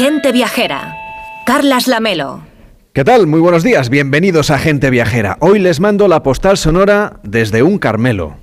Gente 0.00 0.32
Viajera. 0.32 0.96
Carlas 1.44 1.86
Lamelo. 1.86 2.40
¿Qué 2.94 3.04
tal? 3.04 3.26
Muy 3.26 3.38
buenos 3.38 3.62
días, 3.62 3.90
bienvenidos 3.90 4.50
a 4.50 4.58
Gente 4.58 4.88
Viajera. 4.88 5.36
Hoy 5.40 5.58
les 5.58 5.78
mando 5.78 6.08
la 6.08 6.22
postal 6.22 6.56
sonora 6.56 7.20
desde 7.22 7.62
un 7.62 7.76
Carmelo. 7.76 8.38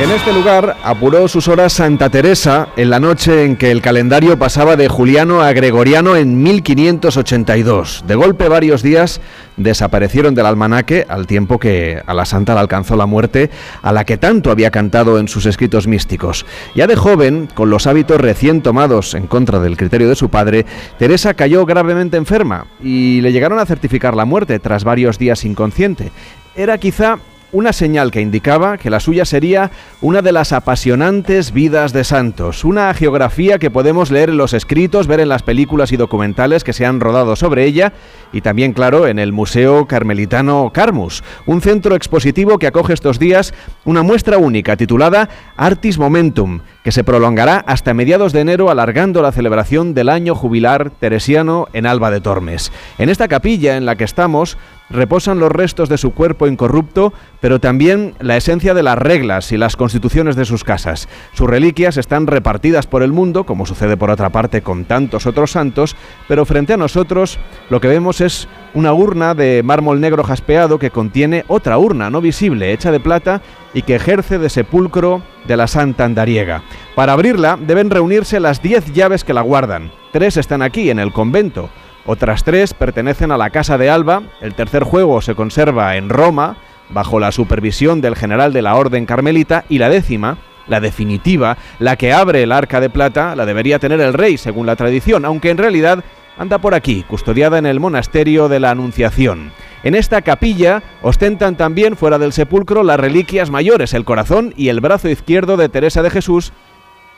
En 0.00 0.10
este 0.12 0.32
lugar 0.32 0.78
apuró 0.82 1.28
sus 1.28 1.46
horas 1.46 1.74
Santa 1.74 2.08
Teresa 2.08 2.68
en 2.78 2.88
la 2.88 2.98
noche 3.00 3.44
en 3.44 3.56
que 3.56 3.70
el 3.70 3.82
calendario 3.82 4.38
pasaba 4.38 4.76
de 4.76 4.88
Juliano 4.88 5.42
a 5.42 5.52
Gregoriano 5.52 6.16
en 6.16 6.42
1582. 6.42 8.04
De 8.06 8.14
golpe 8.14 8.48
varios 8.48 8.82
días 8.82 9.20
desaparecieron 9.58 10.34
del 10.34 10.46
almanaque 10.46 11.04
al 11.06 11.26
tiempo 11.26 11.58
que 11.58 12.02
a 12.06 12.14
la 12.14 12.24
santa 12.24 12.54
le 12.54 12.60
alcanzó 12.60 12.96
la 12.96 13.04
muerte, 13.04 13.50
a 13.82 13.92
la 13.92 14.06
que 14.06 14.16
tanto 14.16 14.50
había 14.50 14.70
cantado 14.70 15.18
en 15.18 15.28
sus 15.28 15.44
escritos 15.44 15.86
místicos. 15.86 16.46
Ya 16.74 16.86
de 16.86 16.96
joven, 16.96 17.46
con 17.52 17.68
los 17.68 17.86
hábitos 17.86 18.22
recién 18.22 18.62
tomados 18.62 19.12
en 19.12 19.26
contra 19.26 19.60
del 19.60 19.76
criterio 19.76 20.08
de 20.08 20.16
su 20.16 20.30
padre, 20.30 20.64
Teresa 20.98 21.34
cayó 21.34 21.66
gravemente 21.66 22.16
enferma 22.16 22.68
y 22.82 23.20
le 23.20 23.32
llegaron 23.32 23.58
a 23.58 23.66
certificar 23.66 24.16
la 24.16 24.24
muerte 24.24 24.60
tras 24.60 24.82
varios 24.82 25.18
días 25.18 25.44
inconsciente. 25.44 26.10
Era 26.56 26.78
quizá 26.78 27.18
una 27.52 27.72
señal 27.72 28.10
que 28.10 28.20
indicaba 28.20 28.78
que 28.78 28.90
la 28.90 29.00
suya 29.00 29.24
sería 29.24 29.70
una 30.00 30.22
de 30.22 30.32
las 30.32 30.52
apasionantes 30.52 31.52
vidas 31.52 31.92
de 31.92 32.04
santos, 32.04 32.64
una 32.64 32.92
geografía 32.94 33.58
que 33.58 33.70
podemos 33.70 34.10
leer 34.10 34.30
en 34.30 34.36
los 34.36 34.52
escritos, 34.52 35.06
ver 35.06 35.20
en 35.20 35.28
las 35.28 35.42
películas 35.42 35.92
y 35.92 35.96
documentales 35.96 36.64
que 36.64 36.72
se 36.72 36.86
han 36.86 37.00
rodado 37.00 37.36
sobre 37.36 37.64
ella 37.64 37.92
y 38.32 38.40
también, 38.40 38.72
claro, 38.72 39.06
en 39.06 39.18
el 39.18 39.32
Museo 39.32 39.86
Carmelitano 39.86 40.70
Carmus, 40.72 41.24
un 41.46 41.60
centro 41.60 41.94
expositivo 41.94 42.58
que 42.58 42.66
acoge 42.66 42.92
estos 42.92 43.18
días 43.18 43.52
una 43.84 44.02
muestra 44.02 44.38
única 44.38 44.76
titulada 44.76 45.28
Artis 45.56 45.98
Momentum, 45.98 46.60
que 46.84 46.92
se 46.92 47.04
prolongará 47.04 47.58
hasta 47.66 47.94
mediados 47.94 48.32
de 48.32 48.40
enero 48.40 48.70
alargando 48.70 49.22
la 49.22 49.32
celebración 49.32 49.94
del 49.94 50.08
año 50.08 50.34
jubilar 50.34 50.90
teresiano 50.90 51.68
en 51.72 51.86
Alba 51.86 52.10
de 52.10 52.20
Tormes. 52.20 52.72
En 52.98 53.08
esta 53.08 53.28
capilla 53.28 53.76
en 53.76 53.86
la 53.86 53.96
que 53.96 54.04
estamos 54.04 54.56
reposan 54.90 55.38
los 55.38 55.50
restos 55.50 55.88
de 55.88 55.98
su 55.98 56.12
cuerpo 56.12 56.46
incorrupto, 56.46 57.12
pero 57.40 57.60
también 57.60 58.14
la 58.20 58.36
esencia 58.36 58.74
de 58.74 58.82
las 58.82 58.98
reglas 58.98 59.52
y 59.52 59.56
las 59.56 59.76
constituciones 59.76 60.36
de 60.36 60.44
sus 60.44 60.64
casas. 60.64 61.08
Sus 61.32 61.48
reliquias 61.48 61.96
están 61.96 62.26
repartidas 62.26 62.86
por 62.86 63.02
el 63.02 63.12
mundo, 63.12 63.44
como 63.44 63.66
sucede 63.66 63.96
por 63.96 64.10
otra 64.10 64.30
parte 64.30 64.62
con 64.62 64.84
tantos 64.84 65.26
otros 65.26 65.52
santos, 65.52 65.96
pero 66.28 66.44
frente 66.44 66.72
a 66.72 66.76
nosotros 66.76 67.38
lo 67.70 67.80
que 67.80 67.88
vemos 67.88 68.20
es 68.20 68.48
una 68.74 68.92
urna 68.92 69.34
de 69.34 69.62
mármol 69.64 70.00
negro 70.00 70.24
jaspeado 70.24 70.78
que 70.78 70.90
contiene 70.90 71.44
otra 71.48 71.78
urna 71.78 72.10
no 72.10 72.20
visible, 72.20 72.72
hecha 72.72 72.90
de 72.90 73.00
plata 73.00 73.40
y 73.72 73.82
que 73.82 73.96
ejerce 73.96 74.38
de 74.38 74.50
sepulcro 74.50 75.22
de 75.46 75.56
la 75.56 75.66
Santa 75.66 76.04
Andariega. 76.04 76.62
Para 76.94 77.12
abrirla 77.12 77.58
deben 77.60 77.90
reunirse 77.90 78.40
las 78.40 78.62
diez 78.62 78.92
llaves 78.92 79.24
que 79.24 79.34
la 79.34 79.42
guardan. 79.42 79.90
Tres 80.12 80.36
están 80.36 80.62
aquí, 80.62 80.90
en 80.90 80.98
el 80.98 81.12
convento. 81.12 81.70
Otras 82.12 82.42
tres 82.42 82.74
pertenecen 82.74 83.30
a 83.30 83.38
la 83.38 83.50
Casa 83.50 83.78
de 83.78 83.88
Alba, 83.88 84.24
el 84.40 84.56
tercer 84.56 84.82
juego 84.82 85.22
se 85.22 85.36
conserva 85.36 85.94
en 85.94 86.08
Roma, 86.08 86.56
bajo 86.88 87.20
la 87.20 87.30
supervisión 87.30 88.00
del 88.00 88.16
general 88.16 88.52
de 88.52 88.62
la 88.62 88.74
Orden 88.74 89.06
Carmelita, 89.06 89.64
y 89.68 89.78
la 89.78 89.88
décima, 89.88 90.38
la 90.66 90.80
definitiva, 90.80 91.56
la 91.78 91.94
que 91.94 92.12
abre 92.12 92.42
el 92.42 92.50
arca 92.50 92.80
de 92.80 92.90
plata, 92.90 93.36
la 93.36 93.46
debería 93.46 93.78
tener 93.78 94.00
el 94.00 94.12
rey, 94.12 94.38
según 94.38 94.66
la 94.66 94.74
tradición, 94.74 95.24
aunque 95.24 95.50
en 95.50 95.58
realidad 95.58 96.02
anda 96.36 96.58
por 96.58 96.74
aquí, 96.74 97.04
custodiada 97.04 97.58
en 97.58 97.66
el 97.66 97.78
monasterio 97.78 98.48
de 98.48 98.58
la 98.58 98.72
Anunciación. 98.72 99.52
En 99.84 99.94
esta 99.94 100.20
capilla 100.22 100.82
ostentan 101.02 101.56
también 101.56 101.96
fuera 101.96 102.18
del 102.18 102.32
sepulcro 102.32 102.82
las 102.82 102.98
reliquias 102.98 103.50
mayores, 103.50 103.94
el 103.94 104.04
corazón 104.04 104.52
y 104.56 104.66
el 104.70 104.80
brazo 104.80 105.08
izquierdo 105.08 105.56
de 105.56 105.68
Teresa 105.68 106.02
de 106.02 106.10
Jesús, 106.10 106.52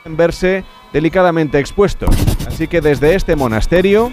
en 0.05 0.17
verse 0.17 0.63
delicadamente 0.91 1.57
expuestos. 1.57 2.15
Así 2.47 2.67
que 2.67 2.81
desde 2.81 3.15
este 3.15 3.35
monasterio 3.35 4.11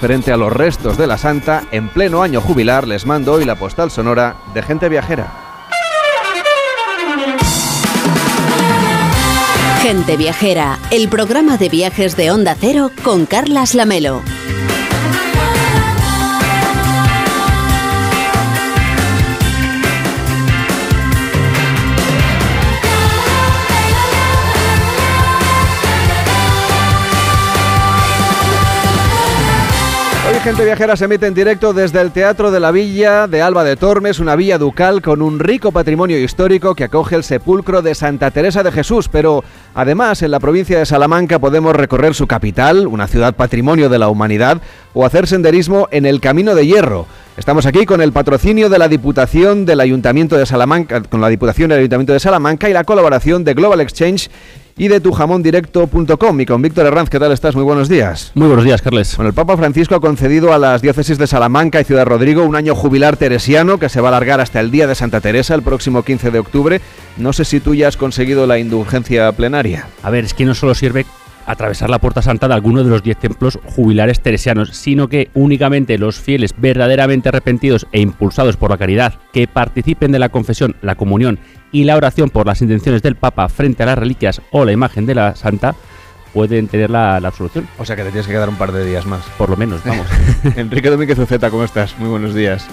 Frente 0.00 0.30
a 0.30 0.36
los 0.36 0.52
restos 0.52 0.98
de 0.98 1.06
la 1.06 1.16
santa, 1.16 1.64
en 1.70 1.88
pleno 1.88 2.22
año 2.22 2.40
jubilar, 2.40 2.86
les 2.86 3.06
mando 3.06 3.32
hoy 3.32 3.44
la 3.44 3.54
postal 3.54 3.90
sonora 3.90 4.36
de 4.52 4.62
gente 4.62 4.88
viajera. 4.88 5.32
Gente 9.80 10.16
Viajera, 10.16 10.78
el 10.90 11.08
programa 11.08 11.56
de 11.56 11.68
viajes 11.68 12.16
de 12.16 12.32
Onda 12.32 12.56
Cero 12.58 12.90
con 13.04 13.24
Carlas 13.24 13.74
Lamelo. 13.74 14.20
Gente 30.46 30.64
Viajera 30.64 30.94
se 30.94 31.06
emite 31.06 31.26
en 31.26 31.34
directo 31.34 31.72
desde 31.72 32.00
el 32.00 32.12
Teatro 32.12 32.52
de 32.52 32.60
la 32.60 32.70
Villa 32.70 33.26
de 33.26 33.42
Alba 33.42 33.64
de 33.64 33.74
Tormes, 33.74 34.20
una 34.20 34.36
villa 34.36 34.58
ducal 34.58 35.02
con 35.02 35.20
un 35.20 35.40
rico 35.40 35.72
patrimonio 35.72 36.20
histórico 36.20 36.76
que 36.76 36.84
acoge 36.84 37.16
el 37.16 37.24
sepulcro 37.24 37.82
de 37.82 37.96
Santa 37.96 38.30
Teresa 38.30 38.62
de 38.62 38.70
Jesús, 38.70 39.08
pero 39.08 39.42
además 39.74 40.22
en 40.22 40.30
la 40.30 40.38
provincia 40.38 40.78
de 40.78 40.86
Salamanca 40.86 41.40
podemos 41.40 41.74
recorrer 41.74 42.14
su 42.14 42.28
capital, 42.28 42.86
una 42.86 43.08
ciudad 43.08 43.34
patrimonio 43.34 43.88
de 43.88 43.98
la 43.98 44.08
humanidad, 44.08 44.62
o 44.94 45.04
hacer 45.04 45.26
senderismo 45.26 45.88
en 45.90 46.06
el 46.06 46.20
Camino 46.20 46.54
de 46.54 46.64
Hierro. 46.64 47.08
Estamos 47.36 47.66
aquí 47.66 47.84
con 47.84 48.00
el 48.00 48.12
patrocinio 48.12 48.68
de 48.68 48.78
la 48.78 48.86
Diputación 48.86 49.66
del 49.66 49.80
Ayuntamiento 49.80 50.36
de 50.36 50.46
Salamanca, 50.46 51.02
con 51.02 51.20
la 51.20 51.28
Diputación 51.28 51.70
del 51.70 51.80
Ayuntamiento 51.80 52.12
de 52.12 52.20
Salamanca 52.20 52.70
y 52.70 52.72
la 52.72 52.84
colaboración 52.84 53.42
de 53.42 53.54
Global 53.54 53.80
Exchange 53.80 54.30
y 54.76 54.88
de 54.88 55.00
tujamondirecto.com. 55.00 56.40
Y 56.40 56.46
con 56.46 56.62
Víctor 56.62 56.86
Herranz, 56.86 57.10
¿qué 57.10 57.18
tal 57.18 57.32
estás? 57.32 57.54
Muy 57.54 57.64
buenos 57.64 57.88
días. 57.88 58.32
Muy 58.34 58.46
buenos 58.46 58.64
días, 58.64 58.82
Carles. 58.82 59.16
Bueno, 59.16 59.28
el 59.28 59.34
Papa 59.34 59.56
Francisco 59.56 59.94
ha 59.94 60.00
concedido 60.00 60.52
a 60.52 60.58
las 60.58 60.82
diócesis 60.82 61.18
de 61.18 61.26
Salamanca 61.26 61.80
y 61.80 61.84
Ciudad 61.84 62.06
Rodrigo 62.06 62.44
un 62.44 62.56
año 62.56 62.74
jubilar 62.74 63.16
teresiano 63.16 63.78
que 63.78 63.88
se 63.88 64.00
va 64.00 64.08
a 64.08 64.10
alargar 64.10 64.40
hasta 64.40 64.60
el 64.60 64.70
día 64.70 64.86
de 64.86 64.94
Santa 64.94 65.20
Teresa, 65.20 65.54
el 65.54 65.62
próximo 65.62 66.02
15 66.02 66.30
de 66.30 66.38
octubre. 66.38 66.80
No 67.16 67.32
sé 67.32 67.44
si 67.44 67.60
tú 67.60 67.74
ya 67.74 67.88
has 67.88 67.96
conseguido 67.96 68.46
la 68.46 68.58
indulgencia 68.58 69.32
plenaria. 69.32 69.86
A 70.02 70.10
ver, 70.10 70.24
es 70.24 70.34
que 70.34 70.44
no 70.44 70.54
solo 70.54 70.74
sirve 70.74 71.06
atravesar 71.46 71.88
la 71.88 72.00
puerta 72.00 72.22
santa 72.22 72.48
de 72.48 72.54
alguno 72.54 72.84
de 72.84 72.90
los 72.90 73.02
diez 73.02 73.16
templos 73.16 73.58
jubilares 73.64 74.20
teresianos, 74.20 74.70
sino 74.76 75.08
que 75.08 75.30
únicamente 75.34 75.96
los 75.96 76.20
fieles 76.20 76.54
verdaderamente 76.58 77.28
arrepentidos 77.28 77.86
e 77.92 78.00
impulsados 78.00 78.56
por 78.56 78.70
la 78.70 78.78
caridad 78.78 79.14
que 79.32 79.46
participen 79.46 80.12
de 80.12 80.18
la 80.18 80.28
confesión, 80.28 80.76
la 80.82 80.96
comunión 80.96 81.38
y 81.72 81.84
la 81.84 81.96
oración 81.96 82.30
por 82.30 82.46
las 82.46 82.62
intenciones 82.62 83.02
del 83.02 83.16
Papa 83.16 83.48
frente 83.48 83.82
a 83.82 83.86
las 83.86 83.98
reliquias 83.98 84.42
o 84.50 84.64
la 84.64 84.72
imagen 84.72 85.06
de 85.06 85.14
la 85.14 85.36
santa 85.36 85.74
pueden 86.32 86.68
tener 86.68 86.90
la, 86.90 87.16
absolución. 87.16 87.66
O 87.78 87.84
sea 87.86 87.96
que 87.96 88.02
te 88.02 88.10
tienes 88.10 88.26
que 88.26 88.32
quedar 88.34 88.50
un 88.50 88.56
par 88.56 88.70
de 88.72 88.84
días 88.84 89.06
más. 89.06 89.24
Por 89.38 89.48
lo 89.48 89.56
menos, 89.56 89.82
vamos. 89.84 90.06
Enrique 90.56 90.90
Domínguez 90.90 91.18
Uceta, 91.18 91.50
¿cómo 91.50 91.64
estás? 91.64 91.98
Muy 91.98 92.10
buenos 92.10 92.34
días. 92.34 92.68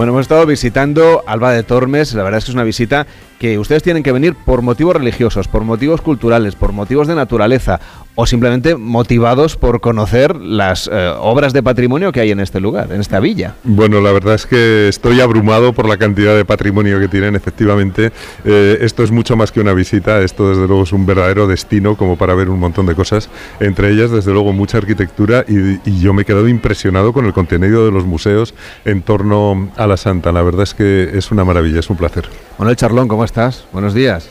Bueno, 0.00 0.12
hemos 0.14 0.22
estado 0.22 0.46
visitando 0.46 1.22
Alba 1.26 1.52
de 1.52 1.62
Tormes, 1.62 2.14
la 2.14 2.22
verdad 2.22 2.38
es 2.38 2.46
que 2.46 2.52
es 2.52 2.54
una 2.54 2.64
visita 2.64 3.06
que 3.38 3.58
ustedes 3.58 3.82
tienen 3.82 4.02
que 4.02 4.12
venir 4.12 4.34
por 4.34 4.62
motivos 4.62 4.96
religiosos, 4.96 5.46
por 5.46 5.62
motivos 5.62 6.00
culturales, 6.00 6.56
por 6.56 6.72
motivos 6.72 7.06
de 7.06 7.14
naturaleza 7.14 7.80
o 8.20 8.26
simplemente 8.26 8.76
motivados 8.76 9.56
por 9.56 9.80
conocer 9.80 10.36
las 10.36 10.90
eh, 10.92 11.14
obras 11.20 11.54
de 11.54 11.62
patrimonio 11.62 12.12
que 12.12 12.20
hay 12.20 12.32
en 12.32 12.40
este 12.40 12.60
lugar, 12.60 12.92
en 12.92 13.00
esta 13.00 13.18
villa. 13.18 13.54
Bueno, 13.64 14.02
la 14.02 14.12
verdad 14.12 14.34
es 14.34 14.44
que 14.44 14.88
estoy 14.88 15.22
abrumado 15.22 15.72
por 15.72 15.88
la 15.88 15.96
cantidad 15.96 16.36
de 16.36 16.44
patrimonio 16.44 17.00
que 17.00 17.08
tienen, 17.08 17.34
efectivamente. 17.34 18.12
Eh, 18.44 18.76
esto 18.82 19.02
es 19.04 19.10
mucho 19.10 19.36
más 19.36 19.52
que 19.52 19.60
una 19.60 19.72
visita, 19.72 20.20
esto 20.20 20.50
desde 20.50 20.66
luego 20.66 20.82
es 20.82 20.92
un 20.92 21.06
verdadero 21.06 21.46
destino 21.46 21.96
como 21.96 22.18
para 22.18 22.34
ver 22.34 22.50
un 22.50 22.60
montón 22.60 22.84
de 22.84 22.94
cosas, 22.94 23.30
entre 23.58 23.90
ellas 23.90 24.10
desde 24.10 24.32
luego 24.32 24.52
mucha 24.52 24.76
arquitectura 24.76 25.46
y, 25.48 25.80
y 25.88 26.00
yo 26.00 26.12
me 26.12 26.20
he 26.22 26.24
quedado 26.26 26.46
impresionado 26.46 27.14
con 27.14 27.24
el 27.24 27.32
contenido 27.32 27.86
de 27.86 27.90
los 27.90 28.04
museos 28.04 28.52
en 28.84 29.00
torno 29.00 29.70
a 29.78 29.86
la 29.86 29.96
Santa. 29.96 30.30
La 30.30 30.42
verdad 30.42 30.64
es 30.64 30.74
que 30.74 31.10
es 31.14 31.30
una 31.30 31.46
maravilla, 31.46 31.80
es 31.80 31.88
un 31.88 31.96
placer. 31.96 32.28
Manuel 32.58 32.76
Charlón, 32.76 33.08
¿cómo 33.08 33.24
estás? 33.24 33.64
Buenos 33.72 33.94
días. 33.94 34.30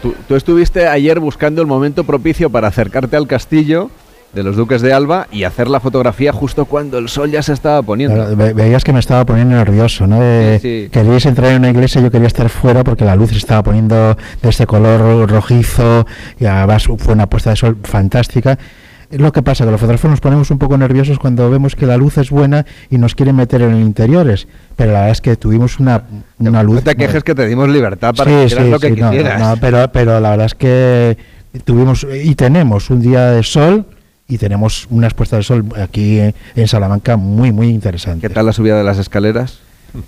Tú, 0.00 0.34
estuviste 0.34 0.86
ayer 0.86 1.20
buscando 1.20 1.60
el 1.60 1.66
momento 1.66 2.04
propicio 2.04 2.50
para 2.50 2.68
acercarte 2.68 3.16
al 3.16 3.26
castillo 3.26 3.90
de 4.32 4.42
los 4.42 4.56
duques 4.56 4.82
de 4.82 4.92
Alba 4.92 5.28
y 5.30 5.44
hacer 5.44 5.68
la 5.68 5.78
fotografía 5.78 6.32
justo 6.32 6.64
cuando 6.64 6.98
el 6.98 7.08
sol 7.08 7.30
ya 7.30 7.42
se 7.42 7.52
estaba 7.52 7.82
poniendo. 7.82 8.36
veías 8.36 8.82
que 8.82 8.92
me 8.92 8.98
estaba 8.98 9.24
poniendo 9.24 9.54
nervioso, 9.54 10.06
¿no? 10.06 10.18
Queríais 10.60 11.26
entrar 11.26 11.52
en 11.52 11.58
una 11.58 11.70
iglesia, 11.70 12.00
yo 12.00 12.10
quería 12.10 12.26
estar 12.26 12.48
fuera 12.48 12.82
porque 12.82 13.04
la 13.04 13.14
luz 13.14 13.30
se 13.30 13.36
estaba 13.36 13.62
poniendo 13.62 14.16
de 14.42 14.48
este 14.48 14.66
color 14.66 15.30
rojizo 15.30 16.04
y 16.40 16.46
además 16.46 16.88
fue 16.98 17.14
una 17.14 17.28
puesta 17.28 17.50
de 17.50 17.56
sol 17.56 17.76
fantástica 17.84 18.58
lo 19.18 19.32
que 19.32 19.42
pasa, 19.42 19.64
que 19.64 19.70
los 19.70 19.80
fotógrafos 19.80 20.10
nos 20.10 20.20
ponemos 20.20 20.50
un 20.50 20.58
poco 20.58 20.76
nerviosos 20.76 21.18
cuando 21.18 21.50
vemos 21.50 21.76
que 21.76 21.86
la 21.86 21.96
luz 21.96 22.18
es 22.18 22.30
buena 22.30 22.66
y 22.90 22.98
nos 22.98 23.14
quieren 23.14 23.36
meter 23.36 23.62
en 23.62 23.80
interiores, 23.80 24.48
pero 24.76 24.92
la 24.92 25.00
verdad 25.00 25.12
es 25.12 25.20
que 25.20 25.36
tuvimos 25.36 25.78
una, 25.78 26.02
una 26.38 26.62
luz... 26.62 26.76
No 26.76 26.82
te 26.82 26.96
quejes 26.96 27.22
que 27.22 27.34
te 27.34 27.46
dimos 27.46 27.68
libertad 27.68 28.14
para 28.14 28.48
sí, 28.48 28.54
lo 28.70 28.78
que 28.78 28.94
quisieras. 28.94 29.58
pero, 29.60 29.90
pero 29.92 30.20
la 30.20 30.30
verdad 30.30 30.46
es 30.46 30.54
que 30.54 31.16
tuvimos 31.64 32.06
y 32.22 32.34
tenemos 32.34 32.90
un 32.90 33.00
día 33.00 33.30
de 33.30 33.42
sol 33.42 33.86
y 34.26 34.38
tenemos 34.38 34.86
unas 34.90 35.14
puestas 35.14 35.40
de 35.40 35.42
sol 35.44 35.64
aquí 35.76 36.20
en 36.20 36.68
Salamanca 36.68 37.16
muy, 37.16 37.52
muy 37.52 37.68
interesantes. 37.68 38.28
¿Qué 38.28 38.34
tal 38.34 38.46
la 38.46 38.52
subida 38.52 38.76
de 38.76 38.84
las 38.84 38.98
escaleras? 38.98 39.63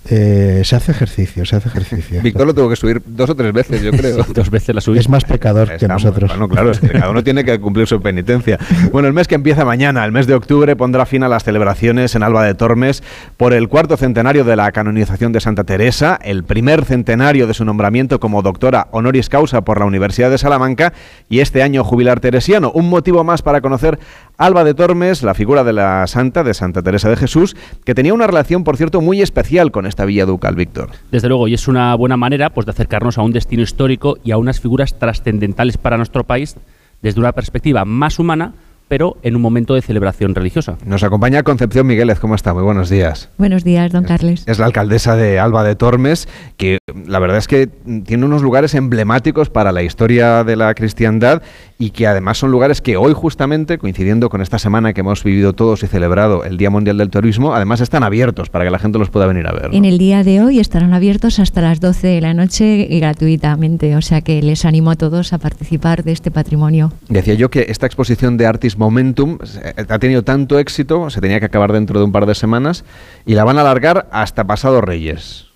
Eh, 0.08 0.62
se 0.64 0.76
hace 0.76 0.92
ejercicio, 0.92 1.44
se 1.46 1.56
hace 1.56 1.68
ejercicio. 1.68 2.20
Víctor 2.22 2.46
lo 2.46 2.54
tuvo 2.54 2.68
que 2.68 2.76
subir 2.76 3.00
dos 3.06 3.30
o 3.30 3.36
tres 3.36 3.52
veces, 3.52 3.82
yo 3.82 3.92
creo. 3.92 4.24
dos 4.34 4.50
veces 4.50 4.74
la 4.74 4.80
subí. 4.80 4.98
Es 4.98 5.08
más 5.08 5.24
pecador 5.24 5.76
que 5.76 5.86
nosotros. 5.86 6.30
Bueno, 6.30 6.48
claro, 6.48 6.72
es 6.72 6.80
que 6.80 6.88
cada 6.88 7.10
uno 7.10 7.22
tiene 7.22 7.44
que 7.44 7.60
cumplir 7.60 7.86
su 7.86 8.00
penitencia. 8.00 8.58
Bueno, 8.90 9.06
el 9.08 9.14
mes 9.14 9.28
que 9.28 9.36
empieza 9.36 9.64
mañana, 9.64 10.04
el 10.04 10.12
mes 10.12 10.26
de 10.26 10.34
octubre, 10.34 10.74
pondrá 10.74 11.06
fin 11.06 11.22
a 11.22 11.28
las 11.28 11.44
celebraciones 11.44 12.14
en 12.14 12.22
Alba 12.22 12.44
de 12.44 12.54
Tormes 12.54 13.02
por 13.36 13.52
el 13.52 13.68
cuarto 13.68 13.96
centenario 13.96 14.44
de 14.44 14.56
la 14.56 14.72
canonización 14.72 15.32
de 15.32 15.40
Santa 15.40 15.64
Teresa, 15.64 16.18
el 16.22 16.44
primer 16.44 16.84
centenario 16.84 17.46
de 17.46 17.54
su 17.54 17.64
nombramiento 17.64 18.18
como 18.18 18.42
doctora 18.42 18.88
honoris 18.90 19.28
causa 19.28 19.62
por 19.62 19.78
la 19.78 19.86
Universidad 19.86 20.30
de 20.30 20.38
Salamanca 20.38 20.92
y 21.28 21.40
este 21.40 21.62
año 21.62 21.84
jubilar 21.84 22.20
teresiano. 22.20 22.72
Un 22.72 22.88
motivo 22.88 23.22
más 23.24 23.42
para 23.42 23.60
conocer 23.60 23.98
Alba 24.38 24.64
de 24.64 24.74
Tormes, 24.74 25.22
la 25.22 25.34
figura 25.34 25.64
de 25.64 25.72
la 25.72 26.06
santa, 26.06 26.44
de 26.44 26.52
Santa 26.52 26.82
Teresa 26.82 27.08
de 27.08 27.16
Jesús, 27.16 27.56
que 27.84 27.94
tenía 27.94 28.12
una 28.12 28.26
relación, 28.26 28.64
por 28.64 28.76
cierto, 28.76 29.00
muy 29.00 29.22
especial 29.22 29.70
con 29.70 29.86
esta 29.86 30.04
villa 30.04 30.26
ducal, 30.26 30.54
Víctor. 30.54 30.90
Desde 31.10 31.28
luego, 31.28 31.48
y 31.48 31.54
es 31.54 31.68
una 31.68 31.94
buena 31.94 32.18
manera 32.18 32.50
pues, 32.50 32.66
de 32.66 32.72
acercarnos 32.72 33.16
a 33.16 33.22
un 33.22 33.32
destino 33.32 33.62
histórico 33.62 34.18
y 34.24 34.32
a 34.32 34.38
unas 34.38 34.60
figuras 34.60 34.98
trascendentales 34.98 35.78
para 35.78 35.96
nuestro 35.96 36.24
país 36.24 36.56
desde 37.00 37.20
una 37.20 37.32
perspectiva 37.32 37.84
más 37.84 38.18
humana, 38.18 38.52
pero 38.88 39.16
en 39.22 39.36
un 39.36 39.42
momento 39.42 39.74
de 39.74 39.82
celebración 39.82 40.34
religiosa. 40.34 40.78
Nos 40.84 41.02
acompaña 41.02 41.42
Concepción 41.42 41.86
Migueles, 41.86 42.20
¿cómo 42.20 42.34
está? 42.34 42.54
Muy 42.54 42.62
buenos 42.62 42.88
días. 42.88 43.28
Buenos 43.38 43.64
días, 43.64 43.92
don 43.92 44.04
Carles. 44.04 44.44
Es 44.46 44.58
la 44.58 44.66
alcaldesa 44.66 45.16
de 45.16 45.38
Alba 45.38 45.64
de 45.64 45.74
Tormes, 45.74 46.28
que 46.56 46.78
la 47.06 47.18
verdad 47.18 47.38
es 47.38 47.48
que 47.48 47.66
tiene 47.66 48.24
unos 48.24 48.42
lugares 48.42 48.74
emblemáticos 48.74 49.50
para 49.50 49.72
la 49.72 49.82
historia 49.82 50.44
de 50.44 50.56
la 50.56 50.74
cristiandad 50.74 51.42
y 51.78 51.90
que 51.90 52.06
además 52.06 52.38
son 52.38 52.50
lugares 52.50 52.80
que 52.80 52.96
hoy 52.96 53.12
justamente, 53.12 53.78
coincidiendo 53.78 54.30
con 54.30 54.40
esta 54.40 54.58
semana 54.58 54.92
que 54.92 55.00
hemos 55.00 55.22
vivido 55.22 55.52
todos 55.52 55.82
y 55.82 55.86
celebrado 55.86 56.44
el 56.44 56.56
Día 56.56 56.70
Mundial 56.70 56.96
del 56.96 57.10
Turismo, 57.10 57.54
además 57.54 57.80
están 57.80 58.02
abiertos 58.02 58.48
para 58.48 58.64
que 58.64 58.70
la 58.70 58.78
gente 58.78 58.98
los 58.98 59.10
pueda 59.10 59.26
venir 59.26 59.46
a 59.46 59.52
ver. 59.52 59.70
En 59.72 59.84
el 59.84 59.98
día 59.98 60.24
de 60.24 60.42
hoy 60.42 60.58
estarán 60.58 60.94
abiertos 60.94 61.38
hasta 61.38 61.60
las 61.60 61.80
12 61.80 62.06
de 62.06 62.20
la 62.20 62.34
noche 62.34 62.86
gratuitamente, 62.90 63.96
o 63.96 64.02
sea 64.02 64.20
que 64.20 64.40
les 64.42 64.64
animo 64.64 64.90
a 64.90 64.96
todos 64.96 65.32
a 65.32 65.38
participar 65.38 66.04
de 66.04 66.12
este 66.12 66.30
patrimonio. 66.30 66.92
Decía 67.08 67.34
yo 67.34 67.50
que 67.50 67.66
esta 67.68 67.86
exposición 67.86 68.36
de 68.36 68.46
Momentum 68.78 69.38
eh, 69.62 69.84
ha 69.88 69.98
tenido 69.98 70.22
tanto 70.22 70.58
éxito, 70.58 71.10
se 71.10 71.20
tenía 71.20 71.40
que 71.40 71.46
acabar 71.46 71.72
dentro 71.72 71.98
de 71.98 72.04
un 72.04 72.12
par 72.12 72.26
de 72.26 72.34
semanas 72.34 72.84
y 73.24 73.34
la 73.34 73.44
van 73.44 73.58
a 73.58 73.62
alargar 73.62 74.08
hasta 74.10 74.44
pasado 74.44 74.80
Reyes. 74.80 75.46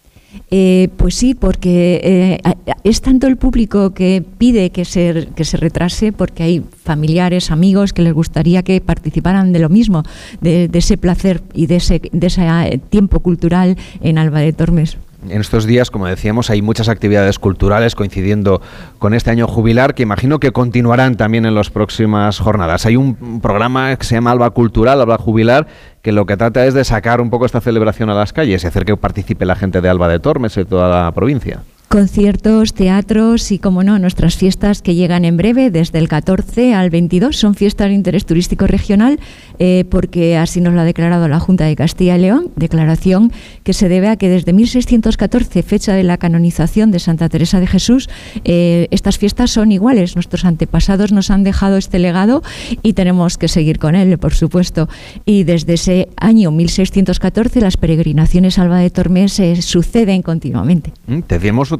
Eh, 0.50 0.88
pues 0.96 1.14
sí, 1.14 1.34
porque 1.34 2.00
eh, 2.04 2.54
es 2.84 3.00
tanto 3.00 3.26
el 3.26 3.36
público 3.36 3.90
que 3.94 4.24
pide 4.38 4.70
que 4.70 4.84
se, 4.84 5.28
que 5.34 5.44
se 5.44 5.56
retrase, 5.56 6.12
porque 6.12 6.42
hay 6.42 6.62
familiares, 6.84 7.50
amigos 7.50 7.92
que 7.92 8.02
les 8.02 8.12
gustaría 8.12 8.62
que 8.62 8.80
participaran 8.80 9.52
de 9.52 9.58
lo 9.58 9.68
mismo, 9.68 10.04
de, 10.40 10.68
de 10.68 10.78
ese 10.78 10.96
placer 10.96 11.42
y 11.52 11.66
de 11.66 11.76
ese, 11.76 12.00
de 12.12 12.26
ese 12.26 12.46
eh, 12.46 12.78
tiempo 12.90 13.20
cultural 13.20 13.76
en 14.00 14.18
Alba 14.18 14.40
de 14.40 14.52
Tormes. 14.52 14.98
En 15.28 15.40
estos 15.40 15.66
días, 15.66 15.90
como 15.90 16.06
decíamos, 16.06 16.48
hay 16.48 16.62
muchas 16.62 16.88
actividades 16.88 17.38
culturales 17.38 17.94
coincidiendo 17.94 18.62
con 18.98 19.12
este 19.12 19.30
año 19.30 19.46
jubilar 19.46 19.94
que 19.94 20.02
imagino 20.02 20.40
que 20.40 20.50
continuarán 20.50 21.16
también 21.16 21.44
en 21.44 21.54
las 21.54 21.68
próximas 21.70 22.38
jornadas. 22.38 22.86
Hay 22.86 22.96
un 22.96 23.40
programa 23.40 23.94
que 23.96 24.04
se 24.04 24.14
llama 24.14 24.30
Alba 24.30 24.50
Cultural, 24.50 25.00
Alba 25.00 25.18
Jubilar, 25.18 25.66
que 26.00 26.12
lo 26.12 26.24
que 26.24 26.36
trata 26.36 26.64
es 26.64 26.72
de 26.72 26.84
sacar 26.84 27.20
un 27.20 27.28
poco 27.28 27.44
esta 27.44 27.60
celebración 27.60 28.08
a 28.08 28.14
las 28.14 28.32
calles 28.32 28.64
y 28.64 28.66
hacer 28.66 28.84
que 28.84 28.96
participe 28.96 29.44
la 29.44 29.56
gente 29.56 29.80
de 29.80 29.88
Alba 29.88 30.08
de 30.08 30.20
Tormes 30.20 30.56
y 30.56 30.64
toda 30.64 31.04
la 31.04 31.12
provincia 31.12 31.60
conciertos, 31.90 32.72
teatros 32.72 33.50
y, 33.50 33.58
como 33.58 33.82
no, 33.82 33.98
nuestras 33.98 34.36
fiestas 34.36 34.80
que 34.80 34.94
llegan 34.94 35.24
en 35.24 35.36
breve, 35.36 35.72
desde 35.72 35.98
el 35.98 36.08
14 36.08 36.72
al 36.72 36.88
22. 36.88 37.36
Son 37.36 37.56
fiestas 37.56 37.88
de 37.88 37.94
interés 37.94 38.24
turístico 38.24 38.68
regional, 38.68 39.18
eh, 39.58 39.84
porque 39.90 40.36
así 40.36 40.60
nos 40.60 40.72
lo 40.72 40.82
ha 40.82 40.84
declarado 40.84 41.26
la 41.26 41.40
Junta 41.40 41.64
de 41.64 41.74
Castilla 41.74 42.16
y 42.16 42.20
León, 42.20 42.52
declaración 42.54 43.32
que 43.64 43.72
se 43.72 43.88
debe 43.88 44.08
a 44.08 44.14
que 44.14 44.28
desde 44.28 44.52
1614, 44.52 45.64
fecha 45.64 45.92
de 45.92 46.04
la 46.04 46.16
canonización 46.16 46.92
de 46.92 47.00
Santa 47.00 47.28
Teresa 47.28 47.58
de 47.58 47.66
Jesús, 47.66 48.08
eh, 48.44 48.86
estas 48.92 49.18
fiestas 49.18 49.50
son 49.50 49.72
iguales. 49.72 50.14
Nuestros 50.14 50.44
antepasados 50.44 51.10
nos 51.10 51.32
han 51.32 51.42
dejado 51.42 51.76
este 51.76 51.98
legado 51.98 52.44
y 52.84 52.92
tenemos 52.92 53.36
que 53.36 53.48
seguir 53.48 53.80
con 53.80 53.96
él, 53.96 54.16
por 54.18 54.34
supuesto. 54.34 54.88
Y 55.24 55.42
desde 55.42 55.74
ese 55.74 56.08
año 56.16 56.52
1614, 56.52 57.60
las 57.60 57.76
peregrinaciones 57.76 58.60
Alba 58.60 58.78
de 58.78 58.90
Tormes 58.90 59.32
se 59.32 59.60
suceden 59.60 60.22
continuamente. 60.22 60.92
Mm, 61.08 61.22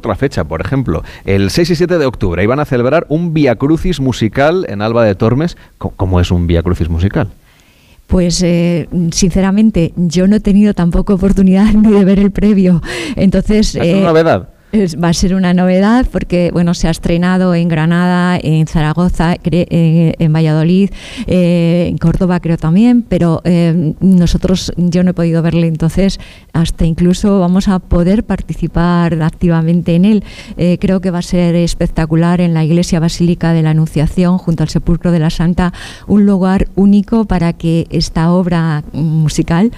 otra 0.01 0.15
fecha, 0.15 0.43
por 0.43 0.61
ejemplo, 0.61 1.03
el 1.25 1.51
6 1.51 1.69
y 1.69 1.75
7 1.75 1.99
de 1.99 2.05
octubre 2.07 2.43
iban 2.43 2.59
a 2.59 2.65
celebrar 2.65 3.05
un 3.07 3.35
Via 3.35 3.55
Crucis 3.55 3.99
musical 3.99 4.65
en 4.67 4.81
Alba 4.81 5.05
de 5.05 5.13
Tormes. 5.13 5.57
¿Cómo 5.77 6.19
es 6.19 6.31
un 6.31 6.47
Via 6.47 6.63
Crucis 6.63 6.89
musical? 6.89 7.29
Pues 8.07 8.41
eh, 8.41 8.89
sinceramente 9.11 9.93
yo 9.95 10.27
no 10.27 10.35
he 10.35 10.39
tenido 10.39 10.73
tampoco 10.73 11.13
oportunidad 11.13 11.71
ni 11.73 11.91
de 11.91 12.03
ver 12.03 12.17
el 12.17 12.31
previo. 12.31 12.81
Entonces, 13.15 13.75
¿Es 13.75 13.81
una 13.81 13.85
eh, 13.85 14.03
novedad? 14.03 14.49
Va 14.73 15.09
a 15.09 15.13
ser 15.13 15.35
una 15.35 15.53
novedad 15.53 16.05
porque 16.11 16.49
bueno 16.53 16.73
se 16.73 16.87
ha 16.87 16.91
estrenado 16.91 17.53
en 17.55 17.67
Granada, 17.67 18.39
en 18.41 18.67
Zaragoza, 18.67 19.35
eh, 19.43 20.13
en 20.17 20.33
Valladolid, 20.33 20.91
eh, 21.27 21.87
en 21.89 21.97
Córdoba 21.97 22.39
creo 22.39 22.57
también, 22.57 23.01
pero 23.01 23.41
eh, 23.43 23.93
nosotros 23.99 24.71
yo 24.77 25.03
no 25.03 25.11
he 25.11 25.13
podido 25.13 25.41
verle, 25.41 25.67
entonces 25.67 26.19
hasta 26.53 26.85
incluso 26.85 27.39
vamos 27.39 27.67
a 27.67 27.79
poder 27.79 28.23
participar 28.23 29.21
activamente 29.21 29.95
en 29.95 30.05
él. 30.05 30.23
creo 30.79 31.01
que 31.01 31.11
va 31.11 31.19
a 31.19 31.23
ser 31.23 31.55
espectacular 31.55 32.41
en 32.41 32.53
la 32.53 32.63
Iglesia 32.63 32.99
Basílica 32.99 33.53
de 33.53 33.61
la 33.63 33.71
Anunciación 33.71 34.37
junto 34.37 34.63
al 34.63 34.69
Sepulcro 34.69 35.11
de 35.11 35.19
la 35.19 35.29
Santa, 35.29 35.73
un 36.07 36.25
lugar 36.25 36.67
único 36.75 37.25
para 37.25 37.53
que 37.53 37.87
esta 37.89 38.31
obra 38.31 38.83
musical 38.93 39.71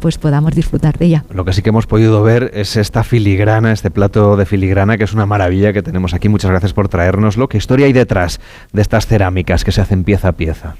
pues 0.00 0.18
podamos 0.18 0.54
disfrutar 0.54 0.98
de 0.98 1.06
ella. 1.06 1.24
Lo 1.30 1.44
que 1.44 1.52
sí 1.52 1.62
que 1.62 1.70
hemos 1.70 1.86
podido 1.86 2.22
ver 2.22 2.50
es 2.54 2.76
esta 2.76 3.04
filigrana, 3.04 3.72
este 3.72 3.90
plato 3.90 4.25
de 4.34 4.46
filigrana, 4.46 4.98
que 4.98 5.04
es 5.04 5.12
una 5.12 5.26
maravilla 5.26 5.72
que 5.72 5.82
tenemos 5.82 6.14
aquí. 6.14 6.28
Muchas 6.28 6.50
gracias 6.50 6.72
por 6.72 6.88
traérnoslo. 6.88 7.48
¿Qué 7.48 7.58
historia 7.58 7.86
hay 7.86 7.92
detrás 7.92 8.40
de 8.72 8.82
estas 8.82 9.06
cerámicas 9.06 9.64
que 9.64 9.70
se 9.70 9.80
hacen 9.80 10.02
pieza 10.02 10.28
a 10.28 10.32
pieza? 10.32 10.74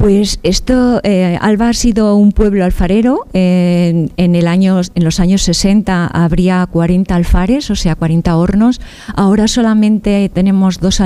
Pues 0.00 0.40
esto, 0.42 1.02
eh, 1.04 1.36
Alba 1.42 1.68
ha 1.68 1.74
sido 1.74 2.16
un 2.16 2.32
pueblo 2.32 2.64
alfarero. 2.64 3.26
en, 3.34 4.10
el 4.16 4.46
año, 4.46 4.80
en 4.94 5.04
los 5.04 5.20
años 5.20 5.42
60 5.42 6.06
habría 6.06 6.66
40 6.72 7.14
alfares, 7.14 7.70
o 7.70 7.76
sea, 7.76 7.96
40 7.96 8.34
hornos. 8.34 8.80
Ahora 9.14 9.46
solamente 9.46 10.30
tenemos 10.32 10.80
dos, 10.80 11.02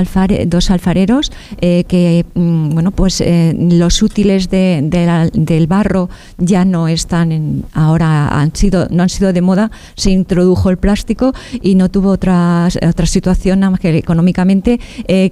dos 0.47 0.71
alfareros 0.71 1.33
eh, 1.59 1.83
que, 1.89 2.25
mm, 2.35 2.69
bueno, 2.69 2.91
pues 2.91 3.19
eh, 3.19 3.53
los 3.59 4.01
útiles 4.01 4.49
del 4.49 5.67
barro 5.67 6.09
ya 6.37 6.63
no 6.63 6.87
están, 6.87 7.33
en, 7.33 7.65
ahora 7.73 8.29
han 8.29 8.55
sido, 8.55 8.87
no 8.91 9.03
han 9.03 9.09
sido 9.09 9.33
de 9.33 9.41
moda. 9.41 9.71
Se 9.97 10.11
introdujo 10.11 10.69
el 10.69 10.77
plástico 10.77 11.33
y 11.61 11.75
no 11.75 11.91
tuvo 11.91 12.11
otra, 12.11 12.69
otra 12.87 13.05
situación 13.05 13.61
que 13.81 13.97
económicamente 13.97 14.79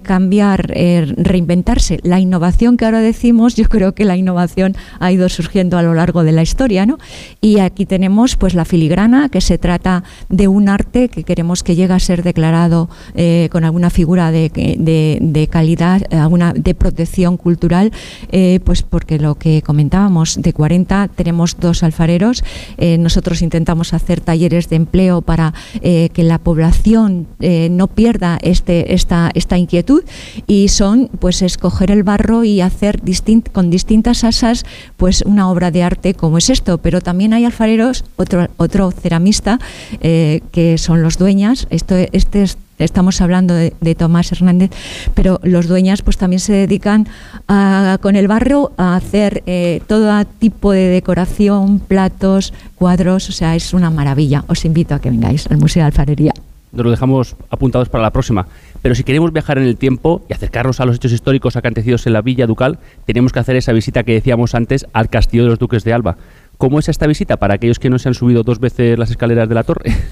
cambiar, 0.01 0.67
reinventarse. 0.67 2.01
La 2.03 2.19
innovación 2.19 2.75
que 2.75 2.83
ahora 2.83 2.99
decimos 2.99 3.52
yo 3.55 3.69
creo 3.69 3.93
que 3.93 4.05
la 4.05 4.17
innovación 4.17 4.75
ha 4.99 5.11
ido 5.11 5.29
surgiendo 5.29 5.77
a 5.77 5.81
lo 5.81 5.93
largo 5.93 6.23
de 6.23 6.31
la 6.31 6.41
historia, 6.41 6.85
¿no? 6.85 6.97
Y 7.41 7.59
aquí 7.59 7.85
tenemos 7.85 8.35
pues 8.35 8.53
la 8.53 8.65
filigrana, 8.65 9.29
que 9.29 9.41
se 9.41 9.57
trata 9.57 10.03
de 10.29 10.47
un 10.47 10.69
arte 10.69 11.09
que 11.09 11.23
queremos 11.23 11.63
que 11.63 11.75
llegue 11.75 11.93
a 11.93 11.99
ser 11.99 12.23
declarado 12.23 12.89
eh, 13.15 13.49
con 13.51 13.63
alguna 13.63 13.89
figura 13.89 14.31
de, 14.31 14.49
de, 14.49 15.47
calidad, 15.47 16.01
alguna 16.13 16.53
de 16.53 16.73
protección 16.73 17.37
cultural, 17.37 17.91
eh, 18.31 18.59
pues 18.63 18.81
porque 18.83 19.19
lo 19.19 19.35
que 19.35 19.61
comentábamos, 19.61 20.41
de 20.41 20.53
40 20.53 21.09
tenemos 21.15 21.57
dos 21.59 21.83
alfareros, 21.83 22.43
eh, 22.77 22.97
nosotros 22.97 23.41
intentamos 23.41 23.93
hacer 23.93 24.21
talleres 24.21 24.69
de 24.69 24.75
empleo 24.77 25.21
para 25.21 25.53
que 25.81 26.23
la 26.23 26.39
población 26.39 27.27
no 27.39 27.87
pierda 27.87 28.37
este, 28.41 28.93
esta, 28.93 29.31
esta 29.33 29.57
inquietud 29.57 30.03
y 30.47 30.69
son 30.69 31.09
pues 31.19 31.41
escoger 31.41 31.91
el 31.91 32.03
barro 32.03 32.43
y 32.43 32.61
hacer 32.61 33.01
con 33.51 33.69
distintas 33.69 34.23
asas, 34.23 34.65
pues 34.97 35.23
una 35.25 35.49
obra 35.49 35.71
de 35.71 35.83
arte 35.83 36.13
como 36.13 36.37
es 36.37 36.49
esto. 36.49 36.77
Pero 36.77 37.01
también 37.01 37.33
hay 37.33 37.45
alfareros, 37.45 38.05
otro, 38.15 38.47
otro 38.57 38.91
ceramista, 38.91 39.59
eh, 40.01 40.41
que 40.51 40.77
son 40.77 41.01
los 41.01 41.17
dueñas. 41.17 41.67
Esto, 41.69 41.95
este 42.11 42.45
estamos 42.79 43.21
hablando 43.21 43.53
de, 43.53 43.95
Tomás 43.95 44.31
Hernández, 44.31 44.71
pero 45.13 45.39
los 45.43 45.67
dueñas 45.67 46.01
pues 46.01 46.17
también 46.17 46.39
se 46.39 46.53
dedican 46.53 47.07
con 48.01 48.15
el 48.15 48.27
barro 48.27 48.71
a 48.77 48.95
hacer 48.95 49.43
eh, 49.45 49.81
todo 49.87 50.25
tipo 50.39 50.71
de 50.71 50.87
decoración, 50.87 51.79
platos, 51.79 52.53
cuadros, 52.75 53.29
o 53.29 53.31
sea, 53.31 53.55
es 53.55 53.73
una 53.73 53.89
maravilla. 53.89 54.43
Os 54.47 54.65
invito 54.65 54.95
a 54.95 54.99
que 54.99 55.09
vengáis 55.09 55.47
al 55.47 55.57
Museo 55.57 55.81
de 55.81 55.87
Alfarería. 55.87 56.33
Nos 56.73 56.83
lo 56.83 56.91
dejamos 56.91 57.35
apuntados 57.49 57.87
para 57.87 58.01
la 58.01 58.11
próxima. 58.11 58.47
Pero 58.81 58.95
si 58.95 59.03
queremos 59.03 59.31
viajar 59.31 59.57
en 59.59 59.65
el 59.65 59.77
tiempo 59.77 60.23
y 60.27 60.33
acercarnos 60.33 60.79
a 60.79 60.85
los 60.85 60.97
hechos 60.97 61.11
históricos 61.11 61.55
acontecidos 61.55 62.05
en 62.07 62.13
la 62.13 62.21
Villa 62.21 62.47
Ducal, 62.47 62.79
tenemos 63.05 63.31
que 63.31 63.39
hacer 63.39 63.55
esa 63.55 63.71
visita 63.71 64.03
que 64.03 64.13
decíamos 64.13 64.55
antes 64.55 64.85
al 64.91 65.09
Castillo 65.09 65.43
de 65.43 65.49
los 65.49 65.59
Duques 65.59 65.83
de 65.83 65.93
Alba. 65.93 66.17
¿Cómo 66.57 66.79
es 66.79 66.89
esta 66.89 67.07
visita 67.07 67.37
para 67.37 67.55
aquellos 67.55 67.79
que 67.79 67.89
no 67.89 67.99
se 67.99 68.09
han 68.09 68.13
subido 68.13 68.43
dos 68.43 68.59
veces 68.59 68.97
las 68.97 69.11
escaleras 69.11 69.47
de 69.49 69.55
la 69.55 69.63
torre? 69.63 69.93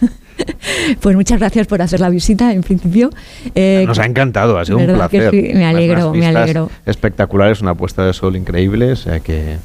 Pues 1.00 1.16
muchas 1.16 1.40
gracias 1.40 1.68
por 1.68 1.82
hacer 1.82 2.00
la 2.00 2.10
visita, 2.10 2.54
en 2.54 2.64
principio. 2.64 3.12
Eh, 3.54 3.84
Nos 3.86 4.00
ha 4.00 4.06
encantado, 4.06 4.58
ha 4.58 4.66
sido 4.66 4.80
un 4.80 4.88
placer. 4.88 5.32
me 5.32 5.66
alegro, 5.66 6.14
me 6.14 6.26
alegro. 6.26 6.70
Espectacular, 6.86 7.52
es 7.52 7.62
una 7.62 7.76
puesta 7.76 8.06
de 8.06 8.14
sol 8.14 8.36
increíble, 8.36 8.92
o 8.92 8.96
sea 8.96 9.20
que 9.20 9.58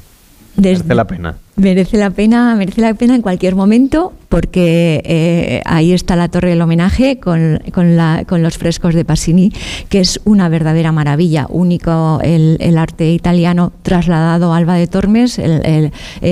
Desde, 0.55 0.93
la 0.93 1.07
pena. 1.07 1.35
Merece 1.57 1.97
la 1.97 2.11
pena, 2.11 2.55
merece 2.55 2.81
la 2.81 2.93
pena 2.93 3.15
en 3.15 3.23
cualquier 3.23 3.55
momento 3.55 4.13
porque 4.29 5.01
eh, 5.05 5.61
ahí 5.65 5.93
está 5.93 6.15
la 6.15 6.27
torre 6.27 6.49
del 6.49 6.61
homenaje 6.61 7.19
con, 7.19 7.59
con, 7.71 8.43
los 8.43 8.57
frescos 8.57 8.93
de 8.93 9.05
Passini, 9.05 9.51
que 9.89 9.99
es 9.99 10.19
una 10.25 10.49
verdadera 10.49 10.91
maravilla, 10.91 11.47
único 11.49 12.19
el, 12.21 12.77
arte 12.77 13.11
italiano 13.11 13.71
trasladado 13.81 14.53
a 14.53 14.57
Alba 14.57 14.75
de 14.75 14.87
Tormes, 14.87 15.39
eh, 15.39 15.91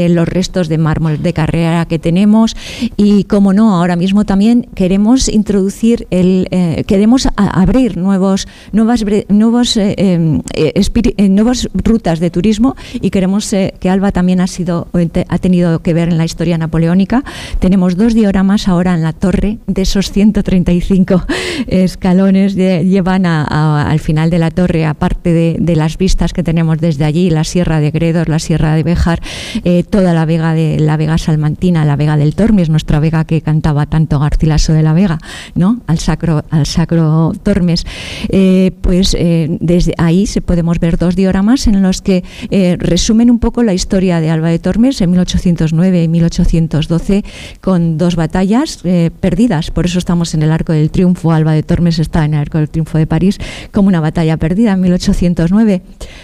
los 0.10 0.28
restos 0.28 0.68
de 0.68 0.78
mármol 0.78 1.24
de 1.24 1.34
carrera 1.34 1.86
que 1.86 1.98
tenemos. 1.98 2.56
Y, 2.98 3.24
como 3.24 3.54
no, 3.54 3.76
ahora 3.76 3.96
mismo 3.96 4.26
también 4.26 4.68
queremos 4.76 5.30
introducir, 5.30 6.08
el, 6.12 6.48
eh, 6.52 6.84
queremos 6.86 7.28
abrir 7.36 7.98
nuevos, 7.98 8.48
nuevas, 8.74 9.04
nuevos, 9.30 9.78
em, 9.78 10.42
nuevas 11.30 11.70
rutas 11.74 12.20
de 12.20 12.30
turismo 12.30 12.76
y 12.94 13.10
queremos 13.10 13.50
que 13.50 13.90
Alba 13.90 14.12
también 14.12 14.42
ha, 14.42 14.48
sido, 14.48 14.88
ha 15.28 15.38
tenido 15.38 15.80
que 15.80 15.94
ver 15.94 16.10
en 16.10 16.18
la 16.18 16.26
historia 16.26 16.58
napoleónica. 16.58 17.24
Tenemos 17.60 17.96
dos 17.96 18.14
dioramas 18.14 18.68
ahora 18.68 18.94
en 18.94 19.04
la 19.04 19.14
torre, 19.14 19.60
de 19.68 19.82
esos 19.82 20.12
135 20.12 21.24
escalones 21.68 22.56
llevan 22.56 23.26
al 23.26 24.00
final 24.00 24.30
de 24.30 24.40
la 24.40 24.52
torre, 24.52 24.86
aparte 24.86 25.34
de, 25.34 25.76
las 25.76 25.98
vistas 25.98 26.32
que 26.32 26.44
tenemos 26.44 26.80
desde 26.80 27.04
allí, 27.04 27.30
la 27.30 27.44
Sierra 27.44 27.80
de 27.80 27.92
Gredos, 27.92 28.30
la 28.30 28.40
Sierra 28.40 28.76
de 28.76 28.84
Béjar, 28.84 29.22
eh, 29.64 29.84
toda 29.84 30.14
la 30.14 30.26
vega 30.26 30.54
de 30.54 30.80
la 30.80 30.96
Vega 30.96 31.18
Salmantina, 31.18 31.84
la 31.84 31.98
Vega 31.98 32.16
del 32.16 32.34
Tormes, 32.34 32.70
nuestra 32.70 33.00
vega 33.00 33.26
que 33.26 33.42
cantaba 33.42 33.86
tanto 33.86 34.20
Garcilaso 34.20 34.72
de 34.72 34.84
la 34.84 34.94
Vega, 34.94 35.20
¿no? 35.54 35.82
Al 35.88 36.00
sacro, 36.00 36.44
al 36.50 36.66
sacro 36.66 37.34
Tormes. 37.44 37.86
Eh, 38.30 38.72
pues 38.82 39.16
eh, 39.20 39.58
desde 39.60 39.94
ahí 39.98 40.28
se 40.28 40.42
podemos 40.42 40.80
ver 40.80 40.98
dos 40.98 41.16
dioramas 41.16 41.68
en 41.68 41.82
los 41.82 42.02
que 42.02 42.24
resumen 42.80 43.30
un 43.30 43.40
poco 43.40 43.64
la 43.64 43.74
historia 43.74 44.22
de 44.22 44.30
Alba 44.30 44.50
de 44.50 44.60
Tormes 44.60 45.02
en 45.06 45.12
1809 45.12 46.04
y 46.04 46.08
1812 46.08 47.24
con 47.62 47.98
dos 47.98 48.16
batallas 48.16 48.80
eh, 48.84 49.12
perdidas. 49.20 49.72
Por 49.72 49.86
eso 49.86 50.00
estamos 50.00 50.34
en 50.34 50.44
el 50.44 50.52
Arco 50.52 50.74
del 50.74 50.92
Triunfo. 50.92 51.32
Alba 51.32 51.54
de 51.54 51.64
Tormes 51.64 52.00
está 52.00 52.26
en 52.26 52.34
el 52.34 52.42
Arco 52.42 52.58
del 52.58 52.70
Triunfo 52.70 52.98
de 52.98 53.08
París 53.08 53.40
como 53.72 53.88
una 53.88 54.00
batalla 54.00 54.38
perdida 54.38 54.74
en 54.74 54.82
1809. 54.82 55.82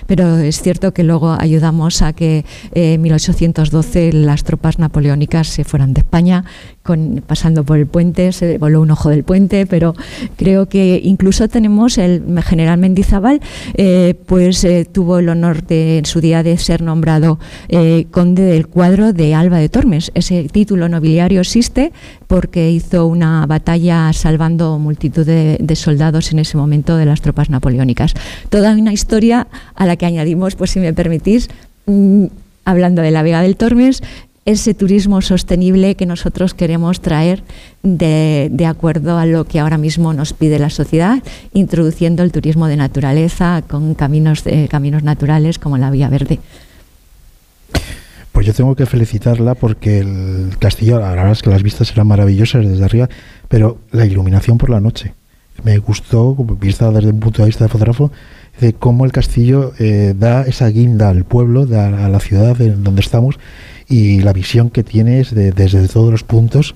Pero 0.08 0.38
es 0.38 0.62
cierto 0.62 0.94
que 0.94 1.04
luego 1.04 1.32
ayudamos 1.40 2.02
a 2.02 2.14
que 2.14 2.46
eh, 2.74 2.94
en 2.94 3.02
1812 3.02 4.14
las 4.14 4.44
tropas 4.44 4.80
napoleónicas 4.80 5.48
se 5.48 5.64
fueran 5.64 5.94
de 5.94 6.02
España 6.02 6.44
con, 6.84 7.24
pasando 7.26 7.64
por 7.64 7.78
el 7.78 7.88
puente, 7.88 8.32
se 8.32 8.58
voló 8.58 8.82
un 8.82 8.92
ojo 8.92 9.10
del 9.10 9.24
puente, 9.24 9.66
pero 9.66 9.94
creo 10.36 10.68
que 10.68 11.00
incluso 11.04 11.48
tenemos 11.48 11.98
el 11.98 12.24
general 12.44 12.80
Mendizábal, 12.80 13.42
eh, 13.76 14.16
pues 14.26 14.64
eh, 14.64 14.86
tuvo 14.92 15.20
el 15.20 15.30
honor 15.30 15.64
de, 15.64 16.00
en 16.00 16.06
su 16.06 16.22
día 16.22 16.44
de 16.44 16.58
ser 16.58 16.82
nombrado 16.82 17.40
eh, 17.70 18.08
conde 18.12 18.44
del 18.44 18.68
cuadro 18.68 19.14
de 19.14 19.36
Alba 19.36 19.58
de 19.58 19.70
Tormes. 19.70 20.12
Ese 20.16 20.44
título 20.50 20.90
nobiliario 20.90 21.42
existe 21.42 21.92
porque 22.28 22.72
hizo 22.72 23.06
una 23.08 23.46
batalla 23.46 24.12
salvando 24.14 24.80
multitud 24.80 25.26
de, 25.26 25.76
soldados 25.76 26.32
en 26.32 26.40
ese 26.40 26.58
momento 26.58 26.98
de 26.98 27.06
las 27.06 27.22
tropas 27.22 27.50
napoleónicas. 27.50 28.14
Toda 28.50 28.74
una 28.74 28.94
historia 28.94 29.48
a 29.76 29.86
la 29.86 29.96
que 29.96 30.06
añadimos, 30.06 30.56
pues 30.56 30.72
si 30.72 30.80
me 30.80 30.94
permitís, 30.94 31.50
mm, 31.86 32.26
hablando 32.66 33.02
de 33.02 33.12
la 33.12 33.24
Vega 33.24 33.42
del 33.42 33.56
Tormes, 33.56 34.02
ese 34.45 34.74
turismo 34.74 35.21
sostenible 35.21 35.95
que 35.95 36.05
nosotros 36.05 36.53
queremos 36.53 37.00
traer 37.00 37.43
de, 37.83 38.65
acuerdo 38.67 39.17
a 39.17 39.25
lo 39.25 39.45
que 39.45 39.60
ahora 39.60 39.77
mismo 39.77 40.13
nos 40.13 40.33
pide 40.33 40.57
la 40.57 40.69
sociedad, 40.69 41.21
introduciendo 41.53 42.24
el 42.24 42.31
turismo 42.31 42.67
de 42.67 42.77
naturaleza 42.77 43.62
con 43.67 43.93
caminos, 43.93 44.43
caminos 44.69 45.03
naturales 45.03 45.60
como 45.60 45.77
la 45.77 45.91
Vía 45.91 46.10
Verde. 46.10 46.39
Pues 48.31 48.48
yo 48.48 48.53
tengo 48.53 48.75
que 48.75 48.86
felicitarla 48.86 49.55
porque 49.55 50.00
el 50.00 50.57
castillo, 50.57 51.00
la 51.00 51.12
verdad 51.12 51.31
es 51.31 51.43
que 51.43 51.50
las 51.50 51.62
vistas 51.62 51.91
eran 51.91 52.07
maravillosas 52.07 52.65
desde 52.65 52.83
arriba, 52.83 53.10
pero 53.48 53.77
la 53.91 54.05
iluminación 54.05 54.57
por 54.57 54.69
la 54.69 54.79
noche. 54.79 55.13
Me 55.63 55.77
gustó, 55.77 56.33
vista 56.36 56.89
desde 56.91 57.10
un 57.10 57.19
punto 57.19 57.43
de 57.43 57.48
vista 57.48 57.65
de 57.65 57.69
fotógrafo, 57.69 58.12
de 58.60 58.74
cómo 58.74 59.05
el 59.05 59.12
castillo 59.12 59.74
eh, 59.79 60.15
da 60.17 60.43
esa 60.43 60.67
guinda 60.69 61.10
al 61.10 61.24
pueblo, 61.25 61.63
a 61.63 62.10
la 62.10 62.19
ciudad 62.19 62.60
en 62.62 62.83
donde 62.83 63.01
estamos, 63.01 63.38
y 63.91 64.21
la 64.21 64.31
visión 64.31 64.69
que 64.69 64.83
tienes 64.83 65.36
de, 65.36 65.51
desde 65.51 65.86
todos 65.89 66.12
los 66.12 66.24
puntos, 66.24 66.75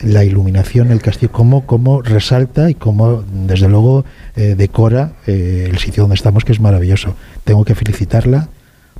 la 0.00 0.24
iluminación, 0.24 0.90
el 0.90 1.00
castillo, 1.00 1.30
cómo, 1.30 1.64
cómo 1.66 2.02
resalta 2.02 2.68
y 2.68 2.74
cómo, 2.74 3.22
desde 3.46 3.68
luego, 3.68 4.04
eh, 4.34 4.56
decora 4.58 5.12
eh, 5.28 5.68
el 5.70 5.78
sitio 5.78 6.02
donde 6.02 6.16
estamos, 6.16 6.44
que 6.44 6.50
es 6.50 6.58
maravilloso. 6.58 7.14
Tengo 7.44 7.64
que 7.64 7.76
felicitarla 7.76 8.48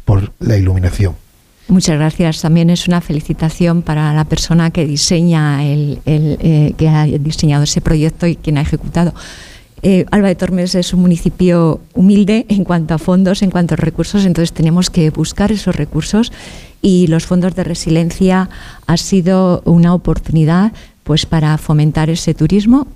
por 0.04 0.32
la 0.38 0.56
iluminación. 0.56 1.16
Muchas 1.66 1.98
gracias. 1.98 2.40
También 2.40 2.70
es 2.70 2.86
una 2.86 3.00
felicitación 3.00 3.82
para 3.82 4.14
la 4.14 4.24
persona 4.24 4.70
que 4.70 4.86
diseña 4.86 5.64
el, 5.66 6.00
eh, 6.06 6.74
que 6.78 6.88
ha 6.88 7.06
diseñado 7.06 7.64
ese 7.64 7.80
proyecto 7.80 8.28
y 8.28 8.36
quien 8.36 8.56
ha 8.56 8.62
ejecutado. 8.62 9.14
Alba 10.11 10.28
de 10.28 10.35
Tormes 10.35 10.75
es 10.75 10.92
un 10.92 11.00
municipio 11.00 11.80
humilde 11.94 12.47
en 12.49 12.64
cuanto 12.64 12.94
a 12.94 12.99
fondos, 12.99 13.42
en 13.42 13.50
cuanto 13.50 13.75
a 13.75 13.76
recursos, 13.76 14.25
entonces 14.25 14.52
tenemos 14.52 14.90
que 14.90 15.11
buscar 15.11 15.52
esos 15.52 15.76
recursos 15.76 16.32
y 16.82 17.06
los 17.06 17.26
fondos 17.26 17.54
de 17.54 17.64
resiliencia 17.64 18.49
ha 18.87 18.97
sido 18.97 19.62
una 19.64 19.94
oportunidad 19.94 20.73
pues 21.08 21.25
para 21.25 21.56
fomentar 21.56 22.11
ese 22.11 22.35
turismo. 22.35 22.87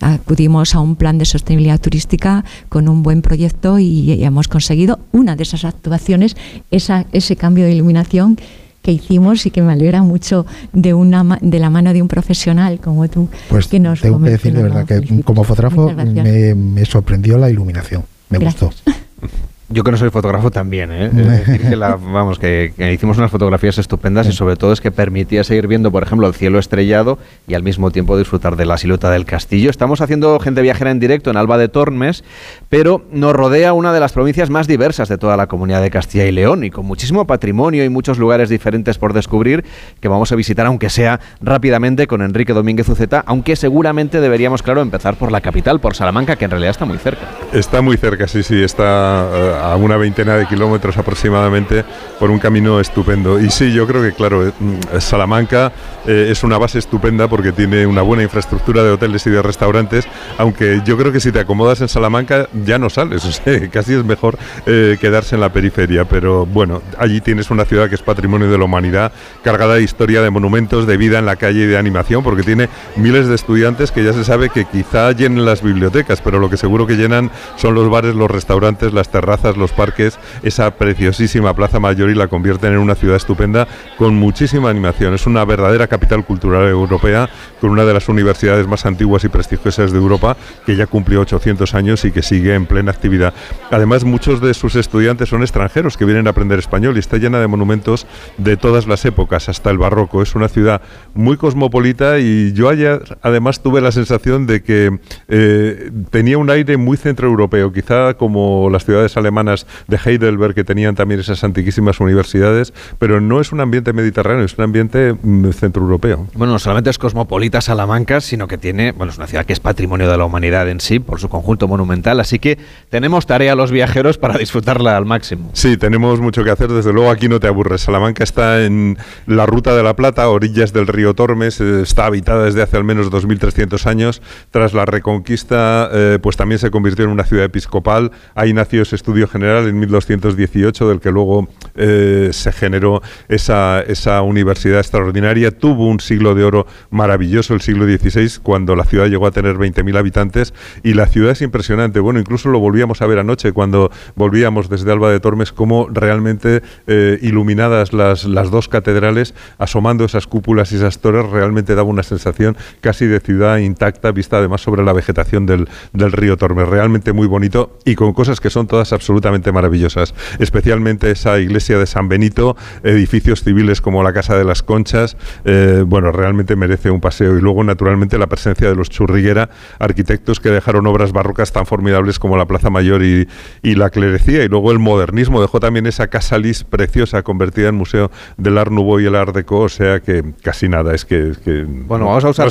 Acudimos 0.00 0.76
a 0.76 0.80
un 0.80 0.94
plan 0.94 1.18
de 1.18 1.24
sostenibilidad 1.24 1.80
turística 1.80 2.44
con 2.68 2.88
un 2.88 3.02
buen 3.02 3.20
proyecto 3.20 3.80
y, 3.80 4.22
hemos 4.22 4.46
conseguido 4.46 5.00
una 5.10 5.34
de 5.34 5.42
esas 5.42 5.64
actuaciones, 5.64 6.36
ese 6.70 7.36
cambio 7.36 7.64
de 7.64 7.72
iluminación 7.72 8.38
que 8.84 8.92
hicimos 8.92 9.46
y 9.46 9.50
que 9.50 9.62
me 9.62 9.72
alegra 9.72 10.02
mucho 10.02 10.44
de 10.74 10.92
una 10.92 11.38
de 11.40 11.58
la 11.58 11.70
mano 11.70 11.94
de 11.94 12.02
un 12.02 12.08
profesional 12.08 12.80
como 12.80 13.08
tú. 13.08 13.30
Pues 13.48 13.66
que 13.66 13.80
nos 13.80 14.02
tengo 14.02 14.20
que 14.22 14.30
decir 14.30 14.52
de 14.52 14.62
verdad 14.62 14.84
que 14.84 15.22
como 15.22 15.42
fotógrafo 15.42 15.90
me, 15.90 16.84
sorprendió 16.84 17.38
la 17.38 17.48
iluminación, 17.48 18.04
me 18.28 18.38
gustó. 18.38 18.70
Yo 19.70 19.82
que 19.82 19.90
no 19.90 19.96
soy 19.96 20.10
fotógrafo 20.10 20.50
también, 20.50 20.92
¿eh? 20.92 21.06
es 21.06 21.14
decir, 21.46 21.68
que 21.70 21.76
vamos, 21.76 22.38
que, 22.38 22.74
hicimos 22.92 23.16
unas 23.16 23.30
fotografías 23.30 23.78
estupendas 23.78 24.26
y 24.28 24.32
sobre 24.32 24.56
todo 24.56 24.72
es 24.72 24.80
que 24.82 24.90
permitía 24.90 25.42
seguir 25.42 25.68
viendo, 25.68 25.90
por 25.90 26.02
ejemplo, 26.02 26.26
el 26.26 26.34
cielo 26.34 26.58
estrellado 26.58 27.18
y 27.48 27.54
al 27.54 27.62
mismo 27.62 27.90
tiempo 27.90 28.18
disfrutar 28.18 28.56
de 28.56 28.66
la 28.66 28.76
silueta 28.76 29.10
del 29.10 29.24
castillo. 29.24 29.70
Estamos 29.70 30.02
haciendo 30.02 30.38
gente 30.38 30.60
viajera 30.60 30.90
en 30.90 31.00
directo 31.00 31.30
en 31.30 31.38
Alba 31.38 31.56
de 31.56 31.68
Tormes, 31.68 32.24
pero 32.68 33.06
nos 33.10 33.32
rodea 33.32 33.72
una 33.72 33.94
de 33.94 34.00
las 34.00 34.12
provincias 34.12 34.50
más 34.50 34.66
diversas 34.66 35.08
de 35.08 35.16
toda 35.16 35.36
la 35.38 35.46
comunidad 35.46 35.80
de 35.80 35.90
Castilla 35.90 36.26
y 36.26 36.32
León 36.32 36.64
y 36.64 36.70
con 36.70 36.84
muchísimo 36.84 37.26
patrimonio 37.26 37.84
y 37.84 37.88
muchos 37.88 38.18
lugares 38.18 38.50
diferentes 38.50 38.98
por 38.98 39.14
descubrir 39.14 39.64
que 40.00 40.08
vamos 40.08 40.30
a 40.30 40.36
visitar, 40.36 40.66
aunque 40.66 40.90
sea 40.90 41.20
rápidamente 41.40 42.06
con 42.06 42.20
Enrique 42.20 42.52
Domínguez 42.52 42.88
Uceta, 42.90 43.24
aunque 43.26 43.56
seguramente 43.56 44.20
deberíamos, 44.20 44.62
claro, 44.62 44.82
empezar 44.82 45.16
por 45.16 45.32
la 45.32 45.40
capital, 45.40 45.80
por 45.80 45.94
Salamanca, 45.94 46.36
que 46.36 46.44
en 46.44 46.50
realidad 46.50 46.72
está 46.72 46.84
muy 46.84 46.98
cerca. 46.98 47.22
Está 47.52 47.80
muy 47.80 47.96
cerca, 47.96 48.28
sí, 48.28 48.42
sí, 48.42 48.62
está... 48.62 49.26
Eh, 49.32 49.54
a 49.72 49.76
una 49.76 49.96
veintena 49.96 50.36
de 50.36 50.46
kilómetros 50.46 50.96
aproximadamente 50.96 51.84
por 52.18 52.30
un 52.30 52.38
camino 52.38 52.80
estupendo. 52.80 53.40
Y 53.40 53.50
sí, 53.50 53.72
yo 53.72 53.86
creo 53.86 54.02
que 54.02 54.12
claro, 54.12 54.46
eh, 54.46 54.52
mm, 54.58 54.98
Salamanca 54.98 55.72
eh, 56.06 56.28
es 56.30 56.44
una 56.44 56.58
base 56.58 56.78
estupenda 56.78 57.28
porque 57.28 57.52
tiene 57.52 57.86
una 57.86 58.02
buena 58.02 58.22
infraestructura 58.22 58.82
de 58.82 58.90
hoteles 58.90 59.26
y 59.26 59.30
de 59.30 59.42
restaurantes, 59.42 60.06
aunque 60.38 60.82
yo 60.84 60.96
creo 60.96 61.12
que 61.12 61.20
si 61.20 61.32
te 61.32 61.40
acomodas 61.40 61.80
en 61.80 61.88
Salamanca 61.88 62.48
ya 62.64 62.78
no 62.78 62.90
sales, 62.90 63.42
casi 63.72 63.94
es 63.94 64.04
mejor 64.04 64.38
eh, 64.66 64.96
quedarse 65.00 65.34
en 65.34 65.40
la 65.40 65.52
periferia, 65.52 66.04
pero 66.04 66.46
bueno, 66.46 66.82
allí 66.98 67.20
tienes 67.20 67.50
una 67.50 67.64
ciudad 67.64 67.88
que 67.88 67.94
es 67.94 68.02
patrimonio 68.02 68.50
de 68.50 68.58
la 68.58 68.64
humanidad, 68.64 69.12
cargada 69.42 69.74
de 69.74 69.82
historia, 69.82 70.22
de 70.22 70.30
monumentos, 70.30 70.86
de 70.86 70.96
vida 70.96 71.18
en 71.18 71.26
la 71.26 71.36
calle 71.36 71.64
y 71.64 71.66
de 71.66 71.78
animación, 71.78 72.22
porque 72.22 72.42
tiene 72.42 72.68
miles 72.96 73.28
de 73.28 73.34
estudiantes 73.34 73.92
que 73.92 74.04
ya 74.04 74.12
se 74.12 74.24
sabe 74.24 74.50
que 74.50 74.64
quizá 74.64 75.12
llenen 75.12 75.44
las 75.44 75.62
bibliotecas, 75.62 76.20
pero 76.20 76.38
lo 76.38 76.50
que 76.50 76.56
seguro 76.56 76.86
que 76.86 76.96
llenan 76.96 77.30
son 77.56 77.74
los 77.74 77.88
bares, 77.90 78.14
los 78.14 78.30
restaurantes, 78.30 78.92
las 78.92 79.08
terrazas, 79.10 79.43
los 79.52 79.72
parques, 79.72 80.18
esa 80.42 80.70
preciosísima 80.76 81.54
Plaza 81.54 81.78
Mayor 81.78 82.10
y 82.10 82.14
la 82.14 82.28
convierten 82.28 82.72
en 82.72 82.78
una 82.78 82.94
ciudad 82.94 83.16
estupenda 83.16 83.68
con 83.98 84.14
muchísima 84.14 84.70
animación. 84.70 85.14
Es 85.14 85.26
una 85.26 85.44
verdadera 85.44 85.86
capital 85.86 86.24
cultural 86.24 86.66
europea 86.68 87.28
con 87.60 87.70
una 87.70 87.84
de 87.84 87.92
las 87.92 88.08
universidades 88.08 88.66
más 88.66 88.86
antiguas 88.86 89.24
y 89.24 89.28
prestigiosas 89.28 89.92
de 89.92 89.98
Europa 89.98 90.36
que 90.64 90.76
ya 90.76 90.86
cumplió 90.86 91.20
800 91.20 91.74
años 91.74 92.04
y 92.04 92.12
que 92.12 92.22
sigue 92.22 92.54
en 92.54 92.66
plena 92.66 92.90
actividad. 92.90 93.34
Además, 93.70 94.04
muchos 94.04 94.40
de 94.40 94.54
sus 94.54 94.76
estudiantes 94.76 95.28
son 95.28 95.42
extranjeros 95.42 95.96
que 95.96 96.04
vienen 96.04 96.26
a 96.26 96.30
aprender 96.30 96.58
español 96.58 96.96
y 96.96 97.00
está 97.00 97.18
llena 97.18 97.40
de 97.40 97.46
monumentos 97.46 98.06
de 98.38 98.56
todas 98.56 98.86
las 98.86 99.04
épocas, 99.04 99.48
hasta 99.48 99.70
el 99.70 99.78
barroco. 99.78 100.22
Es 100.22 100.34
una 100.34 100.48
ciudad 100.48 100.80
muy 101.12 101.36
cosmopolita 101.36 102.18
y 102.18 102.52
yo 102.52 102.68
ayer 102.68 103.18
además 103.22 103.62
tuve 103.62 103.80
la 103.80 103.92
sensación 103.92 104.46
de 104.46 104.62
que 104.62 104.98
eh, 105.28 105.90
tenía 106.10 106.38
un 106.38 106.50
aire 106.50 106.76
muy 106.76 106.96
centroeuropeo, 106.96 107.72
quizá 107.72 108.14
como 108.14 108.70
las 108.70 108.84
ciudades 108.84 109.16
alemanas 109.16 109.33
alemanas 109.34 109.66
de 109.88 109.98
Heidelberg 110.04 110.54
que 110.54 110.64
tenían 110.64 110.94
también 110.94 111.20
esas 111.20 111.42
antiquísimas 111.42 111.98
universidades, 111.98 112.72
pero 112.98 113.20
no 113.20 113.40
es 113.40 113.50
un 113.50 113.60
ambiente 113.60 113.92
mediterráneo, 113.92 114.44
es 114.44 114.56
un 114.56 114.64
ambiente 114.64 115.14
mm, 115.20 115.50
centroeuropeo. 115.50 116.28
Bueno, 116.34 116.52
no 116.52 116.58
solamente 116.58 116.90
es 116.90 116.98
cosmopolita 116.98 117.60
Salamanca, 117.60 118.20
sino 118.20 118.46
que 118.46 118.58
tiene, 118.58 118.92
bueno, 118.92 119.10
es 119.10 119.18
una 119.18 119.26
ciudad 119.26 119.44
que 119.44 119.52
es 119.52 119.60
patrimonio 119.60 120.08
de 120.08 120.16
la 120.16 120.24
humanidad 120.24 120.68
en 120.68 120.80
sí, 120.80 121.00
por 121.00 121.18
su 121.18 121.28
conjunto 121.28 121.66
monumental, 121.66 122.20
así 122.20 122.38
que 122.38 122.58
tenemos 122.90 123.26
tarea 123.26 123.56
los 123.56 123.72
viajeros 123.72 124.18
para 124.18 124.38
disfrutarla 124.38 124.96
al 124.96 125.04
máximo. 125.04 125.50
Sí, 125.52 125.76
tenemos 125.76 126.20
mucho 126.20 126.44
que 126.44 126.50
hacer, 126.50 126.70
desde 126.70 126.92
luego 126.92 127.10
aquí 127.10 127.28
no 127.28 127.40
te 127.40 127.48
aburres. 127.48 127.80
Salamanca 127.80 128.22
está 128.22 128.64
en 128.64 128.96
la 129.26 129.46
Ruta 129.46 129.74
de 129.74 129.82
la 129.82 129.96
Plata, 129.96 130.28
orillas 130.28 130.72
del 130.72 130.86
río 130.86 131.14
Tormes, 131.14 131.60
eh, 131.60 131.82
está 131.82 132.06
habitada 132.06 132.44
desde 132.44 132.62
hace 132.62 132.76
al 132.76 132.84
menos 132.84 133.10
2.300 133.10 133.86
años. 133.86 134.22
Tras 134.50 134.74
la 134.74 134.84
Reconquista, 134.84 135.88
eh, 135.92 136.18
pues 136.22 136.36
también 136.36 136.58
se 136.58 136.70
convirtió 136.70 137.04
en 137.04 137.10
una 137.10 137.24
ciudad 137.24 137.44
episcopal. 137.44 138.12
Ahí 138.34 138.52
nació 138.52 138.82
ese 138.82 138.96
estudio 138.96 139.23
general 139.28 139.68
en 139.68 139.78
1218, 139.78 140.88
del 140.88 141.00
que 141.00 141.10
luego 141.10 141.48
eh, 141.74 142.30
se 142.32 142.52
generó 142.52 143.02
esa, 143.28 143.80
esa 143.80 144.22
universidad 144.22 144.78
extraordinaria. 144.78 145.50
Tuvo 145.50 145.88
un 145.88 146.00
siglo 146.00 146.34
de 146.34 146.44
oro 146.44 146.66
maravilloso, 146.90 147.54
el 147.54 147.60
siglo 147.60 147.84
XVI, 147.86 148.40
cuando 148.42 148.76
la 148.76 148.84
ciudad 148.84 149.06
llegó 149.06 149.26
a 149.26 149.30
tener 149.30 149.56
20.000 149.56 149.96
habitantes. 149.96 150.54
Y 150.82 150.94
la 150.94 151.06
ciudad 151.06 151.32
es 151.32 151.42
impresionante. 151.42 152.00
Bueno, 152.00 152.20
incluso 152.20 152.48
lo 152.48 152.58
volvíamos 152.58 153.02
a 153.02 153.06
ver 153.06 153.18
anoche 153.18 153.52
cuando 153.52 153.90
volvíamos 154.14 154.68
desde 154.68 154.92
Alba 154.92 155.10
de 155.10 155.20
Tormes, 155.20 155.52
como 155.52 155.88
realmente 155.90 156.62
eh, 156.86 157.18
iluminadas 157.22 157.92
las, 157.92 158.24
las 158.24 158.50
dos 158.50 158.68
catedrales, 158.68 159.34
asomando 159.58 160.04
esas 160.04 160.26
cúpulas 160.26 160.72
y 160.72 160.76
esas 160.76 160.98
torres, 160.98 161.30
realmente 161.30 161.74
daba 161.74 161.88
una 161.88 162.02
sensación 162.02 162.56
casi 162.80 163.06
de 163.06 163.20
ciudad 163.20 163.58
intacta, 163.58 164.12
vista 164.12 164.38
además 164.38 164.60
sobre 164.60 164.84
la 164.84 164.92
vegetación 164.92 165.46
del, 165.46 165.68
del 165.92 166.12
río 166.12 166.36
Tormes. 166.36 166.68
Realmente 166.68 167.12
muy 167.12 167.26
bonito 167.26 167.78
y 167.84 167.94
con 167.94 168.12
cosas 168.12 168.40
que 168.40 168.50
son 168.50 168.66
todas 168.66 168.92
absolutamente 168.92 169.13
maravillosas. 169.52 170.14
Especialmente 170.38 171.10
esa 171.10 171.38
iglesia 171.38 171.78
de 171.78 171.86
San 171.86 172.08
Benito, 172.08 172.56
edificios 172.82 173.42
civiles 173.42 173.80
como 173.80 174.02
la 174.02 174.12
Casa 174.12 174.36
de 174.36 174.44
las 174.44 174.62
Conchas, 174.62 175.16
eh, 175.44 175.84
bueno, 175.86 176.12
realmente 176.12 176.56
merece 176.56 176.90
un 176.90 177.00
paseo. 177.00 177.36
Y 177.38 177.40
luego, 177.40 177.64
naturalmente, 177.64 178.18
la 178.18 178.26
presencia 178.26 178.68
de 178.68 178.76
los 178.76 178.90
Churriguera, 178.90 179.50
arquitectos 179.78 180.40
que 180.40 180.50
dejaron 180.50 180.86
obras 180.86 181.12
barrocas 181.12 181.52
tan 181.52 181.66
formidables 181.66 182.18
como 182.18 182.36
la 182.36 182.46
Plaza 182.46 182.70
Mayor 182.70 183.02
y, 183.02 183.28
y 183.62 183.74
la 183.74 183.90
Clerecía. 183.90 184.44
Y 184.44 184.48
luego 184.48 184.72
el 184.72 184.78
modernismo 184.78 185.40
dejó 185.40 185.60
también 185.60 185.86
esa 185.86 186.08
Casa 186.08 186.38
Lis 186.38 186.64
preciosa, 186.64 187.22
convertida 187.22 187.68
en 187.68 187.74
museo 187.74 188.10
del 188.36 188.58
Art 188.58 188.70
Nouveau 188.70 189.00
y 189.00 189.06
el 189.06 189.14
Art 189.14 189.34
Deco, 189.34 189.60
o 189.60 189.68
sea 189.68 190.00
que 190.00 190.34
casi 190.42 190.68
nada, 190.68 190.94
es 190.94 191.04
que... 191.04 191.34
bueno, 191.66 192.06
vamos 192.06 192.24
a 192.24 192.28
usar 192.30 192.50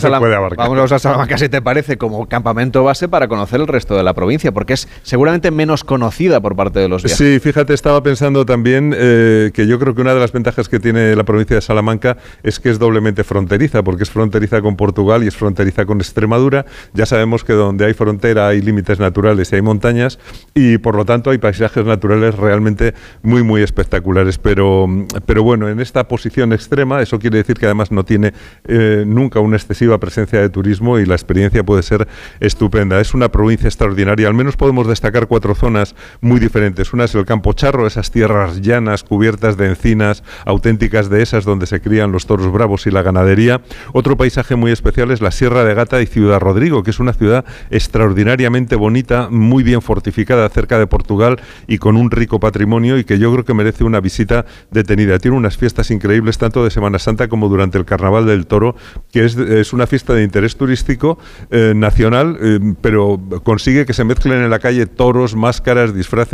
Vamos 0.58 0.80
a 0.80 0.84
usar 0.84 1.00
Salamanca, 1.00 1.38
si 1.38 1.50
te 1.50 1.62
parece, 1.62 1.98
como 1.98 2.28
campamento 2.28 2.84
base 2.84 3.08
para 3.08 3.28
conocer 3.28 3.62
el 3.62 3.68
resto 3.68 3.96
de 3.96 4.04
la 4.04 4.14
provincia, 4.14 4.52
porque 4.52 4.74
es 4.74 4.88
seguramente 5.04 5.52
menos 5.52 5.84
conocida 5.84 6.42
por 6.42 6.53
parte 6.56 6.80
de 6.80 6.88
los 6.88 7.04
viajeros. 7.04 7.34
Sí, 7.34 7.40
fíjate, 7.40 7.74
estaba 7.74 8.02
pensando 8.04 8.46
también 8.46 8.94
eh, 8.96 9.52
que 9.54 9.68
yo 9.68 9.80
creo 9.80 9.96
que 9.96 10.02
una 10.02 10.14
de 10.14 10.20
las 10.20 10.32
ventajas 10.32 10.70
que 10.70 10.80
tiene 10.80 11.16
la 11.16 11.24
provincia 11.24 11.56
de 11.56 11.62
Salamanca 11.62 12.18
es 12.44 12.60
que 12.60 12.70
es 12.70 12.80
doblemente 12.80 13.24
fronteriza, 13.24 13.84
porque 13.84 14.04
es 14.04 14.10
fronteriza 14.10 14.62
con 14.62 14.76
Portugal 14.76 15.24
y 15.24 15.28
es 15.28 15.36
fronteriza 15.36 15.86
con 15.86 16.00
Extremadura. 16.00 16.66
Ya 16.94 17.06
sabemos 17.06 17.44
que 17.44 17.54
donde 17.54 17.86
hay 17.86 17.94
frontera 17.94 18.48
hay 18.48 18.62
límites 18.62 19.00
naturales 19.00 19.52
y 19.52 19.56
hay 19.56 19.62
montañas, 19.62 20.20
y 20.54 20.78
por 20.78 20.96
lo 20.96 21.06
tanto 21.06 21.30
hay 21.30 21.38
paisajes 21.38 21.86
naturales 21.86 22.36
realmente 22.36 22.94
muy, 23.22 23.44
muy 23.44 23.62
espectaculares. 23.62 24.38
Pero, 24.38 24.88
pero 25.26 25.44
bueno, 25.44 25.70
en 25.70 25.80
esta 25.80 26.08
posición 26.08 26.54
extrema, 26.54 27.02
eso 27.02 27.20
quiere 27.20 27.38
decir 27.38 27.58
que 27.58 27.66
además 27.66 27.92
no 27.92 28.04
tiene 28.06 28.34
eh, 28.68 29.04
nunca 29.06 29.40
una 29.40 29.58
excesiva 29.58 30.00
presencia 30.00 30.40
de 30.40 30.50
turismo 30.50 31.00
y 31.00 31.06
la 31.06 31.16
experiencia 31.16 31.64
puede 31.64 31.84
ser 31.84 32.08
estupenda. 32.40 33.00
Es 33.00 33.14
una 33.14 33.30
provincia 33.32 33.68
extraordinaria. 33.68 34.28
Al 34.28 34.34
menos 34.34 34.58
podemos 34.58 34.88
destacar 34.88 35.28
cuatro 35.28 35.56
zonas 35.56 35.96
muy 36.22 36.40
diferentes. 36.44 36.92
Una 36.92 37.06
es 37.06 37.16
el 37.16 37.26
Campo 37.26 37.54
Charro, 37.54 37.88
esas 37.88 38.12
tierras 38.12 38.62
llanas 38.62 39.04
cubiertas 39.04 39.56
de 39.56 39.68
encinas 39.68 40.24
auténticas 40.46 41.10
de 41.10 41.22
esas 41.22 41.46
donde 41.46 41.66
se 41.66 41.80
crían 41.80 42.12
los 42.12 42.28
toros 42.28 42.52
bravos 42.52 42.86
y 42.86 42.92
la 42.92 43.02
ganadería. 43.02 43.62
Otro 43.94 44.18
paisaje 44.18 44.58
muy 44.58 44.72
especial 44.72 45.12
es 45.12 45.22
la 45.22 45.32
Sierra 45.32 45.64
de 45.64 45.74
Gata 45.74 46.02
y 46.02 46.06
Ciudad 46.06 46.42
Rodrigo, 46.42 46.84
que 46.84 46.92
es 46.92 47.00
una 47.00 47.14
ciudad 47.14 47.46
extraordinariamente 47.72 48.76
bonita, 48.76 49.30
muy 49.32 49.64
bien 49.64 49.82
fortificada 49.82 50.48
cerca 50.50 50.78
de 50.78 50.86
Portugal 50.86 51.40
y 51.66 51.78
con 51.78 51.96
un 51.96 52.12
rico 52.12 52.42
patrimonio 52.42 52.98
y 52.98 53.06
que 53.06 53.18
yo 53.18 53.32
creo 53.32 53.46
que 53.46 53.54
merece 53.54 53.86
una 53.86 54.02
visita 54.02 54.46
detenida. 54.70 55.20
Tiene 55.20 55.38
unas 55.38 55.56
fiestas 55.56 55.92
increíbles 55.92 56.38
tanto 56.38 56.64
de 56.66 56.72
Semana 56.72 57.00
Santa 57.00 57.30
como 57.30 57.48
durante 57.48 57.78
el 57.78 57.86
Carnaval 57.86 58.26
del 58.26 58.48
Toro, 58.48 58.76
que 59.12 59.24
es, 59.24 59.72
una 59.72 59.88
fiesta 59.88 60.14
de 60.14 60.24
interés 60.24 60.58
turístico 60.58 61.18
eh, 61.50 61.72
nacional, 61.74 62.38
eh, 62.42 62.60
pero 62.82 63.20
consigue 63.44 63.86
que 63.86 63.94
se 63.94 64.04
mezclen 64.04 64.44
en 64.44 64.50
la 64.50 64.60
calle 64.60 64.88
toros, 64.88 65.36
máscaras, 65.36 65.96
disfraces 65.96 66.33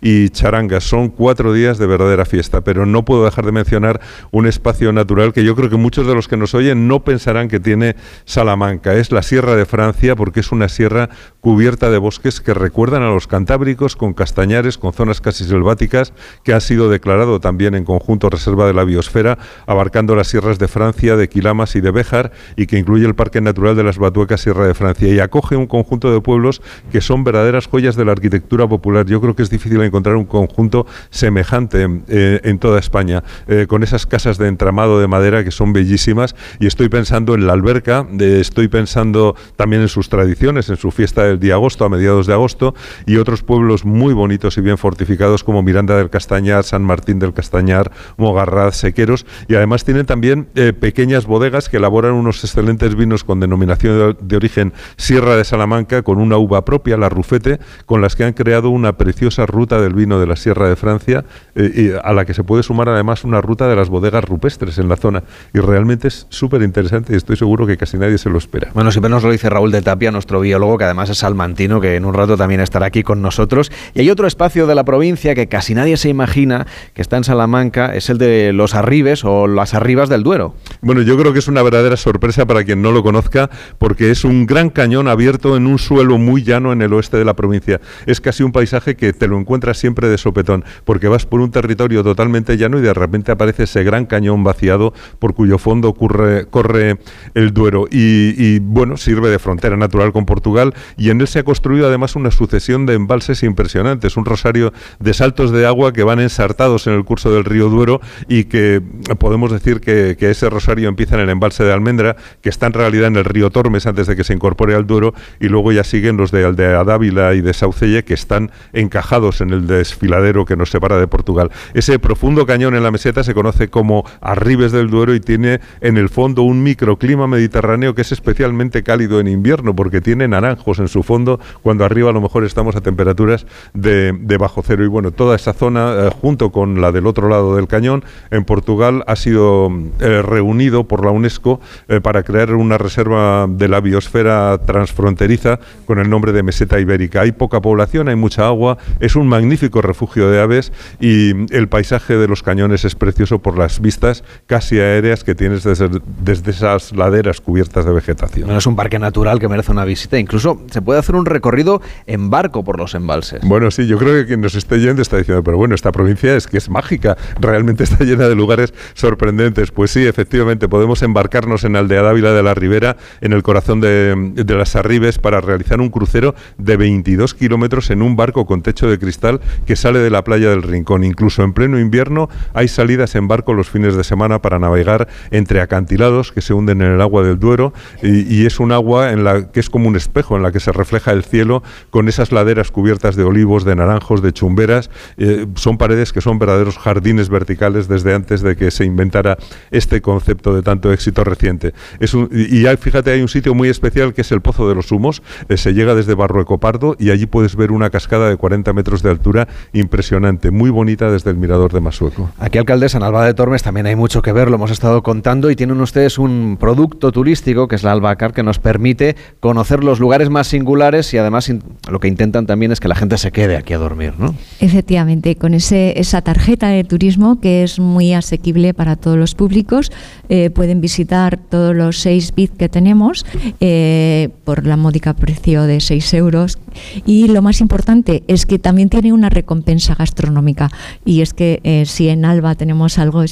y 0.00 0.28
charangas. 0.30 0.84
Son 0.84 1.08
cuatro 1.08 1.52
días 1.52 1.78
de 1.78 1.86
verdadera 1.86 2.24
fiesta, 2.24 2.62
pero 2.62 2.86
no 2.86 3.04
puedo 3.04 3.24
dejar 3.24 3.44
de 3.44 3.52
mencionar 3.52 4.00
un 4.30 4.46
espacio 4.46 4.92
natural 4.92 5.32
que 5.32 5.44
yo 5.44 5.56
creo 5.56 5.70
que 5.70 5.76
muchos 5.76 6.06
de 6.06 6.14
los 6.14 6.28
que 6.28 6.36
nos 6.36 6.54
oyen 6.54 6.86
no 6.86 7.04
pensarán 7.04 7.48
que 7.48 7.60
tiene 7.60 7.96
Salamanca. 8.24 8.94
Es 8.94 9.12
la 9.12 9.22
Sierra 9.22 9.56
de 9.56 9.66
Francia 9.66 10.16
porque 10.16 10.40
es 10.40 10.52
una 10.52 10.68
sierra 10.68 11.10
cubierta 11.40 11.90
de 11.90 11.98
bosques 11.98 12.40
que 12.40 12.54
recuerdan 12.54 13.02
a 13.02 13.10
los 13.10 13.26
cantábricos, 13.26 13.96
con 13.96 14.14
castañares, 14.14 14.78
con 14.78 14.92
zonas 14.92 15.20
casi 15.20 15.44
selváticas, 15.44 16.12
que 16.44 16.52
ha 16.52 16.60
sido 16.60 16.90
declarado 16.90 17.40
también 17.40 17.74
en 17.74 17.84
conjunto 17.84 18.30
reserva 18.30 18.66
de 18.66 18.74
la 18.74 18.84
biosfera, 18.84 19.38
abarcando 19.66 20.14
las 20.14 20.28
sierras 20.28 20.58
de 20.58 20.68
Francia, 20.68 21.16
de 21.16 21.28
Quilamas 21.28 21.76
y 21.76 21.80
de 21.80 21.90
Béjar, 21.90 22.32
y 22.56 22.66
que 22.66 22.78
incluye 22.78 23.06
el 23.06 23.14
Parque 23.14 23.40
Natural 23.40 23.74
de 23.74 23.84
las 23.84 23.98
Batuecas 23.98 24.40
Sierra 24.40 24.66
de 24.66 24.74
Francia 24.74 25.08
y 25.08 25.20
acoge 25.20 25.56
un 25.56 25.66
conjunto 25.66 26.12
de 26.12 26.20
pueblos 26.20 26.62
que 26.92 27.00
son 27.00 27.24
verdaderas 27.24 27.66
joyas 27.66 27.96
de 27.96 28.04
la 28.04 28.12
arquitectura 28.12 28.68
popular. 28.68 29.06
Yo 29.06 29.20
creo 29.20 29.34
que 29.34 29.39
es 29.42 29.50
difícil 29.50 29.80
encontrar 29.82 30.16
un 30.16 30.24
conjunto 30.24 30.86
semejante 31.10 31.86
eh, 32.08 32.40
en 32.44 32.58
toda 32.58 32.78
España, 32.78 33.22
eh, 33.46 33.66
con 33.68 33.82
esas 33.82 34.06
casas 34.06 34.38
de 34.38 34.48
entramado 34.48 35.00
de 35.00 35.06
madera 35.06 35.44
que 35.44 35.50
son 35.50 35.72
bellísimas 35.72 36.34
y 36.58 36.66
estoy 36.66 36.88
pensando 36.88 37.34
en 37.34 37.46
la 37.46 37.52
alberca, 37.52 38.06
estoy 38.18 38.68
pensando 38.68 39.36
también 39.56 39.82
en 39.82 39.88
sus 39.88 40.08
tradiciones, 40.08 40.68
en 40.68 40.76
su 40.76 40.90
fiesta 40.90 41.24
del 41.24 41.38
día 41.40 41.54
agosto, 41.54 41.84
a 41.84 41.88
mediados 41.88 42.26
de 42.26 42.32
agosto, 42.32 42.74
y 43.06 43.16
otros 43.16 43.42
pueblos 43.42 43.84
muy 43.84 44.14
bonitos 44.14 44.58
y 44.58 44.60
bien 44.60 44.78
fortificados 44.78 45.44
como 45.44 45.62
Miranda 45.62 45.96
del 45.96 46.10
Castañar, 46.10 46.64
San 46.64 46.82
Martín 46.82 47.18
del 47.18 47.32
Castañar, 47.32 47.90
Mogarraz, 48.16 48.76
Sequeros, 48.76 49.26
y 49.48 49.54
además 49.54 49.84
tienen 49.84 50.06
también 50.06 50.48
eh, 50.54 50.72
pequeñas 50.72 51.26
bodegas 51.26 51.68
que 51.68 51.76
elaboran 51.76 52.12
unos 52.12 52.42
excelentes 52.44 52.94
vinos 52.94 53.24
con 53.24 53.40
denominación 53.40 54.16
de, 54.20 54.36
origen 54.36 54.72
Sierra 54.96 55.36
de 55.36 55.44
Salamanca, 55.44 56.02
con 56.02 56.18
una 56.18 56.36
uva 56.36 56.64
propia, 56.64 56.96
la 56.96 57.08
Rufete, 57.08 57.60
con 57.86 58.00
las 58.00 58.16
que 58.16 58.24
han 58.24 58.32
creado 58.32 58.70
una 58.70 58.96
preciosa 58.96 59.19
ruta 59.46 59.80
del 59.80 59.94
vino 59.94 60.18
de 60.20 60.26
la 60.26 60.36
Sierra 60.36 60.68
de 60.68 60.76
Francia, 60.76 61.24
eh, 61.54 61.98
a 62.02 62.12
la 62.12 62.24
que 62.24 62.34
se 62.34 62.44
puede 62.44 62.62
sumar 62.62 62.88
además 62.88 63.24
una 63.24 63.40
ruta 63.40 63.68
de 63.68 63.76
las 63.76 63.88
bodegas 63.88 64.24
rupestres 64.24 64.78
en 64.78 64.88
la 64.88 64.96
zona. 64.96 65.22
Y 65.52 65.58
realmente 65.58 66.08
es 66.08 66.26
súper 66.30 66.62
interesante 66.62 67.12
y 67.12 67.16
estoy 67.16 67.36
seguro 67.36 67.66
que 67.66 67.76
casi 67.76 67.98
nadie 67.98 68.18
se 68.18 68.30
lo 68.30 68.38
espera. 68.38 68.70
Bueno, 68.74 68.90
siempre 68.90 69.10
nos 69.10 69.22
lo 69.22 69.30
dice 69.30 69.50
Raúl 69.50 69.70
de 69.72 69.82
Tapia, 69.82 70.10
nuestro 70.10 70.40
biólogo, 70.40 70.78
que 70.78 70.84
además 70.84 71.10
es 71.10 71.18
salmantino, 71.18 71.80
que 71.80 71.96
en 71.96 72.04
un 72.04 72.14
rato 72.14 72.36
también 72.36 72.60
estará 72.60 72.86
aquí 72.86 73.02
con 73.02 73.22
nosotros. 73.22 73.70
Y 73.94 74.00
hay 74.00 74.10
otro 74.10 74.26
espacio 74.26 74.66
de 74.66 74.74
la 74.74 74.84
provincia 74.84 75.34
que 75.34 75.48
casi 75.48 75.74
nadie 75.74 75.96
se 75.96 76.08
imagina 76.08 76.66
que 76.94 77.02
está 77.02 77.16
en 77.16 77.24
Salamanca, 77.24 77.94
es 77.94 78.10
el 78.10 78.18
de 78.18 78.52
los 78.52 78.74
Arribes 78.74 79.24
o 79.24 79.46
las 79.46 79.74
Arribas 79.74 80.08
del 80.08 80.22
Duero. 80.22 80.54
Bueno, 80.80 81.02
yo 81.02 81.16
creo 81.18 81.32
que 81.32 81.38
es 81.38 81.48
una 81.48 81.62
verdadera 81.62 81.96
sorpresa 81.96 82.46
para 82.46 82.64
quien 82.64 82.82
no 82.82 82.92
lo 82.92 83.02
conozca, 83.02 83.50
porque 83.78 84.10
es 84.10 84.24
un 84.24 84.46
gran 84.46 84.70
cañón 84.70 85.08
abierto 85.08 85.56
en 85.56 85.66
un 85.66 85.78
suelo 85.78 86.18
muy 86.18 86.42
llano 86.42 86.72
en 86.72 86.82
el 86.82 86.92
oeste 86.92 87.16
de 87.16 87.24
la 87.24 87.34
provincia. 87.34 87.80
Es 88.06 88.20
casi 88.20 88.42
un 88.42 88.52
paisaje 88.52 88.96
que 88.96 89.09
te 89.12 89.28
lo 89.28 89.38
encuentras 89.38 89.78
siempre 89.78 90.08
de 90.08 90.18
sopetón, 90.18 90.64
porque 90.84 91.08
vas 91.08 91.26
por 91.26 91.40
un 91.40 91.50
territorio 91.50 92.02
totalmente 92.02 92.56
llano 92.56 92.78
y 92.78 92.82
de 92.82 92.94
repente 92.94 93.32
aparece 93.32 93.64
ese 93.64 93.84
gran 93.84 94.06
cañón 94.06 94.44
vaciado 94.44 94.92
por 95.18 95.34
cuyo 95.34 95.58
fondo 95.58 95.94
corre 95.94 96.98
el 97.34 97.52
Duero. 97.52 97.86
Y, 97.90 98.58
bueno, 98.60 98.96
sirve 98.96 99.30
de 99.30 99.38
frontera 99.38 99.76
natural 99.76 100.12
con 100.12 100.26
Portugal 100.26 100.74
y 100.96 101.10
en 101.10 101.20
él 101.20 101.28
se 101.28 101.40
ha 101.40 101.44
construido 101.44 101.86
además 101.86 102.16
una 102.16 102.30
sucesión 102.30 102.86
de 102.86 102.94
embalses 102.94 103.42
impresionantes, 103.42 104.16
un 104.16 104.24
rosario 104.24 104.72
de 104.98 105.14
saltos 105.14 105.50
de 105.52 105.66
agua 105.66 105.92
que 105.92 106.02
van 106.02 106.20
ensartados 106.20 106.86
en 106.86 106.94
el 106.94 107.04
curso 107.04 107.32
del 107.32 107.44
río 107.44 107.68
Duero 107.68 108.00
y 108.28 108.44
que 108.44 108.82
podemos 109.18 109.50
decir 109.50 109.80
que, 109.80 110.16
ese 110.30 110.48
rosario 110.48 110.88
empieza 110.88 111.16
en 111.16 111.22
el 111.22 111.30
embalse 111.30 111.64
de 111.64 111.72
Almendra, 111.72 112.14
que 112.40 112.50
está 112.50 112.66
en 112.66 112.72
realidad 112.72 113.08
en 113.08 113.16
el 113.16 113.24
río 113.24 113.50
Tormes 113.50 113.86
antes 113.86 114.06
de 114.06 114.14
que 114.14 114.22
se 114.22 114.32
incorpore 114.32 114.76
al 114.76 114.86
Duero, 114.86 115.12
y 115.40 115.48
luego 115.48 115.72
ya 115.72 115.82
siguen 115.82 116.16
los 116.16 116.30
de 116.30 116.44
Aldea 116.44 116.84
Dávila 116.84 117.34
y 117.34 117.40
de 117.40 117.52
Saucelle, 117.52 118.04
que 118.04 118.14
están 118.14 118.52
encajados 119.00 119.40
en 119.40 119.50
el 119.50 119.66
desfiladero 119.66 120.44
que 120.44 120.56
nos 120.56 120.70
separa 120.70 120.98
de 120.98 121.06
Portugal. 121.06 121.50
Ese 121.72 121.98
profundo 121.98 122.44
cañón 122.44 122.74
en 122.74 122.82
la 122.82 122.90
meseta 122.90 123.24
se 123.24 123.32
conoce 123.32 123.68
como 123.68 124.04
Arribes 124.20 124.72
del 124.72 124.90
Duero 124.90 125.14
y 125.14 125.20
tiene 125.20 125.60
en 125.80 125.96
el 125.96 126.10
fondo 126.10 126.42
un 126.42 126.62
microclima 126.62 127.26
mediterráneo 127.26 127.94
que 127.94 128.02
es 128.02 128.12
especialmente 128.12 128.82
cálido 128.82 129.18
en 129.18 129.28
invierno, 129.28 129.74
porque 129.74 130.02
tiene 130.02 130.28
naranjos 130.28 130.80
en 130.80 130.88
su 130.88 131.02
fondo, 131.02 131.40
cuando 131.62 131.86
arriba 131.86 132.10
a 132.10 132.12
lo 132.12 132.20
mejor 132.20 132.44
estamos 132.44 132.76
a 132.76 132.82
temperaturas 132.82 133.46
de, 133.72 134.12
bajo 134.38 134.62
cero. 134.62 134.84
Y 134.84 134.88
bueno, 134.88 135.12
toda 135.12 135.34
esa 135.34 135.54
zona, 135.54 135.94
eh, 135.94 136.10
junto 136.20 136.52
con 136.52 136.82
la 136.82 136.92
del 136.92 137.06
otro 137.06 137.28
lado 137.28 137.56
del 137.56 137.68
cañón, 137.68 138.04
en 138.30 138.44
Portugal 138.44 139.02
ha 139.06 139.16
sido 139.16 139.70
eh, 140.00 140.20
reunido 140.20 140.84
por 140.84 141.06
la 141.06 141.10
UNESCO 141.10 141.60
eh, 141.88 142.00
para 142.02 142.22
crear 142.22 142.54
una 142.54 142.76
reserva 142.76 143.46
de 143.48 143.68
la 143.68 143.80
biosfera 143.80 144.58
transfronteriza 144.66 145.58
con 145.86 145.98
el 145.98 146.10
nombre 146.10 146.32
de 146.32 146.42
meseta 146.42 146.78
ibérica. 146.78 147.22
Hay 147.22 147.32
poca 147.32 147.62
población, 147.62 148.08
hay 148.08 148.16
mucha 148.16 148.46
agua, 148.46 148.76
es 148.98 149.16
un 149.16 149.28
magnífico 149.28 149.82
refugio 149.82 150.30
de 150.30 150.40
aves 150.40 150.72
y 151.00 151.30
el 151.54 151.68
paisaje 151.68 152.16
de 152.16 152.28
los 152.28 152.42
cañones 152.42 152.84
es 152.84 152.94
precioso 152.94 153.40
por 153.40 153.58
las 153.58 153.80
vistas 153.80 154.24
casi 154.46 154.78
aéreas 154.78 155.24
que 155.24 155.34
tienes 155.34 155.64
desde, 155.64 155.88
desde 156.22 156.50
esas 156.50 156.92
laderas 156.92 157.40
cubiertas 157.40 157.84
de 157.84 157.92
vegetación. 157.92 158.50
es 158.50 158.66
un 158.66 158.76
parque 158.76 158.98
natural 158.98 159.38
que 159.38 159.48
merece 159.48 159.72
una 159.72 159.84
visita, 159.84 160.18
incluso 160.18 160.60
se 160.70 160.82
puede 160.82 160.98
hacer 160.98 161.14
un 161.14 161.26
recorrido 161.26 161.80
en 162.06 162.30
barco 162.30 162.64
por 162.64 162.78
los 162.78 162.94
embalses. 162.94 163.40
Bueno, 163.42 163.70
sí, 163.70 163.86
yo 163.86 163.98
creo 163.98 164.14
que 164.14 164.26
quien 164.26 164.40
nos 164.40 164.54
esté 164.54 164.80
yendo 164.80 165.02
está 165.02 165.16
diciendo, 165.16 165.42
pero 165.42 165.56
bueno, 165.56 165.74
esta 165.74 165.92
provincia 165.92 166.36
es 166.36 166.46
que 166.46 166.58
es 166.58 166.68
mágica, 166.68 167.16
realmente 167.40 167.84
está 167.84 168.04
llena 168.04 168.28
de 168.28 168.34
lugares 168.34 168.74
sorprendentes. 168.94 169.70
Pues 169.70 169.90
sí, 169.90 170.06
efectivamente, 170.06 170.68
podemos 170.68 171.02
embarcarnos 171.02 171.64
en 171.64 171.76
Aldea 171.76 172.02
Dávila 172.02 172.32
de 172.32 172.42
la 172.42 172.54
Ribera, 172.54 172.96
en 173.20 173.32
el 173.32 173.42
corazón 173.42 173.80
de, 173.80 174.32
de 174.34 174.54
las 174.54 174.76
Arribes, 174.76 175.18
para 175.18 175.40
realizar 175.40 175.80
un 175.80 175.90
crucero 175.90 176.34
de 176.58 176.76
22 176.76 177.34
kilómetros 177.34 177.90
en 177.90 178.02
un 178.02 178.16
barco 178.16 178.46
con 178.46 178.62
techo 178.62 178.79
de 178.86 178.98
cristal 178.98 179.40
que 179.66 179.76
sale 179.76 179.98
de 179.98 180.10
la 180.10 180.24
playa 180.24 180.50
del 180.50 180.62
Rincón. 180.62 181.04
Incluso 181.04 181.42
en 181.42 181.52
pleno 181.52 181.78
invierno 181.78 182.28
hay 182.54 182.68
salidas 182.68 183.14
en 183.14 183.28
barco 183.28 183.54
los 183.54 183.70
fines 183.70 183.96
de 183.96 184.04
semana 184.04 184.42
para 184.42 184.58
navegar 184.58 185.08
entre 185.30 185.60
acantilados 185.60 186.32
que 186.32 186.40
se 186.40 186.54
hunden 186.54 186.82
en 186.82 186.92
el 186.92 187.00
agua 187.00 187.22
del 187.22 187.38
Duero 187.38 187.72
y, 188.02 188.46
es 188.46 188.58
un 188.58 188.72
agua 188.72 189.12
en 189.12 189.22
la 189.22 189.50
que 189.50 189.60
es 189.60 189.68
como 189.68 189.86
un 189.86 189.96
espejo 189.96 190.36
en 190.36 190.42
la 190.42 190.50
que 190.50 190.60
se 190.60 190.72
refleja 190.72 191.12
el 191.12 191.24
cielo 191.24 191.62
con 191.90 192.08
esas 192.08 192.32
laderas 192.32 192.70
cubiertas 192.70 193.16
de 193.16 193.22
olivos, 193.22 193.64
de 193.64 193.76
naranjos, 193.76 194.22
de 194.22 194.32
chumberas. 194.32 194.90
Eh, 195.18 195.46
son 195.54 195.76
paredes 195.76 196.12
que 196.12 196.20
son 196.20 196.38
verdaderos 196.38 196.78
jardines 196.78 197.28
verticales 197.28 197.86
desde 197.86 198.14
antes 198.14 198.40
de 198.40 198.56
que 198.56 198.70
se 198.70 198.84
inventara 198.84 199.36
este 199.70 200.00
concepto 200.00 200.54
de 200.54 200.62
tanto 200.62 200.92
éxito 200.92 201.22
reciente. 201.24 201.74
Y 202.00 202.64
fíjate, 202.76 203.12
hay 203.12 203.22
un 203.22 203.28
sitio 203.28 203.54
muy 203.54 203.68
especial 203.68 204.14
que 204.14 204.22
es 204.22 204.32
el 204.32 204.40
Pozo 204.40 204.68
de 204.68 204.74
los 204.74 204.90
Humos. 204.92 205.22
Eh, 205.48 205.56
se 205.56 205.74
llega 205.74 205.94
desde 205.94 206.14
Barrueco 206.14 206.58
Pardo 206.58 206.96
y 206.98 207.10
allí 207.10 207.26
puedes 207.26 207.56
ver 207.56 207.72
una 207.72 207.90
cascada 207.90 208.28
de 208.28 208.36
40 208.36 208.69
metros 208.72 209.02
de 209.02 209.10
altura 209.10 209.48
impresionante, 209.72 210.50
muy 210.50 210.70
bonita 210.70 211.10
desde 211.10 211.30
el 211.30 211.36
mirador 211.36 211.72
de 211.72 211.80
Masueco. 211.80 212.30
Aquí, 212.38 212.58
alcaldesa, 212.58 212.98
en 212.98 213.04
Alba 213.04 213.24
de 213.24 213.34
Tormes 213.34 213.62
también 213.62 213.86
hay 213.86 213.96
mucho 213.96 214.22
que 214.22 214.32
ver, 214.32 214.48
lo 214.48 214.56
hemos 214.56 214.70
estado 214.70 215.02
contando 215.02 215.50
y 215.50 215.56
tienen 215.56 215.80
ustedes 215.80 216.18
un 216.18 216.56
producto 216.58 217.12
turístico 217.12 217.68
que 217.68 217.76
es 217.76 217.82
la 217.82 217.92
Albacar 217.92 218.32
que 218.32 218.42
nos 218.42 218.58
permite 218.58 219.16
conocer 219.40 219.84
los 219.84 220.00
lugares 220.00 220.30
más 220.30 220.46
singulares 220.46 221.12
y 221.14 221.18
además 221.18 221.52
lo 221.90 222.00
que 222.00 222.08
intentan 222.08 222.46
también 222.46 222.72
es 222.72 222.80
que 222.80 222.88
la 222.88 222.94
gente 222.94 223.18
se 223.18 223.32
quede 223.32 223.56
aquí 223.56 223.72
a 223.72 223.78
dormir, 223.78 224.14
¿no? 224.18 224.34
Efectivamente, 224.60 225.36
con 225.36 225.54
ese, 225.54 225.98
esa 225.98 226.22
tarjeta 226.22 226.68
de 226.68 226.84
turismo 226.84 227.40
que 227.40 227.62
es 227.62 227.78
muy 227.78 228.14
asequible 228.14 228.74
para 228.74 228.96
todos 228.96 229.16
los 229.16 229.34
públicos, 229.34 229.90
eh, 230.28 230.50
pueden 230.50 230.80
visitar 230.80 231.36
todos 231.36 231.74
los 231.74 231.98
seis 231.98 232.34
bits 232.34 232.56
que 232.56 232.68
tenemos 232.68 233.26
eh, 233.60 234.30
por 234.44 234.66
la 234.66 234.76
módica 234.76 235.14
precio 235.14 235.64
de 235.64 235.80
6 235.80 236.14
euros 236.14 236.58
y 237.04 237.28
lo 237.28 237.42
más 237.42 237.60
importante 237.60 238.22
es 238.28 238.46
que 238.46 238.58
también 238.60 238.88
tiene 238.88 239.12
una 239.12 239.28
recompensa 239.28 239.94
gastronómica 239.94 240.70
y 241.04 241.22
es 241.22 241.34
que 241.34 241.60
eh, 241.64 241.84
si 241.86 242.08
en 242.08 242.24
Alba 242.24 242.54
tenemos 242.54 242.98
algo, 242.98 243.24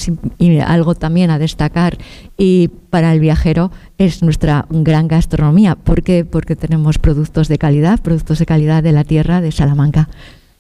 algo 0.67 0.95
también 0.95 1.31
a 1.31 1.39
destacar 1.39 1.99
y 2.37 2.69
para 2.91 3.13
el 3.13 3.21
viajero 3.21 3.71
es 3.99 4.23
nuestra 4.23 4.67
gran 4.71 5.09
gastronomía. 5.09 5.75
¿Por 5.75 6.03
qué? 6.03 6.25
Porque 6.25 6.57
tenemos 6.57 6.99
productos 6.99 7.49
de 7.49 7.59
calidad, 7.59 8.01
productos 8.01 8.39
de 8.39 8.47
calidad 8.47 8.83
de 8.83 8.93
la 8.93 9.05
tierra 9.05 9.41
de 9.41 9.53
Salamanca. 9.53 10.09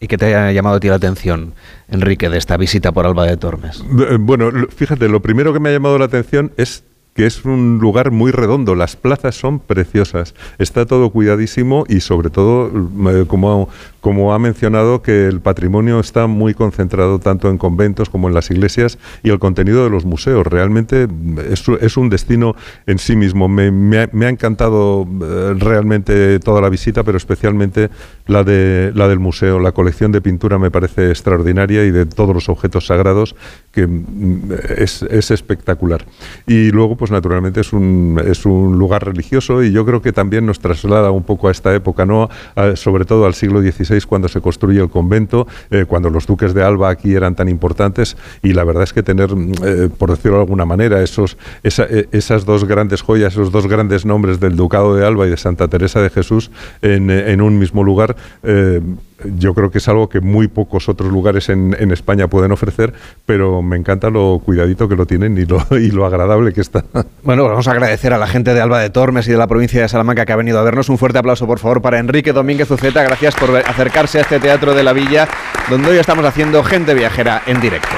¿Y 0.00 0.06
qué 0.06 0.16
te 0.16 0.34
ha 0.34 0.52
llamado 0.52 0.76
a 0.76 0.80
ti 0.80 0.88
la 0.88 0.94
atención, 0.94 1.54
Enrique, 1.88 2.28
de 2.28 2.38
esta 2.38 2.56
visita 2.56 2.92
por 2.92 3.06
Alba 3.06 3.26
de 3.26 3.36
Tormes? 3.36 3.82
Eh, 4.10 4.16
bueno, 4.20 4.50
fíjate, 4.74 5.08
lo 5.08 5.20
primero 5.20 5.52
que 5.52 5.58
me 5.58 5.70
ha 5.70 5.72
llamado 5.72 5.98
la 5.98 6.04
atención 6.04 6.52
es 6.56 6.84
que 7.18 7.26
es 7.26 7.44
un 7.44 7.78
lugar 7.80 8.12
muy 8.12 8.30
redondo. 8.30 8.76
Las 8.76 8.94
plazas 8.94 9.34
son 9.34 9.58
preciosas. 9.58 10.36
Está 10.58 10.86
todo 10.86 11.10
cuidadísimo 11.10 11.84
y 11.88 11.98
sobre 11.98 12.30
todo, 12.30 12.70
eh, 13.10 13.24
como, 13.26 13.68
como 14.00 14.32
ha 14.32 14.38
mencionado, 14.38 15.02
que 15.02 15.26
el 15.26 15.40
patrimonio 15.40 15.98
está 15.98 16.28
muy 16.28 16.54
concentrado 16.54 17.18
tanto 17.18 17.50
en 17.50 17.58
conventos 17.58 18.08
como 18.08 18.28
en 18.28 18.34
las 18.34 18.52
iglesias 18.52 18.98
y 19.24 19.30
el 19.30 19.40
contenido 19.40 19.82
de 19.82 19.90
los 19.90 20.04
museos. 20.04 20.46
Realmente 20.46 21.08
es, 21.50 21.64
es 21.80 21.96
un 21.96 22.08
destino 22.08 22.54
en 22.86 23.00
sí 23.00 23.16
mismo. 23.16 23.48
Me, 23.48 23.72
me, 23.72 23.98
ha, 23.98 24.28
encantado 24.28 25.04
eh, 25.20 25.54
realmente 25.58 26.38
toda 26.38 26.60
la 26.60 26.68
visita, 26.68 27.02
pero 27.02 27.16
especialmente 27.16 27.90
la, 28.28 28.44
de, 28.44 28.92
la 28.94 29.08
del 29.08 29.18
museo. 29.18 29.58
La 29.58 29.72
colección 29.72 30.12
de 30.12 30.20
pintura 30.20 30.56
me 30.60 30.70
parece 30.70 31.08
extraordinaria 31.08 31.84
y 31.84 31.90
de 31.90 32.06
todos 32.06 32.32
los 32.32 32.48
objetos 32.48 32.86
sagrados 32.86 33.34
que 33.72 33.88
mm, 33.88 34.52
es, 34.76 35.02
es 35.02 35.32
espectacular. 35.32 36.04
Y 36.46 36.70
luego, 36.70 36.96
pues 36.96 37.07
pues 37.08 37.16
naturalmente 37.16 37.62
es 37.62 37.72
un, 37.72 38.20
es 38.26 38.44
un 38.44 38.78
lugar 38.78 39.06
religioso 39.06 39.62
y 39.62 39.72
yo 39.72 39.86
creo 39.86 40.02
que 40.02 40.12
también 40.12 40.44
nos 40.44 40.60
traslada 40.60 41.10
un 41.10 41.22
poco 41.22 41.48
a 41.48 41.50
esta 41.50 41.74
época, 41.74 42.04
¿no? 42.04 42.28
sobre 42.74 43.06
todo 43.06 43.24
al 43.24 43.32
siglo 43.32 43.62
XVI 43.62 44.02
cuando 44.02 44.28
se 44.28 44.42
construye 44.42 44.80
el 44.80 44.90
convento, 44.90 45.46
eh, 45.70 45.86
cuando 45.86 46.10
los 46.10 46.26
duques 46.26 46.52
de 46.52 46.62
Alba 46.62 46.90
aquí 46.90 47.14
eran 47.14 47.34
tan 47.34 47.48
importantes 47.48 48.16
y 48.42 48.52
la 48.52 48.64
verdad 48.64 48.82
es 48.82 48.92
que 48.92 49.02
tener, 49.02 49.30
eh, 49.64 49.88
por 49.96 50.10
decirlo 50.10 50.36
de 50.36 50.42
alguna 50.42 50.66
manera, 50.66 51.02
esos, 51.02 51.38
eh, 51.62 52.08
esas 52.12 52.44
dos 52.44 52.66
grandes 52.66 53.00
joyas, 53.00 53.32
esos 53.32 53.50
dos 53.52 53.66
grandes 53.66 54.04
nombres 54.04 54.38
del 54.38 54.56
Ducado 54.56 54.94
de 54.94 55.06
Alba 55.06 55.26
y 55.26 55.30
de 55.30 55.38
Santa 55.38 55.68
Teresa 55.68 56.02
de 56.02 56.10
Jesús 56.10 56.50
en, 56.82 57.08
en 57.08 57.40
un 57.40 57.58
mismo 57.58 57.84
lugar, 57.84 58.16
yo 59.24 59.54
creo 59.54 59.70
que 59.70 59.78
es 59.78 59.88
algo 59.88 60.08
que 60.08 60.20
muy 60.20 60.48
pocos 60.48 60.88
otros 60.88 61.10
lugares 61.10 61.48
en, 61.48 61.74
España 61.92 62.28
pueden 62.28 62.52
ofrecer, 62.52 62.92
pero 63.26 63.62
me 63.62 63.76
encanta 63.76 64.10
lo 64.10 64.40
cuidadito 64.44 64.88
que 64.88 64.96
lo 64.96 65.06
tienen 65.06 65.38
y 65.38 65.44
lo, 65.44 65.64
y 65.78 65.90
lo 65.90 66.06
agradable 66.06 66.52
que 66.52 66.60
está. 66.60 66.84
Bueno, 67.22 67.44
vamos 67.44 67.66
a 67.68 67.72
agradecer 67.72 68.12
a 68.12 68.18
la 68.18 68.26
gente 68.26 68.54
de 68.54 68.60
Alba 68.60 68.80
de 68.80 68.90
Tormes 68.90 69.26
y 69.28 69.32
de 69.32 69.38
la 69.38 69.46
provincia 69.46 69.80
de 69.80 69.88
Salamanca 69.88 70.24
que 70.24 70.32
ha 70.32 70.36
venido 70.36 70.58
a 70.58 70.62
vernos. 70.62 70.88
Un 70.88 70.98
fuerte 70.98 71.18
aplauso, 71.18 71.46
por 71.46 71.58
favor, 71.58 71.82
para 71.82 71.98
Enrique 71.98 72.32
Domínguez 72.32 72.70
Uceta. 72.70 73.02
Gracias 73.02 73.34
por 73.34 73.56
acercarse 73.56 74.18
a 74.18 74.22
este 74.22 74.38
teatro 74.40 74.74
de 74.74 74.82
la 74.82 74.92
villa, 74.92 75.28
donde 75.68 75.90
hoy 75.90 75.98
estamos 75.98 76.24
haciendo 76.24 76.62
gente 76.62 76.94
viajera 76.94 77.42
en 77.46 77.60
directo. 77.60 77.96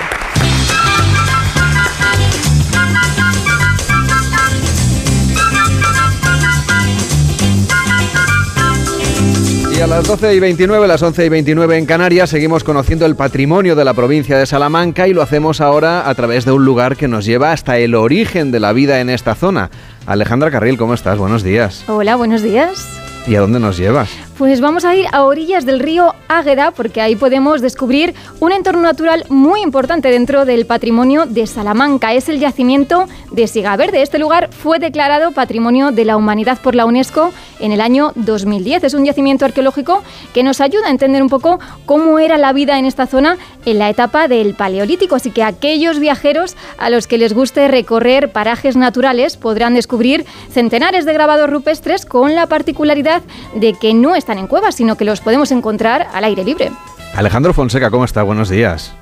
A 9.82 9.86
las 9.86 10.06
12 10.06 10.34
y 10.34 10.40
29, 10.40 10.86
las 10.86 11.02
11 11.02 11.24
y 11.24 11.28
29 11.30 11.78
en 11.78 11.86
Canarias, 11.86 12.28
seguimos 12.28 12.64
conociendo 12.64 13.06
el 13.06 13.16
patrimonio 13.16 13.74
de 13.74 13.84
la 13.84 13.94
provincia 13.94 14.36
de 14.36 14.44
Salamanca 14.44 15.08
y 15.08 15.14
lo 15.14 15.22
hacemos 15.22 15.62
ahora 15.62 16.08
a 16.08 16.14
través 16.14 16.44
de 16.44 16.52
un 16.52 16.66
lugar 16.66 16.96
que 16.96 17.08
nos 17.08 17.24
lleva 17.24 17.52
hasta 17.52 17.78
el 17.78 17.94
origen 17.94 18.50
de 18.50 18.60
la 18.60 18.74
vida 18.74 19.00
en 19.00 19.08
esta 19.08 19.34
zona. 19.34 19.70
Alejandra 20.06 20.50
Carril, 20.50 20.76
¿cómo 20.76 20.92
estás? 20.92 21.18
Buenos 21.18 21.42
días. 21.42 21.84
Hola, 21.88 22.16
buenos 22.16 22.42
días. 22.42 23.09
¿Y 23.26 23.34
a 23.36 23.40
dónde 23.40 23.60
nos 23.60 23.76
llevas? 23.76 24.10
Pues 24.38 24.62
vamos 24.62 24.86
a 24.86 24.96
ir 24.96 25.06
a 25.12 25.24
orillas 25.24 25.66
del 25.66 25.80
río 25.80 26.14
Águeda 26.26 26.70
porque 26.70 27.02
ahí 27.02 27.14
podemos 27.14 27.60
descubrir 27.60 28.14
un 28.40 28.52
entorno 28.52 28.80
natural 28.80 29.26
muy 29.28 29.60
importante 29.60 30.10
dentro 30.10 30.46
del 30.46 30.64
patrimonio 30.64 31.26
de 31.26 31.46
Salamanca. 31.46 32.14
Es 32.14 32.30
el 32.30 32.40
yacimiento 32.40 33.06
de 33.30 33.46
Sigaverde. 33.46 34.00
Este 34.00 34.18
lugar 34.18 34.48
fue 34.50 34.78
declarado 34.78 35.32
Patrimonio 35.32 35.90
de 35.90 36.06
la 36.06 36.16
Humanidad 36.16 36.58
por 36.62 36.74
la 36.74 36.86
UNESCO 36.86 37.34
en 37.60 37.72
el 37.72 37.82
año 37.82 38.12
2010. 38.14 38.84
Es 38.84 38.94
un 38.94 39.04
yacimiento 39.04 39.44
arqueológico 39.44 40.02
que 40.32 40.42
nos 40.42 40.62
ayuda 40.62 40.86
a 40.86 40.90
entender 40.90 41.22
un 41.22 41.28
poco 41.28 41.60
cómo 41.84 42.18
era 42.18 42.38
la 42.38 42.54
vida 42.54 42.78
en 42.78 42.86
esta 42.86 43.06
zona 43.06 43.36
en 43.66 43.78
la 43.78 43.90
etapa 43.90 44.26
del 44.26 44.54
Paleolítico. 44.54 45.16
Así 45.16 45.30
que 45.30 45.42
aquellos 45.42 45.98
viajeros 45.98 46.56
a 46.78 46.88
los 46.88 47.06
que 47.06 47.18
les 47.18 47.34
guste 47.34 47.68
recorrer 47.68 48.32
parajes 48.32 48.76
naturales 48.76 49.36
podrán 49.36 49.74
descubrir 49.74 50.24
centenares 50.50 51.04
de 51.04 51.12
grabados 51.12 51.50
rupestres 51.50 52.06
con 52.06 52.34
la 52.34 52.46
particularidad 52.46 53.09
de 53.54 53.74
que 53.74 53.94
no 53.94 54.14
están 54.14 54.38
en 54.38 54.46
cuevas, 54.46 54.74
sino 54.74 54.96
que 54.96 55.04
los 55.04 55.20
podemos 55.20 55.52
encontrar 55.52 56.06
al 56.12 56.24
aire 56.24 56.44
libre. 56.44 56.70
Alejandro 57.14 57.52
Fonseca, 57.52 57.90
¿cómo 57.90 58.04
está? 58.04 58.22
Buenos 58.22 58.48
días. 58.48 58.94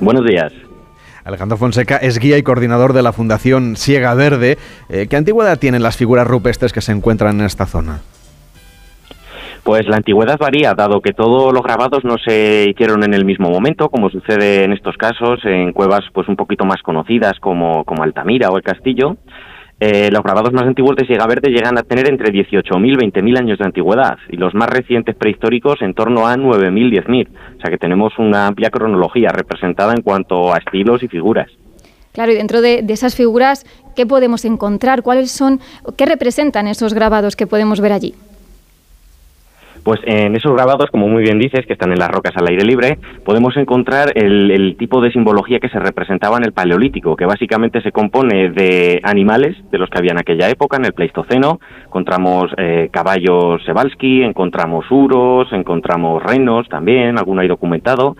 Buenos 0.00 0.24
días. 0.24 0.52
Alejandro 1.24 1.56
Fonseca 1.56 1.96
es 1.96 2.18
guía 2.18 2.38
y 2.38 2.42
coordinador 2.42 2.92
de 2.92 3.02
la 3.02 3.12
Fundación 3.12 3.74
Siega 3.76 4.14
Verde. 4.14 4.58
Eh, 4.88 5.08
¿Qué 5.08 5.16
antigüedad 5.16 5.58
tienen 5.58 5.82
las 5.82 5.96
figuras 5.96 6.26
rupestres 6.26 6.72
que 6.72 6.80
se 6.80 6.92
encuentran 6.92 7.40
en 7.40 7.46
esta 7.46 7.66
zona? 7.66 8.00
Pues 9.64 9.88
la 9.88 9.96
antigüedad 9.96 10.38
varía, 10.38 10.74
dado 10.74 11.00
que 11.00 11.12
todos 11.12 11.52
los 11.52 11.64
grabados 11.64 12.04
no 12.04 12.16
se 12.18 12.66
hicieron 12.70 13.02
en 13.02 13.12
el 13.12 13.24
mismo 13.24 13.50
momento, 13.50 13.88
como 13.88 14.08
sucede 14.10 14.62
en 14.62 14.72
estos 14.72 14.96
casos, 14.96 15.40
en 15.44 15.72
cuevas 15.72 16.04
pues 16.12 16.28
un 16.28 16.36
poquito 16.36 16.64
más 16.64 16.80
conocidas 16.82 17.40
como, 17.40 17.82
como 17.82 18.04
Altamira 18.04 18.50
o 18.50 18.56
el 18.56 18.62
Castillo. 18.62 19.16
Eh, 19.78 20.08
los 20.10 20.22
grabados 20.22 20.54
más 20.54 20.62
antiguos 20.62 20.96
de 20.96 21.06
Siega 21.06 21.26
Verde 21.26 21.50
llegan 21.50 21.76
a 21.76 21.82
tener 21.82 22.08
entre 22.08 22.32
18.000 22.32 22.94
y 22.94 22.96
20.000 22.96 23.38
años 23.38 23.58
de 23.58 23.64
antigüedad 23.66 24.16
y 24.30 24.36
los 24.36 24.54
más 24.54 24.70
recientes 24.70 25.14
prehistóricos 25.14 25.82
en 25.82 25.92
torno 25.92 26.26
a 26.26 26.34
9.000, 26.34 27.04
10.000. 27.04 27.28
O 27.28 27.60
sea 27.60 27.70
que 27.70 27.76
tenemos 27.76 28.18
una 28.18 28.46
amplia 28.46 28.70
cronología 28.70 29.28
representada 29.28 29.92
en 29.92 30.00
cuanto 30.00 30.54
a 30.54 30.58
estilos 30.58 31.02
y 31.02 31.08
figuras. 31.08 31.50
Claro, 32.12 32.32
y 32.32 32.36
dentro 32.36 32.62
de, 32.62 32.80
de 32.82 32.92
esas 32.94 33.14
figuras, 33.14 33.66
¿qué 33.94 34.06
podemos 34.06 34.46
encontrar? 34.46 35.02
¿Cuáles 35.02 35.30
son, 35.30 35.60
qué 35.98 36.06
representan 36.06 36.66
esos 36.68 36.94
grabados 36.94 37.36
que 37.36 37.46
podemos 37.46 37.82
ver 37.82 37.92
allí? 37.92 38.14
Pues 39.86 40.00
en 40.04 40.34
esos 40.34 40.52
grabados, 40.52 40.90
como 40.90 41.06
muy 41.06 41.22
bien 41.22 41.38
dices, 41.38 41.64
que 41.64 41.74
están 41.74 41.92
en 41.92 42.00
las 42.00 42.10
rocas 42.10 42.36
al 42.36 42.48
aire 42.48 42.64
libre, 42.64 42.98
podemos 43.24 43.56
encontrar 43.56 44.10
el, 44.16 44.74
tipo 44.76 45.00
de 45.00 45.12
simbología 45.12 45.60
que 45.60 45.68
se 45.68 45.78
representaba 45.78 46.38
en 46.38 46.42
el 46.42 46.52
Paleolítico, 46.52 47.14
que 47.14 47.24
básicamente 47.24 47.80
se 47.82 47.92
compone 47.92 48.50
de 48.50 49.00
animales 49.04 49.54
de 49.70 49.78
los 49.78 49.88
que 49.88 49.98
había 49.98 50.10
en 50.10 50.18
aquella 50.18 50.50
época, 50.50 50.76
en 50.76 50.86
el 50.86 50.92
Pleistoceno. 50.92 51.60
Encontramos 51.84 52.50
eh, 52.56 52.88
caballos 52.90 53.64
Sebalski, 53.64 54.24
encontramos 54.24 54.86
uros, 54.90 55.52
encontramos 55.52 56.20
renos 56.20 56.68
también, 56.68 57.16
alguno 57.16 57.42
hay 57.42 57.48
documentado, 57.48 58.16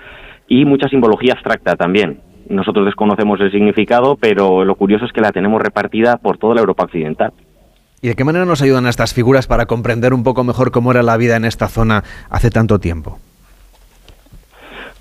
y 0.47 0.65
mucha 0.67 0.89
simbología 0.89 1.33
abstracta 1.33 1.75
también. 1.75 2.21
Nosotros 2.49 2.87
desconocemos 2.87 3.41
el 3.41 3.51
significado, 3.51 4.15
pero 4.15 4.65
lo 4.65 4.77
curioso 4.77 5.05
es 5.05 5.13
que 5.13 5.21
la 5.21 5.33
tenemos 5.33 5.61
repartida 5.61 6.19
por 6.19 6.39
toda 6.39 6.55
la 6.55 6.61
Europa 6.61 6.85
occidental. 6.85 7.33
¿Y 8.07 8.11
de 8.11 8.15
qué 8.15 8.23
manera 8.23 8.45
nos 8.45 8.63
ayudan 8.63 8.87
estas 8.87 9.13
figuras 9.13 9.49
para 9.49 9.67
comprender 9.67 10.15
un 10.15 10.23
poco 10.23 10.45
mejor 10.45 10.71
cómo 10.71 10.93
era 10.93 11.03
la 11.03 11.17
vida 11.17 11.35
en 11.35 11.45
esta 11.45 11.67
zona 11.67 12.05
hace 12.31 12.51
tanto 12.53 12.79
tiempo? 12.79 13.19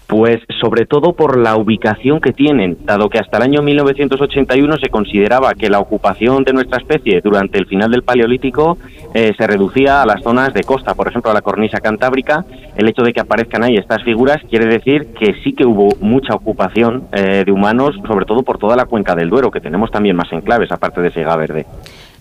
Pues 0.07 0.39
sobre 0.59 0.87
todo 0.87 1.13
por 1.13 1.37
la 1.37 1.55
ubicación 1.55 2.19
que 2.19 2.33
tienen, 2.33 2.79
dado 2.83 3.07
que 3.09 3.19
hasta 3.19 3.37
el 3.37 3.43
año 3.43 3.61
1981 3.61 4.77
se 4.77 4.89
consideraba 4.89 5.53
que 5.53 5.69
la 5.69 5.81
ocupación 5.81 6.43
de 6.45 6.53
nuestra 6.53 6.79
especie 6.79 7.21
durante 7.21 7.59
el 7.59 7.67
final 7.67 7.91
del 7.91 8.01
Paleolítico 8.01 8.79
eh, 9.13 9.33
se 9.37 9.45
reducía 9.45 10.01
a 10.01 10.07
las 10.07 10.23
zonas 10.23 10.51
de 10.55 10.63
costa, 10.63 10.95
por 10.95 11.07
ejemplo 11.07 11.29
a 11.29 11.35
la 11.35 11.43
cornisa 11.43 11.81
cantábrica. 11.81 12.43
El 12.75 12.89
hecho 12.89 13.03
de 13.03 13.13
que 13.13 13.21
aparezcan 13.21 13.63
ahí 13.63 13.75
estas 13.75 14.01
figuras 14.03 14.41
quiere 14.49 14.65
decir 14.65 15.13
que 15.13 15.35
sí 15.43 15.53
que 15.53 15.67
hubo 15.67 15.89
mucha 15.99 16.33
ocupación 16.33 17.03
eh, 17.11 17.43
de 17.45 17.51
humanos, 17.51 17.95
sobre 18.07 18.25
todo 18.25 18.41
por 18.41 18.57
toda 18.57 18.75
la 18.75 18.85
cuenca 18.85 19.13
del 19.13 19.29
Duero, 19.29 19.51
que 19.51 19.61
tenemos 19.61 19.91
también 19.91 20.15
más 20.15 20.33
enclaves, 20.33 20.71
aparte 20.71 21.01
de 21.01 21.11
Sega 21.11 21.35
Verde. 21.35 21.67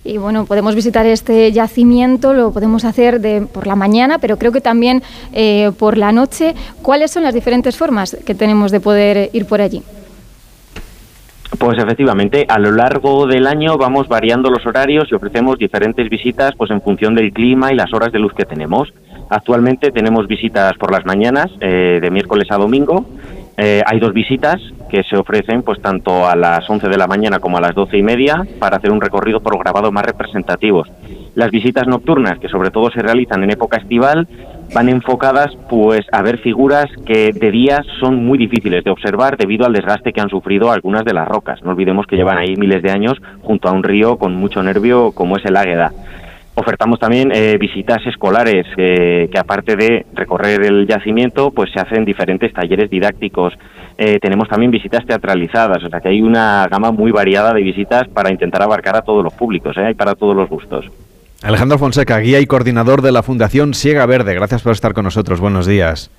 Y 0.05 0.19
bueno, 0.19 0.45
podemos 0.45 0.75
visitar 0.75 1.03
este 1.07 1.51
yacimiento, 1.51 2.35
lo 2.35 2.51
podemos 2.51 2.85
hacer 2.85 3.19
de, 3.19 3.41
por 3.41 3.65
la 3.65 3.75
mañana, 3.75 4.19
pero 4.19 4.37
creo 4.37 4.51
que 4.51 4.61
también 4.61 5.01
eh, 5.33 5.71
por 5.79 5.97
la 5.97 6.11
noche. 6.11 6.53
¿Cuáles 6.83 7.09
son 7.09 7.23
las 7.23 7.33
diferentes 7.33 7.75
formas 7.75 8.15
que 8.23 8.35
tenemos 8.35 8.71
de 8.71 8.79
poder 8.79 9.31
ir 9.33 9.47
por 9.47 9.61
allí? 9.61 9.81
Pues 11.57 11.79
efectivamente, 11.79 12.45
a 12.47 12.59
lo 12.59 12.71
largo 12.71 13.25
del 13.25 13.47
año 13.47 13.77
vamos 13.77 14.07
variando 14.07 14.51
los 14.51 14.63
horarios 14.67 15.05
y 15.09 15.15
ofrecemos 15.15 15.57
diferentes 15.57 16.07
visitas 16.07 16.53
pues 16.55 16.69
en 16.69 16.81
función 16.81 17.15
del 17.15 17.33
clima 17.33 17.71
y 17.71 17.75
las 17.75 17.91
horas 17.91 18.11
de 18.11 18.19
luz 18.19 18.33
que 18.33 18.45
tenemos. 18.45 18.93
Actualmente 19.29 19.89
tenemos 19.89 20.27
visitas 20.27 20.73
por 20.77 20.91
las 20.91 21.03
mañanas, 21.05 21.47
eh, 21.61 21.99
de 21.99 22.11
miércoles 22.11 22.47
a 22.51 22.57
domingo, 22.57 23.07
eh, 23.57 23.81
hay 23.85 23.99
dos 23.99 24.13
visitas 24.13 24.57
que 24.89 25.03
se 25.03 25.17
ofrecen 25.17 25.63
pues 25.63 25.81
tanto 25.81 26.27
a 26.27 26.35
las 26.35 26.69
11 26.69 26.89
de 26.89 26.97
la 26.97 27.07
mañana 27.07 27.39
como 27.39 27.57
a 27.57 27.61
las 27.61 27.73
12 27.73 27.97
y 27.97 28.03
media 28.03 28.45
para 28.59 28.77
hacer 28.77 28.91
un 28.91 28.99
recorrido 28.99 29.39
por 29.39 29.57
grabados 29.57 29.91
más 29.91 30.05
representativos. 30.05 30.89
Las 31.35 31.51
visitas 31.51 31.87
nocturnas, 31.87 32.39
que 32.39 32.49
sobre 32.49 32.71
todo 32.71 32.91
se 32.91 33.01
realizan 33.01 33.43
en 33.43 33.51
época 33.51 33.77
estival, 33.77 34.27
van 34.73 34.89
enfocadas 34.89 35.55
pues 35.69 36.01
a 36.11 36.21
ver 36.21 36.39
figuras 36.39 36.85
que 37.05 37.31
de 37.33 37.51
día 37.51 37.81
son 37.99 38.25
muy 38.25 38.37
difíciles 38.37 38.83
de 38.83 38.91
observar 38.91 39.37
debido 39.37 39.65
al 39.65 39.73
desgaste 39.73 40.11
que 40.11 40.21
han 40.21 40.29
sufrido 40.29 40.71
algunas 40.71 41.05
de 41.05 41.13
las 41.13 41.27
rocas. 41.27 41.61
No 41.63 41.71
olvidemos 41.71 42.07
que 42.07 42.17
llevan 42.17 42.37
ahí 42.37 42.55
miles 42.55 42.83
de 42.83 42.91
años 42.91 43.21
junto 43.41 43.69
a 43.69 43.71
un 43.71 43.83
río 43.83 44.17
con 44.17 44.35
mucho 44.35 44.61
nervio 44.63 45.11
como 45.13 45.37
es 45.37 45.45
el 45.45 45.55
Águeda. 45.55 45.91
Ofertamos 46.55 46.99
también 46.99 47.31
eh, 47.33 47.57
visitas 47.59 48.05
escolares 48.07 48.65
que 48.75 49.29
aparte 49.37 49.75
de 49.75 50.05
recorrer 50.13 50.63
el 50.63 50.87
yacimiento, 50.87 51.51
pues 51.51 51.69
se 51.73 51.81
hacen 51.81 52.05
diferentes 52.05 52.53
talleres 52.53 52.89
didácticos. 52.89 53.53
Eh, 53.97 54.19
tenemos 54.19 54.49
también 54.49 54.71
visitas 54.71 55.05
teatralizadas, 55.05 55.81
o 55.81 55.89
sea 55.89 56.01
que 56.01 56.09
hay 56.09 56.21
una 56.21 56.67
gama 56.69 56.91
muy 56.91 57.11
variada 57.11 57.53
de 57.53 57.61
visitas 57.61 58.07
para 58.09 58.29
intentar 58.29 58.61
abarcar 58.61 58.97
a 58.97 59.01
todos 59.01 59.23
los 59.23 59.33
públicos, 59.33 59.75
¿eh? 59.77 59.85
hay 59.85 59.93
para 59.93 60.15
todos 60.15 60.35
los 60.35 60.49
gustos. 60.49 60.85
Alejandro 61.41 61.77
Fonseca, 61.77 62.19
guía 62.19 62.41
y 62.41 62.45
coordinador 62.45 63.01
de 63.01 63.13
la 63.13 63.23
Fundación 63.23 63.73
Siega 63.73 64.05
Verde, 64.05 64.33
gracias 64.33 64.63
por 64.63 64.73
estar 64.73 64.93
con 64.93 65.05
nosotros. 65.05 65.39
Buenos 65.39 65.65
días. 65.65 66.11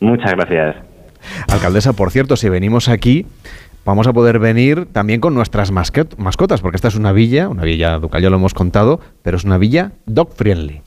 Muchas 0.00 0.32
gracias. 0.32 0.76
Alcaldesa, 1.52 1.92
por 1.92 2.10
cierto, 2.10 2.36
si 2.36 2.48
venimos 2.48 2.88
aquí, 2.88 3.26
vamos 3.88 4.06
a 4.06 4.12
poder 4.12 4.38
venir 4.38 4.86
también 4.92 5.18
con 5.18 5.32
nuestras 5.32 5.72
mascotas, 5.72 6.60
porque 6.60 6.76
esta 6.76 6.88
es 6.88 6.94
una 6.94 7.12
villa, 7.12 7.48
una 7.48 7.62
villa 7.62 7.98
ducal, 7.98 8.20
ya 8.20 8.28
lo 8.28 8.36
hemos 8.36 8.52
contado, 8.52 9.00
pero 9.22 9.38
es 9.38 9.44
una 9.44 9.56
villa 9.56 9.92
dog 10.04 10.34
friendly. 10.34 10.82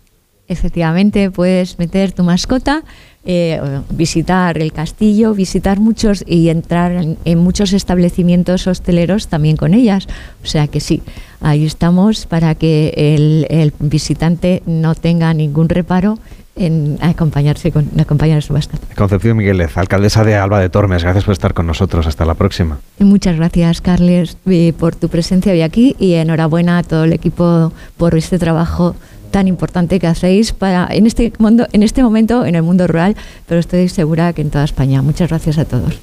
Efectivamente, 0.48 1.32
puedes 1.32 1.80
meter 1.80 2.12
tu 2.12 2.24
mascota, 2.24 2.84
eh, 3.26 3.60
visitar 3.90 4.60
el 4.60 4.72
castillo, 4.72 5.34
visitar 5.34 5.80
muchos 5.80 6.24
y 6.28 6.50
entrar 6.50 7.18
en, 7.26 7.40
muchos 7.40 7.74
establecimientos 7.74 8.68
hosteleros 8.68 9.30
también 9.30 9.58
con 9.58 9.74
ellas. 9.74 10.08
O 10.44 10.46
sea 10.46 10.68
que 10.68 10.80
sí, 10.80 11.02
ahí 11.40 11.66
estamos 11.66 12.28
para 12.28 12.54
que 12.54 12.94
el 12.98 13.74
visitante 13.80 14.62
no 14.68 14.94
tenga 14.94 15.34
ningún 15.34 15.70
reparo 15.70 16.20
en 16.56 16.98
acompañarse 17.02 17.72
con 17.72 17.90
acompañar 18.00 18.40
a 18.40 18.42
su 18.42 18.54
mascota. 18.54 18.86
Concepción 18.96 19.38
Miguelez, 19.38 19.78
alcaldesa 19.78 20.24
de 20.24 20.36
Alba 20.36 20.60
de 20.60 20.70
Tormes, 20.70 21.04
gracias 21.04 21.24
por 21.24 21.34
estar 21.34 21.54
con 21.54 21.66
nosotros. 21.68 22.08
Hasta 22.08 22.26
la 22.26 22.36
próxima. 22.36 22.80
muchas 23.00 23.36
gracias, 23.38 23.82
Carles, 23.82 24.38
eh, 24.46 24.74
por 24.78 24.96
tu 24.96 25.10
presencia 25.10 25.52
hoy 25.52 25.62
aquí 25.62 25.96
y 26.00 26.14
enhorabuena 26.14 26.78
a 26.80 26.84
todo 26.84 27.06
el 27.06 27.14
equipo 27.14 27.72
por 27.98 28.16
este 28.16 28.38
trabajo 28.40 28.96
tan 29.32 29.48
importante 29.48 30.00
que 30.00 30.08
hacéis 30.08 30.52
para 30.52 30.88
en 30.92 31.08
este 31.08 31.32
mundo, 31.40 31.68
en 31.72 31.84
este 31.84 32.04
momento 32.04 32.46
en 32.46 32.56
el 32.56 32.64
mundo 32.64 32.86
rural, 32.86 33.16
pero 33.48 33.60
estoy 33.60 33.88
segura 33.88 34.34
que 34.34 34.42
en 34.42 34.50
toda 34.50 34.66
España. 34.66 35.02
Muchas 35.02 35.30
gracias 35.30 35.58
a 35.58 35.66
todos. 35.66 36.00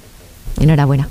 Enhorabuena. 0.58 1.08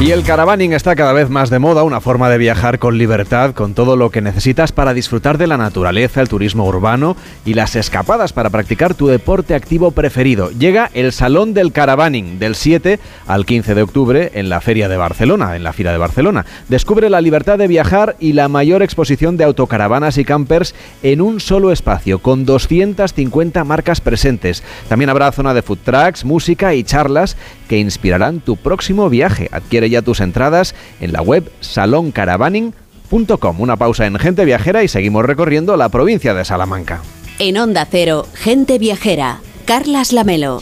Y 0.00 0.12
el 0.12 0.22
caravaning 0.22 0.74
está 0.74 0.94
cada 0.94 1.12
vez 1.12 1.28
más 1.28 1.50
de 1.50 1.58
moda, 1.58 1.82
una 1.82 2.00
forma 2.00 2.30
de 2.30 2.38
viajar 2.38 2.78
con 2.78 2.98
libertad, 2.98 3.52
con 3.52 3.74
todo 3.74 3.96
lo 3.96 4.10
que 4.10 4.20
necesitas 4.20 4.70
para 4.70 4.94
disfrutar 4.94 5.38
de 5.38 5.48
la 5.48 5.56
naturaleza, 5.56 6.20
el 6.20 6.28
turismo 6.28 6.64
urbano 6.66 7.16
y 7.44 7.54
las 7.54 7.74
escapadas 7.74 8.32
para 8.32 8.48
practicar 8.48 8.94
tu 8.94 9.08
deporte 9.08 9.56
activo 9.56 9.90
preferido. 9.90 10.52
Llega 10.52 10.88
el 10.94 11.10
Salón 11.12 11.52
del 11.52 11.72
Caravaning 11.72 12.38
del 12.38 12.54
7 12.54 13.00
al 13.26 13.44
15 13.44 13.74
de 13.74 13.82
octubre 13.82 14.30
en 14.34 14.48
la 14.48 14.60
Feria 14.60 14.88
de 14.88 14.96
Barcelona, 14.96 15.56
en 15.56 15.64
la 15.64 15.72
Fira 15.72 15.90
de 15.90 15.98
Barcelona. 15.98 16.46
Descubre 16.68 17.10
la 17.10 17.20
libertad 17.20 17.58
de 17.58 17.66
viajar 17.66 18.14
y 18.20 18.34
la 18.34 18.46
mayor 18.46 18.84
exposición 18.84 19.36
de 19.36 19.42
autocaravanas 19.42 20.16
y 20.16 20.24
campers 20.24 20.76
en 21.02 21.20
un 21.20 21.40
solo 21.40 21.72
espacio, 21.72 22.20
con 22.20 22.44
250 22.44 23.64
marcas 23.64 24.00
presentes. 24.00 24.62
También 24.88 25.10
habrá 25.10 25.32
zona 25.32 25.54
de 25.54 25.62
food 25.62 25.78
trucks, 25.84 26.24
música 26.24 26.72
y 26.74 26.84
charlas 26.84 27.36
que 27.68 27.78
inspirarán 27.78 28.40
tu 28.40 28.56
próximo 28.56 29.08
viaje. 29.08 29.48
Adquiere 29.52 29.90
ya 29.90 30.02
tus 30.02 30.20
entradas 30.20 30.74
en 31.00 31.12
la 31.12 31.22
web 31.22 31.50
saloncaravaning.com. 31.60 33.60
Una 33.60 33.76
pausa 33.76 34.06
en 34.06 34.18
Gente 34.18 34.44
Viajera 34.44 34.82
y 34.82 34.88
seguimos 34.88 35.24
recorriendo 35.24 35.76
la 35.76 35.88
provincia 35.88 36.34
de 36.34 36.44
Salamanca. 36.44 37.02
En 37.38 37.58
Onda 37.58 37.86
Cero, 37.88 38.26
Gente 38.34 38.78
Viajera, 38.78 39.40
Carlas 39.64 40.12
Lamelo. 40.12 40.60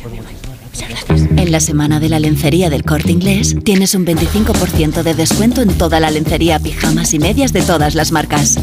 En 1.36 1.52
la 1.52 1.60
semana 1.60 2.00
de 2.00 2.08
la 2.08 2.18
lencería 2.18 2.68
del 2.68 2.84
corte 2.84 3.12
inglés 3.12 3.56
tienes 3.64 3.94
un 3.94 4.04
25% 4.04 5.02
de 5.02 5.14
descuento 5.14 5.62
en 5.62 5.78
toda 5.78 6.00
la 6.00 6.10
lencería, 6.10 6.58
pijamas 6.58 7.14
y 7.14 7.18
medias 7.18 7.52
de 7.52 7.62
todas 7.62 7.94
las 7.94 8.12
marcas. 8.12 8.58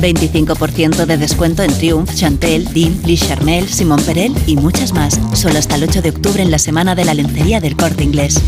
25% 0.00 1.06
de 1.06 1.16
descuento 1.16 1.62
en 1.62 1.72
Triumph, 1.72 2.12
Chantel, 2.14 2.72
Dean, 2.72 3.00
Lee 3.04 3.16
Charmel, 3.16 3.68
Simon 3.68 4.00
Perel 4.02 4.34
y 4.46 4.56
muchas 4.56 4.92
más. 4.92 5.20
Solo 5.34 5.58
hasta 5.58 5.76
el 5.76 5.84
8 5.84 6.02
de 6.02 6.10
octubre 6.10 6.42
en 6.42 6.50
la 6.50 6.58
semana 6.58 6.94
de 6.94 7.04
la 7.04 7.14
lencería 7.14 7.60
del 7.60 7.76
corte 7.76 8.04
inglés. 8.04 8.40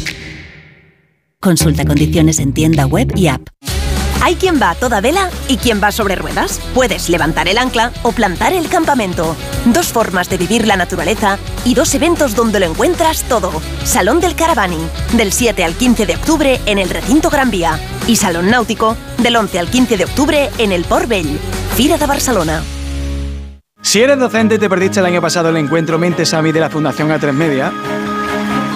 Consulta 1.40 1.84
condiciones 1.84 2.38
en 2.40 2.52
tienda 2.52 2.86
web 2.86 3.12
y 3.14 3.28
app. 3.28 3.48
Hay 4.22 4.34
quien 4.34 4.60
va 4.60 4.70
a 4.70 4.74
toda 4.74 5.00
vela 5.00 5.30
y 5.48 5.56
quien 5.56 5.80
va 5.82 5.92
sobre 5.92 6.16
ruedas. 6.16 6.60
Puedes 6.74 7.08
levantar 7.08 7.48
el 7.48 7.58
ancla 7.58 7.92
o 8.02 8.12
plantar 8.12 8.52
el 8.52 8.68
campamento. 8.68 9.36
Dos 9.66 9.92
formas 9.92 10.28
de 10.28 10.38
vivir 10.38 10.66
la 10.66 10.76
naturaleza 10.76 11.38
y 11.64 11.74
dos 11.74 11.94
eventos 11.94 12.34
donde 12.34 12.60
lo 12.60 12.66
encuentras 12.66 13.22
todo. 13.24 13.52
Salón 13.84 14.20
del 14.20 14.34
Caravaning, 14.34 14.88
del 15.14 15.32
7 15.32 15.64
al 15.64 15.74
15 15.74 16.06
de 16.06 16.16
octubre 16.16 16.60
en 16.66 16.78
el 16.78 16.90
Recinto 16.90 17.30
Gran 17.30 17.50
Vía. 17.50 17.78
Y 18.06 18.16
Salón 18.16 18.50
Náutico, 18.50 18.96
del 19.18 19.36
11 19.36 19.58
al 19.58 19.68
15 19.68 19.96
de 19.96 20.04
octubre 20.04 20.50
en 20.58 20.72
el 20.72 20.84
Port 20.84 21.08
Vell. 21.08 21.38
Fira 21.76 21.96
de 21.96 22.06
Barcelona. 22.06 22.62
Si 23.80 24.02
eres 24.02 24.18
docente 24.18 24.58
te 24.58 24.68
perdiste 24.68 25.00
el 25.00 25.06
año 25.06 25.22
pasado 25.22 25.50
el 25.50 25.56
encuentro 25.56 25.98
Mentes 25.98 26.34
AMI 26.34 26.52
de 26.52 26.60
la 26.60 26.68
Fundación 26.68 27.10
A3 27.10 27.32
Media, 27.32 27.72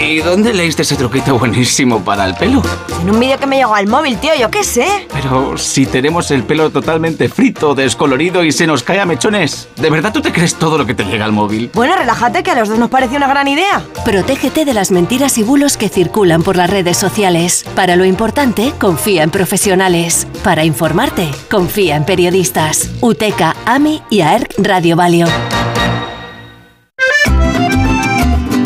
¿Y 0.00 0.20
dónde 0.20 0.54
leíste 0.54 0.82
ese 0.82 0.96
truquito 0.96 1.38
buenísimo 1.38 2.02
para 2.04 2.24
el 2.24 2.34
pelo? 2.34 2.62
En 3.02 3.10
un 3.10 3.20
vídeo 3.20 3.38
que 3.38 3.46
me 3.46 3.56
llegó 3.56 3.74
al 3.74 3.88
móvil, 3.88 4.16
tío, 4.18 4.34
yo 4.38 4.50
qué 4.50 4.64
sé. 4.64 5.06
Pero 5.12 5.58
si 5.58 5.86
tenemos 5.86 6.30
el 6.30 6.44
pelo 6.44 6.70
totalmente 6.70 7.28
frito, 7.28 7.74
descolorido 7.74 8.42
y 8.42 8.52
se 8.52 8.66
nos 8.66 8.82
cae 8.82 9.00
a 9.00 9.06
mechones, 9.06 9.68
¿de 9.76 9.90
verdad 9.90 10.12
tú 10.12 10.22
te 10.22 10.32
crees 10.32 10.54
todo 10.54 10.78
lo 10.78 10.86
que 10.86 10.94
te 10.94 11.04
llega 11.04 11.24
al 11.24 11.32
móvil? 11.32 11.70
Bueno, 11.74 11.96
relájate, 11.96 12.42
que 12.42 12.50
a 12.52 12.54
los 12.54 12.68
dos 12.68 12.78
nos 12.78 12.90
pareció 12.90 13.16
una 13.16 13.28
gran 13.28 13.48
idea. 13.48 13.82
Protégete 14.04 14.64
de 14.64 14.72
las 14.72 14.90
mentiras 14.90 15.36
y 15.36 15.42
bulos 15.42 15.76
que 15.76 15.88
circulan 15.88 16.42
por 16.42 16.56
las 16.56 16.70
redes 16.70 16.96
sociales. 16.96 17.64
Para 17.74 17.96
lo 17.96 18.04
importante, 18.04 18.72
confía 18.78 19.24
en 19.24 19.30
profesionales. 19.30 20.26
Para 20.42 20.64
informarte, 20.64 21.28
confía 21.50 21.96
en 21.96 22.04
periodistas. 22.04 22.90
UTECA, 23.00 23.56
AMI 23.66 24.02
y 24.10 24.20
AERC 24.20 24.54
Radio 24.58 24.96
Valio. 24.96 25.26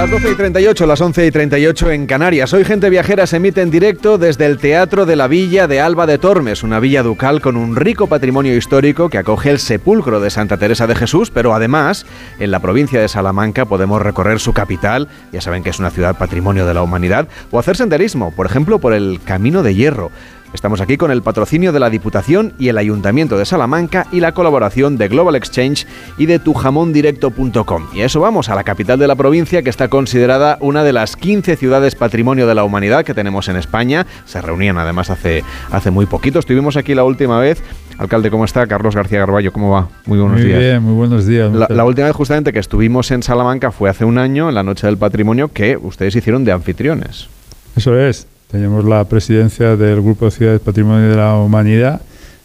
Las 0.00 0.10
12 0.10 0.30
y 0.30 0.34
38, 0.34 0.86
las 0.86 1.00
11 1.02 1.26
y 1.26 1.30
38 1.30 1.90
en 1.90 2.06
Canarias. 2.06 2.54
Hoy 2.54 2.64
Gente 2.64 2.88
Viajera 2.88 3.26
se 3.26 3.36
emite 3.36 3.60
en 3.60 3.70
directo 3.70 4.16
desde 4.16 4.46
el 4.46 4.56
Teatro 4.56 5.04
de 5.04 5.14
la 5.14 5.28
Villa 5.28 5.66
de 5.66 5.82
Alba 5.82 6.06
de 6.06 6.16
Tormes, 6.16 6.62
una 6.62 6.80
villa 6.80 7.02
ducal 7.02 7.42
con 7.42 7.58
un 7.58 7.76
rico 7.76 8.06
patrimonio 8.06 8.56
histórico 8.56 9.10
que 9.10 9.18
acoge 9.18 9.50
el 9.50 9.58
sepulcro 9.58 10.18
de 10.18 10.30
Santa 10.30 10.56
Teresa 10.56 10.86
de 10.86 10.94
Jesús, 10.94 11.30
pero 11.30 11.54
además 11.54 12.06
en 12.38 12.50
la 12.50 12.60
provincia 12.60 12.98
de 12.98 13.08
Salamanca 13.08 13.66
podemos 13.66 14.00
recorrer 14.00 14.40
su 14.40 14.54
capital, 14.54 15.06
ya 15.32 15.42
saben 15.42 15.62
que 15.62 15.68
es 15.68 15.78
una 15.78 15.90
ciudad 15.90 16.16
patrimonio 16.16 16.64
de 16.64 16.72
la 16.72 16.82
humanidad, 16.82 17.28
o 17.50 17.58
hacer 17.58 17.76
senderismo, 17.76 18.34
por 18.34 18.46
ejemplo, 18.46 18.78
por 18.78 18.94
el 18.94 19.20
Camino 19.22 19.62
de 19.62 19.74
Hierro. 19.74 20.10
Estamos 20.52 20.80
aquí 20.80 20.96
con 20.96 21.12
el 21.12 21.22
patrocinio 21.22 21.72
de 21.72 21.78
la 21.78 21.90
Diputación 21.90 22.54
y 22.58 22.68
el 22.68 22.78
Ayuntamiento 22.78 23.38
de 23.38 23.46
Salamanca 23.46 24.06
y 24.10 24.18
la 24.18 24.32
colaboración 24.32 24.98
de 24.98 25.06
Global 25.06 25.36
Exchange 25.36 25.86
y 26.18 26.26
de 26.26 26.40
tujamondirecto.com. 26.40 27.86
Y 27.94 28.00
a 28.00 28.06
eso 28.06 28.20
vamos, 28.20 28.48
a 28.48 28.56
la 28.56 28.64
capital 28.64 28.98
de 28.98 29.06
la 29.06 29.14
provincia 29.14 29.62
que 29.62 29.70
está 29.70 29.88
considerada 29.88 30.58
una 30.60 30.82
de 30.82 30.92
las 30.92 31.16
15 31.16 31.56
ciudades 31.56 31.94
patrimonio 31.94 32.48
de 32.48 32.56
la 32.56 32.64
humanidad 32.64 33.04
que 33.04 33.14
tenemos 33.14 33.48
en 33.48 33.56
España. 33.56 34.06
Se 34.24 34.42
reunían 34.42 34.76
además 34.76 35.10
hace, 35.10 35.44
hace 35.70 35.90
muy 35.92 36.06
poquito. 36.06 36.40
Estuvimos 36.40 36.76
aquí 36.76 36.94
la 36.94 37.04
última 37.04 37.38
vez. 37.38 37.62
Alcalde, 37.98 38.30
¿cómo 38.30 38.44
está? 38.44 38.66
Carlos 38.66 38.96
García 38.96 39.20
Garballo, 39.20 39.52
¿cómo 39.52 39.70
va? 39.70 39.88
Muy 40.06 40.18
buenos 40.18 40.40
días. 40.40 40.56
Muy 40.56 40.64
bien, 40.64 40.82
muy 40.82 40.94
buenos 40.94 41.26
días. 41.26 41.52
La, 41.52 41.68
la, 41.68 41.84
última 41.84 42.06
vez 42.06 42.16
justamente 42.16 42.52
que 42.52 42.58
estuvimos 42.58 43.10
en 43.10 43.22
Salamanca 43.22 43.70
fue 43.70 43.88
hace 43.88 44.04
un 44.04 44.18
año, 44.18 44.48
en 44.48 44.54
la 44.54 44.62
Noche 44.62 44.86
del 44.86 44.96
Patrimonio, 44.96 45.52
que 45.52 45.76
ustedes 45.76 46.16
hicieron 46.16 46.44
de 46.44 46.52
anfitriones. 46.52 47.28
Eso 47.76 47.96
es. 47.96 48.26
Tenemos 48.50 48.84
la 48.84 49.04
presidencia 49.04 49.76
del 49.76 50.02
Grupo 50.02 50.24
de 50.24 50.30
Ciudades 50.32 50.60
Patrimonio 50.60 51.08
de 51.08 51.16
la 51.16 51.36
Humanidad. 51.36 52.00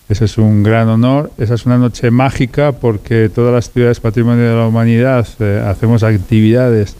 Ese 0.07 0.25
es 0.25 0.37
un 0.37 0.61
gran 0.61 0.87
honor. 0.87 1.31
Esa 1.39 1.55
es 1.55 1.65
una 1.65 1.79
noche 1.79 2.11
mágica 2.11 2.73
porque 2.73 3.29
todas 3.33 3.51
las 3.51 3.71
ciudades 3.71 3.99
Patrimonio 3.99 4.47
de 4.47 4.55
la 4.55 4.67
Humanidad 4.67 5.27
eh, 5.39 5.63
hacemos 5.67 6.03
actividades 6.03 6.95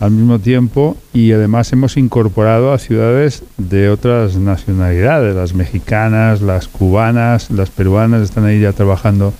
al 0.00 0.10
mismo 0.10 0.38
tiempo 0.38 0.96
y 1.14 1.32
además 1.32 1.72
hemos 1.72 1.96
incorporado 1.96 2.72
a 2.72 2.78
ciudades 2.78 3.44
de 3.56 3.88
otras 3.88 4.36
nacionalidades, 4.36 5.34
las 5.34 5.54
mexicanas, 5.54 6.42
las 6.42 6.68
cubanas, 6.68 7.50
las 7.50 7.70
peruanas 7.70 8.22
están 8.22 8.44
ahí 8.44 8.60
ya 8.60 8.72
trabajando 8.72 9.32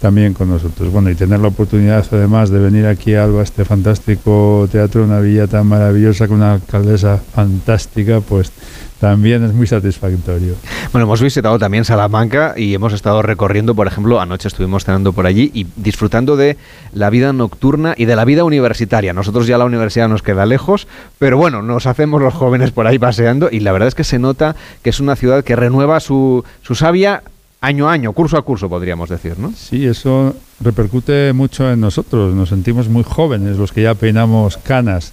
también 0.00 0.34
con 0.34 0.48
nosotros. 0.48 0.92
Bueno, 0.92 1.10
y 1.10 1.14
tener 1.14 1.40
la 1.40 1.48
oportunidad 1.48 2.06
además 2.10 2.50
de 2.50 2.58
venir 2.58 2.86
aquí 2.86 3.14
a 3.14 3.24
Alba, 3.24 3.42
este 3.42 3.64
fantástico 3.64 4.68
teatro, 4.70 5.04
una 5.04 5.20
villa 5.20 5.46
tan 5.46 5.66
maravillosa 5.66 6.28
con 6.28 6.38
una 6.38 6.54
alcaldesa 6.54 7.18
fantástica, 7.34 8.20
pues 8.20 8.52
también 9.00 9.44
es 9.44 9.52
muy 9.52 9.66
satisfactorio. 9.66 10.54
Bueno, 10.92 11.06
hemos 11.06 11.22
visitado 11.22 11.58
también 11.58 11.84
Salamanca 11.84 12.54
y 12.56 12.74
hemos 12.74 12.92
estado 12.92 13.22
recorriendo, 13.22 13.74
por 13.74 13.86
ejemplo, 13.86 14.20
anoche 14.20 14.48
estuvimos 14.48 14.84
cenando 14.84 15.12
por 15.12 15.26
allí 15.26 15.50
y 15.54 15.66
disfrutando 15.76 16.36
de 16.36 16.56
la 16.92 17.10
vida 17.10 17.32
nocturna 17.32 17.94
y 17.96 18.06
de 18.06 18.16
la 18.16 18.24
vida 18.24 18.44
universitaria. 18.44 19.12
Nosotros 19.12 19.46
ya 19.46 19.58
la 19.58 19.64
universidad 19.64 20.08
nos 20.08 20.22
queda 20.22 20.46
lejos, 20.46 20.88
pero 21.18 21.36
bueno, 21.36 21.62
nos 21.62 21.86
hacemos 21.86 22.20
los 22.20 22.34
jóvenes 22.34 22.70
por 22.72 22.86
ahí 22.86 22.98
paseando 22.98 23.48
y 23.50 23.60
la 23.60 23.72
verdad 23.72 23.88
es 23.88 23.94
que 23.94 24.04
se 24.04 24.18
nota 24.18 24.56
que 24.82 24.90
es 24.90 25.00
una 25.00 25.16
ciudad 25.16 25.44
que 25.44 25.56
renueva 25.56 26.00
su, 26.00 26.44
su 26.62 26.74
savia 26.74 27.22
año 27.60 27.88
a 27.88 27.92
año, 27.92 28.12
curso 28.12 28.36
a 28.36 28.42
curso, 28.42 28.68
podríamos 28.68 29.08
decir, 29.08 29.38
¿no? 29.38 29.52
Sí, 29.52 29.86
eso 29.86 30.34
repercute 30.60 31.32
mucho 31.32 31.70
en 31.70 31.80
nosotros. 31.80 32.34
Nos 32.34 32.50
sentimos 32.50 32.88
muy 32.88 33.02
jóvenes, 33.02 33.56
los 33.56 33.72
que 33.72 33.82
ya 33.82 33.94
peinamos 33.94 34.56
canas. 34.58 35.12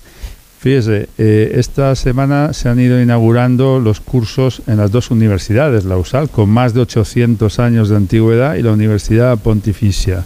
Fíjese, 0.60 1.10
eh, 1.18 1.54
esta 1.56 1.96
semana 1.96 2.54
se 2.54 2.70
han 2.70 2.80
ido 2.80 3.00
inaugurando 3.00 3.80
los 3.80 4.00
cursos 4.00 4.62
en 4.68 4.78
las 4.78 4.92
dos 4.92 5.12
universidades, 5.12 5.86
la 5.86 5.98
USAL, 5.98 6.30
con 6.30 6.50
más 6.50 6.74
de 6.74 6.82
800 6.82 7.60
años 7.60 7.90
de 7.90 7.98
antigüedad, 7.98 8.56
y 8.56 8.64
la 8.64 8.72
Universidad 8.72 9.38
Pontificia. 9.38 10.24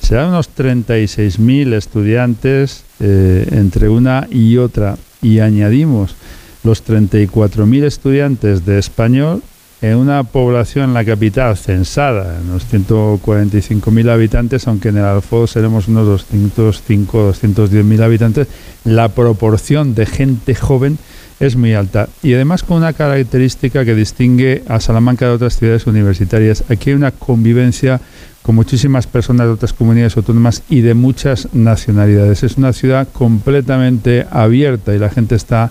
Serán 0.00 0.28
unos 0.28 0.48
36.000 0.56 1.74
estudiantes 1.74 2.84
eh, 3.00 3.48
entre 3.50 3.88
una 3.88 4.28
y 4.30 4.58
otra, 4.58 4.96
y 5.22 5.40
añadimos 5.40 6.14
los 6.62 6.86
34.000 6.86 7.84
estudiantes 7.84 8.64
de 8.64 8.78
español 8.78 9.42
en 9.82 9.96
una 9.96 10.24
población 10.24 10.90
en 10.90 10.94
la 10.94 11.04
capital 11.04 11.56
censada, 11.56 12.38
unos 12.44 12.70
145.000 12.70 14.10
habitantes, 14.10 14.68
aunque 14.68 14.90
en 14.90 14.98
el 14.98 15.04
Alfoz 15.04 15.52
seremos 15.52 15.88
unos 15.88 16.06
205, 16.06 17.32
210.000 17.32 18.02
habitantes, 18.02 18.48
la 18.84 19.08
proporción 19.08 19.94
de 19.94 20.06
gente 20.06 20.54
joven 20.54 20.98
es 21.40 21.56
muy 21.56 21.72
alta. 21.72 22.08
Y 22.22 22.34
además 22.34 22.62
con 22.62 22.76
una 22.76 22.92
característica 22.92 23.84
que 23.84 23.94
distingue 23.94 24.62
a 24.68 24.78
Salamanca 24.78 25.26
de 25.26 25.32
otras 25.32 25.56
ciudades 25.56 25.86
universitarias. 25.86 26.64
Aquí 26.68 26.90
hay 26.90 26.96
una 26.96 27.12
convivencia 27.12 28.00
con 28.42 28.54
muchísimas 28.54 29.06
personas 29.06 29.46
de 29.46 29.54
otras 29.54 29.72
comunidades 29.72 30.16
autónomas 30.16 30.62
y 30.68 30.82
de 30.82 30.92
muchas 30.92 31.48
nacionalidades. 31.54 32.42
Es 32.42 32.58
una 32.58 32.74
ciudad 32.74 33.08
completamente 33.10 34.26
abierta 34.30 34.94
y 34.94 34.98
la 34.98 35.08
gente 35.08 35.34
está 35.34 35.70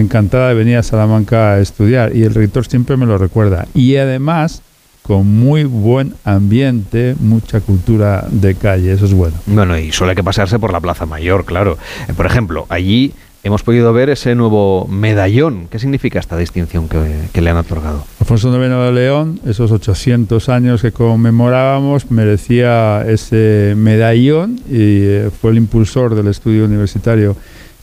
encantada 0.00 0.48
de 0.48 0.54
venir 0.54 0.76
a 0.76 0.82
Salamanca 0.82 1.54
a 1.54 1.60
estudiar 1.60 2.14
y 2.14 2.22
el 2.22 2.34
rector 2.34 2.66
siempre 2.66 2.96
me 2.96 3.06
lo 3.06 3.18
recuerda. 3.18 3.66
Y 3.74 3.96
además 3.96 4.62
con 5.06 5.26
muy 5.26 5.64
buen 5.64 6.14
ambiente, 6.24 7.14
mucha 7.20 7.60
cultura 7.60 8.26
de 8.28 8.56
calle, 8.56 8.92
eso 8.92 9.04
es 9.04 9.14
bueno. 9.14 9.36
Bueno, 9.46 9.78
y 9.78 9.92
suele 9.92 10.16
que 10.16 10.24
pasarse 10.24 10.58
por 10.58 10.72
la 10.72 10.80
Plaza 10.80 11.06
Mayor, 11.06 11.44
claro. 11.44 11.78
Eh, 12.08 12.12
por 12.12 12.26
ejemplo, 12.26 12.66
allí 12.68 13.14
hemos 13.44 13.62
podido 13.62 13.92
ver 13.92 14.10
ese 14.10 14.34
nuevo 14.34 14.88
medallón. 14.90 15.68
¿Qué 15.70 15.78
significa 15.78 16.18
esta 16.18 16.36
distinción 16.36 16.88
que, 16.88 17.40
le 17.40 17.50
han 17.50 17.56
otorgado? 17.56 18.04
Alfonso 18.18 18.48
IX 18.48 18.68
de 18.68 18.92
León, 18.92 19.40
esos 19.46 19.70
800 19.70 20.48
años 20.48 20.82
que 20.82 20.90
conmemorábamos, 20.90 22.10
merecía 22.10 23.04
ese 23.06 23.74
medallón 23.76 24.56
y 24.68 25.06
eh, 25.06 25.30
fue 25.40 25.52
el 25.52 25.58
impulsor 25.58 26.16
del 26.16 26.26
estudio 26.26 26.64
universitario 26.64 27.36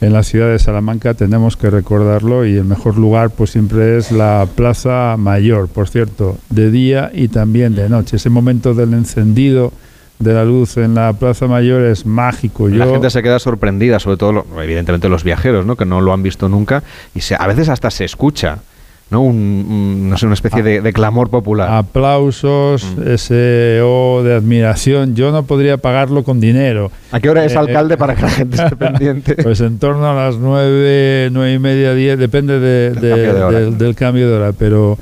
en 0.03 0.11
la 0.11 0.23
ciudad 0.23 0.49
de 0.49 0.59
Salamanca, 0.59 1.13
tenemos 1.13 1.55
que 1.55 1.69
recordarlo 1.69 2.45
y 2.45 2.57
el 2.57 2.65
mejor 2.65 2.97
lugar 2.97 3.29
pues 3.29 3.51
siempre 3.51 3.97
es 3.97 4.11
la 4.11 4.45
Plaza 4.53 5.15
Mayor, 5.17 5.69
por 5.69 5.87
cierto, 5.87 6.37
de 6.49 6.71
día 6.71 7.09
y 7.13 7.29
también 7.29 7.73
de 7.73 7.87
noche. 7.87 8.17
Ese 8.17 8.29
momento 8.29 8.73
del 8.73 8.93
encendido 8.93 9.71
de 10.19 10.33
la 10.33 10.43
luz 10.43 10.75
en 10.77 10.95
la 10.95 11.13
Plaza 11.13 11.47
Mayor 11.47 11.83
es 11.83 12.05
mágico. 12.05 12.67
La 12.67 12.85
gente 12.85 13.09
se 13.09 13.23
queda 13.23 13.39
sorprendida, 13.39 13.99
sobre 13.99 14.17
todo, 14.17 14.45
evidentemente, 14.61 15.07
los 15.07 15.23
viajeros, 15.23 15.65
¿no? 15.65 15.77
que 15.77 15.85
no 15.85 16.01
lo 16.01 16.11
han 16.11 16.21
visto 16.21 16.49
nunca, 16.49 16.83
y 17.15 17.21
se, 17.21 17.35
a 17.35 17.47
veces 17.47 17.69
hasta 17.69 17.89
se 17.89 18.03
escucha. 18.03 18.59
¿No? 19.13 19.21
Un, 19.21 20.09
no 20.09 20.17
sé, 20.17 20.25
una 20.25 20.33
especie 20.33 20.63
de, 20.63 20.93
clamor 20.93 21.29
popular. 21.29 21.71
Aplausos, 21.71 22.85
mm. 22.97 23.11
ese 23.11 23.79
O 23.83 24.21
de 24.23 24.33
admiración. 24.33 25.15
Yo 25.15 25.31
no 25.31 25.43
podría 25.43 25.77
pagarlo 25.77 26.23
con 26.23 26.39
dinero. 26.39 26.91
¿A 27.11 27.19
qué 27.19 27.29
hora 27.29 27.45
es 27.45 27.53
eh, 27.53 27.59
alcalde 27.59 27.95
para 27.95 28.15
que 28.15 28.23
la 28.23 28.29
gente 28.41 28.61
esté 28.61 28.75
pendiente? 28.75 29.35
Pues 29.35 29.61
en 29.61 29.79
torno 29.79 30.09
a 30.09 30.15
las 30.15 30.37
nueve, 30.37 31.29
nueve 31.31 31.53
y 31.53 31.59
media, 31.59 31.93
diez, 31.93 32.17
depende 32.17 32.59
del, 32.59 33.95
cambio 33.95 34.27
de 34.27 34.35
hora, 34.35 34.51
pero 34.51 34.97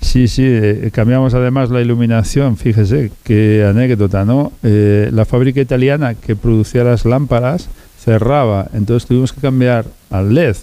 Sí, 0.00 0.28
sí, 0.28 0.42
eh, 0.44 0.90
cambiamos 0.92 1.32
además 1.32 1.70
la 1.70 1.80
iluminación, 1.80 2.58
fíjese, 2.58 3.10
qué 3.22 3.64
anécdota, 3.66 4.26
¿no? 4.26 4.52
Eh, 4.62 5.08
la 5.10 5.24
fábrica 5.24 5.62
italiana 5.62 6.14
que 6.14 6.36
producía 6.36 6.84
las 6.84 7.06
lámparas 7.06 7.70
cerraba, 8.04 8.68
entonces 8.74 9.08
tuvimos 9.08 9.32
que 9.32 9.40
cambiar 9.40 9.86
al 10.10 10.34
LED. 10.34 10.56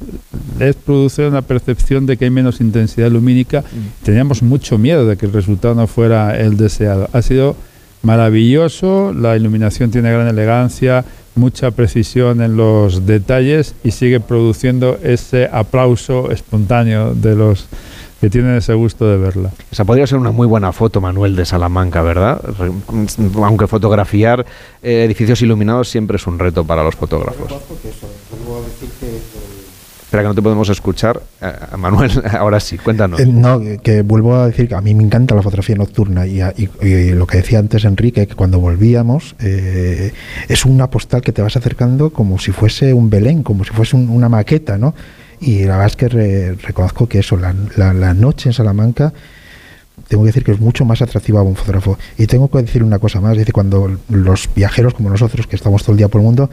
LED 0.59 0.75
produce 0.85 1.27
una 1.27 1.41
percepción 1.41 2.05
de 2.05 2.17
que 2.17 2.25
hay 2.25 2.31
menos 2.31 2.61
intensidad 2.61 3.09
lumínica, 3.09 3.61
mm. 3.61 4.03
teníamos 4.05 4.43
mucho 4.43 4.77
miedo 4.77 5.07
de 5.07 5.17
que 5.17 5.25
el 5.25 5.33
resultado 5.33 5.73
no 5.73 5.87
fuera 5.87 6.39
el 6.39 6.57
deseado. 6.57 7.09
Ha 7.13 7.21
sido 7.21 7.55
maravilloso, 8.03 9.13
la 9.13 9.35
iluminación 9.35 9.91
tiene 9.91 10.11
gran 10.11 10.27
elegancia, 10.27 11.03
mucha 11.35 11.71
precisión 11.71 12.41
en 12.41 12.57
los 12.57 13.05
detalles 13.05 13.73
y 13.83 13.91
sigue 13.91 14.19
produciendo 14.19 14.99
ese 15.01 15.49
aplauso 15.51 16.31
espontáneo 16.31 17.15
de 17.15 17.35
los 17.35 17.67
que 18.21 18.29
tienen 18.29 18.55
ese 18.55 18.75
gusto 18.75 19.09
de 19.09 19.17
verla. 19.17 19.49
Esa 19.71 19.83
podría 19.83 20.05
ser 20.05 20.19
una 20.19 20.29
muy 20.29 20.45
buena 20.45 20.71
foto, 20.71 21.01
Manuel, 21.01 21.35
de 21.35 21.43
Salamanca, 21.43 22.03
¿verdad? 22.03 22.39
Aunque 23.43 23.65
fotografiar 23.65 24.45
eh, 24.83 25.05
edificios 25.05 25.41
iluminados 25.41 25.89
siempre 25.89 26.17
es 26.17 26.27
un 26.27 26.37
reto 26.37 26.63
para 26.63 26.83
los 26.83 26.95
fotógrafos. 26.95 27.51
Espera 30.03 30.21
que 30.21 30.27
no 30.27 30.35
te 30.35 30.41
podemos 30.43 30.69
escuchar. 30.69 31.19
Eh, 31.41 31.51
Manuel, 31.77 32.11
ahora 32.39 32.59
sí, 32.59 32.77
cuéntanos. 32.77 33.19
Eh, 33.19 33.25
no, 33.25 33.59
que 33.81 34.03
vuelvo 34.03 34.35
a 34.35 34.45
decir 34.45 34.67
que 34.67 34.75
a 34.75 34.81
mí 34.81 34.93
me 34.93 35.03
encanta 35.03 35.33
la 35.33 35.41
fotografía 35.41 35.75
nocturna 35.75 36.27
y, 36.27 36.41
lo 37.13 37.25
que 37.25 37.37
decía 37.37 37.57
antes 37.57 37.85
Enrique, 37.85 38.27
que 38.27 38.35
cuando 38.35 38.59
volvíamos 38.59 39.35
es 39.39 40.65
una 40.65 40.91
postal 40.91 41.21
que 41.21 41.31
te 41.31 41.41
vas 41.41 41.57
acercando 41.57 42.11
como 42.11 42.37
si 42.37 42.51
fuese 42.51 42.93
un 42.93 43.09
Belén, 43.09 43.41
como 43.41 43.63
si 43.63 43.71
fuese 43.71 43.95
una 43.95 44.29
maqueta, 44.29 44.77
¿no? 44.77 44.93
Y 45.41 45.65
la 45.65 45.77
verdad 45.77 45.87
es 45.87 45.95
que 45.95 46.55
reconozco 46.61 47.09
que 47.09 47.19
eso, 47.19 47.35
la, 47.35 47.53
la, 47.75 48.13
noche 48.13 48.49
en 48.49 48.53
Salamanca, 48.53 49.11
tengo 50.07 50.23
que 50.23 50.27
decir 50.27 50.43
que 50.43 50.51
es 50.51 50.59
mucho 50.59 50.85
más 50.85 51.01
atractiva 51.01 51.39
a 51.39 51.43
un 51.43 51.55
fotógrafo. 51.55 51.97
Y 52.15 52.27
tengo 52.27 52.49
que 52.49 52.59
decir 52.59 52.83
una 52.83 52.99
cosa 52.99 53.19
más, 53.19 53.31
es 53.31 53.39
decir, 53.39 53.53
cuando 53.53 53.97
los 54.09 54.47
viajeros 54.53 54.93
como 54.93 55.09
nosotros, 55.09 55.47
que 55.47 55.55
estamos 55.55 55.81
todo 55.81 55.93
el 55.93 55.97
día 55.97 56.09
por 56.09 56.21
el 56.21 56.25
mundo, 56.25 56.49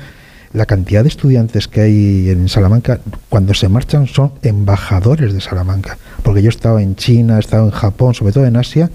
la 0.52 0.66
cantidad 0.66 1.02
de 1.02 1.08
estudiantes 1.08 1.68
que 1.68 1.80
hay 1.82 2.30
en 2.30 2.48
Salamanca, 2.48 3.00
cuando 3.28 3.54
se 3.54 3.68
marchan 3.68 4.06
son 4.06 4.32
embajadores 4.42 5.32
de 5.32 5.40
Salamanca. 5.40 5.98
Porque 6.22 6.42
yo 6.42 6.48
he 6.48 6.50
estado 6.50 6.78
en 6.78 6.96
China, 6.96 7.36
he 7.36 7.40
estado 7.40 7.66
en 7.66 7.70
Japón, 7.70 8.14
sobre 8.14 8.32
todo 8.32 8.46
en 8.46 8.56
Asia, 8.56 8.90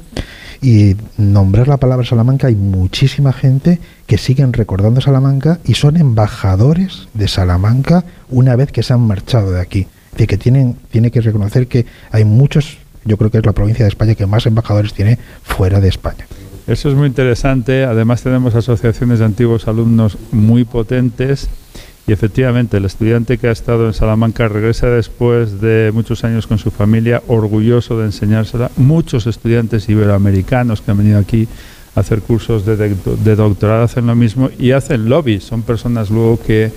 y 0.62 0.96
nombrar 1.18 1.68
la 1.68 1.78
palabra 1.78 2.06
Salamanca 2.06 2.48
hay 2.48 2.56
muchísima 2.56 3.34
gente 3.34 3.80
que 4.08 4.18
siguen 4.18 4.54
recordando 4.54 5.02
Salamanca 5.02 5.60
y 5.66 5.74
son 5.74 5.98
embajadores 5.98 7.10
de 7.14 7.28
Salamanca 7.28 8.06
una 8.30 8.56
vez 8.56 8.72
que 8.72 8.82
se 8.82 8.94
han 8.94 9.02
marchado 9.02 9.52
de 9.52 9.60
aquí. 9.60 9.88
De 10.18 10.26
que 10.26 10.38
tienen, 10.38 10.78
tiene 10.90 11.12
que 11.12 11.20
reconocer 11.20 11.68
que 11.68 11.86
hay 12.12 12.24
muchos, 12.24 12.78
yo 13.04 13.18
creo 13.18 13.30
que 13.30 13.40
es 13.40 13.46
la 13.46 13.52
provincia 13.52 13.84
de 13.84 13.90
España 13.90 14.16
que 14.16 14.26
más 14.26 14.46
embajadores 14.46 14.94
tiene 14.94 15.20
fuera 15.44 15.82
de 15.82 15.90
España. 15.90 16.26
Eso 16.68 16.90
es 16.90 16.96
muy 16.96 17.08
interesante. 17.08 17.84
Además 17.84 18.24
tenemos 18.24 18.56
asociaciones 18.56 19.20
de 19.20 19.26
antiguos 19.26 19.68
alumnos 19.68 20.18
muy 20.32 20.64
potentes 20.64 21.50
y 22.06 22.12
efectivamente, 22.12 22.78
el 22.78 22.86
estudiante 22.86 23.38
que 23.38 23.48
ha 23.48 23.52
estado 23.52 23.88
en 23.88 23.94
Salamanca 23.94 24.50
regresa 24.50 24.88
después 24.88 25.62
de 25.62 25.92
muchos 25.94 26.26
años 26.26 26.48
con 26.48 26.58
su 26.58 26.70
familia, 26.70 27.24
orgulloso 27.28 27.98
de 27.98 28.06
enseñársela. 28.06 28.72
Muchos 28.76 29.26
estudiantes 29.26 29.88
iberoamericanos 29.88 30.82
que 30.82 30.92
han 30.92 30.98
venido 30.98 31.20
aquí 31.20 31.48
a 31.96 32.02
hacer 32.02 32.22
cursos 32.22 32.66
de, 32.66 33.36
doctorado 33.36 33.84
hacen 33.84 34.08
lo 34.08 34.16
mismo 34.16 34.50
y 34.60 34.72
hacen 34.72 35.08
lobby. 35.08 35.40
Son 35.40 35.62
personas 35.62 36.10
luego 36.10 36.42
que 36.46 36.74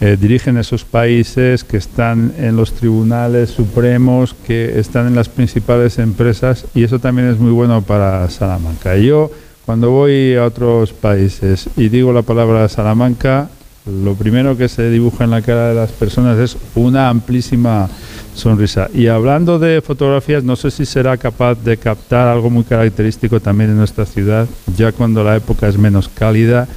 eh, 0.00 0.16
dirigen 0.18 0.56
esos 0.56 0.84
países, 0.84 1.62
que 1.62 1.76
están 1.76 2.32
en 2.38 2.56
los 2.56 2.72
tribunales 2.72 3.50
supremos, 3.50 4.34
que 4.46 4.78
están 4.78 5.06
en 5.06 5.14
las 5.14 5.28
principales 5.28 5.98
empresas 5.98 6.64
y 6.74 6.84
eso 6.84 6.98
también 6.98 7.28
es 7.28 7.38
muy 7.38 7.52
bueno 7.52 7.82
para 7.82 8.28
Salamanca. 8.30 8.96
Yo, 8.96 9.30
cuando 9.66 9.90
voy 9.90 10.34
a 10.36 10.46
otros 10.46 10.92
países 10.94 11.68
y 11.76 11.90
digo 11.90 12.12
la 12.12 12.22
palabra 12.22 12.68
Salamanca, 12.68 13.50
lo 13.86 14.14
primero 14.14 14.56
que 14.56 14.68
se 14.68 14.90
dibuja 14.90 15.24
en 15.24 15.30
la 15.30 15.42
cara 15.42 15.68
de 15.68 15.74
las 15.74 15.90
personas 15.90 16.38
es 16.38 16.56
una 16.74 17.08
amplísima 17.08 17.88
sonrisa. 18.34 18.88
Y 18.94 19.06
hablando 19.08 19.58
de 19.58 19.82
fotografías, 19.82 20.44
no 20.44 20.56
sé 20.56 20.70
si 20.70 20.86
será 20.86 21.16
capaz 21.16 21.56
de 21.56 21.76
captar 21.76 22.28
algo 22.28 22.50
muy 22.50 22.64
característico 22.64 23.40
también 23.40 23.70
en 23.70 23.76
nuestra 23.76 24.06
ciudad, 24.06 24.46
ya 24.76 24.92
cuando 24.92 25.24
la 25.24 25.36
época 25.36 25.68
es 25.68 25.76
menos 25.76 26.08
cálida, 26.08 26.68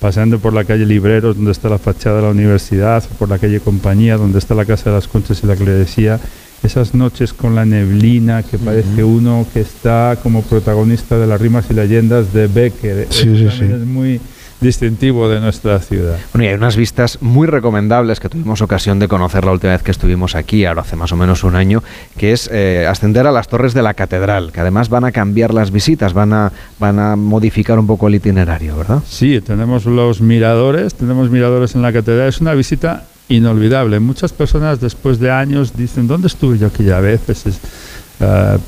paseando 0.00 0.38
por 0.38 0.52
la 0.52 0.64
calle 0.64 0.86
Libreros, 0.86 1.36
donde 1.36 1.52
está 1.52 1.68
la 1.68 1.78
fachada 1.78 2.16
de 2.16 2.22
la 2.22 2.30
universidad, 2.30 3.04
por 3.18 3.28
la 3.28 3.38
calle 3.38 3.60
Compañía, 3.60 4.16
donde 4.16 4.38
está 4.38 4.54
la 4.54 4.64
Casa 4.64 4.90
de 4.90 4.96
las 4.96 5.06
Conchas 5.06 5.42
y 5.44 5.46
la 5.46 5.56
Clerecía, 5.56 6.18
esas 6.62 6.94
noches 6.94 7.32
con 7.32 7.54
la 7.54 7.64
neblina 7.64 8.42
que 8.42 8.58
parece 8.58 9.04
uno 9.04 9.46
que 9.52 9.60
está 9.60 10.18
como 10.22 10.42
protagonista 10.42 11.18
de 11.18 11.26
las 11.26 11.40
rimas 11.40 11.66
y 11.70 11.74
leyendas 11.74 12.32
de 12.32 12.46
Becker. 12.48 13.06
Sí, 13.10 13.36
sí, 13.36 13.48
sí. 13.50 13.64
Es 13.64 13.86
muy 13.86 14.20
distintivo 14.60 15.28
de 15.28 15.40
nuestra 15.40 15.78
ciudad. 15.78 16.18
Bueno, 16.32 16.44
y 16.44 16.48
hay 16.48 16.54
unas 16.54 16.76
vistas 16.76 17.18
muy 17.20 17.46
recomendables 17.46 18.20
que 18.20 18.28
tuvimos 18.28 18.60
ocasión 18.60 18.98
de 18.98 19.08
conocer 19.08 19.44
la 19.44 19.52
última 19.52 19.72
vez 19.72 19.82
que 19.82 19.90
estuvimos 19.90 20.34
aquí, 20.34 20.64
ahora 20.64 20.82
hace 20.82 20.96
más 20.96 21.12
o 21.12 21.16
menos 21.16 21.44
un 21.44 21.56
año, 21.56 21.82
que 22.16 22.32
es 22.32 22.48
eh, 22.52 22.86
ascender 22.88 23.26
a 23.26 23.32
las 23.32 23.48
torres 23.48 23.74
de 23.74 23.82
la 23.82 23.94
catedral, 23.94 24.52
que 24.52 24.60
además 24.60 24.88
van 24.88 25.04
a 25.04 25.12
cambiar 25.12 25.54
las 25.54 25.70
visitas, 25.70 26.12
van 26.12 26.32
a, 26.32 26.52
van 26.78 26.98
a 26.98 27.16
modificar 27.16 27.78
un 27.78 27.86
poco 27.86 28.08
el 28.08 28.16
itinerario, 28.16 28.76
¿verdad? 28.76 29.02
Sí, 29.08 29.40
tenemos 29.40 29.86
los 29.86 30.20
miradores, 30.20 30.94
tenemos 30.94 31.30
miradores 31.30 31.74
en 31.74 31.82
la 31.82 31.92
catedral, 31.92 32.28
es 32.28 32.40
una 32.40 32.54
visita 32.54 33.04
inolvidable. 33.28 34.00
Muchas 34.00 34.32
personas 34.32 34.80
después 34.80 35.18
de 35.20 35.30
años 35.30 35.76
dicen, 35.76 36.06
¿dónde 36.06 36.26
estuve 36.26 36.58
yo 36.58 36.66
aquella 36.66 37.00
vez? 37.00 37.28
Es, 37.28 37.46
uh, 37.46 38.58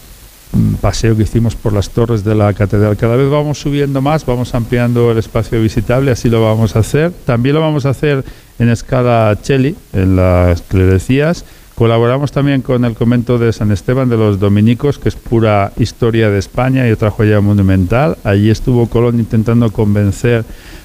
paseo 0.80 1.16
que 1.16 1.22
hicimos 1.22 1.56
por 1.56 1.72
las 1.72 1.90
torres 1.90 2.24
de 2.24 2.34
la 2.34 2.52
catedral. 2.52 2.96
Cada 2.96 3.16
vez 3.16 3.30
vamos 3.30 3.58
subiendo 3.58 4.00
más, 4.00 4.26
vamos 4.26 4.54
ampliando 4.54 5.10
el 5.10 5.18
espacio 5.18 5.60
visitable, 5.60 6.10
así 6.10 6.28
lo 6.28 6.42
vamos 6.42 6.76
a 6.76 6.80
hacer. 6.80 7.12
También 7.24 7.54
lo 7.54 7.60
vamos 7.60 7.86
a 7.86 7.90
hacer 7.90 8.24
en 8.58 8.68
escala 8.68 9.36
Cheli, 9.40 9.76
en 9.92 10.16
las 10.16 10.62
clerecías. 10.62 11.44
Colaboramos 11.74 12.32
también 12.32 12.60
con 12.60 12.84
el 12.84 12.94
convento 12.94 13.38
de 13.38 13.52
San 13.52 13.72
Esteban 13.72 14.08
de 14.10 14.18
los 14.18 14.38
Dominicos, 14.38 14.98
que 14.98 15.08
es 15.08 15.16
pura 15.16 15.72
historia 15.78 16.28
de 16.28 16.38
España 16.38 16.86
y 16.86 16.92
otra 16.92 17.10
joya 17.10 17.40
monumental. 17.40 18.18
Allí 18.24 18.50
estuvo 18.50 18.88
Colón 18.88 19.18
intentando 19.18 19.72
convencer 19.72 20.44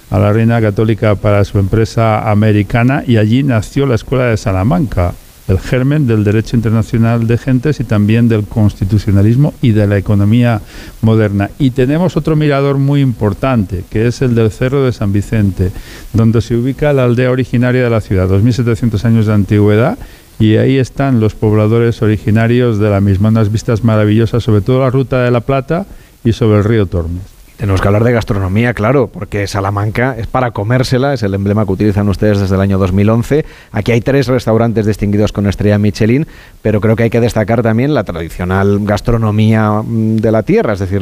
a 0.09 0.19
la 0.19 0.31
reina 0.31 0.61
católica 0.61 1.15
para 1.15 1.43
su 1.43 1.59
empresa 1.59 2.31
americana 2.31 3.03
y 3.05 3.17
allí 3.17 3.43
nació 3.43 3.85
la 3.85 3.95
Escuela 3.95 4.25
de 4.25 4.37
Salamanca, 4.37 5.13
el 5.47 5.59
germen 5.59 6.07
del 6.07 6.23
derecho 6.23 6.55
internacional 6.55 7.27
de 7.27 7.37
gentes 7.37 7.79
y 7.79 7.83
también 7.83 8.27
del 8.27 8.43
constitucionalismo 8.45 9.53
y 9.61 9.71
de 9.71 9.87
la 9.87 9.97
economía 9.97 10.61
moderna. 11.01 11.49
Y 11.57 11.71
tenemos 11.71 12.17
otro 12.17 12.35
mirador 12.35 12.77
muy 12.77 13.01
importante, 13.01 13.83
que 13.89 14.07
es 14.07 14.21
el 14.21 14.35
del 14.35 14.51
Cerro 14.51 14.83
de 14.83 14.91
San 14.91 15.13
Vicente, 15.13 15.71
donde 16.13 16.41
se 16.41 16.55
ubica 16.55 16.93
la 16.93 17.05
aldea 17.05 17.31
originaria 17.31 17.83
de 17.83 17.89
la 17.89 18.01
ciudad, 18.01 18.29
2.700 18.29 19.05
años 19.05 19.25
de 19.25 19.33
antigüedad, 19.33 19.97
y 20.39 20.57
ahí 20.57 20.77
están 20.77 21.19
los 21.19 21.33
pobladores 21.33 22.01
originarios 22.01 22.77
de 22.77 22.89
la 22.89 23.01
misma, 23.01 23.29
unas 23.29 23.51
vistas 23.51 23.83
maravillosas 23.83 24.43
sobre 24.43 24.61
todo 24.61 24.81
la 24.81 24.91
Ruta 24.91 25.23
de 25.23 25.31
la 25.31 25.41
Plata 25.41 25.85
y 26.23 26.33
sobre 26.33 26.59
el 26.59 26.63
río 26.63 26.85
Tormes. 26.85 27.36
Tenemos 27.57 27.81
que 27.81 27.87
hablar 27.87 28.03
de 28.03 28.11
gastronomía, 28.11 28.75
claro, 28.75 29.07
porque 29.07 29.47
Salamanca 29.47 30.15
es 30.15 30.27
para 30.27 30.51
comérsela, 30.51 31.15
es 31.15 31.23
el 31.23 31.33
emblema 31.33 31.65
que 31.65 31.71
utilizan 31.71 32.07
ustedes 32.07 32.39
desde 32.39 32.53
el 32.53 32.61
año 32.61 32.77
2011. 32.77 33.45
Aquí 33.71 33.91
hay 33.91 34.01
tres 34.01 34.27
restaurantes 34.27 34.85
distinguidos 34.85 35.31
con 35.31 35.47
estrella 35.47 35.79
Michelin, 35.79 36.27
pero 36.61 36.79
creo 36.81 36.95
que 36.95 37.03
hay 37.03 37.09
que 37.09 37.19
destacar 37.19 37.63
también 37.63 37.95
la 37.95 38.03
tradicional 38.03 38.81
gastronomía 38.83 39.81
mm, 39.83 40.17
de 40.17 40.31
la 40.31 40.43
tierra, 40.43 40.73
es 40.73 40.79
decir, 40.79 41.01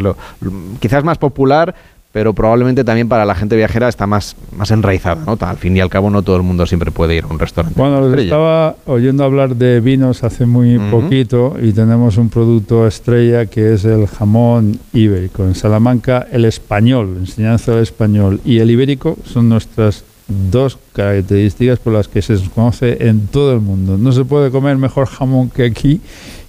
quizás 0.80 1.04
más 1.04 1.18
popular, 1.18 1.76
pero 2.16 2.34
probablemente 2.34 2.86
también 2.86 3.10
para 3.10 3.26
la 3.26 3.36
gente 3.36 3.58
viajera 3.58 3.90
está 3.90 4.08
más, 4.08 4.38
más 4.56 4.72
enraizada, 4.72 5.22
¿no? 5.26 5.38
Al 5.38 5.58
fin 5.58 5.76
y 5.76 5.82
al 5.82 5.90
cabo 5.90 6.10
no 6.10 6.22
todo 6.22 6.38
el 6.38 6.44
mundo 6.44 6.66
siempre 6.66 6.90
puede 6.90 7.14
ir 7.14 7.26
a 7.26 7.28
un 7.28 7.38
restaurante. 7.38 7.78
Bueno, 7.78 8.16
estaba 8.16 8.78
oyendo 8.86 9.26
hablar 9.26 9.58
de 9.58 9.82
vinos 9.82 10.24
hace 10.24 10.46
muy 10.46 10.80
poquito 10.80 11.58
y 11.62 11.74
tenemos 11.74 12.16
un 12.16 12.30
producto 12.30 12.88
estrella 12.88 13.48
que 13.48 13.74
es 13.74 13.84
el 13.84 14.08
jamón 14.08 14.80
ibérico. 14.94 15.44
En 15.44 15.56
Salamanca 15.56 16.26
el 16.32 16.46
español, 16.46 17.18
enseñanza 17.20 17.74
del 17.74 17.84
español 17.84 18.40
y 18.46 18.60
el 18.60 18.72
ibérico 18.72 19.18
son 19.26 19.50
nuestras 19.50 20.06
dos 20.30 20.78
características 20.94 21.80
por 21.80 21.92
las 21.92 22.08
que 22.08 22.22
se 22.22 22.38
conoce 22.56 23.10
en 23.10 23.28
todo 23.28 23.52
el 23.52 23.60
mundo. 23.60 23.98
No 23.98 24.14
se 24.14 24.24
puede 24.24 24.52
comer 24.52 24.78
mejor 24.78 25.08
jamón 25.08 25.50
que 25.50 25.66
aquí 25.66 26.00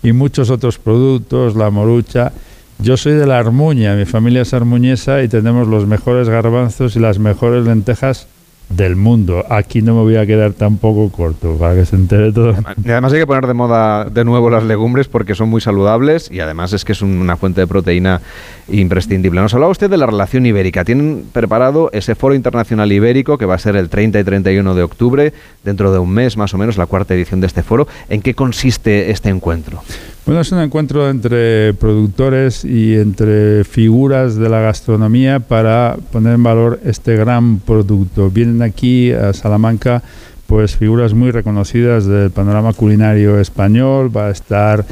y 0.01 0.13
muchos 0.13 0.49
otros 0.49 0.79
productos, 0.79 1.57
la 1.57 1.71
morucha. 1.71 2.33
Yo 2.79 2.97
soy 2.97 3.15
de 3.15 3.27
la 3.27 3.39
Armuña, 3.39 3.95
mi 3.95 4.05
familia 4.05 4.43
es 4.43 4.53
armuñesa 4.53 5.23
y 5.23 5.29
tenemos 5.29 5.67
los 5.67 5.87
mejores 5.87 6.29
garbanzos 6.29 6.95
y 6.95 7.01
las 7.01 7.19
mejores 7.19 7.65
lentejas 7.65 8.29
del 8.69 8.97
mundo. 8.97 9.45
Aquí 9.49 9.81
no 9.81 9.95
me 9.95 10.03
voy 10.03 10.17
a 10.17 10.27
quedar 10.27 10.53
tampoco 10.53 11.11
corto 11.11 11.57
para 11.57 11.75
que 11.75 11.87
se 11.87 11.97
entere 11.97 12.33
todo. 12.33 12.55
Y 12.85 12.91
además 12.91 13.13
hay 13.13 13.21
que 13.21 13.27
poner 13.27 13.47
de 13.47 13.55
moda 13.55 14.05
de 14.05 14.25
nuevo 14.25 14.51
las 14.51 14.65
legumbres 14.65 15.09
porque 15.09 15.35
son 15.35 15.49
muy 15.49 15.61
saludables 15.61 16.31
y 16.31 16.41
además 16.41 16.73
es 16.73 16.85
que 16.85 16.93
es 16.93 17.03
una 17.03 17.37
fuente 17.37 17.61
de 17.61 17.67
proteína 17.67 18.21
imprescindible. 18.69 19.41
Nos 19.41 19.55
hablaba 19.55 19.71
usted 19.71 19.89
de 19.89 19.97
la 19.97 20.07
relación 20.07 20.47
ibérica. 20.47 20.85
Tienen 20.85 21.27
preparado 21.33 21.91
ese 21.93 22.15
foro 22.15 22.35
internacional 22.35 22.91
ibérico 22.93 23.39
que 23.39 23.47
va 23.47 23.55
a 23.55 23.59
ser 23.59 23.77
el 23.77 23.89
30 23.89 24.21
y 24.21 24.25
31 24.25 24.75
de 24.75 24.83
octubre, 24.83 25.33
dentro 25.65 25.93
de 25.93 25.99
un 25.99 26.11
mes 26.11 26.37
más 26.37 26.53
o 26.53 26.59
menos, 26.59 26.77
la 26.77 26.87
cuarta 26.87 27.15
edición 27.15 27.41
de 27.41 27.47
este 27.47 27.63
foro. 27.63 27.87
¿En 28.09 28.21
qué 28.21 28.35
consiste 28.35 29.11
este 29.11 29.29
encuentro? 29.29 29.83
Bueno, 30.27 30.41
es 30.41 30.51
un 30.51 30.59
encuentro 30.59 31.09
entre 31.09 31.73
productores 31.75 32.65
y 32.65 32.97
entre 32.97 33.63
figuras 33.63 34.35
de 34.35 34.49
la 34.49 34.59
gastronomía 34.59 35.39
para 35.39 35.97
poner 36.11 36.35
en 36.35 36.43
valor 36.43 36.81
este 36.85 37.15
gran 37.15 37.61
producto. 37.61 38.29
Vienen 38.29 38.61
aquí 38.61 39.13
a 39.13 39.33
Salamanca 39.33 40.03
pues 40.49 40.75
figuras 40.75 41.15
muy 41.15 41.31
reconocidas 41.31 42.07
del 42.07 42.33
panorama 42.33 42.73
culinario 42.73 43.39
español. 43.39 44.15
Va 44.15 44.27
a 44.27 44.31
estar 44.33 44.85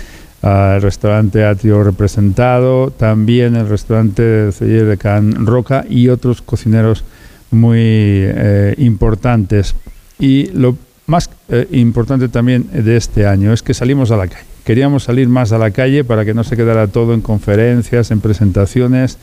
ah, 0.44 0.74
el 0.76 0.82
restaurante 0.82 1.44
Atrio 1.44 1.82
representado, 1.82 2.92
también 2.92 3.56
el 3.56 3.68
restaurante 3.68 4.22
de 4.22 4.96
Can 4.98 5.46
Roca 5.46 5.84
y 5.90 6.10
otros 6.10 6.42
cocineros 6.42 7.02
muy 7.50 7.80
eh, 7.80 8.76
importantes. 8.78 9.74
Y 10.20 10.52
lo 10.52 10.76
más 11.06 11.28
eh, 11.48 11.66
importante 11.72 12.28
también 12.28 12.68
de 12.70 12.96
este 12.96 13.26
año 13.26 13.52
es 13.52 13.64
que 13.64 13.74
salimos 13.74 14.12
a 14.12 14.16
la 14.16 14.28
calle 14.28 14.53
queríamos 14.64 15.04
salir 15.04 15.28
más 15.28 15.52
a 15.52 15.58
la 15.58 15.70
calle 15.70 16.04
para 16.04 16.24
que 16.24 16.34
no 16.34 16.44
se 16.44 16.56
quedara 16.56 16.88
todo 16.88 17.14
en 17.14 17.20
conferencias, 17.20 18.10
en 18.10 18.20
presentaciones 18.20 19.18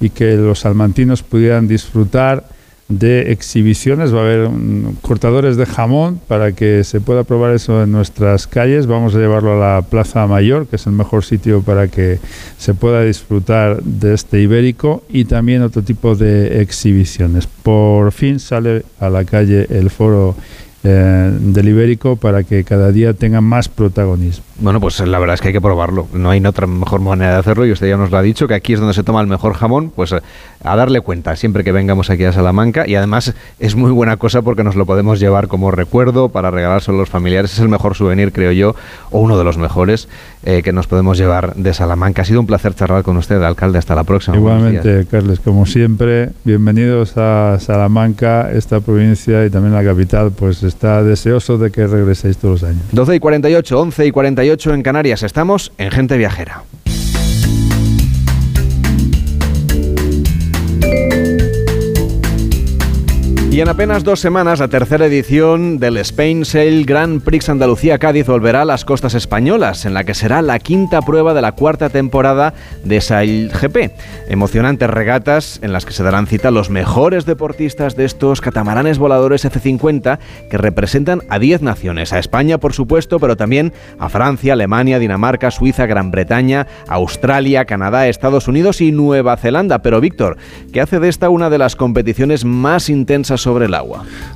y 0.00 0.10
que 0.10 0.36
los 0.36 0.60
salmantinos 0.60 1.22
pudieran 1.22 1.68
disfrutar 1.68 2.44
de 2.88 3.32
exhibiciones. 3.32 4.14
Va 4.14 4.20
a 4.20 4.22
haber 4.22 4.48
cortadores 5.02 5.56
de 5.56 5.66
jamón 5.66 6.20
para 6.28 6.52
que 6.52 6.84
se 6.84 7.00
pueda 7.00 7.24
probar 7.24 7.54
eso 7.54 7.82
en 7.82 7.92
nuestras 7.92 8.46
calles. 8.46 8.86
Vamos 8.86 9.14
a 9.14 9.18
llevarlo 9.18 9.60
a 9.60 9.74
la 9.76 9.82
Plaza 9.82 10.26
Mayor, 10.26 10.66
que 10.66 10.76
es 10.76 10.86
el 10.86 10.92
mejor 10.92 11.24
sitio 11.24 11.62
para 11.62 11.88
que 11.88 12.18
se 12.58 12.74
pueda 12.74 13.02
disfrutar 13.02 13.82
de 13.82 14.14
este 14.14 14.40
ibérico 14.40 15.02
y 15.08 15.24
también 15.24 15.62
otro 15.62 15.82
tipo 15.82 16.14
de 16.14 16.60
exhibiciones. 16.60 17.46
Por 17.46 18.12
fin 18.12 18.38
sale 18.38 18.84
a 19.00 19.10
la 19.10 19.24
calle 19.24 19.66
el 19.70 19.90
foro 19.90 20.36
eh, 20.84 21.36
del 21.40 21.68
ibérico 21.68 22.16
para 22.16 22.44
que 22.44 22.62
cada 22.62 22.92
día 22.92 23.12
tenga 23.14 23.40
más 23.40 23.68
protagonismo. 23.68 24.45
Bueno, 24.58 24.80
pues 24.80 25.00
la 25.00 25.18
verdad 25.18 25.34
es 25.34 25.42
que 25.42 25.48
hay 25.48 25.52
que 25.52 25.60
probarlo. 25.60 26.08
No 26.14 26.30
hay 26.30 26.44
otra 26.46 26.66
mejor 26.66 27.00
manera 27.00 27.32
de 27.32 27.38
hacerlo 27.38 27.66
y 27.66 27.72
usted 27.72 27.88
ya 27.88 27.98
nos 27.98 28.10
lo 28.10 28.16
ha 28.16 28.22
dicho, 28.22 28.48
que 28.48 28.54
aquí 28.54 28.72
es 28.72 28.80
donde 28.80 28.94
se 28.94 29.02
toma 29.02 29.20
el 29.20 29.26
mejor 29.26 29.52
jamón, 29.52 29.90
pues 29.94 30.12
eh, 30.12 30.20
a 30.64 30.76
darle 30.76 31.02
cuenta 31.02 31.36
siempre 31.36 31.62
que 31.62 31.72
vengamos 31.72 32.08
aquí 32.08 32.24
a 32.24 32.32
Salamanca 32.32 32.86
y 32.86 32.94
además 32.94 33.34
es 33.58 33.76
muy 33.76 33.90
buena 33.90 34.16
cosa 34.16 34.40
porque 34.42 34.64
nos 34.64 34.74
lo 34.74 34.86
podemos 34.86 35.20
llevar 35.20 35.48
como 35.48 35.70
recuerdo 35.70 36.30
para 36.30 36.50
regalárselo 36.50 36.96
a 36.96 37.00
los 37.00 37.10
familiares. 37.10 37.52
Es 37.52 37.58
el 37.58 37.68
mejor 37.68 37.96
souvenir, 37.96 38.32
creo 38.32 38.50
yo, 38.52 38.74
o 39.10 39.20
uno 39.20 39.36
de 39.36 39.44
los 39.44 39.58
mejores 39.58 40.08
eh, 40.44 40.62
que 40.62 40.72
nos 40.72 40.86
podemos 40.86 41.18
llevar 41.18 41.54
de 41.54 41.74
Salamanca. 41.74 42.22
Ha 42.22 42.24
sido 42.24 42.40
un 42.40 42.46
placer 42.46 42.74
charlar 42.74 43.02
con 43.02 43.18
usted, 43.18 43.42
alcalde. 43.42 43.78
Hasta 43.78 43.94
la 43.94 44.04
próxima. 44.04 44.38
Igualmente, 44.38 45.06
Carles, 45.10 45.40
como 45.40 45.66
siempre, 45.66 46.30
bienvenidos 46.44 47.18
a 47.18 47.58
Salamanca, 47.60 48.50
esta 48.52 48.80
provincia 48.80 49.44
y 49.44 49.50
también 49.50 49.74
la 49.74 49.84
capital, 49.84 50.32
pues 50.32 50.62
está 50.62 51.02
deseoso 51.02 51.58
de 51.58 51.70
que 51.70 51.86
regreséis 51.86 52.38
todos 52.38 52.62
los 52.62 52.70
años. 52.70 52.82
12 52.92 53.16
y 53.16 53.20
48, 53.20 53.80
11 53.80 54.06
y 54.06 54.10
48 54.10 54.45
en 54.52 54.82
Canarias. 54.82 55.22
Estamos 55.22 55.72
en 55.76 55.90
Gente 55.90 56.16
Viajera. 56.16 56.62
Y 63.56 63.62
en 63.62 63.70
apenas 63.70 64.04
dos 64.04 64.20
semanas, 64.20 64.60
la 64.60 64.68
tercera 64.68 65.06
edición 65.06 65.78
del 65.78 65.96
Spain 65.96 66.44
Sail 66.44 66.84
Grand 66.84 67.22
Prix 67.22 67.48
Andalucía 67.48 67.96
Cádiz 67.96 68.26
volverá 68.26 68.60
a 68.60 68.64
las 68.66 68.84
costas 68.84 69.14
españolas, 69.14 69.86
en 69.86 69.94
la 69.94 70.04
que 70.04 70.12
será 70.12 70.42
la 70.42 70.58
quinta 70.58 71.00
prueba 71.00 71.32
de 71.32 71.40
la 71.40 71.52
cuarta 71.52 71.88
temporada 71.88 72.52
de 72.84 73.00
Sail 73.00 73.50
GP. 73.50 73.92
Emocionantes 74.28 74.90
regatas 74.90 75.58
en 75.62 75.72
las 75.72 75.86
que 75.86 75.94
se 75.94 76.02
darán 76.02 76.26
cita 76.26 76.50
los 76.50 76.68
mejores 76.68 77.24
deportistas 77.24 77.96
de 77.96 78.04
estos 78.04 78.42
catamaranes 78.42 78.98
voladores 78.98 79.46
F-50 79.46 80.18
que 80.50 80.58
representan 80.58 81.22
a 81.30 81.38
10 81.38 81.62
naciones, 81.62 82.12
a 82.12 82.18
España 82.18 82.58
por 82.58 82.74
supuesto, 82.74 83.18
pero 83.18 83.38
también 83.38 83.72
a 83.98 84.10
Francia, 84.10 84.52
Alemania, 84.52 84.98
Dinamarca, 84.98 85.50
Suiza, 85.50 85.86
Gran 85.86 86.10
Bretaña, 86.10 86.66
Australia, 86.88 87.64
Canadá, 87.64 88.06
Estados 88.06 88.48
Unidos 88.48 88.82
y 88.82 88.92
Nueva 88.92 89.38
Zelanda. 89.38 89.78
Pero 89.80 90.02
Víctor, 90.02 90.36
¿qué 90.74 90.82
hace 90.82 91.00
de 91.00 91.08
esta 91.08 91.30
una 91.30 91.48
de 91.48 91.56
las 91.56 91.74
competiciones 91.74 92.44
más 92.44 92.90
intensas 92.90 93.45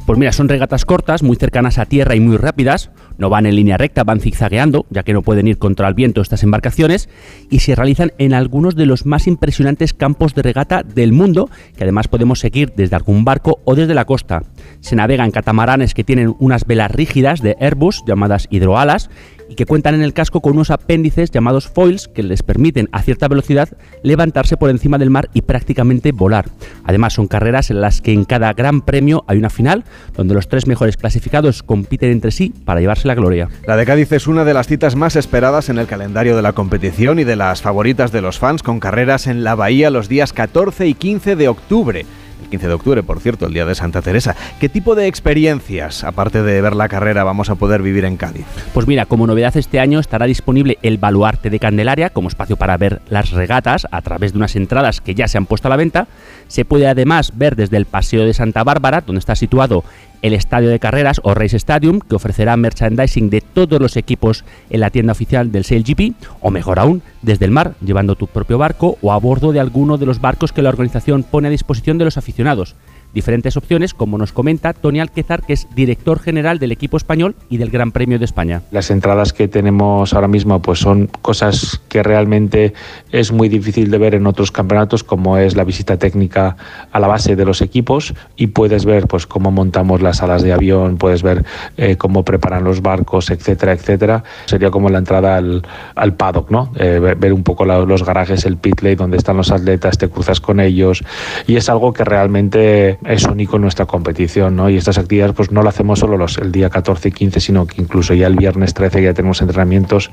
Pues 0.06 0.18
mira, 0.18 0.32
son 0.32 0.48
regatas 0.48 0.84
cortas, 0.84 1.22
muy 1.22 1.36
cercanas 1.36 1.78
a 1.78 1.86
tierra 1.86 2.14
y 2.14 2.20
muy 2.20 2.36
rápidas. 2.36 2.90
No 3.20 3.28
van 3.28 3.44
en 3.44 3.54
línea 3.54 3.76
recta, 3.76 4.02
van 4.02 4.18
zigzagueando, 4.18 4.86
ya 4.88 5.02
que 5.02 5.12
no 5.12 5.20
pueden 5.20 5.46
ir 5.46 5.58
contra 5.58 5.86
el 5.86 5.92
viento 5.92 6.22
estas 6.22 6.42
embarcaciones, 6.42 7.10
y 7.50 7.58
se 7.58 7.74
realizan 7.74 8.12
en 8.16 8.32
algunos 8.32 8.76
de 8.76 8.86
los 8.86 9.04
más 9.04 9.26
impresionantes 9.26 9.92
campos 9.92 10.34
de 10.34 10.40
regata 10.40 10.82
del 10.82 11.12
mundo, 11.12 11.50
que 11.76 11.84
además 11.84 12.08
podemos 12.08 12.40
seguir 12.40 12.72
desde 12.74 12.96
algún 12.96 13.26
barco 13.26 13.60
o 13.66 13.74
desde 13.74 13.92
la 13.92 14.06
costa. 14.06 14.44
Se 14.80 14.96
navega 14.96 15.26
en 15.26 15.32
catamaranes 15.32 15.92
que 15.92 16.02
tienen 16.02 16.34
unas 16.38 16.64
velas 16.64 16.90
rígidas 16.90 17.42
de 17.42 17.58
Airbus, 17.60 18.02
llamadas 18.06 18.48
hidroalas, 18.48 19.10
y 19.50 19.56
que 19.56 19.66
cuentan 19.66 19.96
en 19.96 20.02
el 20.02 20.14
casco 20.14 20.40
con 20.40 20.52
unos 20.52 20.70
apéndices 20.70 21.32
llamados 21.32 21.68
foils 21.68 22.06
que 22.06 22.22
les 22.22 22.42
permiten 22.42 22.88
a 22.92 23.02
cierta 23.02 23.26
velocidad 23.26 23.68
levantarse 24.04 24.56
por 24.56 24.70
encima 24.70 24.96
del 24.96 25.10
mar 25.10 25.28
y 25.34 25.42
prácticamente 25.42 26.12
volar. 26.12 26.48
Además 26.84 27.14
son 27.14 27.26
carreras 27.26 27.70
en 27.70 27.80
las 27.80 28.00
que 28.00 28.12
en 28.12 28.24
cada 28.24 28.52
gran 28.52 28.80
premio 28.80 29.24
hay 29.26 29.38
una 29.38 29.50
final 29.50 29.84
donde 30.16 30.34
los 30.34 30.48
tres 30.48 30.68
mejores 30.68 30.96
clasificados 30.96 31.64
compiten 31.64 32.12
entre 32.12 32.30
sí 32.30 32.54
para 32.64 32.80
llevarse 32.80 33.08
la 33.10 33.16
gloria. 33.16 33.48
La 33.66 33.76
de 33.76 33.84
Cádiz 33.84 34.12
es 34.12 34.28
una 34.28 34.44
de 34.44 34.54
las 34.54 34.68
citas 34.68 34.94
más 34.94 35.16
esperadas 35.16 35.68
en 35.68 35.78
el 35.78 35.88
calendario 35.88 36.36
de 36.36 36.42
la 36.42 36.52
competición 36.52 37.18
y 37.18 37.24
de 37.24 37.34
las 37.34 37.60
favoritas 37.60 38.12
de 38.12 38.22
los 38.22 38.38
fans 38.38 38.62
con 38.62 38.78
carreras 38.78 39.26
en 39.26 39.42
la 39.42 39.56
bahía 39.56 39.90
los 39.90 40.08
días 40.08 40.32
14 40.32 40.86
y 40.86 40.94
15 40.94 41.34
de 41.34 41.48
octubre. 41.48 42.06
15 42.50 42.68
de 42.68 42.72
octubre, 42.72 43.02
por 43.02 43.20
cierto, 43.20 43.46
el 43.46 43.52
día 43.52 43.66
de 43.66 43.74
Santa 43.74 44.00
Teresa. 44.00 44.36
¿Qué 44.60 44.68
tipo 44.68 44.94
de 44.94 45.08
experiencias, 45.08 46.04
aparte 46.04 46.42
de 46.42 46.60
ver 46.60 46.74
la 46.74 46.88
carrera, 46.88 47.24
vamos 47.24 47.50
a 47.50 47.56
poder 47.56 47.82
vivir 47.82 48.04
en 48.04 48.16
Cádiz? 48.16 48.46
Pues 48.72 48.86
mira, 48.86 49.06
como 49.06 49.26
novedad 49.26 49.56
este 49.56 49.80
año 49.80 49.98
estará 49.98 50.26
disponible 50.26 50.78
el 50.82 50.98
Baluarte 50.98 51.50
de 51.50 51.58
Candelaria 51.58 52.10
como 52.10 52.28
espacio 52.28 52.56
para 52.56 52.76
ver 52.76 53.02
las 53.08 53.30
regatas 53.30 53.86
a 53.90 54.02
través 54.02 54.32
de 54.32 54.38
unas 54.38 54.56
entradas 54.56 55.00
que 55.00 55.14
ya 55.14 55.28
se 55.28 55.36
han 55.36 55.46
puesto 55.46 55.68
a 55.68 55.70
la 55.70 55.76
venta. 55.76 56.06
Se 56.48 56.64
puede 56.64 56.86
además 56.86 57.32
ver 57.36 57.56
desde 57.56 57.76
el 57.76 57.86
Paseo 57.86 58.24
de 58.24 58.34
Santa 58.34 58.64
Bárbara, 58.64 59.02
donde 59.02 59.18
está 59.18 59.36
situado 59.36 59.84
el 60.22 60.34
estadio 60.34 60.68
de 60.68 60.78
carreras 60.78 61.20
o 61.24 61.34
Race 61.34 61.56
Stadium, 61.56 62.00
que 62.00 62.16
ofrecerá 62.16 62.56
merchandising 62.56 63.30
de 63.30 63.40
todos 63.40 63.80
los 63.80 63.96
equipos 63.96 64.44
en 64.70 64.80
la 64.80 64.90
tienda 64.90 65.12
oficial 65.12 65.52
del 65.52 65.64
SailGP, 65.64 66.14
o 66.40 66.50
mejor 66.50 66.78
aún, 66.78 67.02
desde 67.22 67.44
el 67.44 67.50
mar, 67.50 67.74
llevando 67.84 68.16
tu 68.16 68.26
propio 68.26 68.58
barco 68.58 68.98
o 69.02 69.12
a 69.12 69.18
bordo 69.18 69.52
de 69.52 69.60
alguno 69.60 69.98
de 69.98 70.06
los 70.06 70.20
barcos 70.20 70.52
que 70.52 70.62
la 70.62 70.68
organización 70.70 71.22
pone 71.22 71.48
a 71.48 71.50
disposición 71.50 71.98
de 71.98 72.04
los 72.04 72.16
aficionados 72.16 72.74
diferentes 73.14 73.56
opciones, 73.56 73.94
como 73.94 74.18
nos 74.18 74.32
comenta 74.32 74.72
Tony 74.72 75.00
Alquezar, 75.00 75.42
que 75.42 75.52
es 75.52 75.68
director 75.74 76.18
general 76.18 76.58
del 76.58 76.72
equipo 76.72 76.96
español 76.96 77.36
y 77.48 77.58
del 77.58 77.70
Gran 77.70 77.92
Premio 77.92 78.18
de 78.18 78.24
España. 78.24 78.62
Las 78.70 78.90
entradas 78.90 79.32
que 79.32 79.48
tenemos 79.48 80.12
ahora 80.14 80.28
mismo 80.28 80.60
pues 80.60 80.80
son 80.80 81.06
cosas 81.06 81.80
que 81.88 82.02
realmente 82.02 82.72
es 83.12 83.32
muy 83.32 83.48
difícil 83.48 83.90
de 83.90 83.98
ver 83.98 84.14
en 84.14 84.26
otros 84.26 84.50
campeonatos, 84.50 85.04
como 85.04 85.38
es 85.38 85.56
la 85.56 85.64
visita 85.64 85.96
técnica 85.98 86.56
a 86.90 87.00
la 87.00 87.06
base 87.06 87.36
de 87.36 87.44
los 87.44 87.62
equipos 87.62 88.14
y 88.36 88.48
puedes 88.48 88.84
ver 88.84 89.06
pues 89.06 89.26
cómo 89.26 89.50
montamos 89.50 90.02
las 90.02 90.22
alas 90.22 90.42
de 90.42 90.52
avión, 90.52 90.96
puedes 90.96 91.22
ver 91.22 91.44
eh, 91.76 91.96
cómo 91.96 92.24
preparan 92.24 92.64
los 92.64 92.82
barcos, 92.82 93.30
etcétera, 93.30 93.72
etcétera. 93.72 94.24
Sería 94.46 94.70
como 94.70 94.88
la 94.88 94.98
entrada 94.98 95.36
al, 95.36 95.62
al 95.94 96.14
paddock, 96.14 96.50
¿no? 96.50 96.72
Eh, 96.76 96.98
ver 97.18 97.32
un 97.32 97.42
poco 97.42 97.64
los 97.64 98.04
garajes, 98.04 98.44
el 98.46 98.56
pit 98.56 98.80
donde 98.96 99.16
están 99.16 99.36
los 99.36 99.50
atletas, 99.50 99.98
te 99.98 100.08
cruzas 100.08 100.40
con 100.40 100.60
ellos 100.60 101.04
y 101.46 101.56
es 101.56 101.68
algo 101.68 101.92
que 101.92 102.04
realmente 102.04 102.98
es 103.04 103.24
único 103.24 103.56
en 103.56 103.62
nuestra 103.62 103.86
competición, 103.86 104.56
¿no? 104.56 104.68
Y 104.68 104.76
estas 104.76 104.98
actividades 104.98 105.34
pues 105.34 105.50
no 105.50 105.62
lo 105.62 105.68
hacemos 105.68 105.98
solo 105.98 106.16
los, 106.16 106.38
el 106.38 106.52
día 106.52 106.70
14 106.70 107.08
y 107.08 107.12
15, 107.12 107.40
sino 107.40 107.66
que 107.66 107.80
incluso 107.80 108.14
ya 108.14 108.26
el 108.26 108.36
viernes 108.36 108.74
13 108.74 109.02
ya 109.02 109.14
tenemos 109.14 109.40
entrenamientos, 109.40 110.10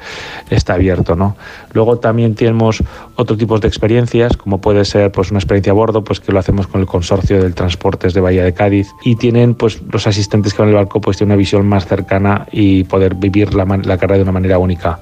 está 0.49 0.73
abierto, 0.73 1.15
¿no? 1.15 1.35
Luego 1.73 1.97
también 1.99 2.35
tenemos 2.35 2.83
otro 3.15 3.38
tipo 3.38 3.59
de 3.59 3.67
experiencias, 3.67 4.38
como 4.38 4.59
puede 4.61 4.85
ser 4.85 5.11
pues 5.11 5.31
una 5.31 5.39
experiencia 5.39 5.71
a 5.71 5.75
bordo, 5.75 6.03
pues 6.03 6.19
que 6.19 6.31
lo 6.31 6.39
hacemos 6.39 6.67
con 6.67 6.81
el 6.81 6.88
consorcio 6.88 7.41
del 7.41 7.53
Transportes 7.53 8.13
de 8.13 8.21
Bahía 8.21 8.43
de 8.43 8.53
Cádiz 8.53 8.88
y 9.03 9.15
tienen 9.15 9.55
pues 9.55 9.81
los 9.91 10.07
asistentes 10.07 10.53
que 10.53 10.61
van 10.61 10.69
el 10.69 10.75
barco 10.75 11.01
pues 11.01 11.17
tienen 11.17 11.31
una 11.31 11.38
visión 11.38 11.67
más 11.67 11.85
cercana 11.85 12.47
y 12.51 12.83
poder 12.85 13.15
vivir 13.15 13.53
la, 13.53 13.65
la 13.65 13.97
carrera 13.97 14.17
de 14.17 14.23
una 14.23 14.31
manera 14.31 14.57
única. 14.59 14.99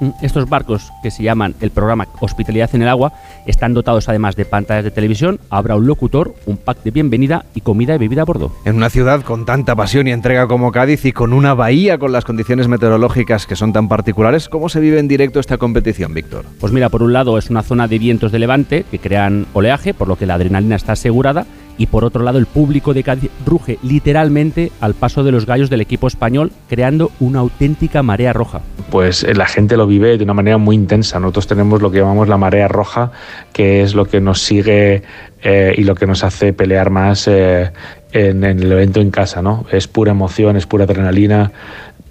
Mm, 0.00 0.10
estos 0.22 0.48
barcos, 0.48 0.90
que 1.02 1.10
se 1.10 1.22
llaman 1.22 1.54
el 1.60 1.70
programa 1.70 2.08
Hospitalidad 2.20 2.70
en 2.74 2.82
el 2.82 2.88
Agua, 2.88 3.12
están 3.46 3.74
dotados 3.74 4.08
además 4.08 4.34
de 4.34 4.46
pantallas 4.46 4.84
de 4.84 4.90
televisión, 4.90 5.38
habrá 5.50 5.76
un 5.76 5.86
locutor, 5.86 6.34
un 6.46 6.56
pack 6.56 6.82
de 6.82 6.90
bienvenida 6.90 7.44
y 7.54 7.60
comida 7.60 7.94
y 7.94 7.98
bebida 7.98 8.22
a 8.22 8.24
bordo. 8.24 8.52
En 8.64 8.76
una 8.76 8.88
ciudad 8.88 9.22
con 9.22 9.44
tanta 9.44 9.76
pasión 9.76 10.08
y 10.08 10.12
entrega 10.12 10.48
como 10.48 10.72
Cádiz 10.72 11.04
y 11.04 11.12
con 11.12 11.32
una 11.32 11.54
bahía 11.54 11.98
con 11.98 12.12
las 12.12 12.24
condiciones 12.24 12.66
meteorológicas 12.66 13.46
que 13.46 13.56
son 13.56 13.72
tan 13.72 13.88
particulares, 13.88 14.48
¿cómo 14.48 14.68
se 14.68 14.80
vive 14.80 14.98
en 14.98 15.08
directo 15.08 15.38
esta 15.38 15.58
competición, 15.58 16.14
Víctor? 16.14 16.46
Pues 16.58 16.72
mira, 16.72 16.88
por 16.88 17.02
un 17.02 17.12
lado 17.12 17.36
es 17.36 17.50
una 17.50 17.62
zona 17.62 17.86
de 17.86 17.98
vientos 17.98 18.32
de 18.32 18.38
levante 18.38 18.84
que 18.90 18.98
crean 18.98 19.46
oleaje, 19.52 19.92
por 19.92 20.08
lo 20.08 20.16
que 20.16 20.26
la 20.26 20.34
adrenalina 20.34 20.76
está 20.76 20.92
asegurada 20.92 21.46
y 21.80 21.86
por 21.86 22.04
otro 22.04 22.22
lado 22.22 22.38
el 22.38 22.44
público 22.44 22.92
de 22.92 23.02
Cádiz 23.02 23.30
ruge 23.46 23.78
literalmente 23.82 24.70
al 24.82 24.92
paso 24.92 25.24
de 25.24 25.32
los 25.32 25.46
gallos 25.46 25.70
del 25.70 25.80
equipo 25.80 26.08
español, 26.08 26.52
creando 26.68 27.10
una 27.20 27.38
auténtica 27.38 28.02
marea 28.02 28.34
roja. 28.34 28.60
Pues 28.90 29.24
eh, 29.24 29.34
la 29.34 29.46
gente 29.46 29.78
lo 29.78 29.86
vive 29.86 30.18
de 30.18 30.24
una 30.24 30.34
manera 30.34 30.58
muy 30.58 30.76
intensa. 30.76 31.18
Nosotros 31.18 31.46
tenemos 31.46 31.80
lo 31.80 31.90
que 31.90 32.00
llamamos 32.00 32.28
la 32.28 32.36
marea 32.36 32.68
roja, 32.68 33.12
que 33.54 33.82
es 33.82 33.94
lo 33.94 34.04
que 34.04 34.20
nos 34.20 34.42
sigue 34.42 35.04
eh, 35.42 35.74
y 35.74 35.84
lo 35.84 35.94
que 35.94 36.06
nos 36.06 36.22
hace 36.22 36.52
pelear 36.52 36.90
más 36.90 37.26
eh, 37.28 37.72
en, 38.12 38.44
el 38.44 38.70
evento 38.70 39.00
en 39.00 39.10
casa. 39.10 39.40
¿no? 39.40 39.64
Es 39.72 39.88
pura 39.88 40.10
emoción, 40.10 40.56
es 40.58 40.66
pura 40.66 40.84
adrenalina. 40.84 41.50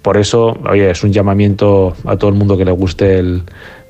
Por 0.02 0.16
eso, 0.16 0.58
oye, 0.68 0.90
es 0.90 1.04
un 1.04 1.12
llamamiento 1.12 1.94
a 2.06 2.16
todo 2.16 2.28
el 2.28 2.36
mundo 2.36 2.58
que 2.58 2.64
le 2.64 2.72
guste 2.72 3.20
el, 3.20 3.44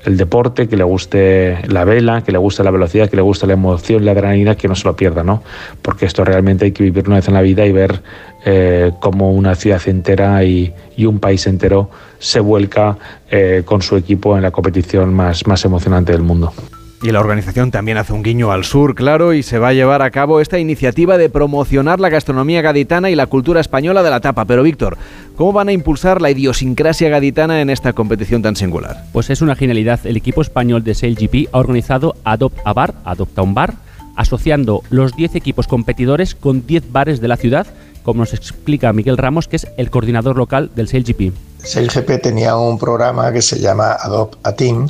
el 0.05 0.17
deporte, 0.17 0.67
que 0.67 0.77
le 0.77 0.83
guste 0.83 1.59
la 1.67 1.85
vela, 1.85 2.23
que 2.23 2.31
le 2.31 2.37
guste 2.37 2.63
la 2.63 2.71
velocidad, 2.71 3.09
que 3.09 3.15
le 3.15 3.21
guste 3.21 3.47
la 3.47 3.53
emoción, 3.53 4.05
la 4.05 4.11
adrenalina, 4.11 4.55
que 4.55 4.67
no 4.67 4.75
se 4.75 4.85
lo 4.87 4.95
pierda, 4.95 5.23
¿no? 5.23 5.43
Porque 5.81 6.05
esto 6.05 6.23
realmente 6.23 6.65
hay 6.65 6.71
que 6.71 6.83
vivir 6.83 7.07
una 7.07 7.17
vez 7.17 7.27
en 7.27 7.33
la 7.33 7.41
vida 7.41 7.65
y 7.65 7.71
ver 7.71 8.01
eh, 8.45 8.91
cómo 8.99 9.31
una 9.31 9.55
ciudad 9.55 9.81
entera 9.85 10.43
y, 10.43 10.73
y, 10.97 11.05
un 11.05 11.19
país 11.19 11.45
entero 11.45 11.89
se 12.17 12.39
vuelca 12.39 12.97
eh, 13.29 13.61
con 13.65 13.81
su 13.81 13.95
equipo 13.95 14.35
en 14.35 14.43
la 14.43 14.51
competición 14.51 15.13
más, 15.13 15.45
más 15.45 15.63
emocionante 15.65 16.11
del 16.11 16.23
mundo. 16.23 16.51
Y 17.03 17.09
la 17.09 17.19
organización 17.19 17.71
también 17.71 17.97
hace 17.97 18.13
un 18.13 18.21
guiño 18.21 18.51
al 18.51 18.63
sur, 18.63 18.93
claro, 18.93 19.33
y 19.33 19.41
se 19.41 19.57
va 19.57 19.69
a 19.69 19.73
llevar 19.73 20.03
a 20.03 20.11
cabo 20.11 20.39
esta 20.39 20.59
iniciativa 20.59 21.17
de 21.17 21.31
promocionar 21.31 21.99
la 21.99 22.09
gastronomía 22.09 22.61
gaditana 22.61 23.09
y 23.09 23.15
la 23.15 23.25
cultura 23.25 23.59
española 23.59 24.03
de 24.03 24.11
la 24.11 24.19
tapa. 24.19 24.45
Pero 24.45 24.61
Víctor, 24.61 24.99
¿cómo 25.35 25.51
van 25.51 25.69
a 25.69 25.71
impulsar 25.71 26.21
la 26.21 26.29
idiosincrasia 26.29 27.09
gaditana 27.09 27.59
en 27.59 27.71
esta 27.71 27.93
competición 27.93 28.43
tan 28.43 28.55
singular? 28.55 29.05
Pues 29.13 29.31
es 29.31 29.41
una 29.41 29.55
genialidad. 29.55 30.05
El 30.05 30.15
equipo 30.15 30.43
español 30.43 30.83
de 30.83 30.93
SailGP 30.93 31.49
ha 31.51 31.57
organizado 31.57 32.15
Adopt 32.23 32.59
a 32.65 32.73
Bar, 32.73 32.93
Adopta 33.03 33.41
un 33.41 33.55
Bar, 33.55 33.73
asociando 34.15 34.83
los 34.91 35.15
10 35.15 35.33
equipos 35.33 35.65
competidores 35.65 36.35
con 36.35 36.67
10 36.67 36.91
bares 36.91 37.19
de 37.19 37.27
la 37.27 37.37
ciudad, 37.37 37.65
como 38.03 38.19
nos 38.19 38.35
explica 38.35 38.93
Miguel 38.93 39.17
Ramos, 39.17 39.47
que 39.47 39.55
es 39.55 39.67
el 39.77 39.89
coordinador 39.89 40.37
local 40.37 40.69
del 40.75 40.87
SailGP. 40.87 41.33
SailGP 41.63 42.21
tenía 42.21 42.55
un 42.55 42.77
programa 42.77 43.31
que 43.33 43.41
se 43.41 43.59
llama 43.59 43.93
Adopt 43.93 44.35
a 44.45 44.53
Team 44.53 44.87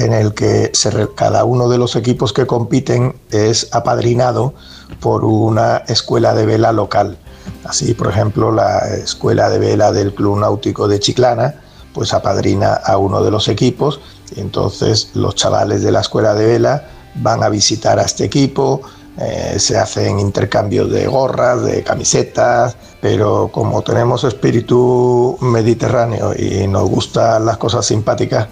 en 0.00 0.12
el 0.12 0.34
que 0.34 0.72
cada 1.14 1.44
uno 1.44 1.68
de 1.68 1.78
los 1.78 1.94
equipos 1.96 2.32
que 2.32 2.46
compiten 2.46 3.14
es 3.30 3.68
apadrinado 3.72 4.54
por 5.00 5.24
una 5.24 5.78
escuela 5.88 6.34
de 6.34 6.46
vela 6.46 6.72
local. 6.72 7.16
Así, 7.64 7.94
por 7.94 8.08
ejemplo, 8.08 8.52
la 8.52 8.78
escuela 8.88 9.48
de 9.48 9.58
vela 9.58 9.92
del 9.92 10.14
Club 10.14 10.38
Náutico 10.38 10.88
de 10.88 10.98
Chiclana, 10.98 11.54
pues 11.92 12.12
apadrina 12.12 12.74
a 12.74 12.96
uno 12.98 13.22
de 13.22 13.30
los 13.30 13.48
equipos 13.48 14.00
entonces 14.36 15.10
los 15.14 15.34
chavales 15.34 15.82
de 15.82 15.92
la 15.92 16.00
escuela 16.00 16.34
de 16.34 16.46
vela 16.46 16.84
van 17.16 17.42
a 17.42 17.48
visitar 17.48 17.98
a 17.98 18.02
este 18.02 18.24
equipo, 18.24 18.82
eh, 19.18 19.56
se 19.58 19.76
hacen 19.76 20.20
intercambios 20.20 20.90
de 20.90 21.06
gorras, 21.06 21.62
de 21.62 21.82
camisetas, 21.82 22.76
pero 23.00 23.50
como 23.52 23.82
tenemos 23.82 24.24
espíritu 24.24 25.36
mediterráneo 25.40 26.32
y 26.36 26.66
nos 26.68 26.88
gustan 26.88 27.44
las 27.44 27.58
cosas 27.58 27.86
simpáticas, 27.86 28.48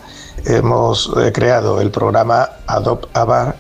hemos 0.46 1.12
eh, 1.16 1.32
creado 1.32 1.80
el 1.80 1.90
programa 1.90 2.48
Adopt 2.66 3.16
a 3.16 3.24
Bar, 3.24 3.56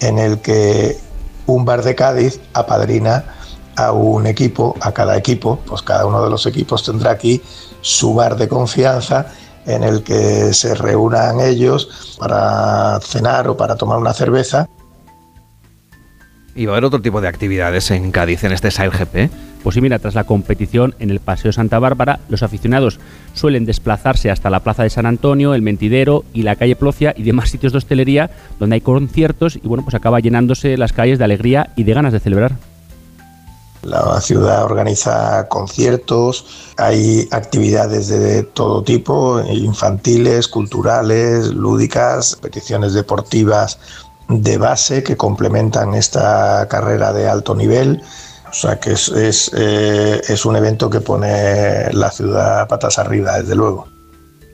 en 0.00 0.18
el 0.18 0.40
que 0.40 0.98
un 1.46 1.64
bar 1.64 1.82
de 1.82 1.94
Cádiz 1.94 2.40
apadrina 2.52 3.24
a 3.76 3.92
un 3.92 4.26
equipo, 4.26 4.76
a 4.80 4.92
cada 4.92 5.16
equipo, 5.16 5.58
pues 5.66 5.82
cada 5.82 6.06
uno 6.06 6.22
de 6.22 6.30
los 6.30 6.46
equipos 6.46 6.84
tendrá 6.84 7.10
aquí 7.12 7.42
su 7.80 8.14
bar 8.14 8.36
de 8.36 8.48
confianza 8.48 9.26
en 9.66 9.82
el 9.82 10.02
que 10.02 10.52
se 10.52 10.74
reúnan 10.74 11.40
ellos 11.40 12.16
para 12.18 13.00
cenar 13.00 13.48
o 13.48 13.56
para 13.56 13.76
tomar 13.76 13.98
una 13.98 14.12
cerveza. 14.12 14.68
¿Y 16.56 16.66
va 16.66 16.72
a 16.72 16.76
haber 16.76 16.84
otro 16.84 17.02
tipo 17.02 17.20
de 17.20 17.28
actividades 17.28 17.90
en 17.90 18.12
Cádiz 18.12 18.44
en 18.44 18.52
este 18.52 18.70
Sail 18.70 18.90
GP? 18.90 19.30
Pues 19.64 19.74
sí, 19.74 19.80
mira, 19.80 19.98
tras 19.98 20.14
la 20.14 20.24
competición 20.24 20.94
en 20.98 21.10
el 21.10 21.20
Paseo 21.20 21.50
Santa 21.50 21.78
Bárbara, 21.78 22.20
los 22.28 22.42
aficionados 22.42 23.00
suelen 23.32 23.64
desplazarse 23.64 24.30
hasta 24.30 24.50
la 24.50 24.60
Plaza 24.60 24.82
de 24.82 24.90
San 24.90 25.06
Antonio, 25.06 25.54
el 25.54 25.62
Mentidero 25.62 26.24
y 26.34 26.42
la 26.42 26.54
calle 26.56 26.76
Plocia 26.76 27.14
y 27.16 27.22
demás 27.22 27.48
sitios 27.50 27.72
de 27.72 27.78
hostelería 27.78 28.30
donde 28.60 28.74
hay 28.74 28.80
conciertos 28.82 29.56
y 29.56 29.66
bueno, 29.66 29.82
pues 29.82 29.94
acaba 29.94 30.20
llenándose 30.20 30.76
las 30.76 30.92
calles 30.92 31.18
de 31.18 31.24
alegría 31.24 31.72
y 31.76 31.84
de 31.84 31.94
ganas 31.94 32.12
de 32.12 32.20
celebrar. 32.20 32.56
La 33.82 34.20
ciudad 34.20 34.64
organiza 34.64 35.46
conciertos, 35.48 36.72
hay 36.78 37.28
actividades 37.30 38.08
de 38.08 38.42
todo 38.42 38.82
tipo, 38.82 39.42
infantiles, 39.50 40.48
culturales, 40.48 41.48
lúdicas, 41.48 42.36
peticiones 42.36 42.94
deportivas 42.94 43.78
de 44.28 44.58
base 44.58 45.02
que 45.02 45.16
complementan 45.16 45.94
esta 45.94 46.66
carrera 46.68 47.12
de 47.12 47.28
alto 47.28 47.54
nivel. 47.54 48.02
O 48.48 48.52
sea 48.52 48.78
que 48.78 48.92
es, 48.92 49.08
es, 49.08 49.50
eh, 49.56 50.20
es 50.28 50.44
un 50.44 50.56
evento 50.56 50.88
que 50.88 51.00
pone 51.00 51.92
la 51.92 52.10
ciudad 52.10 52.68
patas 52.68 52.98
arriba, 52.98 53.38
desde 53.40 53.54
luego. 53.54 53.93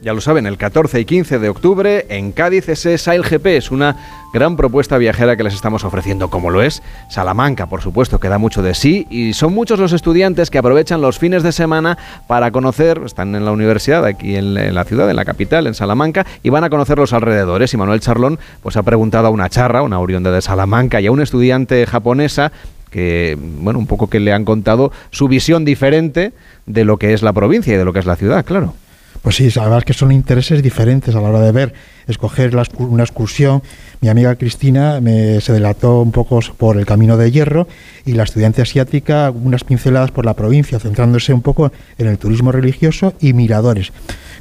Ya 0.03 0.15
lo 0.15 0.23
saben, 0.23 0.47
el 0.47 0.57
14 0.57 0.99
y 0.99 1.05
15 1.05 1.39
de 1.39 1.51
octubre 1.51 2.07
en 2.09 2.33
Cádiz 2.33 2.71
ese 2.71 2.97
Sail 2.97 3.23
GP 3.23 3.47
es 3.49 3.71
una 3.71 3.97
gran 4.33 4.57
propuesta 4.57 4.97
viajera 4.97 5.37
que 5.37 5.43
les 5.43 5.53
estamos 5.53 5.85
ofreciendo, 5.85 6.31
como 6.31 6.49
lo 6.49 6.63
es 6.63 6.83
Salamanca, 7.11 7.67
por 7.67 7.83
supuesto, 7.83 8.19
que 8.19 8.31
da 8.31 8.39
mucho 8.39 8.63
de 8.63 8.73
sí 8.73 9.07
y 9.11 9.35
son 9.35 9.53
muchos 9.53 9.79
los 9.79 9.93
estudiantes 9.93 10.49
que 10.49 10.57
aprovechan 10.57 11.03
los 11.03 11.19
fines 11.19 11.43
de 11.43 11.53
semana 11.53 11.99
para 12.27 12.51
conocer, 12.51 13.03
están 13.05 13.35
en 13.35 13.45
la 13.45 13.53
universidad 13.53 14.07
aquí 14.07 14.37
en, 14.37 14.75
la 14.75 14.85
ciudad, 14.85 15.11
en 15.11 15.17
la 15.17 15.27
capital, 15.27 15.67
en 15.67 15.75
Salamanca, 15.75 16.25
y 16.43 16.49
van 16.49 16.65
a 16.65 16.71
conocer 16.71 16.97
los 16.97 17.13
alrededores. 17.13 17.75
Y 17.75 17.77
Manuel 17.77 18.01
Charlón 18.01 18.39
pues 18.63 18.79
ha 18.79 18.83
preguntado 18.83 19.27
a 19.27 19.31
una 19.31 19.51
charra, 19.51 19.83
una 19.83 20.01
oriunda 20.01 20.31
de 20.31 20.41
Salamanca 20.41 21.03
y 21.03 21.09
a 21.09 21.13
un 21.13 21.21
estudiante 21.21 21.85
japonesa 21.85 22.53
que, 22.91 23.37
bueno, 23.39 23.79
un 23.79 23.87
poco 23.87 24.09
que 24.09 24.19
le 24.19 24.33
han 24.33 24.47
contado 24.47 24.93
su 25.11 25.29
visión 25.29 25.67
diferente 25.67 26.33
de 26.65 26.85
lo 26.87 26.97
que 26.97 27.13
es 27.13 27.23
la 27.23 27.35
provincia 27.35 27.75
y 27.75 27.77
de 27.77 27.85
lo 27.85 27.93
que 27.93 27.99
es 27.99 28.07
la 28.07 28.17
ciudad, 28.17 28.47
claro. 28.47 28.75
Pues 29.23 29.37
sí, 29.37 29.49
además 29.61 29.85
que 29.85 29.93
son 29.93 30.13
intereses 30.13 30.63
diferentes 30.63 31.15
a 31.15 31.21
la 31.21 31.29
hora 31.29 31.41
de 31.41 31.53
ver, 31.53 31.75
escoger 32.07 32.55
la, 32.55 32.65
una 32.79 33.03
excursión. 33.03 33.63
Mi 34.01 34.09
amiga 34.09 34.35
Cristina 34.37 35.01
me, 35.01 35.41
se 35.43 35.53
delató 35.53 36.01
un 36.01 36.11
poco 36.11 36.41
por 36.57 36.79
el 36.79 36.87
camino 36.87 37.19
de 37.19 37.31
hierro 37.31 37.69
y 38.07 38.13
la 38.13 38.23
estudiante 38.23 38.63
asiática 38.63 39.31
unas 39.31 39.65
pinceladas 39.65 40.11
por 40.11 40.25
la 40.25 40.35
provincia, 40.35 40.79
centrándose 40.79 41.35
un 41.35 41.43
poco 41.43 41.71
en 41.99 42.07
el 42.07 42.19
turismo 42.19 42.51
religioso 42.51 43.13
y 43.21 43.35
miradores. 43.35 43.93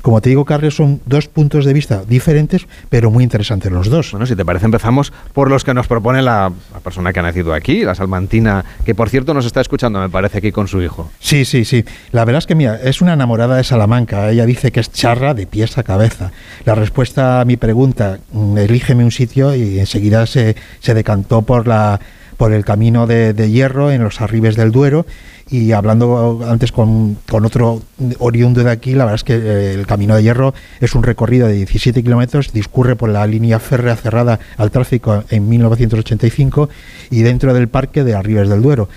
Como 0.02 0.22
te 0.22 0.30
digo, 0.30 0.46
Carlos, 0.46 0.76
son 0.76 1.02
dos 1.06 1.28
puntos 1.28 1.66
de 1.66 1.74
vista 1.74 2.04
diferentes, 2.08 2.68
pero 2.90 3.12
muy 3.12 3.24
interesantes 3.24 3.72
los 3.72 3.90
dos. 3.90 4.12
Bueno, 4.12 4.26
si 4.26 4.36
te 4.36 4.46
parece, 4.46 4.66
empezamos 4.66 5.12
por 5.34 5.50
los 5.50 5.64
que 5.64 5.74
nos 5.74 5.88
propone 5.88 6.22
la, 6.22 6.52
la, 6.74 6.80
persona 6.80 7.14
que 7.14 7.20
ha 7.20 7.24
nacido 7.24 7.54
aquí, 7.54 7.84
la 7.84 7.96
salmantina, 7.96 8.64
que 8.86 8.96
por 8.96 9.10
cierto 9.10 9.34
nos 9.34 9.46
está 9.46 9.62
escuchando, 9.62 10.00
me 10.00 10.10
parece, 10.10 10.38
aquí 10.38 10.52
con 10.52 10.68
su 10.68 10.82
hijo. 10.82 11.10
Sí, 11.20 11.46
sí, 11.46 11.66
sí. 11.66 11.84
La 12.12 12.26
verdad 12.26 12.40
es 12.40 12.48
que, 12.48 12.56
mira, 12.56 12.80
es 12.82 13.02
una 13.02 13.14
enamorada 13.14 13.58
de 13.58 13.64
Salamanca. 13.64 14.30
Ella 14.30 14.46
dice 14.46 14.72
que 14.72 14.80
es 14.80 14.92
charra 14.92 15.34
de 15.34 15.48
pies 15.48 15.78
a 15.78 15.84
cabeza. 15.84 16.32
La 16.66 16.76
respuesta 16.76 17.42
a 17.42 17.46
mi 17.46 17.58
pregunta, 17.58 18.20
elígeme 18.58 19.04
un 19.04 19.12
sitio, 19.12 19.56
y 19.56 19.80
enseguida 19.80 20.26
se, 20.26 20.56
se 20.80 20.94
decantó 20.94 21.42
por 21.42 21.68
la 21.68 22.00
por 22.40 22.54
el 22.54 22.64
camino 22.64 23.06
de, 23.06 23.34
hierro 23.52 23.92
en 23.92 24.02
los 24.02 24.22
arribes 24.22 24.56
del 24.56 24.72
Duero 24.72 25.06
y 25.50 25.74
hablando 25.74 26.40
antes 26.48 26.72
con, 26.72 27.18
con, 27.30 27.44
otro 27.44 27.82
oriundo 28.20 28.64
de 28.64 28.72
aquí, 28.72 28.94
la 28.94 29.04
verdad 29.04 29.16
es 29.16 29.26
que 29.26 29.34
eh, 29.34 29.74
el 29.74 29.86
Camino 29.86 30.16
de 30.16 30.24
Hierro 30.24 30.54
es 30.80 30.96
un 30.96 31.04
recorrido 31.04 31.48
de 31.48 31.56
17 31.56 32.02
kilómetros, 32.02 32.54
discurre 32.54 32.96
por 32.96 33.10
la 33.10 33.28
línea 33.28 33.60
férrea 33.60 33.98
cerrada 33.98 34.40
al 34.56 34.72
tráfico 34.72 35.26
en 35.30 35.50
1985 35.50 36.70
y 37.10 37.24
dentro 37.24 37.54
del 37.54 37.68
parque 37.68 38.06
de 38.06 38.14
Arribes 38.14 38.48
del 38.48 38.62
Duero. 38.62 38.88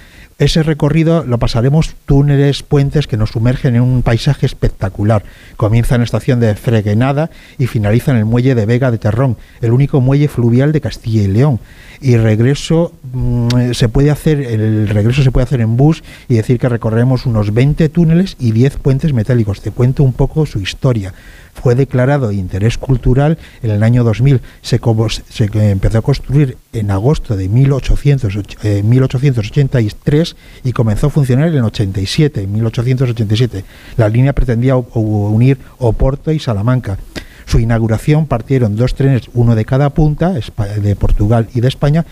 Ese 0.43 0.65
recorrido 0.65 1.25
lo 1.25 1.39
pasaremos 1.39 1.95
túneles, 2.05 2.65
puentes 2.65 3.07
que 3.07 3.17
nos 3.17 3.31
sumergen 3.31 3.77
en 3.77 3.83
un 3.83 4.03
paisaje 4.03 4.45
espectacular. 4.45 5.23
Comienza 5.57 5.95
en 5.95 6.01
la 6.01 6.05
estación 6.05 6.41
de 6.41 6.57
Freguenada 6.57 7.31
y 7.59 7.69
finaliza 7.69 8.11
en 8.11 8.17
el 8.17 8.25
muelle 8.25 8.57
de 8.57 8.67
Vega 8.67 8.91
de 8.91 8.99
Terrón, 8.99 9.37
el 9.61 9.71
único 9.71 10.01
muelle 10.01 10.27
fluvial 10.27 10.73
de 10.73 10.81
Castilla 10.81 11.23
y 11.23 11.29
León. 11.29 11.61
Y 12.01 12.17
regreso 12.17 12.93
mm, 13.13 13.71
se 13.71 13.89
puede 13.89 14.11
hacer, 14.11 14.41
el 14.41 14.89
regreso 14.89 15.23
se 15.23 15.31
puede 15.31 15.45
hacer 15.45 15.61
en 15.61 15.77
bus 15.77 16.03
y 16.29 16.35
decir 16.35 16.59
que 16.59 16.69
recorremos 16.69 17.25
unos 17.25 17.55
20 17.55 17.89
túneles 17.91 18.35
y 18.41 18.51
10 18.51 18.79
puentes 18.79 19.13
metálicos. 19.13 19.61
Te 19.61 19.71
cuento 19.71 20.03
un 20.03 20.13
poco 20.13 20.45
su 20.45 20.59
historia 20.59 21.15
fue 21.55 21.75
declarado 21.75 22.29
de 22.29 22.35
interés 22.35 22.79
cultural 22.79 23.39
en 23.63 23.71
el 23.71 23.83
año 23.83 24.05
2000. 24.05 24.41
Se, 24.63 24.81
se 25.29 25.71
empezó 25.71 25.99
a 25.99 26.03
construir 26.03 26.57
en 26.73 26.91
agosto 26.91 27.37
de 27.37 27.49
1800, 27.49 28.35
1883 28.85 30.31
eh, 30.31 30.35
y 30.65 30.73
comenzó 30.73 31.09
a 31.09 31.11
funcionar 31.11 31.49
en 31.49 31.63
87, 31.63 32.47
1887. 32.47 33.65
La 33.97 34.09
línea 34.09 34.33
pretendía 34.33 34.77
unir 34.77 35.59
Oporto 35.79 36.33
y 36.33 36.39
Salamanca. 36.39 36.99
Su 37.45 37.59
inauguración 37.59 38.27
partieron 38.27 38.77
dos 38.77 38.95
trenes, 38.95 39.29
uno 39.35 39.55
de 39.55 39.65
cada 39.65 39.91
punta, 39.91 40.33
de 40.33 40.97
Portugal 40.97 41.49
y 41.55 41.61
de 41.61 41.69
España, 41.69 42.07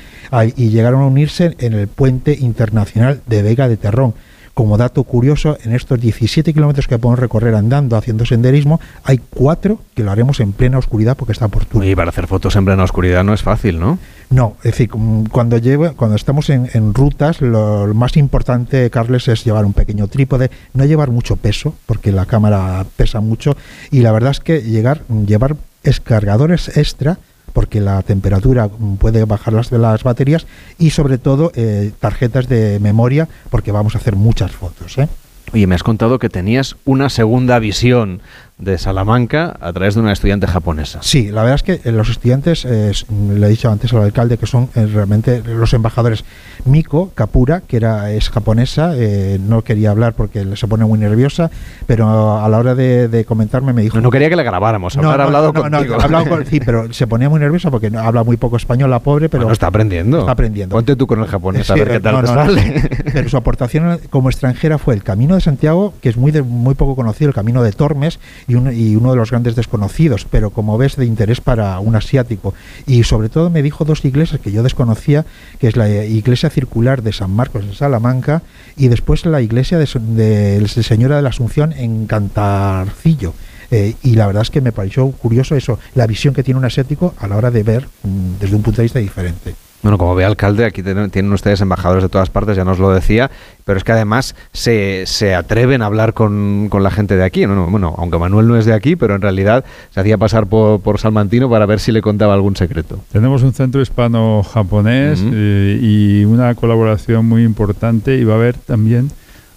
y 0.57 0.69
llegaron 0.71 1.03
a 1.03 1.07
unirse 1.07 1.57
en 1.59 1.73
el 1.73 1.89
puente 1.89 2.37
internacional 2.39 3.23
de 3.27 3.43
Vega 3.43 3.69
de 3.69 3.77
Terrón 3.77 4.15
como 4.55 4.77
dato 4.77 5.05
curioso, 5.05 5.57
en 5.65 5.75
estos 5.75 6.01
17 6.01 6.53
kilómetros 6.53 6.87
que 6.87 6.99
podemos 6.99 7.19
recorrer 7.19 7.55
andando, 7.55 7.97
haciendo 7.97 8.27
senderismo, 8.27 8.81
hay 9.05 9.21
cuatro 9.31 9.81
que 9.95 10.05
lo 10.05 10.11
haremos 10.11 10.41
en 10.41 10.53
plena 10.53 10.79
oscuridad 10.79 11.17
porque 11.17 11.33
está 11.33 11.49
por. 11.49 11.65
Y 11.85 11.95
para 11.95 12.11
hacer 12.11 12.27
fotos 12.27 12.57
en 12.57 12.65
plena 12.65 12.85
oscuridad 12.85 13.25
no 13.25 13.33
es 13.33 13.43
fácil, 13.43 13.79
¿no? 13.79 13.99
No, 14.29 14.57
es 14.59 14.73
decir, 14.73 14.91
cuando, 15.31 15.59
llevo, 15.59 15.93
cuando 15.95 16.17
estamos 16.17 16.51
en, 16.51 16.95
rutas, 16.95 17.41
lo, 17.41 17.93
más 17.95 18.17
importante, 18.17 18.89
Carles, 18.91 19.27
es 19.29 19.45
llevar 19.45 19.65
un 19.65 19.73
pequeño 19.73 20.07
trípode, 20.07 20.51
no 20.73 20.85
llevar 20.85 21.11
mucho 21.11 21.37
peso, 21.37 21.75
porque 21.87 22.13
la 22.13 22.27
cámara 22.27 22.85
pesa 22.97 23.21
mucho, 23.21 23.57
y 23.91 24.01
la 24.01 24.13
verdad 24.13 24.31
es 24.31 24.41
que 24.41 24.63
llegar, 24.63 25.03
llevar 25.27 25.57
escargadores 25.83 26.77
extra 26.77 27.19
porque 27.53 27.81
la 27.81 28.03
temperatura 28.03 28.69
puede 28.99 29.25
bajar 29.25 29.55
las, 29.55 29.71
las 29.73 30.03
baterías 30.03 30.47
y 30.79 30.91
sobre 30.91 31.19
todo 31.19 31.53
eh, 31.55 31.93
tarjetas 31.99 32.49
de 32.49 32.79
memoria 32.81 33.29
porque 33.51 33.73
vamos 33.73 33.95
a 33.95 33.99
hacer 33.99 34.17
muchas 34.17 34.53
fotos. 34.53 34.99
¿eh? 34.99 35.09
Oye, 35.53 35.67
me 35.67 35.75
has 35.75 35.83
contado 35.83 36.19
que 36.19 36.29
tenías 36.29 36.77
una 36.85 37.11
segunda 37.11 37.59
visión 37.59 38.21
de 38.61 38.79
Salamanca 38.79 39.57
a 39.61 39.73
través 39.73 39.95
de 39.95 40.01
una 40.01 40.13
estudiante 40.13 40.47
japonesa. 40.47 41.01
Sí, 41.03 41.31
la 41.31 41.43
verdad 41.43 41.57
es 41.57 41.63
que 41.63 41.89
eh, 41.89 41.93
los 41.93 42.09
estudiantes, 42.09 42.65
eh, 42.65 42.93
le 43.35 43.47
he 43.47 43.51
dicho 43.51 43.71
antes 43.71 43.93
al 43.93 44.03
alcalde 44.03 44.39
que 44.39 44.47
son 44.47 44.69
eh, 44.75 44.87
realmente 44.87 45.43
los 45.47 45.73
embajadores. 45.73 46.25
Miko 46.67 47.11
Kapura, 47.15 47.63
que 47.63 47.79
era 47.79 48.13
es 48.13 48.29
japonesa, 48.29 48.93
no 49.41 49.63
quería 49.63 49.91
hablar 49.91 50.13
porque 50.13 50.45
se 50.57 50.69
pone 50.69 50.85
muy 50.85 50.99
nerviosa, 50.99 51.51
pero 51.87 52.39
a 52.39 52.47
la 52.51 52.59
hora 52.59 52.75
de, 52.75 53.25
comentarme 53.27 53.73
me 53.73 53.81
dijo... 53.81 53.99
No, 53.99 54.11
quería 54.11 54.29
que 54.29 54.37
le 54.37 54.43
grabáramos, 54.43 54.95
no, 54.97 55.11
hablado 55.11 55.55
no, 55.55 55.63
contigo. 55.63 55.97
con, 56.29 56.45
sí, 56.51 56.61
pero 56.61 56.93
se 56.93 57.07
ponía 57.07 57.31
muy 57.31 57.41
nerviosa 57.41 57.71
porque 57.71 57.91
habla 57.97 58.25
muy 58.25 58.37
poco 58.37 58.59
español 58.59 58.91
la 58.91 58.99
pobre, 58.99 59.31
pero... 59.31 59.45
no 59.45 59.53
está 59.53 59.69
aprendiendo. 59.69 60.21
Está 60.21 60.33
aprendiendo. 60.33 60.77
Ponte 60.77 60.97
tú 60.97 61.07
con 61.07 61.21
el 61.21 61.27
japonés 61.27 61.71
a 61.71 61.75
ver 61.75 61.89
qué 61.89 62.01
tal 62.01 62.21
te 62.21 62.27
sale. 62.27 62.91
Pero 63.13 63.29
su 63.29 63.37
aportación 63.37 64.01
como 64.11 64.29
extranjera 64.29 64.79
fue 64.79 64.95
el 64.95 65.03
Camino 65.03 65.35
de 65.35 65.41
Santiago, 65.41 65.95
que 66.01 66.09
es 66.09 66.17
muy, 66.17 66.33
muy 66.43 66.75
poco 66.75 66.97
conocido, 66.97 67.29
el 67.29 67.35
Camino 67.35 67.63
de 67.63 67.73
Tormes, 67.73 68.19
y, 68.51 68.97
uno 68.97 69.11
de 69.11 69.17
los 69.17 69.31
grandes 69.31 69.57
desconocidos, 69.57 70.27
pero 70.31 70.51
como 70.51 70.77
ves 70.77 70.97
de 70.97 71.07
interés 71.07 71.41
para 71.41 71.79
un 71.81 71.97
asiático. 71.97 72.55
Y 72.87 73.05
sobre 73.05 73.29
todo 73.29 73.51
me 73.51 73.63
dijo 73.63 73.85
dos 73.85 74.05
iglesias 74.05 74.41
que 74.41 74.53
yo 74.53 74.63
desconocía, 74.63 75.25
que 75.59 75.69
es 75.69 75.77
la 75.77 75.89
iglesia 76.05 76.51
circular 76.51 77.03
de 77.03 77.13
San 77.13 77.31
Marcos 77.31 77.65
en 77.65 77.75
Salamanca 77.75 78.43
y 78.77 78.89
después 78.89 79.25
la 79.27 79.41
iglesia 79.41 79.79
de, 79.79 79.87
de, 79.87 80.69
Señora 80.69 81.17
de 81.17 81.23
la 81.23 81.31
Asunción 81.31 81.73
en 81.73 82.07
Cantarcillo. 82.07 83.35
Eh, 83.71 83.95
y 84.03 84.17
la 84.17 84.27
verdad 84.27 84.43
es 84.43 84.51
que 84.51 84.61
me 84.61 84.73
pareció 84.73 85.09
curioso 85.13 85.55
eso, 85.55 85.79
la 85.95 86.07
visión 86.09 86.35
que 86.35 86.43
tiene 86.43 86.59
un 86.59 86.65
asiático 86.65 87.15
a 87.19 87.29
la 87.29 87.37
hora 87.37 87.53
de 87.53 87.63
ver 87.63 87.87
mm, 88.03 88.41
desde 88.41 88.57
un 88.57 88.63
punto 88.63 88.79
de 88.79 88.85
vista 88.85 88.99
diferente. 88.99 89.55
Bueno, 89.83 89.97
como 89.97 90.15
ve 90.15 90.25
alcalde, 90.25 90.67
aquí 90.67 90.83
tienen, 90.83 91.33
ustedes 91.33 91.61
embajadores 91.61 92.03
de 92.03 92.11
todas 92.11 92.29
partes, 92.29 92.57
ya 92.57 92.65
nos 92.65 92.79
lo 92.79 92.91
decía, 92.91 93.31
pero 93.65 93.79
es 93.79 93.85
que 93.85 93.93
además 93.93 94.35
se, 94.53 95.05
se 95.07 95.35
atreven 95.35 95.81
a 95.81 95.87
hablar 95.87 96.13
con, 96.13 96.69
la 96.71 96.91
gente 96.91 97.17
de 97.17 97.25
aquí. 97.25 97.47
No, 97.47 97.67
bueno, 97.67 97.95
aunque 97.97 98.19
Manuel 98.19 98.47
no 98.49 98.59
es 98.59 98.67
de 98.67 98.75
aquí, 98.75 98.97
pero 98.97 99.15
en 99.15 99.23
realidad 99.23 99.65
se 99.91 100.01
hacía 100.01 100.19
pasar 100.19 100.47
por, 100.47 100.81
por 100.81 100.99
Salmantino 100.99 101.49
para 101.49 101.65
ver 101.65 101.81
si 101.81 101.93
le 101.93 102.03
contaba 102.03 102.35
algún 102.35 102.57
secreto. 102.57 103.01
Tenemos 103.11 103.43
un 103.43 103.55
centro 103.55 103.81
hispano-japonés 103.81 105.23
eh, 105.33 105.79
y 105.81 106.25
una 106.25 106.55
colaboración 106.55 107.27
muy 107.27 107.45
importante 107.45 108.17
y 108.17 108.25
va 108.25 108.35
a 108.35 108.37
haber 108.37 108.57
también 108.57 109.11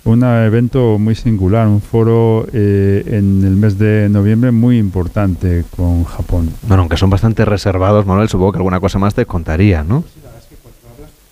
un 0.06 0.24
evento 0.24 0.98
muy 1.00 1.16
singular, 1.16 1.68
un 1.68 1.82
foro 1.82 2.46
eh, 2.52 3.04
en 3.08 3.44
el 3.44 3.56
mes 3.56 3.78
de 3.78 4.10
noviembre 4.10 4.52
muy 4.52 4.78
importante 4.78 5.64
con 5.76 6.04
Japón. 6.04 6.50
Bueno, 6.64 6.82
aunque 6.82 6.98
son 6.98 7.10
bastante 7.10 7.46
reservados, 7.46 8.06
Manuel, 8.06 8.28
supongo 8.28 8.52
que 8.52 8.58
alguna 8.58 8.80
cosa 8.80 9.00
más 9.00 9.14
te 9.14 9.26
contaría, 9.26 9.84
¿no? 9.84 10.04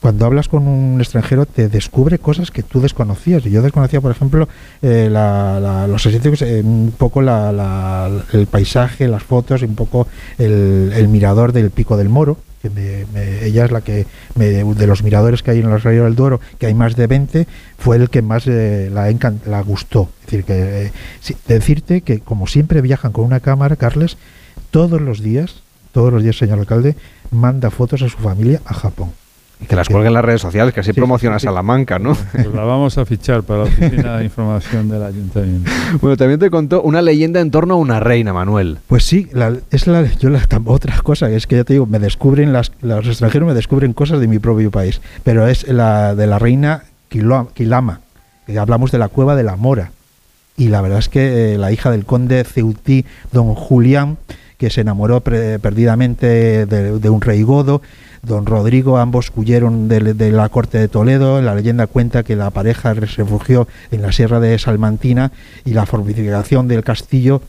Cuando 0.01 0.25
hablas 0.25 0.47
con 0.47 0.67
un 0.67 0.99
extranjero 0.99 1.45
te 1.45 1.69
descubre 1.69 2.17
cosas 2.17 2.49
que 2.49 2.63
tú 2.63 2.81
desconocías. 2.81 3.43
Yo 3.43 3.61
desconocía, 3.61 4.01
por 4.01 4.09
ejemplo, 4.09 4.47
eh, 4.81 5.09
los 5.11 6.05
asiáticos, 6.07 6.41
eh, 6.41 6.61
un 6.65 6.91
poco 6.97 7.21
el 7.21 8.47
paisaje, 8.49 9.07
las 9.07 9.21
fotos, 9.21 9.61
un 9.61 9.75
poco 9.75 10.07
el 10.39 11.07
mirador 11.07 11.51
del 11.51 11.69
Pico 11.69 11.97
del 11.97 12.09
Moro, 12.09 12.37
que 12.61 13.05
ella 13.43 13.65
es 13.65 13.71
la 13.71 13.81
que 13.81 14.05
de 14.35 14.87
los 14.87 15.03
miradores 15.03 15.43
que 15.43 15.51
hay 15.51 15.59
en 15.59 15.69
los 15.69 15.83
Ríos 15.83 16.05
del 16.05 16.15
Duero, 16.15 16.39
que 16.59 16.67
hay 16.67 16.73
más 16.73 16.95
de 16.95 17.07
20, 17.07 17.47
fue 17.77 17.97
el 17.97 18.09
que 18.09 18.21
más 18.21 18.47
eh, 18.47 18.89
la, 18.91 19.11
la 19.45 19.61
gustó. 19.61 20.09
Es 20.21 20.31
decir, 20.31 20.43
que 20.45 20.85
eh, 20.85 20.91
decirte 21.47 22.01
que 22.01 22.19
como 22.19 22.47
siempre 22.47 22.81
viajan 22.81 23.11
con 23.11 23.25
una 23.25 23.39
cámara, 23.39 23.75
Carles, 23.75 24.17
todos 24.69 25.01
los 25.01 25.21
días, 25.21 25.61
todos 25.91 26.13
los 26.13 26.23
días, 26.23 26.37
señor 26.37 26.59
alcalde, 26.59 26.95
manda 27.31 27.69
fotos 27.69 28.01
a 28.01 28.09
su 28.09 28.17
familia 28.17 28.61
a 28.65 28.73
Japón. 28.73 29.11
Y 29.61 29.65
que 29.65 29.75
las 29.75 29.87
cuelguen 29.87 30.07
en 30.07 30.13
las 30.15 30.25
redes 30.25 30.41
sociales, 30.41 30.73
que 30.73 30.79
así 30.79 30.91
promociona 30.91 31.37
Salamanca, 31.39 31.99
¿no? 31.99 32.17
Pues 32.31 32.47
la 32.47 32.63
vamos 32.63 32.97
a 32.97 33.05
fichar 33.05 33.43
para 33.43 33.59
la 33.59 33.65
oficina 33.65 34.17
de 34.17 34.23
información 34.25 34.89
del 34.89 35.03
ayuntamiento. 35.03 35.71
Bueno, 36.01 36.17
también 36.17 36.39
te 36.39 36.49
contó 36.49 36.81
una 36.81 37.01
leyenda 37.01 37.41
en 37.41 37.51
torno 37.51 37.75
a 37.75 37.77
una 37.77 37.99
reina, 37.99 38.33
Manuel. 38.33 38.79
Pues 38.87 39.03
sí, 39.03 39.27
es 39.71 39.87
la, 39.87 40.03
yo 40.13 40.29
la, 40.29 40.41
otra 40.65 40.97
cosa, 41.01 41.29
es 41.29 41.47
que 41.47 41.57
ya 41.57 41.63
te 41.63 41.73
digo, 41.73 41.85
me 41.85 41.99
descubren, 41.99 42.53
las, 42.53 42.71
los 42.81 43.05
extranjeros 43.05 43.47
me 43.47 43.53
descubren 43.53 43.93
cosas 43.93 44.19
de 44.19 44.27
mi 44.27 44.39
propio 44.39 44.71
país, 44.71 45.01
pero 45.23 45.47
es 45.47 45.67
la 45.67 46.15
de 46.15 46.27
la 46.27 46.39
reina 46.39 46.83
Quilama, 47.09 47.99
que 48.47 48.57
hablamos 48.57 48.91
de 48.91 48.97
la 48.97 49.09
cueva 49.09 49.35
de 49.35 49.43
la 49.43 49.57
Mora. 49.57 49.91
Y 50.57 50.69
la 50.69 50.81
verdad 50.81 50.99
es 50.99 51.09
que 51.09 51.53
eh, 51.53 51.57
la 51.57 51.71
hija 51.71 51.91
del 51.91 52.05
conde 52.05 52.43
Ceutí, 52.43 53.05
don 53.31 53.53
Julián, 53.55 54.17
que 54.61 54.69
se 54.69 54.81
enamoró 54.81 55.21
perdidamente 55.21 56.67
de, 56.67 57.09
un 57.09 57.19
rey 57.19 57.41
godo, 57.41 57.81
don 58.21 58.45
Rodrigo, 58.45 58.99
ambos 58.99 59.31
huyeron 59.35 59.87
de, 59.87 60.31
la 60.31 60.49
corte 60.49 60.77
de 60.77 60.87
Toledo. 60.87 61.41
La 61.41 61.55
leyenda 61.55 61.87
cuenta 61.87 62.21
que 62.21 62.35
la 62.35 62.51
pareja 62.51 62.93
se 62.93 63.23
refugió 63.23 63.67
en 63.89 64.03
la 64.03 64.11
sierra 64.11 64.39
de 64.39 64.59
Salmantina 64.59 65.31
y 65.65 65.71
la 65.71 65.87
fortificación 65.87 66.67
del 66.67 66.83
castillo 66.83 67.41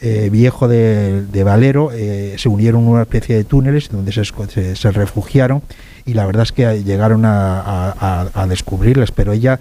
eh, 0.00 0.28
viejo 0.32 0.66
de, 0.66 1.42
Valero 1.44 1.92
eh, 1.92 2.34
se 2.36 2.48
unieron 2.48 2.82
en 2.82 2.88
una 2.88 3.02
especie 3.02 3.36
de 3.36 3.44
túneles 3.44 3.88
donde 3.88 4.10
se, 4.10 4.90
refugiaron 4.90 5.62
y 6.06 6.14
la 6.14 6.24
verdad 6.24 6.44
es 6.44 6.52
que 6.52 6.84
llegaron 6.84 7.24
a, 7.24 8.30
a 8.32 8.46
descubrirles, 8.46 9.10
pero 9.10 9.32
ella 9.32 9.60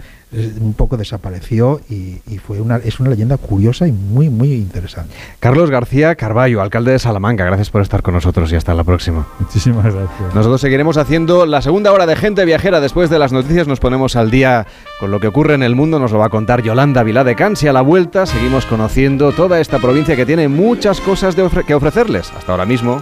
un 0.59 0.73
poco 0.73 0.97
desapareció 0.97 1.81
y, 1.89 2.19
fue 2.45 2.59
una, 2.59 2.77
es 2.77 2.99
una 2.99 3.09
leyenda 3.09 3.37
curiosa 3.37 3.87
y 3.87 3.91
muy, 3.91 4.29
muy 4.29 4.53
interesante. 4.53 5.13
Carlos 5.39 5.69
García 5.69 6.15
Carballo, 6.15 6.61
alcalde 6.61 6.91
de 6.91 6.99
Salamanca, 6.99 7.45
gracias 7.45 7.69
por 7.69 7.81
estar 7.81 8.01
con 8.01 8.13
nosotros 8.13 8.51
y 8.51 8.55
hasta 8.55 8.73
la 8.73 8.83
próxima. 8.83 9.27
Muchísimas 9.39 9.85
gracias. 9.85 10.35
Nosotros 10.35 10.61
seguiremos 10.61 10.97
haciendo 10.97 11.45
la 11.45 11.61
segunda 11.61 11.91
hora 11.91 12.05
de 12.05 12.15
Gente 12.15 12.43
Viajera. 12.45 12.81
Después 12.81 13.09
de 13.09 13.19
las 13.19 13.31
noticias 13.31 13.67
nos 13.67 13.79
ponemos 13.79 14.15
al 14.15 14.31
día 14.31 14.67
con 14.99 15.11
lo 15.11 15.19
que 15.19 15.27
ocurre 15.27 15.55
en 15.55 15.63
el 15.63 15.75
mundo. 15.75 15.99
Nos 15.99 16.11
lo 16.11 16.19
va 16.19 16.25
a 16.25 16.29
contar 16.29 16.61
Yolanda 16.61 17.03
Vilá 17.03 17.23
de 17.23 17.35
Cansi. 17.35 17.67
A 17.67 17.73
la 17.73 17.81
vuelta 17.81 18.25
seguimos 18.25 18.65
conociendo 18.65 19.31
toda 19.31 19.59
esta 19.59 19.79
provincia 19.79 20.15
que 20.15 20.25
tiene 20.25 20.47
muchas 20.47 20.99
cosas 21.01 21.35
de 21.35 21.47
que 21.65 21.75
ofrecerles. 21.75 22.31
Hasta 22.37 22.51
ahora 22.51 22.65
mismo. 22.65 23.01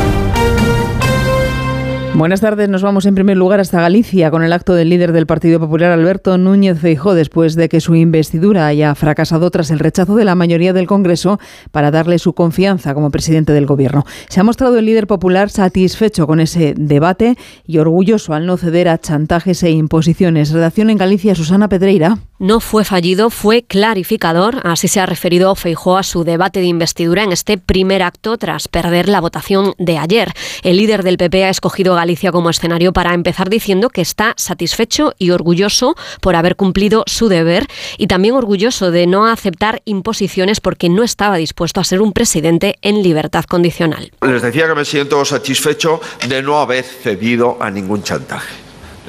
Buenas 2.13 2.41
tardes. 2.41 2.69
Nos 2.69 2.83
vamos 2.83 3.05
en 3.05 3.15
primer 3.15 3.37
lugar 3.37 3.61
hasta 3.61 3.81
Galicia 3.81 4.29
con 4.29 4.43
el 4.43 4.53
acto 4.53 4.75
del 4.75 4.89
líder 4.89 5.11
del 5.13 5.25
Partido 5.25 5.59
Popular, 5.59 5.91
Alberto 5.91 6.37
Núñez 6.37 6.77
Feijó, 6.77 7.15
después 7.15 7.55
de 7.55 7.69
que 7.69 7.79
su 7.79 7.95
investidura 7.95 8.67
haya 8.67 8.93
fracasado 8.95 9.49
tras 9.49 9.71
el 9.71 9.79
rechazo 9.79 10.15
de 10.15 10.25
la 10.25 10.35
mayoría 10.35 10.73
del 10.73 10.87
Congreso 10.87 11.39
para 11.71 11.89
darle 11.89 12.19
su 12.19 12.33
confianza 12.33 12.93
como 12.93 13.11
presidente 13.11 13.53
del 13.53 13.65
Gobierno. 13.65 14.05
Se 14.29 14.39
ha 14.39 14.43
mostrado 14.43 14.77
el 14.77 14.85
líder 14.85 15.07
popular 15.07 15.49
satisfecho 15.49 16.27
con 16.27 16.41
ese 16.41 16.75
debate 16.77 17.37
y 17.65 17.77
orgulloso 17.79 18.33
al 18.33 18.45
no 18.45 18.57
ceder 18.57 18.89
a 18.89 18.99
chantajes 18.99 19.63
e 19.63 19.71
imposiciones. 19.71 20.51
Redacción 20.51 20.89
en 20.89 20.97
Galicia, 20.97 21.33
Susana 21.33 21.69
Pedreira. 21.69 22.19
No 22.41 22.59
fue 22.59 22.83
fallido, 22.83 23.29
fue 23.29 23.61
clarificador. 23.61 24.61
Así 24.63 24.87
se 24.87 24.99
ha 24.99 25.05
referido 25.05 25.53
Feijó 25.53 25.99
a 25.99 26.01
su 26.01 26.23
debate 26.23 26.59
de 26.59 26.65
investidura 26.65 27.23
en 27.23 27.31
este 27.31 27.59
primer 27.59 28.01
acto 28.01 28.35
tras 28.39 28.67
perder 28.67 29.09
la 29.09 29.21
votación 29.21 29.75
de 29.77 29.99
ayer. 29.99 30.33
El 30.63 30.77
líder 30.77 31.03
del 31.03 31.17
PP 31.17 31.45
ha 31.45 31.49
escogido 31.49 31.93
Galicia 31.93 32.31
como 32.31 32.49
escenario 32.49 32.93
para 32.93 33.13
empezar 33.13 33.47
diciendo 33.47 33.89
que 33.89 34.01
está 34.01 34.33
satisfecho 34.37 35.13
y 35.19 35.29
orgulloso 35.29 35.93
por 36.19 36.35
haber 36.35 36.55
cumplido 36.55 37.03
su 37.05 37.29
deber 37.29 37.67
y 37.99 38.07
también 38.07 38.33
orgulloso 38.33 38.89
de 38.89 39.05
no 39.05 39.27
aceptar 39.27 39.83
imposiciones 39.85 40.61
porque 40.61 40.89
no 40.89 41.03
estaba 41.03 41.37
dispuesto 41.37 41.79
a 41.79 41.83
ser 41.83 42.01
un 42.01 42.11
presidente 42.11 42.79
en 42.81 43.03
libertad 43.03 43.45
condicional. 43.45 44.13
Les 44.19 44.41
decía 44.41 44.67
que 44.67 44.73
me 44.73 44.85
siento 44.85 45.23
satisfecho 45.25 46.01
de 46.27 46.41
no 46.41 46.57
haber 46.59 46.85
cedido 46.85 47.57
a 47.61 47.69
ningún 47.69 48.01
chantaje. 48.01 48.55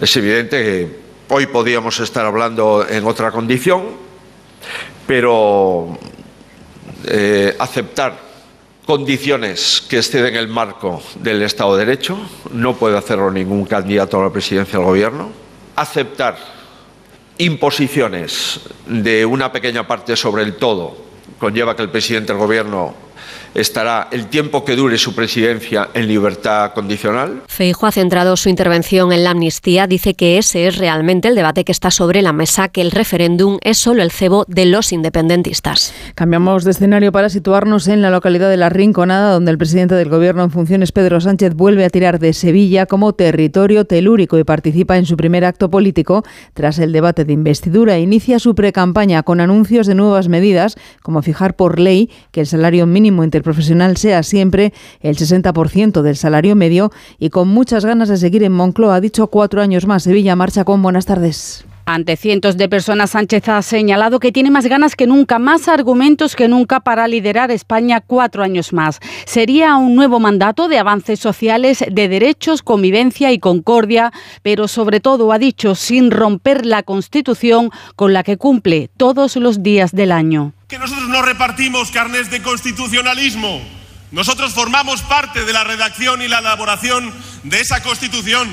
Es 0.03 0.14
evidente 0.18 0.62
que 0.62 1.02
hoy 1.35 1.47
podíamos 1.47 1.99
estar 2.01 2.26
hablando 2.26 2.87
en 2.87 3.07
otra 3.07 3.30
condición, 3.30 3.85
pero 5.07 5.97
eh, 7.07 7.57
aceptar 7.59 8.18
condiciones 8.85 9.83
que 9.89 9.97
exceden 9.97 10.37
el 10.37 10.49
marco 10.49 11.03
del 11.20 11.41
Estado 11.41 11.74
de 11.74 11.87
Derecho, 11.87 12.18
no 12.53 12.76
puede 12.76 12.99
hacerlo 12.99 13.30
ningún 13.30 13.64
candidato 13.64 14.20
a 14.20 14.24
la 14.24 14.30
presidencia 14.30 14.78
del 14.78 14.87
Gobierno, 14.87 15.30
aceptar 15.74 16.37
imposiciones 17.39 18.61
de 18.85 19.24
una 19.24 19.51
pequeña 19.51 19.87
parte 19.87 20.16
sobre 20.16 20.43
el 20.43 20.57
todo 20.57 20.95
conlleva 21.39 21.74
que 21.74 21.83
el 21.83 21.89
presidente 21.89 22.35
del 22.35 22.43
Gobierno 22.43 22.95
estará 23.55 24.09
el 24.11 24.27
tiempo 24.27 24.65
que 24.65 24.77
dure 24.77 24.99
su 24.99 25.15
presidencia 25.15 25.89
en 25.95 26.09
libertad 26.09 26.73
condicional. 26.73 27.43
Feijo 27.47 27.87
ha 27.87 27.93
centrado 27.93 28.37
su 28.37 28.49
intervención 28.49 29.13
en 29.13 29.25
la 29.25 29.31
amnistía. 29.31 29.87
Dice 29.87 30.15
que 30.15 30.39
ese 30.39 30.67
es 30.67 30.79
realmente 30.79 31.29
el 31.29 31.35
debate 31.35 31.65
que 31.65 31.73
está 31.73 31.91
sobre 31.91 32.23
la 32.23 32.33
mesa, 32.33 32.69
que 32.69 32.81
el 32.81 32.91
referéndum 32.91 33.59
es 33.63 33.79
solo 33.79 34.03
el 34.03 34.11
cebo 34.11 34.45
de 34.49 34.67
los 34.67 34.93
independentistas. 34.93 35.93
Cambiamos 36.15 36.65
de 36.65 36.71
escenario 36.71 37.13
para 37.13 37.29
situarnos 37.29 37.89
en 37.89 38.03
la 38.03 38.11
localidad 38.11 38.51
de 38.51 38.57
La 38.57 38.69
Rinconada, 38.69 39.33
donde 39.33 39.51
el 39.51 39.59
presidente 39.59 39.95
del 39.95 40.09
Gobierno 40.09 40.45
en 40.45 40.51
funciones, 40.51 40.93
Pedro 40.93 41.21
Sánchez, 41.21 41.55
vuelve 41.55 41.85
a 41.85 41.91
tirar 41.91 42.19
de 42.19 42.33
Sevilla 42.33 42.87
como 42.87 43.13
territorio 43.13 43.85
telúrico 43.85 44.39
y 44.39 44.45
participa 44.45 44.97
en 44.97 45.07
su 45.07 45.17
primer 45.17 45.45
acto 45.45 45.71
político 45.71 46.25
tras 46.55 46.79
el 46.79 46.93
debate 46.93 47.25
de 47.25 47.33
investidura. 47.33 47.99
Inicia 47.99 48.39
su 48.39 48.55
precampaña 48.55 49.23
con 49.23 49.41
anuncios 49.41 49.87
de 49.87 49.95
nuevas 49.95 50.29
medidas, 50.29 50.77
como 51.03 51.23
fijar 51.23 51.57
por 51.57 51.79
ley 51.79 52.11
que 52.31 52.41
el 52.41 52.47
salario 52.47 52.87
mínimo 52.87 53.25
inter 53.25 53.41
profesional 53.43 53.97
sea 53.97 54.22
siempre 54.22 54.72
el 55.01 55.16
60% 55.16 56.03
del 56.03 56.16
salario 56.16 56.57
medio 56.57 56.90
y 57.18 57.30
con 57.30 57.49
muchas 57.49 57.84
ganas 57.84 58.09
de 58.09 58.16
seguir 58.16 58.43
en 58.43 58.53
Moncloa. 58.53 58.97
Ha 58.97 59.01
dicho 59.01 59.26
cuatro 59.26 59.61
años 59.61 59.86
más. 59.86 60.05
Sevilla 60.05 60.36
marcha 60.36 60.64
con 60.64 60.82
buenas 60.82 61.07
tardes. 61.07 61.64
Ante 61.84 62.16
cientos 62.16 62.57
de 62.57 62.68
personas, 62.68 63.11
Sánchez 63.11 63.49
ha 63.49 63.61
señalado 63.61 64.20
que 64.20 64.30
tiene 64.30 64.53
más 64.53 64.66
ganas 64.66 64.95
que 64.95 65.09
nunca, 65.09 65.40
más 65.40 65.66
argumentos 65.66 66.36
que 66.36 66.47
nunca 66.47 66.80
para 66.80 67.09
liderar 67.09 67.51
España 67.51 68.01
cuatro 68.01 68.45
años 68.45 68.72
más. 68.72 69.01
Sería 69.26 69.76
un 69.76 69.97
nuevo 69.97 70.20
mandato 70.20 70.68
de 70.68 70.78
avances 70.78 71.18
sociales, 71.18 71.84
de 71.90 72.09
derechos, 72.09 72.62
convivencia 72.62 73.32
y 73.32 73.40
concordia, 73.40 74.12
pero 74.43 74.68
sobre 74.68 75.01
todo, 75.01 75.32
ha 75.32 75.38
dicho, 75.38 75.74
sin 75.74 76.12
romper 76.12 76.66
la 76.66 76.84
Constitución 76.84 77.70
con 77.97 78.12
la 78.12 78.22
que 78.22 78.36
cumple 78.36 78.88
todos 78.97 79.34
los 79.34 79.64
días 79.64 79.90
del 79.90 80.12
año. 80.12 80.53
Que 80.73 80.79
nosotros 80.79 81.11
no 81.11 81.20
repartimos 81.20 81.91
carnes 81.91 82.31
de 82.31 82.41
constitucionalismo. 82.41 83.61
Nosotros 84.11 84.55
formamos 84.55 85.03
parte 85.03 85.45
de 85.45 85.53
la 85.53 85.64
redacción 85.64 86.23
y 86.23 86.29
la 86.29 86.39
elaboración 86.39 87.12
de 87.43 87.61
esa 87.61 87.83
Constitución. 87.83 88.49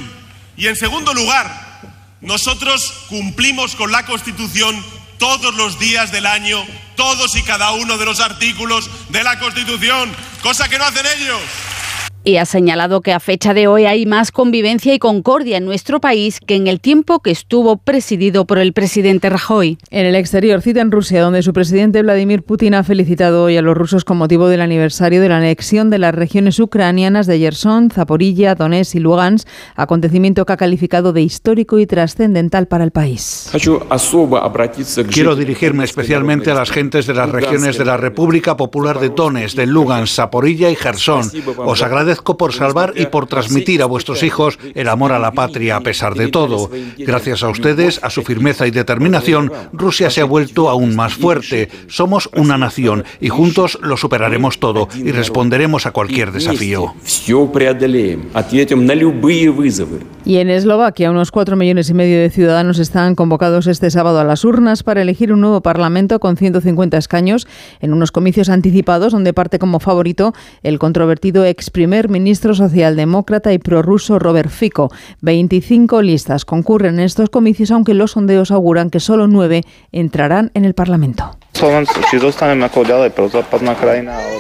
Y 0.58 0.68
en 0.68 0.76
segundo 0.76 1.14
lugar, 1.14 1.80
nosotros 2.20 3.06
cumplimos 3.08 3.74
con 3.78 3.94
la 3.94 4.06
Constitución 4.06 4.86
todos 5.18 5.56
los 5.56 5.80
días 5.80 6.12
del 6.12 6.26
año, 6.26 6.62
todos 6.98 7.38
y 7.38 7.42
cada 7.44 7.72
uno 7.72 7.98
de 7.98 8.04
los 8.04 8.20
artículos 8.20 8.90
de 9.12 9.24
la 9.24 9.40
Constitución, 9.40 10.14
cosa 10.42 10.68
que 10.68 10.78
no 10.78 10.84
hacen 10.84 11.06
ellos 11.06 11.40
y 12.24 12.38
ha 12.38 12.46
señalado 12.46 13.02
que 13.02 13.14
a 13.14 13.20
fecha 13.20 13.54
de 13.54 13.68
hoy 13.68 13.86
hay 13.86 14.06
más 14.06 14.32
convivencia 14.32 14.94
y 14.94 15.00
concordia 15.00 15.58
en 15.58 15.66
nuestro 15.66 16.02
país 16.02 16.40
que 16.46 16.56
en 16.56 16.68
el 16.68 16.82
tiempo 16.82 17.20
que 17.22 17.32
estuvo 17.32 17.78
presidido 17.78 18.46
por 18.46 18.58
el 18.58 18.74
presidente 18.74 19.30
Rajoy. 19.30 19.78
En 19.90 20.06
el 20.06 20.16
exterior, 20.16 20.62
cita 20.62 20.82
en 20.82 20.92
Rusia, 20.92 21.22
donde 21.22 21.44
su 21.44 21.54
presidente 21.54 22.02
Vladimir 22.02 22.44
Putin 22.44 22.74
ha 22.74 22.84
felicitado 22.84 23.46
hoy 23.46 23.58
a 23.58 23.62
los 23.62 23.78
rusos 23.78 24.04
con 24.04 24.18
motivo 24.18 24.48
del 24.50 24.62
aniversario 24.62 25.22
de 25.22 25.30
la 25.30 25.38
anexión 25.38 25.90
de 25.90 26.00
las 26.00 26.14
regiones 26.14 26.60
ucranianas 26.60 27.26
de 27.26 27.40
Yerson, 27.40 27.90
Zaporilla, 27.90 28.56
Donetsk 28.56 28.96
y 28.96 29.00
Lugansk, 29.00 29.48
acontecimiento 29.76 30.46
que 30.46 30.54
ha 30.54 30.58
calificado 30.58 31.14
de 31.14 31.22
histórico 31.22 31.80
y 31.80 31.88
trascendental 31.88 32.68
para 32.68 32.84
el 32.84 32.92
país. 32.92 33.50
Quiero 35.12 35.36
dirigirme 35.36 35.86
especialmente 35.86 36.52
a 36.52 36.56
las 36.56 36.70
gentes 36.70 37.08
de 37.08 37.14
las 37.14 37.30
regiones 37.30 37.78
de 37.78 37.86
la 37.86 37.98
República 37.98 38.58
Popular 38.58 39.00
de 39.00 39.10
Donetsk, 39.10 39.56
de 39.56 39.66
Lugansk, 39.66 40.16
Zaporilla 40.16 40.70
y 40.70 40.76
Gerson. 40.76 41.30
Os 41.58 41.82
agradezco 41.82 42.09
agradezco 42.10 42.38
por 42.38 42.54
salvar 42.54 42.94
y 42.96 43.06
por 43.06 43.28
transmitir 43.28 43.84
a 43.84 43.86
vuestros 43.86 44.24
hijos 44.24 44.58
el 44.74 44.88
amor 44.90 45.12
a 45.12 45.20
la 45.20 45.32
patria 45.32 45.76
a 45.76 45.82
pesar 45.82 46.16
de 46.16 46.30
todo. 46.30 46.72
Gracias 46.98 47.44
a 47.44 47.50
ustedes, 47.50 48.04
a 48.04 48.10
su 48.10 48.24
firmeza 48.24 48.66
y 48.66 48.72
determinación, 48.72 49.52
Rusia 49.74 50.10
se 50.10 50.22
ha 50.22 50.26
vuelto 50.26 50.70
aún 50.70 50.96
más 50.96 51.14
fuerte. 51.14 51.70
Somos 51.88 52.28
una 52.36 52.58
nación 52.58 53.04
y 53.22 53.30
juntos 53.30 53.78
lo 53.84 53.96
superaremos 53.96 54.60
todo 54.60 54.88
y 54.96 55.12
responderemos 55.12 55.86
a 55.86 55.92
cualquier 55.92 56.32
desafío. 56.32 56.96
Y 60.26 60.38
en 60.38 60.50
Eslovaquia, 60.50 61.12
unos 61.12 61.32
cuatro 61.32 61.56
millones 61.56 61.90
y 61.90 61.94
medio 61.94 62.20
de 62.20 62.30
ciudadanos 62.30 62.80
están 62.80 63.16
convocados 63.16 63.68
este 63.68 63.90
sábado 63.90 64.20
a 64.20 64.24
las 64.24 64.46
urnas 64.46 64.84
para 64.84 65.02
elegir 65.02 65.32
un 65.32 65.42
nuevo 65.42 65.62
parlamento 65.62 66.20
con 66.20 66.38
150 66.38 66.98
escaños 66.98 67.48
en 67.80 67.94
unos 67.94 68.12
comicios 68.12 68.50
anticipados 68.50 69.14
donde 69.14 69.34
parte 69.34 69.60
como 69.60 69.80
favorito 69.80 70.34
el 70.64 70.80
controvertido 70.80 71.46
ex 71.46 71.70
primer 71.70 71.99
ministro 72.08 72.54
socialdemócrata 72.54 73.52
y 73.52 73.60
prorruso 73.60 74.20
Robert 74.20 74.50
Fico. 74.50 74.90
25 75.22 76.02
listas 76.02 76.46
concurren 76.46 77.00
en 77.00 77.06
estos 77.06 77.30
comicios, 77.30 77.72
aunque 77.72 77.94
los 77.94 78.12
sondeos 78.12 78.52
auguran 78.52 78.90
que 78.90 79.02
solo 79.02 79.28
nueve 79.28 79.64
entrarán 79.92 80.52
en 80.54 80.64
el 80.64 80.74
Parlamento. 80.74 81.36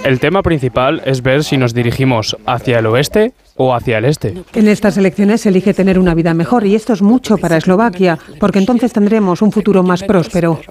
El 0.05 0.20
tema 0.20 0.41
principal 0.41 1.01
es 1.05 1.22
ver 1.22 1.43
si 1.43 1.57
nos 1.57 1.74
dirigimos 1.74 2.38
hacia 2.45 2.80
el 2.80 2.86
oeste 2.86 3.34
o 3.57 3.74
hacia 3.76 3.97
el 3.97 4.05
este. 4.05 4.36
En 4.53 4.68
estas 4.70 4.97
elecciones 4.97 5.41
se 5.41 5.49
elige 5.49 5.74
tener 5.74 5.99
una 5.99 6.14
vida 6.14 6.34
mejor 6.34 6.66
y 6.66 6.76
esto 6.76 6.93
es 6.93 7.01
mucho 7.01 7.38
para 7.38 7.57
Eslovaquia, 7.57 8.18
porque 8.39 8.60
entonces 8.60 8.93
tendremos 8.93 9.41
un 9.41 9.51
futuro 9.51 9.84
más 9.84 10.03
próspero. 10.03 10.62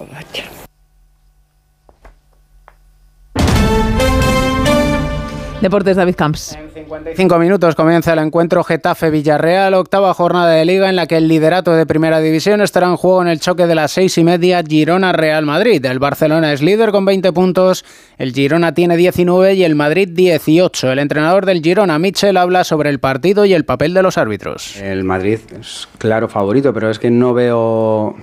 Deportes 5.61 5.97
David 5.97 6.15
Camps. 6.15 6.53
En 6.53 6.71
55 6.71 7.39
minutos 7.41 7.75
comienza 7.75 8.13
el 8.13 8.21
encuentro 8.21 8.63
Getafe-Villarreal, 8.63 9.75
octava 9.75 10.15
jornada 10.15 10.53
de 10.53 10.65
liga 10.65 10.89
en 10.89 10.95
la 10.95 11.09
que 11.09 11.17
el 11.17 11.27
liderato 11.27 11.73
de 11.73 11.85
primera 11.85 12.21
división 12.21 12.61
estará 12.61 12.87
en 12.87 12.97
juego 12.97 13.23
en 13.23 13.29
el 13.29 13.41
choque 13.41 13.67
de 13.67 13.75
las 13.75 13.91
seis 13.91 14.17
y 14.19 14.25
media 14.25 14.63
Girona-Real 14.63 15.45
Madrid. 15.45 15.85
El 15.85 15.99
Barcelona 15.99 16.53
es 16.53 16.63
líder 16.63 16.93
con 16.93 17.05
20 17.05 17.33
puntos, 17.33 17.85
el 18.19 18.33
Girona 18.33 18.73
tiene 18.73 18.97
19 18.97 19.55
y 19.55 19.65
el 19.65 19.75
Madrid 19.75 20.09
18. 20.13 20.93
El 20.93 21.01
entrenador 21.01 21.45
del 21.45 21.61
Girona, 21.61 21.99
Michel, 21.99 22.37
habla 22.37 22.63
sobre 22.63 22.91
el 22.91 23.01
partido 23.01 23.45
y 23.45 23.53
el 23.53 23.65
papel 23.65 23.95
de 23.95 24.03
los 24.03 24.17
árbitros. 24.17 24.77
El 24.77 25.03
Madrid 25.03 25.41
es 25.59 25.89
claro 25.99 26.29
favorito, 26.29 26.73
pero 26.73 26.89
es 26.89 27.01
que 27.01 27.11
no 27.11 27.35
veo 27.35 28.15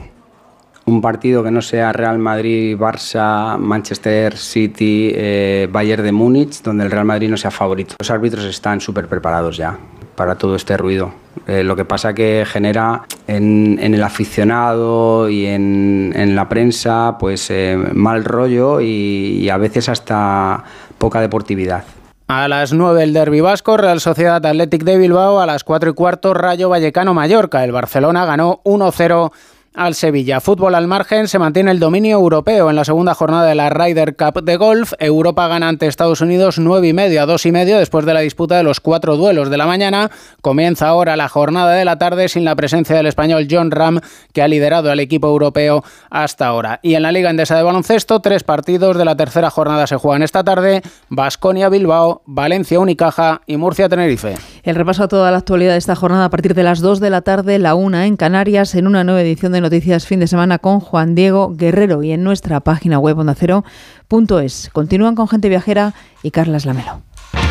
un 0.86 1.02
partido 1.02 1.44
que 1.44 1.52
no 1.52 1.62
sea 1.62 1.92
Real 1.92 2.20
Madrid, 2.20 2.78
Barça, 2.78 3.58
Manchester 3.58 4.38
City, 4.38 5.12
eh, 5.14 5.68
Bayern 5.72 6.04
de 6.04 6.12
Múnich, 6.12 6.62
donde 6.62 6.84
el 6.84 6.92
Real 6.92 7.06
Madrid 7.06 7.30
no 7.30 7.38
sea 7.38 7.52
favorito. 7.52 7.96
Los 8.00 8.12
árbitros 8.12 8.46
están 8.46 8.80
súper 8.80 9.08
preparados 9.08 9.58
ya 9.58 9.78
para 10.16 10.36
todo 10.36 10.56
este 10.56 10.78
ruido. 10.78 11.12
Eh, 11.48 11.64
lo 11.64 11.76
que 11.76 11.86
pasa 11.86 12.14
que 12.14 12.46
genera 12.48 13.04
en, 13.28 13.78
el 13.82 14.02
aficionado 14.04 15.30
y 15.30 15.46
en, 15.46 16.36
la 16.36 16.48
prensa 16.48 17.18
pues 17.20 17.50
eh, 17.50 17.78
mal 17.94 18.24
rollo 18.24 18.80
y, 18.80 19.40
y 19.42 19.50
a 19.50 19.58
veces 19.58 19.90
hasta 19.90 20.64
poca 20.98 21.20
deportividad. 21.20 21.84
A 22.28 22.48
las 22.48 22.74
9 22.74 23.04
el 23.04 23.14
Derby 23.14 23.42
Vasco, 23.42 23.78
Real 23.78 24.00
Sociedad 24.00 24.44
Athletic 24.44 24.84
de 24.84 24.98
Bilbao, 24.98 25.40
a 25.40 25.46
las 25.46 25.64
4 25.64 25.92
y 25.92 25.94
cuarto 25.94 26.34
Rayo 26.34 26.70
Vallecano 26.70 27.14
Mallorca. 27.14 27.64
El 27.64 27.72
Barcelona 27.72 28.26
ganó 28.26 28.62
1-0 28.64 29.32
al 29.76 29.96
Sevilla. 29.96 30.40
Fútbol 30.40 30.76
al 30.76 30.88
margen, 30.88 31.28
se 31.28 31.40
mantiene 31.40 31.72
el 31.72 31.80
dominio 31.80 32.16
europeo 32.16 32.70
en 32.70 32.76
la 32.76 32.86
segunda 32.86 33.14
jornada 33.14 33.46
de 33.46 33.56
la 33.56 33.70
Ryder 33.70 34.16
Cup 34.16 34.44
de 34.44 34.58
golf. 34.58 34.94
Europa 35.00 35.48
gana 35.48 35.68
ante 35.68 35.88
Estados 35.88 36.22
Unidos 36.22 36.60
9 36.60 36.88
y 36.88 36.94
medio 36.94 37.22
a 37.22 37.26
2 37.26 37.46
y 37.46 37.52
medio 37.52 37.78
después 37.78 38.06
de 38.06 38.14
la 38.14 38.22
disputa 38.22 38.58
de 38.58 38.64
los 38.64 38.80
cuatro 38.80 39.18
duelos 39.18 39.50
de 39.50 39.58
la 39.58 39.66
mañana. 39.66 40.10
Comienza 40.42 40.88
ahora 40.88 41.16
la 41.16 41.30
jornada 41.30 41.74
de 41.74 41.86
la 41.86 41.98
tarde 41.98 42.30
sin 42.30 42.46
la 42.46 42.56
presencia 42.56 42.96
del 42.96 43.08
español 43.08 43.48
John 43.50 43.72
Ram, 43.72 44.00
que 44.34 44.42
ha 44.42 44.48
liderado 44.48 44.92
al 44.92 45.00
equipo 45.00 45.28
europeo 45.28 45.84
hasta 46.10 46.48
ahora. 46.48 46.80
Y 46.82 46.96
en 46.96 47.04
la 47.04 47.12
Liga 47.12 47.30
Endesa 47.30 47.58
de 47.58 47.64
Baloncesto, 47.64 48.22
tres 48.22 48.44
partidos 48.44 48.98
de 48.98 49.06
la 49.06 49.16
tercera 49.16 49.50
jornada 49.50 49.88
se 49.88 49.98
juegan 49.98 50.24
esta 50.24 50.44
tarde. 50.44 50.82
Basconia 51.10 51.70
Bilbao, 51.70 52.22
Valencia 52.26 52.80
Unicaja 52.80 53.42
y 53.46 53.58
Murcia 53.58 53.90
Tenerife. 53.90 54.36
El 54.64 54.76
repaso 54.76 55.04
a 55.04 55.08
toda 55.08 55.32
la 55.32 55.38
actualidad 55.38 55.74
de 55.74 55.80
esta 55.80 55.96
jornada 55.96 56.26
a 56.26 56.30
partir 56.30 56.54
de 56.54 56.64
las 56.64 56.80
2 56.80 57.00
de 57.00 57.10
la 57.10 57.22
tarde, 57.22 57.60
la 57.60 57.76
1 57.76 58.02
en 58.02 58.18
Canarias, 58.18 58.76
en 58.76 58.88
una 58.88 59.04
nueva 59.04 59.22
edición 59.22 59.52
de 59.52 59.65
Noticias 59.66 60.06
Fin 60.06 60.20
de 60.20 60.28
Semana 60.28 60.60
con 60.60 60.80
Juan 60.80 61.16
Diego 61.16 61.52
Guerrero 61.56 62.04
y 62.04 62.12
en 62.12 62.24
nuestra 62.24 62.60
página 62.60 63.00
web 63.00 63.18
ondacero.es. 63.18 64.70
Continúan 64.72 65.16
con 65.16 65.28
Gente 65.28 65.50
Viajera 65.50 65.96
y 66.22 66.30
Carlas 66.30 66.68
Lamelo. 66.68 67.02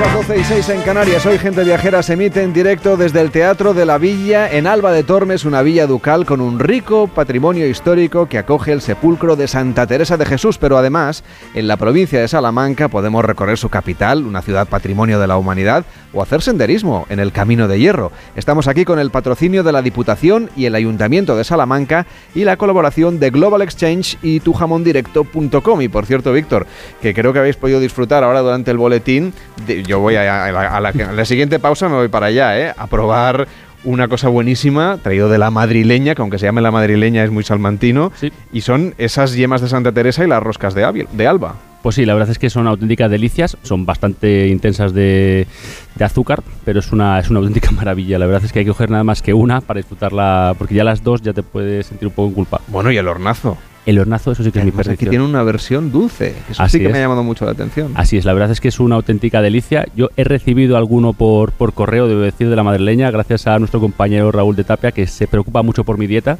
Las 0.00 0.14
12 0.14 0.38
y 0.38 0.44
6 0.44 0.68
en 0.70 0.80
Canarias, 0.82 1.26
hoy 1.26 1.36
Gente 1.36 1.62
Viajera 1.62 2.02
se 2.02 2.14
emite 2.14 2.42
en 2.42 2.54
directo 2.54 2.96
desde 2.96 3.20
el 3.20 3.30
Teatro 3.30 3.74
de 3.74 3.84
la 3.84 3.98
Villa 3.98 4.50
en 4.50 4.66
Alba 4.66 4.92
de 4.92 5.02
Tormes, 5.02 5.44
una 5.44 5.60
villa 5.60 5.86
ducal 5.86 6.24
con 6.24 6.40
un 6.40 6.58
rico 6.58 7.06
patrimonio 7.06 7.66
histórico 7.68 8.26
que 8.26 8.38
acoge 8.38 8.72
el 8.72 8.80
sepulcro 8.80 9.36
de 9.36 9.46
Santa 9.46 9.86
Teresa 9.86 10.16
de 10.16 10.24
Jesús, 10.24 10.56
pero 10.56 10.78
además 10.78 11.22
en 11.52 11.68
la 11.68 11.76
provincia 11.76 12.18
de 12.18 12.28
Salamanca 12.28 12.88
podemos 12.88 13.22
recorrer 13.26 13.58
su 13.58 13.68
capital, 13.68 14.24
una 14.24 14.40
ciudad 14.40 14.66
patrimonio 14.68 15.20
de 15.20 15.26
la 15.26 15.36
humanidad, 15.36 15.84
o 16.14 16.22
hacer 16.22 16.40
senderismo 16.42 17.06
en 17.10 17.20
el 17.20 17.30
Camino 17.30 17.68
de 17.68 17.78
Hierro. 17.78 18.10
Estamos 18.36 18.68
aquí 18.68 18.84
con 18.86 18.98
el 18.98 19.10
patrocinio 19.10 19.62
de 19.62 19.70
la 19.72 19.82
Diputación 19.82 20.50
y 20.56 20.64
el 20.64 20.74
Ayuntamiento 20.74 21.36
de 21.36 21.44
Salamanca 21.44 22.06
y 22.34 22.44
la 22.44 22.56
colaboración 22.56 23.20
de 23.20 23.30
Global 23.30 23.62
Exchange 23.62 24.16
y 24.22 24.40
tujamondirecto.com. 24.40 25.82
Y 25.82 25.88
por 25.88 26.06
cierto, 26.06 26.32
Víctor, 26.32 26.66
que 27.02 27.12
creo 27.14 27.32
que 27.34 27.38
habéis 27.38 27.56
podido 27.56 27.78
disfrutar 27.80 28.24
ahora 28.24 28.40
durante 28.40 28.70
el 28.72 28.78
boletín, 28.78 29.32
de- 29.66 29.84
yo 29.90 30.00
voy 30.00 30.16
a, 30.16 30.46
a 30.46 30.52
la, 30.52 30.76
a 30.76 30.80
la- 30.80 30.88
a 30.88 31.12
la 31.12 31.24
siguiente 31.24 31.58
pausa, 31.58 31.88
me 31.88 31.96
voy 31.96 32.08
para 32.08 32.26
allá, 32.26 32.58
¿eh? 32.58 32.72
a 32.76 32.86
probar 32.86 33.46
una 33.84 34.08
cosa 34.08 34.28
buenísima, 34.28 34.98
traído 35.02 35.28
de 35.30 35.38
la 35.38 35.50
madrileña, 35.50 36.14
que 36.14 36.20
aunque 36.22 36.38
se 36.38 36.46
llame 36.46 36.60
la 36.60 36.70
madrileña 36.70 37.24
es 37.24 37.30
muy 37.30 37.44
salmantino, 37.44 38.12
y 38.52 38.60
son 38.60 38.94
esas 38.98 39.34
yemas 39.34 39.60
de 39.62 39.68
Santa 39.68 39.92
Teresa 39.92 40.24
y 40.24 40.28
las 40.28 40.42
roscas 40.42 40.74
de, 40.74 41.06
de 41.10 41.26
Alba. 41.26 41.54
Pues 41.82 41.94
sí, 41.94 42.04
la 42.04 42.12
verdad 42.12 42.28
es 42.30 42.38
que 42.38 42.50
son 42.50 42.66
auténticas 42.66 43.10
delicias, 43.10 43.56
son 43.62 43.86
bastante 43.86 44.48
intensas 44.48 44.92
de, 44.92 45.46
de 45.94 46.04
azúcar, 46.04 46.42
pero 46.66 46.80
es 46.80 46.92
una, 46.92 47.18
es 47.20 47.30
una 47.30 47.38
auténtica 47.38 47.70
maravilla. 47.70 48.18
La 48.18 48.26
verdad 48.26 48.44
es 48.44 48.52
que 48.52 48.58
hay 48.58 48.64
que 48.66 48.70
coger 48.70 48.90
nada 48.90 49.02
más 49.02 49.22
que 49.22 49.32
una 49.32 49.62
para 49.62 49.78
disfrutarla, 49.78 50.54
porque 50.58 50.74
ya 50.74 50.84
las 50.84 51.02
dos 51.02 51.22
ya 51.22 51.32
te 51.32 51.42
puedes 51.42 51.86
sentir 51.86 52.08
un 52.08 52.12
poco 52.12 52.28
en 52.28 52.34
culpa. 52.34 52.60
Bueno, 52.68 52.90
y 52.92 52.98
el 52.98 53.08
hornazo. 53.08 53.56
El 53.86 53.98
hornazo, 53.98 54.32
eso 54.32 54.44
sí 54.44 54.52
que 54.52 54.58
es 54.58 54.64
mi 54.64 54.70
Además, 54.70 54.86
aquí 54.88 54.96
perdición. 54.96 55.10
tiene 55.10 55.24
una 55.24 55.42
versión 55.42 55.90
dulce, 55.90 56.34
eso 56.50 56.62
Así 56.62 56.78
sí 56.78 56.84
que 56.84 56.90
me 56.90 56.98
ha 56.98 57.02
llamado 57.02 57.22
mucho 57.22 57.46
la 57.46 57.52
atención. 57.52 57.92
Así 57.94 58.18
es, 58.18 58.24
la 58.26 58.34
verdad 58.34 58.50
es 58.50 58.60
que 58.60 58.68
es 58.68 58.78
una 58.78 58.96
auténtica 58.96 59.40
delicia. 59.40 59.86
Yo 59.96 60.10
he 60.16 60.24
recibido 60.24 60.76
alguno 60.76 61.14
por, 61.14 61.52
por 61.52 61.72
correo, 61.72 62.06
debo 62.06 62.20
decir, 62.20 62.50
de 62.50 62.56
la 62.56 62.62
madrileña, 62.62 63.10
gracias 63.10 63.46
a 63.46 63.58
nuestro 63.58 63.80
compañero 63.80 64.30
Raúl 64.32 64.54
de 64.54 64.64
Tapia, 64.64 64.92
que 64.92 65.06
se 65.06 65.26
preocupa 65.26 65.62
mucho 65.62 65.84
por 65.84 65.96
mi 65.96 66.06
dieta. 66.06 66.38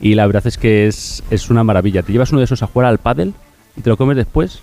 Y 0.00 0.14
la 0.14 0.26
verdad 0.26 0.46
es 0.46 0.58
que 0.58 0.86
es, 0.86 1.22
es 1.30 1.50
una 1.50 1.64
maravilla. 1.64 2.02
Te 2.02 2.12
llevas 2.12 2.30
uno 2.30 2.38
de 2.40 2.44
esos 2.44 2.62
a 2.62 2.66
jugar 2.66 2.86
al 2.88 2.98
pádel 2.98 3.34
y 3.76 3.80
te 3.80 3.90
lo 3.90 3.96
comes 3.96 4.16
después 4.16 4.62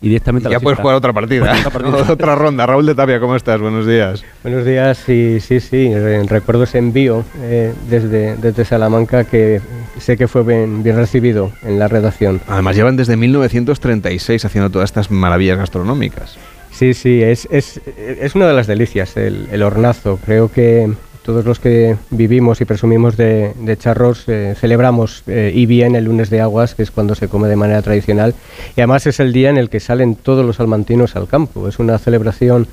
y 0.00 0.08
directamente 0.08 0.46
a 0.48 0.50
la 0.50 0.56
Ya 0.56 0.60
puedes 0.60 0.78
jugar 0.78 0.96
otra 0.96 1.12
partida. 1.12 1.52
Otra 1.58 1.70
partida. 1.70 2.12
otra 2.12 2.34
ronda. 2.36 2.66
Raúl 2.66 2.86
de 2.86 2.94
Tapia, 2.94 3.18
¿cómo 3.20 3.34
estás? 3.36 3.60
Buenos 3.60 3.86
días. 3.86 4.24
Buenos 4.42 4.64
días, 4.64 4.98
sí, 4.98 5.38
sí, 5.40 5.58
sí. 5.60 5.92
re- 5.94 6.22
Recuerdo 6.24 6.64
ese 6.64 6.78
envío 6.78 7.24
eh, 7.40 7.72
desde, 7.90 8.36
desde 8.36 8.64
Salamanca 8.64 9.24
que 9.24 9.60
sé 9.98 10.16
que 10.16 10.28
fue 10.28 10.42
bien, 10.44 10.82
bien 10.82 10.96
recibido 10.96 11.50
en 11.62 11.78
la 11.78 11.88
redacción. 11.88 12.40
Además, 12.46 12.76
llevan 12.76 12.96
desde 12.96 13.16
1936 13.16 14.44
haciendo 14.44 14.70
todas 14.70 14.88
estas 14.90 15.10
maravillas 15.10 15.58
gastronómicas. 15.58 16.36
Sí, 16.70 16.94
sí, 16.94 17.22
es, 17.22 17.48
es, 17.50 17.80
es 17.96 18.34
una 18.36 18.46
de 18.46 18.52
las 18.54 18.68
delicias, 18.68 19.16
el, 19.16 19.48
el 19.50 19.62
hornazo. 19.64 20.20
Creo 20.24 20.52
que 20.52 20.88
todos 21.28 21.44
los 21.44 21.60
que 21.60 21.94
vivimos 22.08 22.62
y 22.62 22.64
presumimos 22.64 23.18
de, 23.18 23.76
charros 23.78 24.24
eh, 24.28 24.54
celebramos 24.58 25.24
eh, 25.26 25.52
y 25.54 25.66
bien 25.66 25.94
el 25.94 26.04
lunes 26.04 26.30
de 26.30 26.40
aguas, 26.40 26.74
que 26.74 26.82
es 26.82 26.90
cuando 26.90 27.14
se 27.14 27.28
come 27.28 27.48
de 27.48 27.56
manera 27.56 27.82
tradicional. 27.82 28.34
Y 28.74 28.80
además 28.80 29.06
es 29.06 29.20
el 29.20 29.30
día 29.34 29.50
en 29.50 29.58
el 29.58 29.68
que 29.68 29.78
salen 29.78 30.14
todos 30.14 30.42
los 30.42 30.56
salmantinos 30.56 31.16
al 31.16 31.28
campo. 31.28 31.68
Es 31.68 31.80
una 31.80 31.98
celebración 31.98 32.66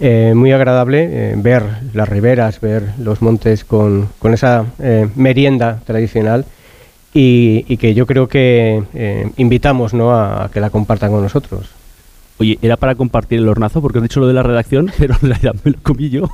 eh, 0.00 0.32
muy 0.34 0.50
agradable 0.50 1.10
eh, 1.12 1.34
ver 1.36 1.62
las 1.92 2.08
riberas, 2.08 2.62
ver 2.62 2.84
los 2.98 3.20
montes 3.20 3.64
con, 3.64 4.08
esa 4.32 4.64
merienda 5.14 5.82
tradicional 5.84 6.46
y, 7.12 7.76
que 7.76 7.92
yo 7.92 8.06
creo 8.06 8.28
que 8.28 9.28
invitamos 9.36 9.92
¿no? 9.92 10.14
a 10.16 10.48
que 10.50 10.60
la 10.60 10.70
compartan 10.70 11.10
con 11.10 11.22
nosotros. 11.22 11.79
Oye, 12.40 12.58
era 12.62 12.76
para 12.78 12.94
compartir 12.94 13.38
el 13.38 13.48
hornazo, 13.48 13.82
porque 13.82 13.98
has 13.98 14.02
dicho 14.02 14.18
lo 14.18 14.26
de 14.26 14.32
la 14.32 14.42
redacción, 14.42 14.90
pero 14.98 15.14
en 15.22 15.28
realidad 15.28 15.54
me 15.62 15.72
lo 15.72 15.78
comí 15.82 16.08
yo. 16.08 16.28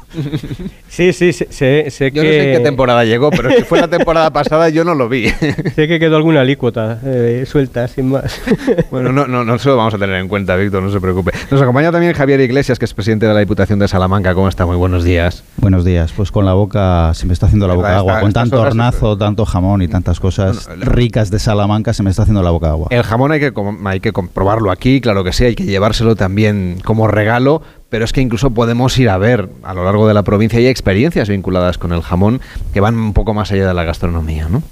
Sí, 0.88 1.12
sí, 1.12 1.32
sé, 1.32 1.48
sé, 1.50 1.90
sé 1.90 2.10
Yo 2.12 2.22
que... 2.22 2.28
no 2.28 2.32
sé 2.32 2.52
en 2.52 2.58
qué 2.58 2.64
temporada 2.64 3.04
llegó, 3.04 3.30
pero 3.30 3.48
que 3.48 3.64
fue 3.64 3.80
la 3.80 3.88
temporada 3.88 4.30
pasada 4.30 4.68
yo 4.68 4.84
no 4.84 4.94
lo 4.94 5.08
vi. 5.08 5.28
Sé 5.74 5.88
que 5.88 5.98
quedó 5.98 6.16
alguna 6.16 6.40
alícuota 6.42 7.00
eh, 7.04 7.44
suelta, 7.46 7.88
sin 7.88 8.10
más. 8.10 8.40
Bueno, 8.90 9.10
no, 9.12 9.26
no, 9.26 9.44
no 9.44 9.58
se 9.58 9.68
lo 9.68 9.76
vamos 9.76 9.94
a 9.94 9.98
tener 9.98 10.16
en 10.16 10.28
cuenta, 10.28 10.54
Víctor, 10.56 10.82
no 10.82 10.90
se 10.92 11.00
preocupe. 11.00 11.32
Nos 11.50 11.60
acompaña 11.60 11.90
también 11.90 12.12
Javier 12.12 12.40
Iglesias, 12.40 12.78
que 12.78 12.84
es 12.84 12.94
presidente 12.94 13.26
de 13.26 13.34
la 13.34 13.40
Diputación 13.40 13.78
de 13.78 13.88
Salamanca. 13.88 14.32
¿Cómo 14.34 14.48
está? 14.48 14.64
Muy 14.64 14.76
buenos 14.76 15.02
días. 15.04 15.42
Buenos 15.56 15.84
días, 15.84 16.12
pues 16.16 16.30
con 16.30 16.44
la 16.46 16.52
boca, 16.54 17.12
se 17.14 17.26
me 17.26 17.32
está 17.32 17.46
haciendo 17.46 17.66
la 17.66 17.74
boca 17.74 17.88
Verdad, 17.88 17.98
agua. 18.00 18.12
esta- 18.12 18.22
Con 18.22 18.32
tanto 18.32 18.60
hornazo, 18.60 19.18
tanto 19.18 19.44
jamón 19.44 19.82
y 19.82 19.88
tantas 19.88 20.20
cosas 20.20 20.68
ricas 20.78 21.30
de 21.30 21.38
Salamanca, 21.38 21.92
se 21.92 22.02
me 22.02 22.10
está 22.10 22.22
haciendo 22.22 22.42
la 22.42 22.50
boca 22.50 22.70
agua. 22.70 22.88
El 22.90 23.02
jamón 23.02 23.32
hay 23.32 23.40
que, 23.40 23.52
com- 23.52 23.84
hay 23.86 24.00
que 24.00 24.12
comprobarlo 24.12 24.70
aquí, 24.70 25.00
claro 25.00 25.24
que 25.24 25.32
sí, 25.32 25.44
hay 25.44 25.54
que 25.56 25.64
llevárselo 25.96 26.16
también 26.16 26.78
como 26.84 27.08
regalo, 27.08 27.62
pero 27.88 28.04
es 28.04 28.12
que 28.12 28.20
incluso 28.20 28.50
podemos 28.50 28.98
ir 28.98 29.08
a 29.08 29.16
ver 29.16 29.48
a 29.62 29.72
lo 29.72 29.84
largo 29.84 30.06
de 30.06 30.14
la 30.14 30.22
provincia 30.22 30.58
hay 30.58 30.66
experiencias 30.66 31.28
vinculadas 31.28 31.78
con 31.78 31.92
el 31.92 32.02
jamón 32.02 32.40
que 32.74 32.80
van 32.80 32.96
un 32.96 33.12
poco 33.12 33.32
más 33.32 33.50
allá 33.52 33.66
de 33.66 33.74
la 33.74 33.84
gastronomía, 33.84 34.48
¿no? 34.48 34.62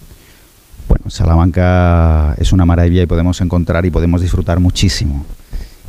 Bueno, 0.88 1.08
Salamanca 1.08 2.34
es 2.38 2.52
una 2.52 2.66
maravilla 2.66 3.02
y 3.02 3.06
podemos 3.06 3.40
encontrar 3.40 3.86
y 3.86 3.90
podemos 3.90 4.20
disfrutar 4.20 4.60
muchísimo. 4.60 5.24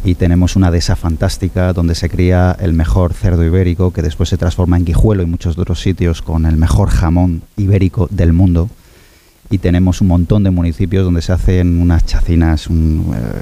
Y 0.06 0.16
tenemos 0.16 0.56
una 0.56 0.72
dehesa 0.72 0.96
fantástica 0.96 1.74
donde 1.74 1.96
se 1.96 2.10
cría 2.10 2.56
el 2.60 2.72
mejor 2.72 3.14
cerdo 3.14 3.44
ibérico 3.44 3.92
que 3.92 4.02
después 4.02 4.30
se 4.30 4.38
transforma 4.38 4.78
en 4.78 4.86
guijuelo 4.86 5.24
y 5.24 5.26
muchos 5.26 5.58
otros 5.58 5.82
sitios 5.82 6.22
con 6.22 6.46
el 6.46 6.56
mejor 6.56 6.90
jamón 6.90 7.42
ibérico 7.58 8.08
del 8.10 8.32
mundo. 8.32 8.70
Y 9.50 9.58
tenemos 9.58 10.00
un 10.02 10.08
montón 10.08 10.44
de 10.44 10.52
municipios 10.52 11.04
donde 11.04 11.22
se 11.22 11.34
hacen 11.34 11.82
unas 11.82 12.06
chacinas, 12.06 12.68
un, 12.68 13.14
eh, 13.16 13.42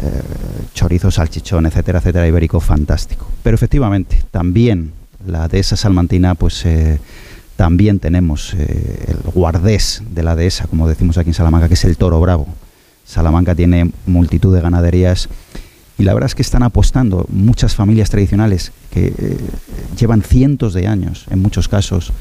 eh, 0.00 0.22
chorizo, 0.74 1.10
salchichón, 1.10 1.66
etcétera, 1.66 1.98
etcétera, 1.98 2.28
ibérico 2.28 2.60
fantástico. 2.60 3.26
Pero 3.42 3.56
efectivamente, 3.56 4.24
también 4.30 4.92
la 5.26 5.48
dehesa 5.48 5.76
salmantina, 5.76 6.34
pues 6.34 6.64
eh, 6.64 7.00
también 7.56 7.98
tenemos 7.98 8.54
eh, 8.54 9.06
el 9.08 9.32
guardés 9.32 10.02
de 10.10 10.22
la 10.22 10.36
dehesa, 10.36 10.66
como 10.68 10.88
decimos 10.88 11.18
aquí 11.18 11.30
en 11.30 11.34
Salamanca, 11.34 11.68
que 11.68 11.74
es 11.74 11.84
el 11.84 11.96
toro 11.96 12.20
bravo. 12.20 12.46
Salamanca 13.04 13.54
tiene 13.54 13.90
multitud 14.06 14.54
de 14.54 14.60
ganaderías 14.60 15.28
Y 15.96 16.04
la 16.04 16.14
verdad 16.14 16.26
es 16.26 16.34
que 16.34 16.42
están 16.42 16.62
apostando 16.62 17.26
muchas 17.30 17.74
familias 17.74 18.10
tradicionales 18.10 18.70
que 18.92 19.12
llevan 19.98 20.22
cientos 20.22 20.74
de 20.74 20.86
años, 20.86 21.26
en 21.30 21.40
muchos 21.40 21.68
casos, 21.68 22.12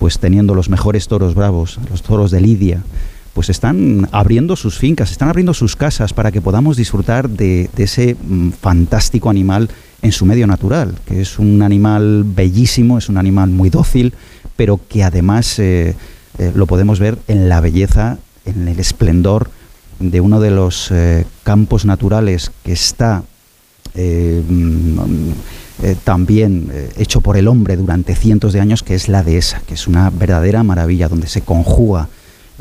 pues 0.00 0.18
teniendo 0.18 0.54
los 0.54 0.68
mejores 0.68 1.06
toros 1.06 1.34
bravos, 1.34 1.78
los 1.90 2.02
toros 2.02 2.30
de 2.30 2.40
Lidia, 2.40 2.82
pues 3.40 3.48
están 3.48 4.06
abriendo 4.12 4.54
sus 4.54 4.76
fincas, 4.76 5.10
están 5.12 5.30
abriendo 5.30 5.54
sus 5.54 5.74
casas 5.74 6.12
para 6.12 6.30
que 6.30 6.42
podamos 6.42 6.76
disfrutar 6.76 7.30
de, 7.30 7.70
ese 7.78 8.14
mm, 8.14 8.50
fantástico 8.50 9.30
animal 9.30 9.70
en 10.02 10.12
su 10.12 10.26
medio 10.26 10.46
natural, 10.46 10.98
que 11.06 11.22
es 11.22 11.38
un 11.38 11.62
animal 11.62 12.24
bellísimo, 12.26 12.98
es 12.98 13.08
un 13.08 13.16
animal 13.16 13.48
muy 13.48 13.70
dócil, 13.70 14.12
pero 14.58 14.78
que 14.90 15.04
además 15.04 15.58
eh, 15.58 15.94
eh, 16.36 16.52
lo 16.54 16.66
podemos 16.66 16.98
ver 16.98 17.16
en 17.28 17.48
la 17.48 17.62
belleza, 17.62 18.18
en 18.44 18.68
el 18.68 18.78
esplendor 18.78 19.50
de 20.00 20.20
uno 20.20 20.38
de 20.38 20.50
los 20.50 20.90
eh, 20.90 21.24
campos 21.42 21.86
naturales 21.86 22.52
que 22.62 22.72
está 22.72 23.22
mm, 23.94 24.98
también 26.04 26.70
hecho 26.98 27.22
por 27.22 27.38
el 27.38 27.48
hombre 27.48 27.78
durante 27.78 28.14
cientos 28.14 28.52
de 28.52 28.60
años, 28.60 28.82
que 28.82 28.94
es 28.94 29.08
la 29.08 29.22
dehesa, 29.22 29.62
que 29.66 29.72
es 29.72 29.86
una 29.86 30.10
verdadera 30.10 30.62
maravilla, 30.62 31.08
donde 31.08 31.26
se 31.26 31.40
conjuga 31.40 32.10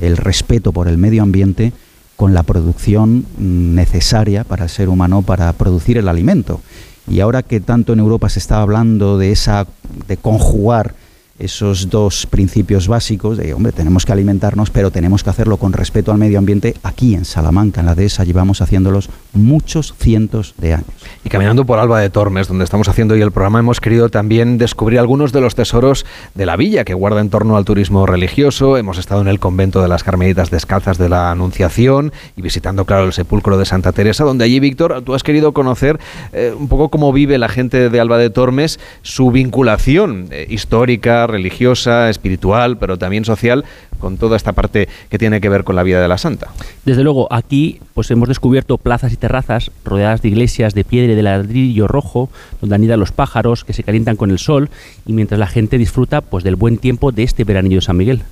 el 0.02 0.18
respeto 0.18 0.72
por 0.72 0.88
el 0.88 0.98
medio 0.98 1.24
ambiente 1.24 1.74
con 2.16 2.34
la 2.34 2.44
producción 2.44 3.26
necesaria 3.38 4.44
para 4.44 4.66
el 4.66 4.70
ser 4.70 4.90
humano 4.90 5.22
para 5.22 5.54
producir 5.54 5.98
el 5.98 6.10
alimento. 6.10 6.62
Y 7.10 7.22
ahora 7.22 7.44
que 7.44 7.60
tanto 7.60 7.94
en 7.94 8.00
Europa 8.00 8.30
se 8.30 8.40
está 8.40 8.62
hablando 8.62 9.18
de 9.18 9.32
esa 9.32 9.68
de 10.08 10.18
conjugar 10.18 10.96
esos 11.40 11.90
dos 11.90 12.26
principios 12.26 12.88
básicos 12.88 13.38
de, 13.38 13.54
hombre, 13.54 13.72
tenemos 13.72 14.06
que 14.06 14.12
alimentarnos, 14.12 14.70
pero 14.70 14.92
tenemos 14.92 15.24
que 15.24 15.30
hacerlo 15.30 15.58
con 15.58 15.74
respeto 15.74 16.12
al 16.12 16.18
medio 16.18 16.38
ambiente. 16.38 16.76
Aquí 16.84 17.16
en 17.16 17.26
Salamanca, 17.26 17.80
en 17.80 17.86
la 17.86 17.96
dehesa, 17.96 18.26
llevamos 18.26 18.62
haciéndolos 18.62 19.10
muchos 19.34 19.96
cientos 19.98 20.54
de 20.58 20.74
años. 20.74 20.90
Y 21.24 21.30
caminando 21.30 21.66
por 21.66 21.80
Alba 21.80 22.00
de 22.02 22.10
Tormes, 22.10 22.48
donde 22.48 22.66
estamos 22.66 22.90
haciendo 22.90 23.14
hoy 23.14 23.22
el 23.22 23.32
programa, 23.32 23.60
hemos 23.60 23.80
querido 23.80 24.10
también 24.10 24.58
descubrir 24.58 25.00
algunos 25.00 25.32
de 25.32 25.42
los 25.42 25.56
tesoros 25.56 26.06
de 26.36 26.46
la 26.46 26.58
villa 26.58 26.84
que 26.84 26.94
guarda 26.94 27.22
en 27.22 27.30
torno 27.30 27.56
al 27.56 27.66
turismo 27.66 28.06
religioso. 28.06 28.78
Hemos 28.78 28.98
estado 28.98 29.22
en 29.22 29.30
el 29.30 29.40
convento 29.40 29.82
de 29.82 29.88
las 29.88 30.04
Carmelitas 30.04 30.52
Descalzas 30.52 30.98
de 30.98 31.08
la 31.08 31.32
Anunciación 31.32 32.12
y 32.36 32.42
visitando, 32.42 32.86
claro, 32.86 33.06
el 33.06 33.14
sepulcro 33.14 33.58
de 33.58 33.66
Santa 33.66 33.94
Teresa, 33.94 34.26
donde 34.26 34.44
allí, 34.44 34.60
Víctor, 34.60 35.02
tú 35.06 35.14
has 35.14 35.24
querido 35.24 35.54
conocer 35.54 36.00
eh, 36.34 36.54
un 36.58 36.68
poco 36.68 36.90
cómo 36.90 37.14
vive 37.14 37.38
la 37.38 37.48
gente 37.48 37.90
de 37.90 38.00
Alba 38.00 38.18
de 38.18 38.30
Tormes, 38.30 38.80
su 39.02 39.32
vinculación 39.32 40.28
eh, 40.32 40.46
histórica, 40.50 41.28
religiosa, 41.30 42.10
espiritual, 42.10 42.78
pero 42.78 42.98
también 42.98 43.26
social, 43.26 43.64
con 44.00 44.18
toda 44.18 44.36
esta 44.38 44.54
parte 44.54 44.88
que 45.10 45.18
tiene 45.18 45.42
que 45.42 45.50
ver 45.50 45.64
con 45.64 45.76
la 45.76 45.84
vida 45.84 46.02
de 46.02 46.08
la 46.08 46.18
santa. 46.18 46.48
Desde 46.86 47.04
luego, 47.04 47.32
aquí 47.32 47.80
pues 47.94 48.10
hemos 48.12 48.28
descubierto 48.28 48.78
plazas 48.78 49.14
y 49.14 49.18
terrazas 49.18 49.72
rodeadas 49.84 50.22
de 50.22 50.30
iglesias 50.30 50.74
de 50.74 50.84
piedra 50.84 51.14
y 51.14 51.16
de 51.16 51.24
ladrillo 51.24 51.88
rojo, 51.88 52.30
donde 52.62 52.76
anidan 52.76 53.00
los 53.00 53.12
pájaros 53.12 53.64
que 53.64 53.74
se 53.74 53.84
calientan 53.84 54.16
con 54.16 54.32
el 54.32 54.40
sol 54.40 54.70
y 55.06 55.14
mientras 55.14 55.40
la 55.40 55.48
gente 55.48 55.78
disfruta 55.78 56.22
pues 56.22 56.44
del 56.44 56.56
buen 56.56 56.78
tiempo 56.78 57.12
de 57.12 57.24
este 57.24 57.44
veranillo 57.44 57.78
de 57.78 57.82
San 57.82 57.98
Miguel. 57.98 58.24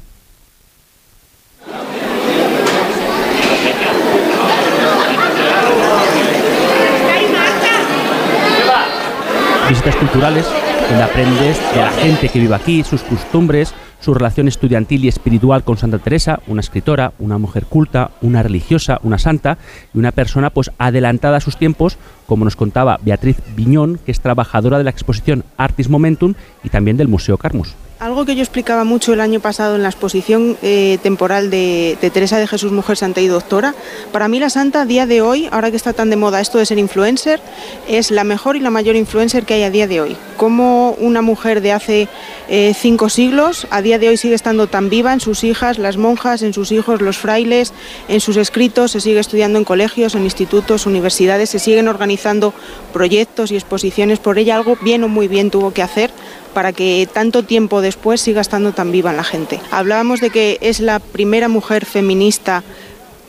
Visitas 9.70 9.96
culturales 9.98 10.46
donde 10.90 11.04
aprendes 11.04 11.60
de 11.74 11.82
la 11.82 11.92
gente 11.92 12.30
que 12.30 12.40
vive 12.40 12.56
aquí, 12.56 12.84
sus 12.84 13.04
costumbres, 13.04 13.74
su 14.00 14.14
relación 14.14 14.48
estudiantil 14.48 15.04
y 15.04 15.08
espiritual 15.08 15.64
con 15.64 15.78
Santa 15.78 15.98
Teresa, 15.98 16.40
una 16.48 16.62
escritora, 16.62 17.14
una 17.20 17.38
mujer 17.38 17.66
culta, 17.66 18.12
una 18.22 18.44
religiosa, 18.44 19.00
una 19.04 19.18
santa 19.18 19.58
y 19.94 19.98
una 19.98 20.12
persona 20.12 20.50
pues 20.50 20.72
adelantada 20.78 21.38
a 21.38 21.42
sus 21.42 21.58
tiempos, 21.58 21.98
como 22.26 22.46
nos 22.46 22.56
contaba 22.56 23.00
Beatriz 23.02 23.38
Viñón, 23.56 24.00
que 24.06 24.12
es 24.12 24.22
trabajadora 24.22 24.78
de 24.78 24.86
la 24.86 24.92
exposición 24.92 25.44
Artis 25.58 25.90
Momentum 25.90 26.36
y 26.64 26.70
también 26.70 26.98
del 26.98 27.08
Museo 27.08 27.38
Carmus. 27.38 27.76
Algo 28.00 28.26
que 28.26 28.36
yo 28.36 28.44
explicaba 28.44 28.84
mucho 28.84 29.14
el 29.14 29.22
año 29.22 29.40
pasado 29.40 29.76
en 29.76 29.82
la 29.82 29.90
exposición 29.90 30.56
eh, 30.62 31.00
temporal 31.02 31.50
de, 31.50 31.98
Teresa 32.14 32.38
de 32.38 32.46
Jesús, 32.46 32.72
Mujer 32.72 32.96
Santa 32.96 33.22
y 33.22 33.28
Doctora, 33.28 33.74
para 34.12 34.28
mí 34.28 34.40
la 34.40 34.52
Santa 34.52 34.82
a 34.82 34.86
día 34.86 35.08
de 35.08 35.24
hoy, 35.24 35.50
ahora 35.52 35.72
que 35.72 35.78
está 35.78 35.94
tan 35.94 36.12
de 36.12 36.16
moda 36.16 36.40
esto 36.40 36.60
de 36.60 36.68
ser 36.68 36.78
influencer, 36.78 37.42
es 37.88 38.12
la 38.12 38.24
mejor 38.24 38.56
y 38.56 38.60
la 38.60 38.70
mayor 38.70 38.96
influencer 38.96 39.46
que 39.46 39.56
hay 39.56 39.64
a 39.64 39.72
día 39.72 39.88
de 39.88 40.00
hoy. 40.00 40.16
Como 40.38 40.92
una 41.00 41.24
mujer 41.24 41.62
de 41.62 41.72
hace 41.72 42.08
eh, 42.50 42.76
cinco 42.80 43.10
siglos, 43.10 43.66
a 43.72 43.82
día 43.82 43.98
de 43.98 44.10
hoy 44.10 44.18
sigue 44.18 44.36
estando 44.36 44.68
tan 44.68 44.92
viva 44.92 45.12
en 45.12 45.20
sus 45.20 45.44
hijas, 45.44 45.80
las 45.80 45.98
monjas, 45.98 46.44
en 46.44 46.54
sus 46.54 46.72
hijos, 46.72 47.02
los 47.02 47.18
frailes, 47.18 47.74
en 48.10 48.20
sus 48.20 48.38
escritos, 48.38 48.92
se 48.92 49.02
sigue 49.02 49.20
estudiando 49.20 49.58
en 49.58 49.66
colegios, 49.66 50.14
en 50.14 50.24
institutos, 50.24 50.86
universidades, 50.86 51.50
se 51.50 51.58
siguen 51.58 51.88
organizando 51.88 52.54
proyectos 52.94 53.52
y 53.52 53.56
exposiciones 53.56 54.20
por 54.20 54.38
ella, 54.38 54.56
algo 54.56 54.78
bien 54.84 55.04
o 55.04 55.08
muy 55.08 55.28
bien 55.28 55.50
tuvo 55.50 55.74
que 55.74 55.82
hacer 55.82 56.12
para 56.54 56.74
que 56.74 57.08
tanto 57.12 57.44
tiempo 57.44 57.82
después 57.82 58.22
siga 58.22 58.42
estando 58.42 58.74
tan 58.74 58.92
viva 58.92 59.12
en 59.12 59.18
la 59.18 59.24
gente. 59.24 59.60
Hablábamos 59.72 60.22
de 60.22 60.30
que 60.30 60.58
es 60.62 60.80
la 60.80 61.00
primera 61.00 61.48
mujer 61.48 61.86
feminista 61.86 62.64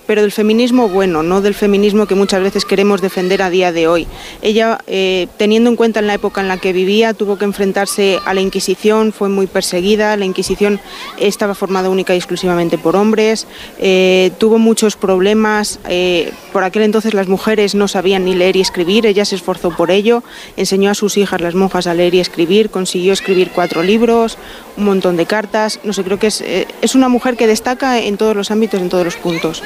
pero 0.09 0.23
del 0.23 0.33
feminismo 0.33 0.89
bueno, 0.89 1.23
no 1.23 1.43
del 1.43 1.53
feminismo 1.53 2.07
que 2.07 2.15
muchas 2.15 2.43
veces 2.43 2.65
queremos 2.65 3.03
defender 3.03 3.43
a 3.43 3.51
día 3.51 3.73
de 3.73 3.89
hoy. 3.89 4.07
Ella, 4.41 4.79
eh, 4.87 5.29
teniendo 5.37 5.69
en 5.69 5.77
cuenta 5.77 6.01
en 6.01 6.07
la 6.07 6.15
época 6.15 6.41
en 6.41 6.49
la 6.49 6.57
que 6.57 6.73
vivía, 6.73 7.13
tuvo 7.13 7.37
que 7.37 7.45
enfrentarse 7.45 8.19
a 8.25 8.33
la 8.33 8.41
Inquisición, 8.41 9.13
fue 9.13 9.29
muy 9.29 9.47
perseguida, 9.47 10.17
la 10.17 10.25
Inquisición 10.25 10.81
estaba 11.19 11.55
formada 11.55 11.91
única 11.91 12.15
y 12.15 12.17
exclusivamente 12.17 12.79
por 12.79 12.97
hombres, 12.97 13.47
eh, 13.79 14.31
tuvo 14.39 14.59
muchos 14.59 14.97
problemas, 14.97 15.79
eh, 15.87 16.33
por 16.55 16.65
aquel 16.65 16.85
entonces 16.85 17.13
las 17.13 17.29
mujeres 17.29 17.75
no 17.75 17.87
sabían 17.87 18.25
ni 18.25 18.35
leer 18.35 18.57
y 18.57 18.63
escribir, 18.63 19.05
ella 19.05 19.27
se 19.27 19.35
esforzó 19.35 19.77
por 19.77 19.91
ello, 19.91 20.23
enseñó 20.57 20.91
a 20.91 20.95
sus 20.95 21.19
hijas, 21.19 21.43
las 21.43 21.55
monjas, 21.55 21.87
a 21.87 21.93
leer 21.93 22.15
y 22.15 22.21
escribir, 22.21 22.71
consiguió 22.71 23.13
escribir 23.13 23.51
cuatro 23.55 23.83
libros, 23.83 24.39
un 24.79 24.87
montón 24.87 25.19
de 25.19 25.27
cartas, 25.27 25.81
no 25.85 25.93
sé, 25.93 26.03
creo 26.03 26.19
que 26.19 26.29
es, 26.29 26.43
es 26.81 26.95
una 26.95 27.11
mujer 27.11 27.37
que 27.37 27.47
destaca 27.47 27.99
en 28.01 28.17
todos 28.17 28.35
los 28.35 28.51
ámbitos, 28.51 28.81
en 28.81 28.89
todos 28.89 29.05
los 29.05 29.17
puntos. 29.17 29.63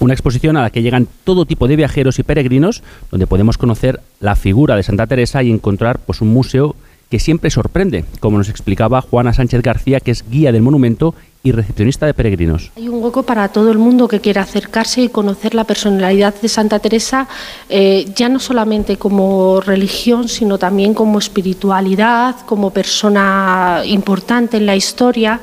Una 0.00 0.14
exposición 0.14 0.56
a 0.56 0.62
la 0.62 0.70
que 0.70 0.82
llegan 0.82 1.06
todo 1.24 1.44
tipo 1.44 1.68
de 1.68 1.76
viajeros 1.76 2.18
y 2.18 2.22
peregrinos, 2.22 2.82
donde 3.10 3.26
podemos 3.26 3.58
conocer 3.58 4.00
la 4.18 4.34
figura 4.34 4.74
de 4.74 4.82
Santa 4.82 5.06
Teresa 5.06 5.42
y 5.42 5.50
encontrar 5.50 5.98
pues, 5.98 6.22
un 6.22 6.28
museo 6.28 6.74
que 7.10 7.18
siempre 7.18 7.50
sorprende, 7.50 8.04
como 8.18 8.38
nos 8.38 8.48
explicaba 8.48 9.02
Juana 9.02 9.34
Sánchez 9.34 9.62
García, 9.62 10.00
que 10.00 10.12
es 10.12 10.24
guía 10.30 10.52
del 10.52 10.62
monumento 10.62 11.14
y 11.42 11.52
recepcionista 11.52 12.06
de 12.06 12.14
peregrinos. 12.14 12.70
Hay 12.76 12.88
un 12.88 13.02
hueco 13.02 13.22
para 13.22 13.48
todo 13.48 13.70
el 13.70 13.78
mundo 13.78 14.08
que 14.08 14.20
quiera 14.20 14.42
acercarse 14.42 15.02
y 15.02 15.08
conocer 15.08 15.54
la 15.54 15.64
personalidad 15.64 16.34
de 16.34 16.48
Santa 16.48 16.78
Teresa, 16.78 17.28
eh, 17.68 18.06
ya 18.14 18.28
no 18.28 18.38
solamente 18.38 18.98
como 18.98 19.60
religión, 19.60 20.28
sino 20.28 20.58
también 20.58 20.92
como 20.92 21.18
espiritualidad, 21.18 22.36
como 22.44 22.70
persona 22.70 23.82
importante 23.86 24.58
en 24.58 24.66
la 24.66 24.76
historia 24.76 25.40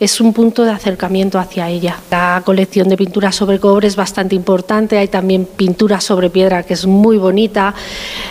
es 0.00 0.20
un 0.20 0.32
punto 0.32 0.64
de 0.64 0.70
acercamiento 0.70 1.38
hacia 1.38 1.68
ella. 1.68 1.96
La 2.10 2.42
colección 2.44 2.88
de 2.88 2.96
pinturas 2.96 3.34
sobre 3.34 3.58
cobre 3.58 3.88
es 3.88 3.96
bastante 3.96 4.34
importante, 4.34 4.98
hay 4.98 5.08
también 5.08 5.44
pinturas 5.44 6.04
sobre 6.04 6.30
piedra 6.30 6.62
que 6.62 6.74
es 6.74 6.86
muy 6.86 7.18
bonita. 7.18 7.74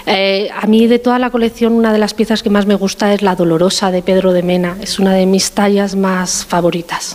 Eh, 0.06 0.50
a 0.56 0.66
mí 0.68 0.88
de 0.88 1.00
toda 1.00 1.20
la 1.20 1.30
colección 1.30 1.74
una 1.74 1.92
de 1.92 2.00
las 2.00 2.14
piezas 2.14 2.42
que 2.42 2.50
más 2.50 2.66
me 2.66 2.76
gusta 2.76 3.14
es 3.14 3.22
la 3.22 3.36
Dolorosa 3.36 3.92
de 3.92 4.02
Pedro 4.02 4.34
de 4.34 4.44
Mena, 4.44 4.78
es 4.82 5.00
una 5.00 5.14
de 5.14 5.26
mis 5.26 5.52
tallas 5.52 5.96
más 5.96 6.46
favoritas. 6.46 7.07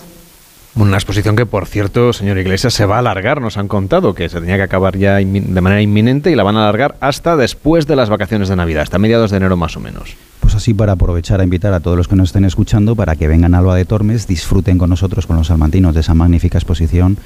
Una 0.74 0.96
exposición 0.96 1.36
que, 1.36 1.44
por 1.44 1.66
cierto, 1.66 2.14
señor 2.14 2.38
Iglesias, 2.38 2.72
se 2.72 2.86
va 2.86 2.96
a 2.96 3.00
alargar, 3.00 3.42
nos 3.42 3.58
han 3.58 3.68
contado 3.68 4.14
que 4.14 4.30
se 4.30 4.40
tenía 4.40 4.56
que 4.56 4.62
acabar 4.62 4.96
ya 4.96 5.16
de 5.16 5.60
manera 5.60 5.82
inminente 5.82 6.30
y 6.30 6.34
la 6.34 6.44
van 6.44 6.56
a 6.56 6.62
alargar 6.62 6.96
hasta 7.00 7.36
después 7.36 7.86
de 7.86 7.94
las 7.94 8.08
vacaciones 8.08 8.48
de 8.48 8.56
Navidad, 8.56 8.82
hasta 8.82 8.98
mediados 8.98 9.30
de 9.30 9.36
enero 9.36 9.58
más 9.58 9.76
o 9.76 9.80
menos. 9.80 10.16
Pues 10.40 10.54
así 10.54 10.72
para 10.72 10.92
aprovechar 10.92 11.42
a 11.42 11.44
invitar 11.44 11.74
a 11.74 11.80
todos 11.80 11.98
los 11.98 12.08
que 12.08 12.16
nos 12.16 12.30
estén 12.30 12.46
escuchando 12.46 12.96
para 12.96 13.16
que 13.16 13.28
vengan 13.28 13.54
a 13.54 13.58
Alba 13.58 13.76
de 13.76 13.84
Tormes, 13.84 14.26
disfruten 14.26 14.78
con 14.78 14.88
nosotros, 14.88 15.26
con 15.26 15.36
los 15.36 15.48
salmantinos, 15.48 15.94
de 15.94 16.00
esa 16.00 16.14
magnífica 16.14 16.56
exposición 16.56 17.18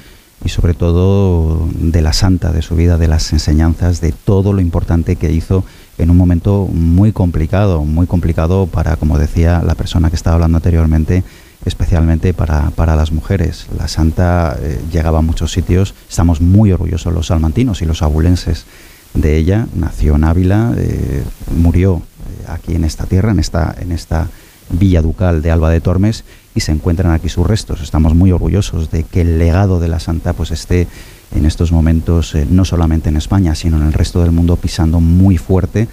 y 0.43 0.49
sobre 0.49 0.73
todo 0.73 1.69
de 1.73 2.01
la 2.01 2.11
santa, 2.11 2.51
de 2.51 2.61
su 2.61 2.75
vida, 2.75 2.97
de 2.97 3.07
las 3.07 3.31
enseñanzas, 3.31 4.01
de 4.01 4.11
todo 4.11 4.51
lo 4.51 4.59
importante 4.59 5.15
que 5.15 5.31
hizo 5.31 5.63
en 5.97 6.09
un 6.09 6.17
momento 6.17 6.67
muy 6.71 7.13
complicado, 7.13 7.85
muy 7.85 8.07
complicado 8.07 8.67
para, 8.67 8.97
como 8.97 9.17
decía 9.17 9.63
la 9.65 9.75
persona 9.75 10.09
que 10.09 10.17
estaba 10.17 10.35
hablando 10.35 10.57
anteriormente, 10.57 11.23
especialmente 11.67 12.33
para, 12.33 12.71
para 12.71 12.95
las 12.95 13.11
mujeres. 13.11 13.67
La 13.77 13.87
santa 13.87 14.57
eh, 14.59 14.79
llegaba 14.91 15.19
a 15.19 15.21
muchos 15.21 15.51
sitios, 15.51 15.93
estamos 16.09 16.41
muy 16.41 16.71
orgullosos 16.71 17.13
los 17.13 17.27
salmantinos 17.27 17.81
y 17.81 17.85
los 17.85 18.01
abulenses 18.01 18.65
de 19.13 19.37
ella. 19.37 19.67
Nació 19.75 20.15
en 20.15 20.23
Ávila, 20.23 20.73
eh, 20.77 21.23
murió 21.55 21.97
eh, 21.97 22.45
aquí 22.47 22.75
en 22.75 22.83
esta 22.83 23.05
tierra, 23.05 23.31
en 23.31 23.39
esta, 23.39 23.75
en 23.79 23.91
esta 23.91 24.27
villa 24.69 25.01
ducal 25.01 25.41
de 25.41 25.51
Alba 25.51 25.69
de 25.69 25.81
Tormes 25.81 26.23
y 26.55 26.61
se 26.61 26.71
encuentran 26.71 27.11
aquí 27.11 27.29
sus 27.29 27.45
restos. 27.45 27.81
Estamos 27.81 28.15
muy 28.15 28.31
orgullosos 28.31 28.89
de 28.89 29.03
que 29.03 29.21
el 29.21 29.37
legado 29.37 29.79
de 29.79 29.87
la 29.87 29.99
santa 29.99 30.33
pues 30.33 30.51
esté 30.51 30.87
en 31.35 31.45
estos 31.45 31.71
momentos 31.71 32.35
no 32.49 32.63
solamente 32.65 33.09
en 33.09 33.17
España, 33.17 33.53
sino 33.55 33.77
en 33.77 33.87
el 33.87 33.93
resto 33.93 34.21
del 34.21 34.31
mundo 34.31 34.55
pisando 34.55 34.99
muy 34.99 35.37
fuerte, 35.37 35.87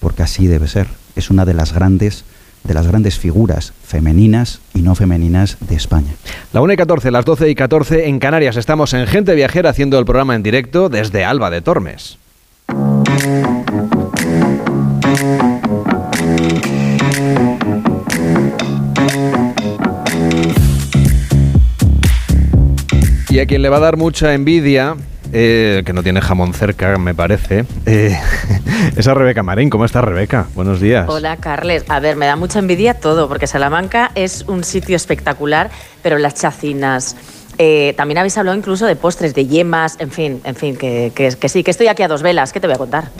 porque 0.00 0.22
así 0.22 0.46
debe 0.46 0.68
ser. 0.68 0.88
Es 1.16 1.30
una 1.30 1.44
de 1.44 1.54
las 1.54 1.72
grandes 1.72 2.24
de 2.64 2.74
las 2.74 2.86
grandes 2.86 3.18
figuras 3.18 3.72
femeninas 3.82 4.60
y 4.74 4.82
no 4.82 4.94
femeninas 4.94 5.56
de 5.60 5.74
España. 5.74 6.12
La 6.52 6.60
1 6.60 6.72
y 6.72 6.76
14, 6.76 7.10
las 7.10 7.24
12 7.24 7.50
y 7.50 7.54
14 7.54 8.08
en 8.08 8.18
Canarias. 8.18 8.56
Estamos 8.56 8.92
en 8.94 9.06
Gente 9.06 9.34
Viajera 9.34 9.70
haciendo 9.70 9.98
el 9.98 10.04
programa 10.04 10.34
en 10.34 10.42
directo 10.42 10.88
desde 10.88 11.24
Alba 11.24 11.50
de 11.50 11.60
Tormes. 11.62 12.18
Y 23.30 23.38
a 23.38 23.46
quien 23.46 23.62
le 23.62 23.68
va 23.68 23.76
a 23.76 23.80
dar 23.80 23.96
mucha 23.96 24.34
envidia 24.34 24.96
eh, 25.32 25.82
que 25.84 25.92
no 25.92 26.02
tiene 26.02 26.20
jamón 26.20 26.54
cerca, 26.54 26.96
me 26.98 27.14
parece, 27.14 27.64
eh, 27.86 28.18
es 28.96 29.06
a 29.06 29.14
Rebeca 29.14 29.42
Marín. 29.42 29.70
¿Cómo 29.70 29.84
estás, 29.84 30.04
Rebeca? 30.04 30.46
Buenos 30.54 30.80
días. 30.80 31.08
Hola, 31.08 31.36
Carles. 31.36 31.84
A 31.88 32.00
ver, 32.00 32.16
me 32.16 32.26
da 32.26 32.36
mucha 32.36 32.58
envidia 32.58 32.94
todo, 32.94 33.28
porque 33.28 33.46
Salamanca 33.46 34.10
es 34.14 34.44
un 34.48 34.64
sitio 34.64 34.96
espectacular, 34.96 35.70
pero 36.02 36.18
las 36.18 36.34
chacinas... 36.34 37.16
Eh, 37.62 37.92
también 37.94 38.16
habéis 38.16 38.38
hablado 38.38 38.56
incluso 38.56 38.86
de 38.86 38.96
postres, 38.96 39.34
de 39.34 39.46
yemas, 39.46 39.96
en 39.98 40.10
fin, 40.10 40.40
en 40.44 40.54
fin, 40.54 40.76
que, 40.76 41.12
que, 41.14 41.48
sí, 41.48 41.62
que 41.62 41.70
estoy 41.70 41.88
aquí 41.88 42.02
a 42.02 42.08
dos 42.08 42.22
velas. 42.22 42.54
¿Qué 42.54 42.60
te 42.60 42.66
voy 42.66 42.74
a 42.74 42.78
contar? 42.78 43.10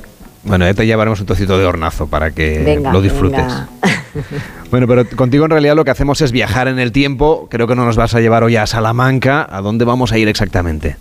Bueno, 0.45 0.65
ya 0.65 0.73
te 0.73 0.87
llevaremos 0.87 1.21
un 1.21 1.27
trocito 1.27 1.59
de 1.59 1.67
hornazo 1.67 2.07
para 2.07 2.31
que 2.31 2.81
lo 2.91 3.03
disfrutes. 3.03 3.45
bueno, 4.71 4.87
pero 4.87 5.07
contigo 5.11 5.45
en 5.45 5.51
realidad 5.51 5.77
lo 5.77 5.85
que 5.85 5.91
hacemos 5.91 6.23
es 6.23 6.33
viajar 6.33 6.69
en 6.69 6.79
el 6.79 6.91
tiempo. 6.91 7.49
Creo 7.51 7.67
que 7.67 7.75
no 7.75 7.85
nos 7.85 7.97
vas 7.97 8.15
a 8.15 8.21
llevar 8.21 8.43
hoy 8.43 8.57
a 8.57 8.67
Salamanca. 8.67 9.47
¿A 9.51 9.61
dónde 9.61 9.85
vamos 9.85 10.13
a 10.13 10.17
ir 10.17 10.29
exactamente? 10.29 10.97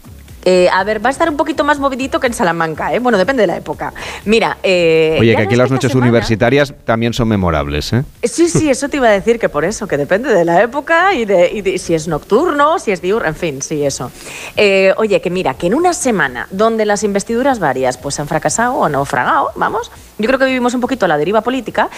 Eh, 0.52 0.68
a 0.74 0.84
ver, 0.84 1.00
va 1.06 1.10
a 1.10 1.12
estar 1.12 1.30
un 1.30 1.38
poquito 1.38 1.64
más 1.64 1.78
movidito 1.78 2.20
que 2.20 2.26
en 2.26 2.34
Salamanca, 2.34 2.92
¿eh? 2.92 2.98
Bueno, 2.98 3.20
depende 3.20 3.44
de 3.44 3.48
la 3.48 3.56
época. 3.56 3.94
Mira, 4.26 4.58
eh, 4.64 5.16
Oye, 5.20 5.36
que 5.36 5.44
aquí 5.44 5.56
las 5.56 5.70
noches 5.70 5.94
universitarias 5.94 6.74
también 6.86 7.14
son 7.14 7.28
memorables, 7.28 7.94
¿eh? 7.94 8.04
Sí, 8.24 8.50
sí, 8.50 8.68
eso 8.68 8.90
te 8.90 8.98
iba 8.98 9.10
a 9.10 9.12
decir 9.12 9.38
que 9.38 9.48
por 9.48 9.64
eso, 9.64 9.88
que 9.88 9.96
depende 9.96 10.34
de 10.34 10.44
la 10.46 10.64
época 10.64 11.14
y 11.14 11.26
de, 11.26 11.78
si 11.78 11.94
es 11.94 12.08
nocturno, 12.08 12.80
si 12.80 12.92
es 12.92 13.00
diurno, 13.00 13.28
en 13.28 13.36
fin, 13.36 13.62
sí, 13.62 13.86
eso. 13.86 14.12
Eh, 14.58 14.92
oye, 14.98 15.22
que 15.22 15.30
mira, 15.30 15.54
que 15.54 15.68
en 15.68 15.76
una 15.76 15.94
semana 15.94 16.48
donde 16.50 16.84
las 16.84 17.04
investiduras 17.04 17.60
varias 17.60 18.00
pues 18.00 18.20
han 18.20 18.28
fracasado 18.28 18.74
o 18.74 18.90
naufragado, 18.90 19.52
vamos, 19.56 19.92
yo 20.18 20.26
creo 20.26 20.40
que 20.40 20.46
vivimos 20.46 20.74
un 20.74 20.82
poquito 20.82 21.08
la 21.08 21.20
deriva 21.20 21.42
política, 21.42 21.92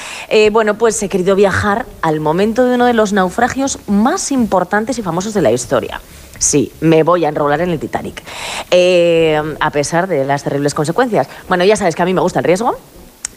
bueno, 0.51 0.77
pues 0.77 1.01
he 1.01 1.07
querido 1.07 1.37
viajar 1.37 1.85
al 2.01 2.19
momento 2.19 2.65
de 2.65 2.75
uno 2.75 2.85
de 2.85 2.93
los 2.93 3.13
naufragios 3.13 3.79
más 3.87 4.29
importantes 4.33 4.99
y 4.99 5.01
famosos 5.01 5.33
de 5.33 5.41
la 5.41 5.53
historia. 5.53 6.01
Sí, 6.41 6.71
me 6.81 7.03
voy 7.03 7.23
a 7.23 7.29
enrolar 7.29 7.61
en 7.61 7.69
el 7.69 7.79
Titanic. 7.79 8.23
Eh, 8.71 9.39
a 9.59 9.69
pesar 9.69 10.07
de 10.07 10.25
las 10.25 10.43
terribles 10.43 10.73
consecuencias. 10.73 11.29
Bueno, 11.47 11.63
ya 11.63 11.75
sabes 11.75 11.95
que 11.95 12.01
a 12.01 12.05
mí 12.05 12.15
me 12.15 12.21
gusta 12.21 12.39
el 12.39 12.45
riesgo, 12.45 12.79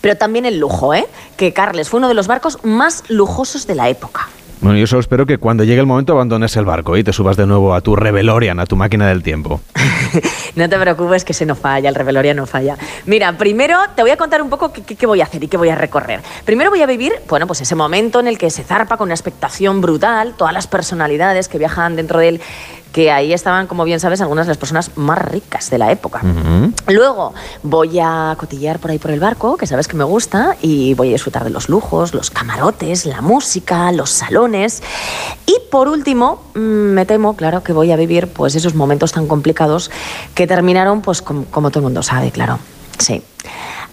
pero 0.01 0.17
también 0.17 0.47
el 0.47 0.59
lujo, 0.59 0.95
¿eh? 0.95 1.07
Que 1.37 1.53
Carles 1.53 1.91
fue 1.91 1.99
uno 1.99 2.09
de 2.09 2.15
los 2.15 2.29
barcos 2.29 2.65
más 2.65 3.05
lujosos 3.09 3.67
de 3.67 3.75
la 3.75 3.91
época. 3.91 4.31
Bueno, 4.63 4.79
yo 4.79 4.87
solo 4.87 5.01
espero 5.01 5.27
que 5.27 5.37
cuando 5.37 5.65
llegue 5.65 5.81
el 5.81 5.87
momento 5.87 6.15
abandones 6.15 6.57
el 6.57 6.65
barco 6.65 6.97
y 6.97 7.05
te 7.05 7.13
subas 7.13 7.37
de 7.37 7.47
nuevo 7.47 7.75
a 7.75 7.83
tu 7.83 7.95
Revelorian, 7.95 8.59
a 8.59 8.65
tu 8.65 8.77
máquina 8.77 9.07
del 9.07 9.23
tiempo. 9.23 9.61
no 10.57 10.67
te 10.67 10.79
preocupes 10.79 11.27
que 11.27 11.35
se 11.35 11.45
no 11.45 11.55
falla, 11.57 11.91
el 11.91 11.95
Revelorian 11.95 12.39
no 12.39 12.47
falla. 12.47 12.79
Mira, 13.05 13.37
primero 13.37 13.77
te 13.95 14.01
voy 14.01 14.13
a 14.13 14.17
contar 14.17 14.41
un 14.41 14.49
poco 14.49 14.73
qué, 14.73 14.83
qué, 14.83 15.05
voy 15.05 15.21
a 15.21 15.25
hacer 15.25 15.45
y 15.45 15.49
qué 15.49 15.59
voy 15.59 15.69
a 15.69 15.75
recorrer. 15.75 16.23
Primero 16.47 16.71
voy 16.71 16.81
a 16.81 16.87
vivir, 16.87 17.13
bueno, 17.29 17.47
pues 17.47 17.61
ese 17.61 17.75
momento 17.75 18.21
en 18.21 18.29
el 18.29 18.39
que 18.39 18.49
se 18.49 18.63
zarpa 18.63 18.97
con 18.97 19.09
una 19.09 19.15
expectación 19.15 19.83
brutal, 19.83 20.33
todas 20.39 20.55
las 20.55 20.67
personalidades 20.67 21.49
que 21.49 21.59
viajan 21.59 21.97
dentro 21.97 22.21
de 22.21 22.29
él 22.29 22.41
que 22.95 23.11
ahí 23.11 23.33
estaban, 23.33 23.67
como 23.67 23.83
bien 23.83 23.99
sabes, 23.99 24.21
algunas 24.21 24.47
de 24.47 24.51
las 24.53 24.57
personas 24.57 24.97
más 24.97 25.19
ricas 25.19 25.69
de 25.69 25.79
la 25.79 25.91
época. 25.91 26.21
Luego 26.87 27.35
voy 27.65 27.99
a 28.01 28.37
cotillear 28.39 28.79
por 28.79 28.93
ahí 28.93 29.01
por 29.01 29.11
el 29.11 29.19
barco, 29.19 29.57
que 29.57 29.67
sabes 29.67 29.89
que 29.89 29.97
me 29.97 30.05
gusta, 30.05 30.57
y 30.63 30.95
voy 30.95 31.09
a 31.09 31.13
disfrutar 31.15 31.43
de 31.43 31.51
los 31.51 31.69
lujos, 31.69 32.15
los 32.15 32.31
camarotes, 32.31 33.05
la 33.05 33.21
música, 33.21 33.91
los 33.91 34.11
salones. 34.11 34.81
Y 35.45 35.57
por 35.73 35.89
último, 35.89 36.45
mm, 36.55 36.61
me 36.61 37.05
temo, 37.05 37.35
claro, 37.35 37.65
que 37.65 37.73
voy 37.73 37.91
a 37.91 37.97
vivir 37.97 38.29
pues 38.29 38.55
esos 38.55 38.77
momentos 38.77 39.11
tan 39.11 39.27
complicados 39.27 39.91
que 40.37 40.47
terminaron, 40.47 41.03
pues 41.03 41.21
como, 41.21 41.71
todo 41.71 41.81
el 41.81 41.85
mundo 41.87 42.05
sabe, 42.05 42.31
claro. 42.31 42.61
Sí. 42.99 43.25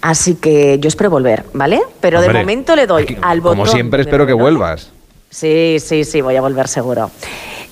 Así 0.03 0.36
que 0.36 0.78
yo 0.80 0.88
espero 0.88 1.10
volver, 1.10 1.44
¿vale? 1.53 1.82
Pero 2.02 2.22
de 2.22 2.32
momento 2.32 2.76
le 2.76 2.86
doy 2.86 3.18
al 3.23 3.41
botón. 3.41 3.57
Como 3.57 3.72
siempre, 3.72 4.02
espero 4.02 4.28
que 4.28 4.34
vuelvas. 4.34 4.91
Sí, 5.32 5.78
sí, 5.80 6.03
sí, 6.03 6.22
voy 6.22 6.36
a 6.36 6.41
volver 6.41 6.68
seguro. 6.68 7.10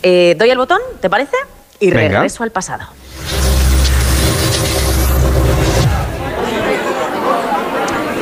Eh, 0.01 0.35
doy 0.37 0.49
el 0.49 0.57
botón, 0.57 0.79
¿te 1.01 1.09
parece? 1.09 1.35
Y 1.79 1.91
regreso 1.91 2.43
al 2.43 2.51
pasado. 2.51 2.85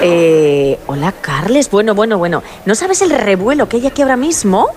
Eh, 0.02 0.78
hola, 0.86 1.12
Carles. 1.12 1.70
Bueno, 1.72 1.96
bueno, 1.96 2.18
bueno. 2.18 2.44
¿No 2.66 2.76
sabes 2.76 3.02
el 3.02 3.10
revuelo 3.10 3.68
que 3.68 3.78
hay 3.78 3.88
aquí 3.88 4.02
ahora 4.04 4.16
mismo? 4.16 4.70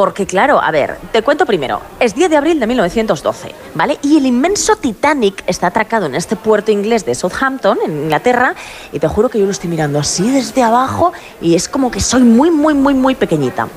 Porque, 0.00 0.24
claro, 0.24 0.58
a 0.62 0.70
ver, 0.70 0.96
te 1.12 1.20
cuento 1.20 1.44
primero. 1.44 1.82
Es 1.98 2.14
10 2.14 2.30
de 2.30 2.36
abril 2.38 2.58
de 2.58 2.66
1912, 2.66 3.54
¿vale? 3.74 3.98
Y 4.00 4.16
el 4.16 4.24
inmenso 4.24 4.76
Titanic 4.76 5.44
está 5.46 5.66
atracado 5.66 6.06
en 6.06 6.14
este 6.14 6.36
puerto 6.36 6.72
inglés 6.72 7.04
de 7.04 7.14
Southampton, 7.14 7.76
en 7.84 8.04
Inglaterra, 8.04 8.54
y 8.92 8.98
te 8.98 9.06
juro 9.08 9.28
que 9.28 9.38
yo 9.38 9.44
lo 9.44 9.50
estoy 9.50 9.68
mirando 9.68 9.98
así 9.98 10.30
desde 10.30 10.62
abajo 10.62 11.12
y 11.42 11.54
es 11.54 11.68
como 11.68 11.90
que 11.90 12.00
soy 12.00 12.22
muy, 12.22 12.50
muy, 12.50 12.72
muy, 12.72 12.94
muy 12.94 13.14
pequeñita. 13.14 13.68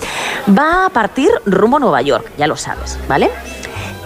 Va 0.57 0.85
a 0.85 0.89
partir 0.91 1.29
rumbo 1.45 1.75
a 1.75 1.81
Nueva 1.81 2.01
York, 2.01 2.31
ya 2.37 2.47
lo 2.47 2.55
sabes, 2.55 2.97
¿vale? 3.09 3.29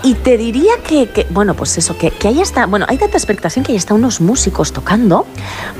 Y 0.03 0.13
te 0.13 0.37
diría 0.37 0.73
que, 0.83 1.27
bueno, 1.31 1.53
pues 1.55 1.77
eso, 1.77 1.97
que, 1.97 2.11
que 2.11 2.27
ahí 2.27 2.39
está, 2.39 2.65
bueno, 2.65 2.85
hay 2.87 2.97
tanta 2.97 3.17
expectación 3.17 3.65
que 3.65 3.71
ahí 3.71 3.77
están 3.77 3.97
unos 3.97 4.21
músicos 4.21 4.71
tocando, 4.71 5.25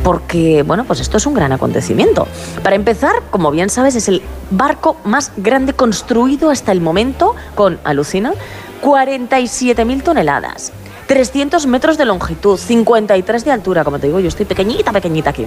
porque, 0.03 0.63
bueno, 0.63 0.85
pues 0.85 0.99
esto 0.99 1.17
es 1.17 1.25
un 1.25 1.33
gran 1.33 1.51
acontecimiento. 1.51 2.27
Para 2.63 2.75
empezar, 2.75 3.13
como 3.29 3.51
bien 3.51 3.69
sabes, 3.69 3.95
es 3.95 4.07
el 4.07 4.21
barco 4.49 4.97
más 5.03 5.31
grande 5.37 5.73
construido 5.73 6.49
hasta 6.49 6.71
el 6.71 6.81
momento, 6.81 7.35
con, 7.55 7.79
alucina, 7.83 8.33
47.000 8.83 10.03
toneladas. 10.03 10.71
300 11.07 11.65
metros 11.67 11.97
de 11.97 12.05
longitud, 12.05 12.57
53 12.57 13.45
de 13.45 13.51
altura, 13.51 13.83
como 13.83 13.99
te 13.99 14.07
digo, 14.07 14.19
yo 14.19 14.27
estoy 14.27 14.45
pequeñita, 14.45 14.91
pequeñita 14.91 15.29
aquí. 15.29 15.45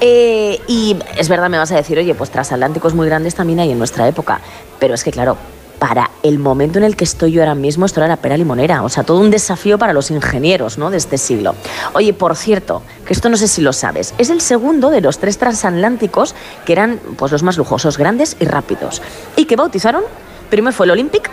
Eh, 0.00 0.60
y 0.68 0.96
es 1.16 1.28
verdad, 1.28 1.50
me 1.50 1.58
vas 1.58 1.72
a 1.72 1.76
decir, 1.76 1.98
oye, 1.98 2.14
pues 2.14 2.30
transatlánticos 2.30 2.94
muy 2.94 3.06
grandes 3.06 3.34
también 3.34 3.60
hay 3.60 3.72
en 3.72 3.78
nuestra 3.78 4.08
época, 4.08 4.40
pero 4.78 4.94
es 4.94 5.04
que 5.04 5.10
claro, 5.10 5.36
para 5.78 6.10
el 6.22 6.38
momento 6.38 6.78
en 6.78 6.84
el 6.84 6.96
que 6.96 7.04
estoy 7.04 7.32
yo 7.32 7.42
ahora 7.42 7.54
mismo, 7.54 7.86
esto 7.86 8.00
era 8.00 8.08
la 8.08 8.16
pera 8.16 8.36
limonera. 8.36 8.82
O 8.82 8.88
sea, 8.88 9.04
todo 9.04 9.20
un 9.20 9.30
desafío 9.30 9.78
para 9.78 9.92
los 9.92 10.10
ingenieros 10.10 10.78
¿no? 10.78 10.90
de 10.90 10.96
este 10.96 11.18
siglo. 11.18 11.54
Oye, 11.94 12.12
por 12.12 12.36
cierto, 12.36 12.82
que 13.06 13.12
esto 13.12 13.28
no 13.28 13.36
sé 13.36 13.48
si 13.48 13.62
lo 13.62 13.72
sabes, 13.72 14.14
es 14.18 14.30
el 14.30 14.40
segundo 14.40 14.90
de 14.90 15.00
los 15.00 15.18
tres 15.18 15.38
transatlánticos 15.38 16.34
que 16.64 16.72
eran 16.72 17.00
pues, 17.16 17.32
los 17.32 17.42
más 17.42 17.56
lujosos, 17.56 17.98
grandes 17.98 18.36
y 18.40 18.44
rápidos. 18.44 19.02
Y 19.36 19.44
que 19.44 19.56
bautizaron, 19.56 20.02
primero 20.50 20.74
fue 20.74 20.86
el 20.86 20.92
Olympic, 20.92 21.30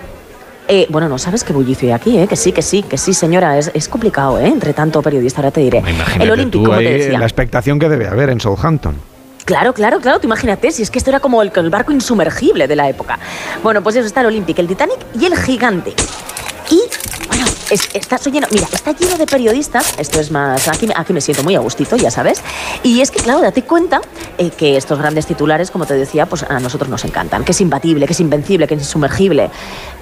eh, 0.67 0.87
bueno, 0.89 1.07
no 1.07 1.19
sabes 1.19 1.43
qué 1.43 1.53
bullicio 1.53 1.87
hay 1.87 1.93
aquí, 1.93 2.17
¿eh? 2.17 2.27
Que 2.27 2.35
sí, 2.35 2.51
que 2.51 2.63
sí, 2.63 2.81
que 2.81 2.97
sí, 2.97 3.13
señora. 3.13 3.57
Es, 3.57 3.87
complicado, 3.87 4.39
¿eh? 4.39 4.47
Entre 4.47 4.73
tanto 4.73 4.99
periodista, 5.01 5.41
ahora 5.41 5.51
te 5.51 5.61
diré. 5.61 5.83
el 6.19 6.31
Olympic, 6.31 6.65
como 6.65 6.77
te 6.77 6.97
decía. 6.97 7.19
La 7.19 7.25
expectación 7.25 7.77
que 7.77 7.87
debe 7.87 8.07
haber 8.07 8.31
en 8.31 8.39
Southampton. 8.39 8.95
Claro, 9.45 9.73
claro, 9.75 9.99
claro, 9.99 10.19
tú 10.19 10.25
imagínate, 10.25 10.71
si 10.71 10.81
es 10.81 10.89
que 10.89 10.97
esto 10.97 11.11
era 11.11 11.19
como 11.19 11.41
el, 11.43 11.51
el 11.55 11.69
barco 11.69 11.91
insumergible 11.91 12.67
de 12.67 12.75
la 12.75 12.89
época. 12.89 13.19
Bueno, 13.61 13.83
pues 13.83 13.95
eso 13.95 14.07
está 14.07 14.21
el 14.21 14.27
Olympic, 14.27 14.57
el 14.57 14.67
Titanic 14.67 14.97
y 15.13 15.25
el 15.25 15.37
Gigante. 15.37 15.93
Y, 16.71 16.81
bueno, 17.37 17.51
está 17.93 18.17
lleno, 18.17 18.47
mira, 18.51 18.67
está 18.71 18.91
lleno 18.91 19.17
de 19.17 19.25
periodistas, 19.25 19.95
esto 19.97 20.19
es 20.19 20.31
más, 20.31 20.67
aquí, 20.67 20.87
aquí 20.95 21.13
me 21.13 21.21
siento 21.21 21.43
muy 21.43 21.55
a 21.55 21.59
gustito, 21.59 21.95
ya 21.95 22.11
sabes, 22.11 22.41
y 22.83 23.01
es 23.01 23.11
que, 23.11 23.19
claro, 23.19 23.41
date 23.41 23.63
cuenta 23.63 24.01
eh, 24.37 24.51
que 24.51 24.77
estos 24.77 24.99
grandes 24.99 25.25
titulares, 25.25 25.71
como 25.71 25.85
te 25.85 25.93
decía, 25.93 26.25
pues 26.25 26.43
a 26.43 26.59
nosotros 26.59 26.89
nos 26.89 27.03
encantan, 27.05 27.43
que 27.43 27.51
es 27.51 27.61
imbatible, 27.61 28.05
que 28.05 28.13
es 28.13 28.19
invencible, 28.19 28.67
que 28.67 28.75
es 28.75 28.81
insumergible, 28.81 29.49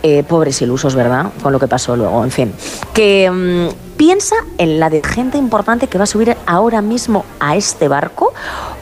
eh, 0.01 0.23
pobres 0.23 0.61
ilusos, 0.61 0.95
¿verdad?, 0.95 1.27
con 1.41 1.51
lo 1.53 1.59
que 1.59 1.67
pasó 1.67 1.95
luego, 1.95 2.23
en 2.23 2.31
fin, 2.31 2.53
que... 2.93 3.29
Mm, 3.31 3.93
piensa 3.97 4.35
en 4.57 4.79
la 4.79 4.89
de 4.89 5.01
gente 5.03 5.37
importante 5.37 5.87
que 5.87 5.97
va 5.97 6.05
a 6.05 6.07
subir 6.07 6.35
ahora 6.45 6.81
mismo 6.81 7.25
a 7.39 7.55
este 7.55 7.87
barco 7.87 8.33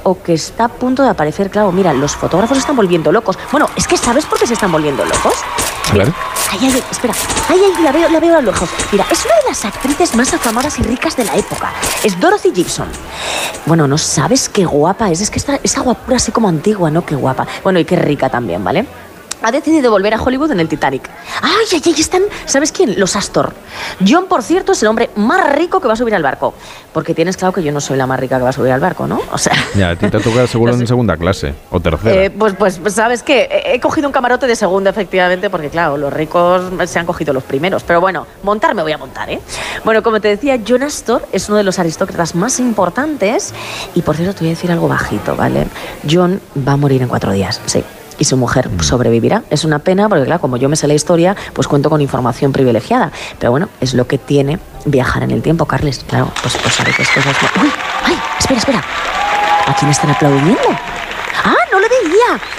o 0.04 0.22
que 0.22 0.34
está 0.34 0.66
a 0.66 0.70
punto 0.70 1.04
de 1.04 1.10
aparecer. 1.10 1.50
Claro, 1.50 1.72
mira, 1.72 1.94
los 1.94 2.16
fotógrafos 2.16 2.58
están 2.58 2.76
volviendo 2.76 3.12
locos. 3.12 3.38
Bueno, 3.52 3.70
es 3.76 3.88
que 3.88 3.98
¿sabes 3.98 4.26
por 4.26 4.40
qué 4.40 4.48
se 4.48 4.54
están 4.54 4.72
volviendo 4.72 5.06
locos? 5.06 5.34
Claro. 5.92 6.14
Ay, 6.52 6.60
ay, 6.64 6.84
espera. 6.90 7.14
Ay, 7.50 7.60
ay, 7.64 7.84
la 7.84 7.92
veo, 7.92 8.10
la 8.10 8.20
veo 8.20 8.41
Mira, 8.92 9.06
es 9.12 9.26
una 9.26 9.36
de 9.36 9.50
las 9.50 9.66
actrices 9.66 10.16
más 10.16 10.34
afamadas 10.34 10.80
y 10.80 10.84
ricas 10.84 11.16
de 11.16 11.26
la 11.26 11.36
época. 11.36 11.72
Es 12.04 12.20
Dorothy 12.20 12.52
Gibson. 12.54 12.88
Bueno, 13.66 13.88
no 13.88 13.98
sabes 13.98 14.50
qué 14.50 14.66
guapa 14.66 15.12
es. 15.12 15.22
Es 15.22 15.30
que 15.30 15.40
está 15.40 15.60
esa 15.62 15.82
guapura 15.82 16.18
así 16.18 16.32
como 16.32 16.48
antigua, 16.48 16.90
¿no? 16.90 17.06
Qué 17.06 17.16
guapa. 17.16 17.46
Bueno, 17.64 17.80
y 17.80 17.86
qué 17.86 17.96
rica 17.96 18.30
también, 18.30 18.64
¿vale? 18.64 18.86
Ha 19.42 19.52
decidido 19.52 19.92
volver 19.92 20.14
a 20.14 20.22
Hollywood 20.22 20.52
en 20.52 20.60
el 20.60 20.68
Titanic. 20.68 21.10
¡Ay, 21.42 21.66
ay, 21.72 21.82
ay! 21.86 21.96
Están, 21.98 22.24
¿sabes 22.46 22.72
quién? 22.72 23.00
Los 23.00 23.16
Astor. 23.16 23.54
John, 24.06 24.26
por 24.26 24.44
cierto, 24.44 24.72
es 24.72 24.82
el 24.82 24.90
hombre 24.90 25.10
más 25.16 25.54
rico 25.56 25.80
que 25.80 25.88
va 25.88 25.94
a 25.94 25.98
subir 25.98 26.16
al 26.16 26.24
barco. 26.24 26.54
Porque 26.94 27.14
tienes 27.14 27.38
claro 27.38 27.54
que 27.54 27.64
yo 27.64 27.72
no 27.72 27.80
soy 27.80 27.98
la 27.98 28.08
más 28.08 28.20
rica 28.20 28.38
que 28.38 28.44
va 28.44 28.50
a 28.50 28.54
subir 28.54 28.72
al 28.72 28.80
barco, 28.80 29.08
¿no? 29.08 29.22
O 29.32 29.38
sea. 29.38 29.54
Ya, 29.76 29.92
a 29.92 29.96
ti 29.96 30.10
te 30.10 30.20
toca 30.20 30.46
seguro 30.48 30.74
en 30.74 30.86
segunda 30.86 31.16
clase 31.16 31.54
o 31.70 31.80
tercera. 31.80 32.24
Eh, 32.24 32.30
pues, 32.30 32.54
pues, 32.56 32.78
pues, 32.78 32.94
¿sabes 32.94 33.24
qué? 33.24 33.48
He 33.66 33.80
cogido 33.80 34.08
un 34.08 34.12
camarote 34.12 34.48
de 34.48 34.56
segunda, 34.56 34.90
efectivamente, 34.90 35.50
porque, 35.50 35.70
claro, 35.70 35.98
los 35.98 36.12
ricos 36.12 36.64
se 36.86 37.00
han 37.00 37.06
cogido 37.06 37.34
los 37.34 37.44
primeros. 37.44 37.84
Pero 37.84 38.02
bueno, 38.02 38.28
montar 38.44 38.76
me 38.76 38.84
voy 38.84 38.92
a 38.92 38.98
montar, 38.98 39.30
¿eh? 39.30 39.40
Bueno, 39.86 40.04
como 40.04 40.20
te 40.20 40.28
decía, 40.28 40.60
John 40.68 40.84
Astor 40.84 41.26
es 41.32 41.48
uno 41.48 41.58
de 41.58 41.64
los 41.64 41.80
aristócratas 41.80 42.36
más 42.36 42.60
importantes. 42.60 43.54
Y 43.96 44.02
por 44.02 44.18
cierto, 44.18 44.34
te 44.34 44.40
voy 44.42 44.50
a 44.50 44.52
decir 44.52 44.72
algo 44.72 44.88
bajito, 44.88 45.36
¿vale? 45.36 45.68
John 46.10 46.42
va 46.68 46.74
a 46.74 46.78
morir 46.78 47.02
en 47.02 47.08
cuatro 47.08 47.32
días, 47.32 47.62
sí 47.66 47.84
y 48.22 48.24
su 48.24 48.38
mujer 48.38 48.70
mm. 48.70 48.82
sobrevivirá. 48.82 49.42
Es 49.50 49.66
una 49.66 49.80
pena 49.80 50.08
porque, 50.08 50.26
claro, 50.26 50.40
como 50.40 50.56
yo 50.56 50.70
me 50.70 50.76
sé 50.76 50.88
la 50.88 50.94
historia, 50.94 51.36
pues 51.54 51.68
cuento 51.68 51.90
con 51.90 52.02
información 52.02 52.52
privilegiada. 52.52 53.12
Pero 53.40 53.50
bueno, 53.50 53.68
es 53.82 53.96
lo 53.96 54.06
que 54.06 54.20
tiene 54.20 54.60
viajar 54.86 55.24
en 55.24 55.32
el 55.32 55.42
tiempo, 55.42 55.66
Carles. 55.66 56.06
Claro, 56.08 56.32
pues, 56.44 56.56
pues 56.62 56.76
sabe 56.76 56.92
que 56.94 57.02
esto 57.02 57.20
es... 57.20 57.26
¡Uy! 57.26 57.72
¡Ay! 58.06 58.16
Espera, 58.38 58.60
espera. 58.60 58.84
¿A 59.66 59.76
quién 59.76 59.90
están 59.90 60.12
aplaudiendo? 60.12 60.60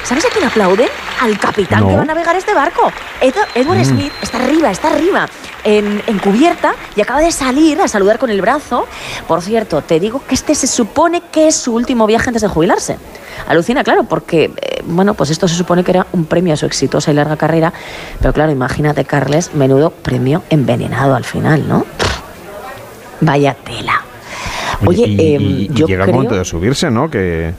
¿Sabes 0.05 0.25
a 0.25 0.29
quién 0.29 0.45
aplauden? 0.45 0.89
al 1.21 1.39
capitán 1.39 1.81
No. 1.83 1.89
que 1.89 1.95
va 1.97 2.03
a 2.03 2.05
navegar 2.05 2.35
este 2.35 2.53
barco. 2.53 2.91
Ed- 3.21 3.33
Edward 3.55 3.79
Mm. 3.79 3.85
Smith 3.85 4.13
está 4.23 4.39
arriba, 4.43 4.73
está 4.73 4.89
arriba, 4.89 5.29
en, 5.63 6.03
en 6.09 6.19
cubierta 6.19 6.75
y 6.97 7.01
acaba 7.01 7.21
de 7.21 7.31
salir 7.31 7.81
a 7.81 7.87
saludar 7.87 8.19
con 8.19 8.31
el 8.31 8.41
brazo. 8.41 8.89
Por 9.29 9.41
cierto, 9.41 9.83
te 9.83 10.01
digo 10.01 10.21
que 10.27 10.35
este 10.35 10.57
se 10.57 10.67
supone 10.67 11.23
que 11.31 11.47
es 11.47 11.55
su 11.55 11.75
último 11.75 12.07
viaje 12.09 12.29
antes 12.31 12.43
de 12.43 12.49
jubilarse. 12.49 12.99
Alucina, 13.47 13.85
claro, 13.85 14.03
porque, 14.03 14.51
eh, 14.61 14.83
bueno, 14.85 15.15
pues 15.15 15.31
esto 15.31 15.47
se 15.47 15.55
supone 15.55 15.85
que 15.85 15.93
era 15.93 16.07
un 16.13 16.25
premio 16.25 16.55
a 16.55 16.57
su 16.57 16.67
exitosa 16.67 17.13
y 17.13 17.15
larga 17.15 17.37
carrera. 17.37 17.73
Pero 18.21 18.33
claro, 18.33 18.51
imagínate, 18.51 19.05
Carles, 19.05 19.55
menudo 19.55 19.91
premio 19.91 20.43
envenenado 20.51 21.15
al 21.15 21.25
final, 21.25 21.69
¿no? 21.69 21.87
Vaya 23.21 23.55
tela. 23.55 24.03
Oye, 24.85 25.07
y, 25.07 25.35
em, 25.37 25.43
y- 25.43 25.47
y 25.63 25.69
yo 25.73 25.87
llega 25.87 26.03
creo... 26.05 26.07
el 26.07 26.13
momento 26.15 26.35
de 26.35 26.45
subirse, 26.45 26.91
¿no? 26.91 27.09
Que 27.09 27.55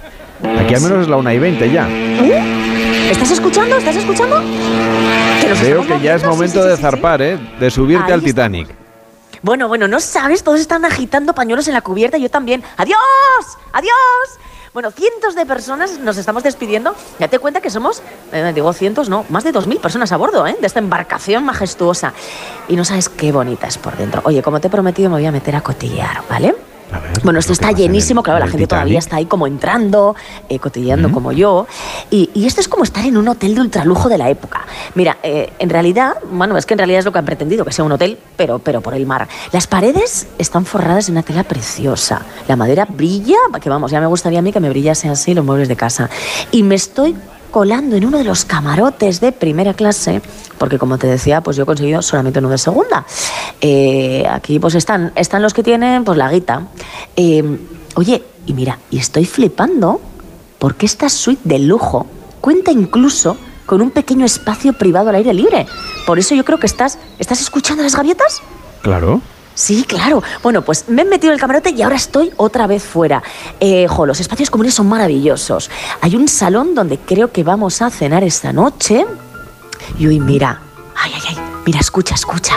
aquí 0.59 0.75
al 0.75 0.81
menos 0.81 1.01
es 1.01 1.07
la 1.07 1.17
1 1.17 1.31
y 1.31 1.39
20 1.39 1.71
ya. 1.71 1.87
¿Estás 3.09 3.31
escuchando? 3.31 3.77
¿Estás 3.77 3.95
escuchando? 3.95 4.41
Que 5.41 5.55
estamos 5.55 5.87
que 5.87 5.99
ya 5.99 6.15
es 6.15 6.21
sí, 6.21 6.27
momento 6.27 6.63
sí, 6.63 6.69
de 6.69 6.77
zarpar, 6.77 7.21
¿eh? 7.21 7.37
De 7.59 7.69
subirte 7.69 8.05
Ahí 8.05 8.11
al 8.11 8.19
está. 8.19 8.29
Titanic. 8.29 8.69
Bueno, 9.41 9.67
bueno, 9.67 9.87
no 9.89 9.99
sabes, 9.99 10.41
todos 10.41 10.61
están 10.61 10.85
agitando 10.85 11.33
pañuelos 11.35 11.67
en 11.67 11.73
la 11.73 11.81
cubierta 11.81 12.17
yo 12.17 12.29
también. 12.29 12.63
¡Adiós! 12.77 12.97
¡Adiós! 13.73 13.93
Bueno, 14.73 14.89
cientos 14.89 15.35
de 15.35 15.45
personas 15.45 15.99
nos 15.99 16.17
estamos 16.17 16.41
despidiendo. 16.43 16.95
Ya 17.19 17.27
te 17.27 17.37
cuenta 17.37 17.61
que 17.61 17.69
somos, 17.69 18.01
eh, 18.31 18.51
digo 18.55 18.73
cientos, 18.73 19.09
no, 19.09 19.25
más 19.29 19.43
de 19.43 19.51
dos 19.51 19.67
mil 19.67 19.77
personas 19.77 20.11
a 20.11 20.17
bordo 20.17 20.47
¿eh? 20.47 20.55
de 20.59 20.65
esta 20.65 20.79
embarcación 20.79 21.43
majestuosa. 21.43 22.13
Y 22.67 22.75
no 22.75 22.83
sabes 22.85 23.09
qué 23.09 23.31
bonita 23.31 23.67
es 23.67 23.77
por 23.77 23.95
dentro. 23.97 24.21
Oye, 24.23 24.41
como 24.41 24.59
te 24.59 24.67
he 24.67 24.71
prometido, 24.71 25.09
me 25.09 25.17
voy 25.17 25.25
a 25.25 25.31
meter 25.31 25.55
a 25.55 25.61
cotillear, 25.61 26.23
¿vale? 26.27 26.55
Bueno, 27.23 27.39
esto 27.39 27.53
está 27.53 27.71
llenísimo, 27.71 28.21
claro, 28.23 28.39
la 28.39 28.47
gente 28.47 28.67
todavía 28.67 28.99
está 28.99 29.17
ahí 29.17 29.25
como 29.25 29.47
entrando, 29.47 30.15
eh, 30.49 30.59
cotilleando 30.59 31.11
como 31.11 31.31
yo. 31.31 31.67
Y, 32.09 32.29
y 32.33 32.45
esto 32.45 32.61
es 32.61 32.67
como 32.67 32.83
estar 32.83 33.05
en 33.05 33.17
un 33.17 33.27
hotel 33.27 33.55
de 33.55 33.61
ultralujo 33.61 34.09
de 34.09 34.17
la 34.17 34.29
época. 34.29 34.65
Mira, 34.95 35.17
eh, 35.23 35.53
en 35.59 35.69
realidad, 35.69 36.15
bueno, 36.31 36.57
es 36.57 36.65
que 36.65 36.73
en 36.73 36.79
realidad 36.79 36.99
es 36.99 37.05
lo 37.05 37.11
que 37.11 37.19
han 37.19 37.25
pretendido, 37.25 37.65
que 37.65 37.71
sea 37.71 37.85
un 37.85 37.91
hotel, 37.91 38.17
pero, 38.35 38.59
pero 38.59 38.81
por 38.81 38.93
el 38.93 39.05
mar. 39.05 39.27
Las 39.51 39.67
paredes 39.67 40.27
están 40.37 40.65
forradas 40.65 41.07
de 41.07 41.11
una 41.11 41.23
tela 41.23 41.43
preciosa. 41.43 42.21
La 42.47 42.55
madera 42.55 42.85
brilla, 42.85 43.37
que 43.61 43.69
vamos, 43.69 43.91
ya 43.91 43.99
me 43.99 44.07
gustaría 44.07 44.39
a 44.39 44.41
mí 44.41 44.51
que 44.51 44.59
me 44.59 44.69
brillase 44.69 45.09
así 45.09 45.33
los 45.33 45.45
muebles 45.45 45.67
de 45.67 45.75
casa. 45.75 46.09
Y 46.51 46.63
me 46.63 46.75
estoy 46.75 47.15
colando 47.53 47.95
en 47.95 48.03
uno 48.03 48.17
de 48.17 48.23
los 48.23 48.45
camarotes 48.45 49.21
de 49.21 49.31
primera 49.31 49.75
clase, 49.75 50.23
porque 50.57 50.79
como 50.79 50.97
te 50.97 51.05
decía, 51.05 51.41
pues 51.41 51.55
yo 51.55 51.63
he 51.63 51.65
conseguido 51.67 52.01
solamente 52.01 52.39
uno 52.39 52.49
de 52.49 52.57
segunda. 52.57 53.05
Eh, 53.61 54.25
aquí 54.27 54.57
pues 54.57 54.73
están, 54.73 55.13
están 55.15 55.43
los 55.43 55.53
que 55.53 55.61
tienen 55.61 56.03
pues 56.03 56.17
la 56.17 56.31
guita. 56.31 56.63
Eh, 57.15 57.59
oye, 57.93 58.23
y 58.47 58.53
mira, 58.53 58.79
y 58.89 58.97
estoy 58.97 59.25
flipando 59.25 60.01
porque 60.57 60.87
esta 60.87 61.09
suite 61.09 61.43
de 61.43 61.59
lujo 61.59 62.07
cuenta 62.41 62.71
incluso 62.71 63.37
con 63.67 63.83
un 63.83 63.91
pequeño 63.91 64.25
espacio 64.25 64.73
privado 64.73 65.09
al 65.09 65.15
aire 65.15 65.35
libre. 65.35 65.67
Por 66.07 66.17
eso 66.17 66.33
yo 66.33 66.43
creo 66.43 66.57
que 66.57 66.65
estás, 66.65 66.97
¿estás 67.19 67.39
escuchando 67.39 67.83
las 67.83 67.95
gaviotas? 67.95 68.41
Claro. 68.81 69.21
Sí, 69.55 69.83
claro. 69.83 70.23
Bueno, 70.41 70.63
pues 70.63 70.89
me 70.89 71.03
he 71.03 71.05
metido 71.05 71.31
en 71.31 71.35
el 71.35 71.39
camarote 71.39 71.71
y 71.71 71.81
ahora 71.81 71.95
estoy 71.95 72.31
otra 72.37 72.67
vez 72.67 72.83
fuera. 72.83 73.21
Eh, 73.59 73.87
jo, 73.87 74.05
los 74.05 74.19
espacios 74.19 74.49
comunes 74.49 74.73
son 74.73 74.87
maravillosos. 74.87 75.69
Hay 76.01 76.15
un 76.15 76.27
salón 76.27 76.75
donde 76.75 76.97
creo 76.97 77.31
que 77.31 77.43
vamos 77.43 77.81
a 77.81 77.89
cenar 77.89 78.23
esta 78.23 78.51
noche. 78.51 79.05
Y 79.99 80.07
uy, 80.07 80.19
mira. 80.19 80.61
Ay, 80.95 81.11
ay, 81.15 81.21
ay. 81.29 81.37
Mira, 81.65 81.79
escucha, 81.79 82.15
escucha. 82.15 82.55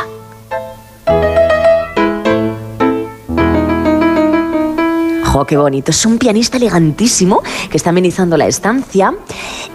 Jo, 5.37 5.45
qué 5.45 5.59
bonito. 5.59 5.91
Es 5.91 6.07
un 6.07 6.17
pianista 6.17 6.57
elegantísimo 6.57 7.43
que 7.71 7.77
está 7.77 7.91
amenizando 7.91 8.39
la 8.39 8.47
estancia. 8.47 9.13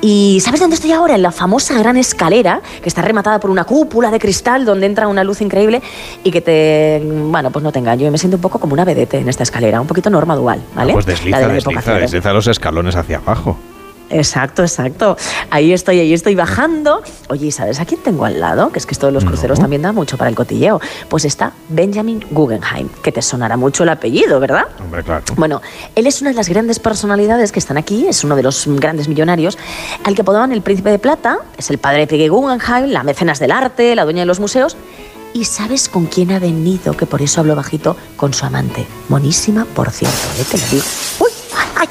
¿Y 0.01 0.39
sabes 0.41 0.59
dónde 0.59 0.73
estoy 0.75 0.91
ahora? 0.91 1.13
En 1.13 1.21
la 1.21 1.31
famosa 1.31 1.77
gran 1.77 1.97
escalera, 1.97 2.61
que 2.81 2.89
está 2.89 3.03
rematada 3.03 3.39
por 3.39 3.51
una 3.51 3.63
cúpula 3.63 4.09
de 4.09 4.17
cristal 4.17 4.65
donde 4.65 4.88
entra 4.88 5.07
una 5.07 5.23
luz 5.23 5.39
increíble 5.39 5.83
y 6.23 6.31
que 6.31 6.41
te. 6.41 7.03
Bueno, 7.05 7.51
pues 7.51 7.61
no 7.61 7.71
te 7.71 7.77
engaño. 7.77 8.05
Yo 8.05 8.11
me 8.11 8.17
siento 8.17 8.38
un 8.38 8.41
poco 8.41 8.57
como 8.57 8.73
una 8.73 8.85
vedette 8.85 9.19
en 9.19 9.29
esta 9.29 9.43
escalera, 9.43 9.79
un 9.79 9.85
poquito 9.85 10.09
norma 10.09 10.35
dual, 10.35 10.63
¿vale? 10.73 10.93
Ah, 10.93 10.95
pues 10.95 11.05
La 11.05 11.13
desliza, 11.13 11.39
de 11.39 11.47
la 11.47 11.57
época 11.59 11.75
desliza, 11.75 11.99
desliza 11.99 12.33
los 12.33 12.47
escalones 12.47 12.95
hacia 12.95 13.17
abajo. 13.17 13.55
Exacto, 14.11 14.61
exacto. 14.61 15.17
Ahí 15.49 15.73
estoy, 15.73 15.99
ahí 15.99 16.13
estoy 16.13 16.35
bajando. 16.35 17.01
Oye, 17.29 17.47
¿y 17.47 17.51
sabes 17.51 17.79
a 17.79 17.85
quién 17.85 18.01
tengo 18.01 18.25
al 18.25 18.39
lado? 18.39 18.71
Que 18.71 18.79
es 18.79 18.85
que 18.85 18.93
esto 18.93 19.07
de 19.07 19.13
los 19.13 19.25
cruceros 19.25 19.59
también 19.59 19.81
da 19.81 19.91
mucho 19.91 20.17
para 20.17 20.29
el 20.29 20.35
cotilleo. 20.35 20.79
Pues 21.09 21.25
está 21.25 21.53
Benjamin 21.69 22.25
Guggenheim, 22.31 22.89
que 23.01 23.11
te 23.11 23.21
sonará 23.21 23.57
mucho 23.57 23.83
el 23.83 23.89
apellido, 23.89 24.39
¿verdad? 24.39 24.65
Hombre, 24.79 25.03
claro. 25.03 25.23
Bueno, 25.35 25.61
él 25.95 26.07
es 26.07 26.21
una 26.21 26.31
de 26.31 26.35
las 26.35 26.49
grandes 26.49 26.79
personalidades 26.79 27.51
que 27.51 27.59
están 27.59 27.77
aquí, 27.77 28.07
es 28.07 28.23
uno 28.23 28.35
de 28.35 28.43
los 28.43 28.67
grandes 28.67 29.07
millonarios, 29.07 29.57
al 30.03 30.15
que 30.15 30.21
apodaban 30.21 30.51
el 30.51 30.61
Príncipe 30.61 30.89
de 30.89 30.99
Plata, 30.99 31.39
es 31.57 31.69
el 31.69 31.77
padre 31.77 31.99
de 31.99 32.07
Peggy 32.07 32.27
Guggenheim, 32.27 32.91
la 32.91 33.03
mecenas 33.03 33.39
del 33.39 33.51
arte, 33.51 33.95
la 33.95 34.03
dueña 34.03 34.21
de 34.21 34.25
los 34.25 34.39
museos. 34.39 34.75
¿Y 35.33 35.45
sabes 35.45 35.88
con 35.88 36.07
quién 36.07 36.31
ha 36.31 36.39
venido? 36.39 36.95
Que 36.97 37.05
por 37.05 37.21
eso 37.21 37.39
hablo 37.39 37.55
bajito, 37.55 37.95
con 38.17 38.33
su 38.33 38.45
amante. 38.45 38.85
Monísima, 39.07 39.65
por 39.65 39.89
cierto, 39.89 40.27
¿eh? 40.38 40.45
te 40.49 40.57
lo 40.57 40.65
digo. 40.65 40.83
¡Uy! 41.19 41.31
¡Ay! 41.77 41.88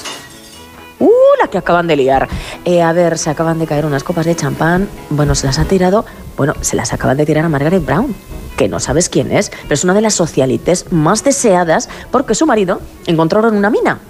Ay. 1.41 1.47
¡Uh! 1.47 1.47
La 1.47 1.51
que 1.51 1.59
acaban 1.59 1.87
de 1.87 1.97
liar. 1.97 2.29
Eh, 2.65 2.83
a 2.83 2.93
ver, 2.93 3.19
se 3.19 3.31
acaban 3.31 3.59
de 3.59 3.67
caer 3.67 3.87
unas 3.87 4.05
copas 4.05 4.27
de 4.27 4.37
champán. 4.37 4.89
Bueno, 5.11 5.35
se 5.35 5.47
las 5.47 5.59
ha 5.59 5.65
tirado. 5.65 6.05
Bueno, 6.37 6.55
se 6.61 6.77
las 6.77 6.93
acaban 6.93 7.17
de 7.17 7.27
tirar 7.27 7.45
a 7.45 7.49
Margaret 7.49 7.85
Brown, 7.85 8.15
que 8.57 8.69
no 8.69 8.81
sabes 8.81 9.09
quién 9.09 9.31
es, 9.33 9.51
pero 9.63 9.75
es 9.75 9.85
una 9.85 9.95
de 9.95 10.01
las 10.01 10.15
socialites 10.15 10.91
más 10.91 11.23
deseadas 11.25 11.89
porque 12.11 12.35
su 12.35 12.47
marido 12.47 12.81
encontró 13.07 13.41
oro 13.41 13.49
en 13.49 13.57
una 13.57 13.71
mina. 13.71 14.01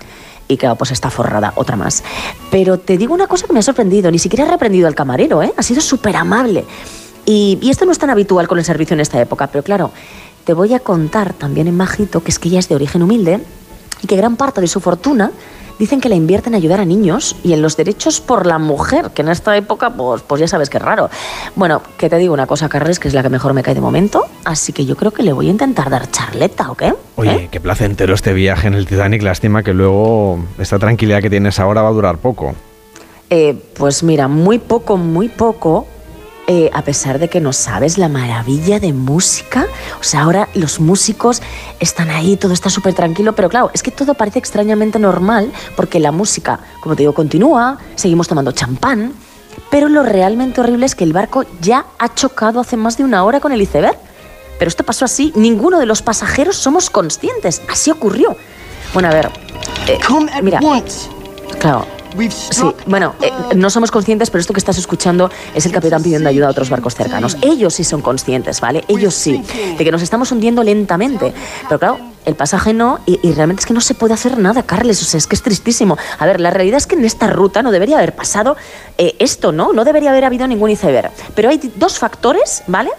Y 0.47 0.57
claro, 0.57 0.77
pues 0.77 0.91
está 0.91 1.11
forrada, 1.11 1.53
otra 1.57 1.77
más. 1.77 2.03
Pero 2.51 2.79
te 2.79 2.99
digo 2.99 3.15
una 3.15 3.29
cosa 3.29 3.47
que 3.47 3.53
me 3.53 3.61
ha 3.61 3.63
sorprendido. 3.63 4.11
Ni 4.11 4.19
siquiera 4.19 4.47
he 4.47 4.51
reprendido 4.51 4.89
al 4.89 4.95
camarero, 4.95 5.43
¿eh? 5.43 5.53
Ha 5.57 5.63
sido 5.63 5.81
súper 5.81 6.17
amable. 6.17 6.65
Y, 7.25 7.59
y 7.63 7.71
esto 7.71 7.85
no 7.85 7.93
es 7.93 7.99
tan 7.99 8.11
habitual 8.11 8.49
con 8.49 8.59
el 8.59 8.65
servicio 8.65 8.95
en 8.95 9.01
esta 9.01 9.21
época, 9.21 9.47
pero 9.47 9.63
claro, 9.63 9.93
te 10.45 10.53
voy 10.53 10.75
a 10.75 10.81
contar 10.81 11.35
también 11.35 11.69
en 11.69 11.77
majito 11.77 12.23
que 12.23 12.31
es 12.31 12.39
que 12.39 12.49
ella 12.49 12.59
es 12.59 12.69
de 12.69 12.75
origen 12.75 13.03
humilde 13.03 13.41
y 14.03 14.07
que 14.07 14.17
gran 14.17 14.37
parte 14.37 14.61
de 14.61 14.67
su 14.67 14.81
fortuna 14.81 15.31
dicen 15.81 16.01
que 16.01 16.11
la 16.11 16.15
invierte 16.15 16.51
en 16.51 16.55
ayudar 16.55 16.79
a 16.79 16.85
niños 16.85 17.35
y 17.43 17.55
en 17.55 17.63
los 17.63 17.77
derechos 17.77 18.21
por 18.21 18.47
la 18.47 18.59
mujer, 18.59 19.11
que 19.13 19.23
en 19.23 19.29
esta 19.31 19.57
época, 19.57 19.91
pues, 19.91 20.23
pues 20.23 20.41
ya 20.41 20.47
sabes 20.47 20.69
que 20.69 20.77
es 20.77 20.85
raro. 20.85 21.09
Bueno, 21.57 21.83
que 21.97 22.11
te 22.11 22.19
digo 22.19 22.35
una 22.35 22.47
cosa, 22.47 22.69
Carles, 22.69 23.01
que 23.01 23.09
es 23.09 23.15
la 23.15 23.23
que 23.23 23.31
mejor 23.31 23.55
me 23.55 23.63
cae 23.63 23.75
de 23.75 23.81
momento, 23.81 24.27
así 24.45 24.75
que 24.75 24.85
yo 24.85 24.95
creo 24.95 25.11
que 25.11 25.23
le 25.23 25.33
voy 25.33 25.49
a 25.49 25.51
intentar 25.51 25.89
dar 25.89 26.11
charleta, 26.11 26.71
¿o 26.71 26.75
qué? 26.75 26.93
Oye, 27.17 27.49
qué 27.51 27.61
placentero 27.61 28.15
este 28.15 28.35
viaje 28.35 28.69
en 28.69 28.75
el 28.75 28.87
Titanic. 28.87 29.23
Lástima 29.23 29.63
que 29.63 29.73
luego 29.73 30.39
esta 30.59 30.79
tranquilidad 30.79 31.23
que 31.23 31.31
tienes 31.31 31.59
ahora 31.59 31.81
va 31.81 31.89
a 31.89 31.93
durar 31.93 32.19
poco. 32.19 32.55
Eh, 33.31 33.57
pues 33.75 34.03
mira, 34.03 34.29
muy 34.29 34.59
poco, 34.59 34.99
muy 34.99 35.29
poco. 35.29 35.87
Eh, 36.53 36.69
a 36.73 36.83
pesar 36.83 37.21
de 37.21 37.29
que 37.29 37.41
no 37.41 37.53
sabes 37.53 37.97
la 37.97 38.09
maravilla 38.09 38.81
de 38.81 38.93
música, 38.93 39.69
o 40.01 40.03
sea, 40.03 40.23
ahora 40.23 40.49
los 40.55 40.81
músicos 40.81 41.41
están 41.79 42.11
ahí, 42.11 42.37
todo 42.37 42.53
está 42.53 42.69
súper 42.69 42.93
tranquilo, 42.93 43.37
pero 43.37 43.49
claro, 43.49 43.71
es 43.73 43.85
que 43.85 43.93
todo 43.93 44.15
parece 44.15 44.41
extrañamente 44.41 44.99
normal 44.99 45.53
porque 45.77 46.01
la 46.01 46.11
música, 46.11 46.59
como 46.81 46.97
te 46.97 47.03
digo, 47.05 47.15
continúa, 47.15 47.79
seguimos 47.95 48.27
tomando 48.27 48.51
champán, 48.51 49.13
pero 49.71 49.89
lo 49.89 50.03
realmente 50.03 50.61
horrible 50.61 50.87
es 50.87 50.97
que 50.97 51.05
el 51.05 51.13
barco 51.13 51.45
ya 51.61 51.87
ha 52.01 52.13
chocado 52.17 52.59
hace 52.59 52.77
más 52.77 52.97
de 52.97 53.05
una 53.05 53.23
hora 53.23 53.39
con 53.39 53.53
el 53.53 53.63
iceberg. 53.63 53.97
Pero 54.59 54.69
esto 54.69 54.83
pasó 54.83 55.05
así, 55.05 55.33
ninguno 55.37 55.79
de 55.79 55.87
los 55.87 56.03
pasajeros 56.03 56.57
somos 56.57 56.91
conscientes, 56.91 57.63
así 57.71 57.93
ocurrió. 57.93 58.37
Bueno, 58.93 59.09
a 59.09 59.13
ver, 59.13 59.31
eh, 59.87 60.01
mira, 60.43 60.59
claro, 61.61 61.87
Sí, 62.51 62.65
bueno, 62.87 63.15
eh, 63.23 63.31
no 63.57 63.71
somos 63.71 63.91
conscientes, 63.91 64.31
pero 64.31 64.41
esto 64.41 64.53
que 64.53 64.59
estás 64.59 64.79
escuchando 64.79 65.31
es 65.55 65.67
el 65.67 65.73
capitán 65.73 66.03
pidiendo 66.03 66.29
ayuda 66.29 66.49
a 66.49 66.51
otros 66.51 66.71
barcos 66.71 66.95
cercanos. 66.95 67.37
Ellos 67.43 67.75
sí 67.75 67.85
son 67.85 68.03
conscientes, 68.03 68.61
¿vale? 68.61 68.85
Ellos 68.89 69.15
sí, 69.15 69.43
de 69.79 69.85
que 69.85 69.91
nos 69.91 70.03
estamos 70.03 70.31
hundiendo 70.33 70.63
lentamente. 70.63 71.33
Pero 71.69 71.79
claro, 71.79 71.99
el 72.25 72.35
pasaje 72.35 72.73
no, 72.73 73.01
y, 73.07 73.19
y 73.23 73.33
realmente 73.33 73.61
es 73.61 73.67
que 73.67 73.75
no 73.75 73.81
se 73.81 73.95
puede 73.95 74.15
hacer 74.15 74.39
nada, 74.39 74.63
Carles, 74.63 75.01
o 75.03 75.05
sea, 75.05 75.19
es 75.19 75.27
que 75.27 75.37
es 75.37 75.43
tristísimo. 75.43 75.97
A 76.19 76.27
ver, 76.27 76.41
la 76.41 76.51
realidad 76.51 76.79
es 76.79 76.87
que 76.87 76.97
en 76.97 77.05
esta 77.05 77.29
ruta 77.29 77.63
no 77.63 77.71
debería 77.71 77.99
haber 77.99 78.15
pasado 78.15 78.57
eh, 78.99 79.17
esto, 79.19 79.53
¿no? 79.53 79.73
No 79.73 79.85
debería 79.85 80.11
haber 80.11 80.25
habido 80.25 80.47
ningún 80.47 80.71
iceberg. 80.71 81.11
Pero 81.35 81.49
hay 81.49 81.61
dos 81.77 81.99
factores, 81.99 82.63
¿vale? 82.67 82.91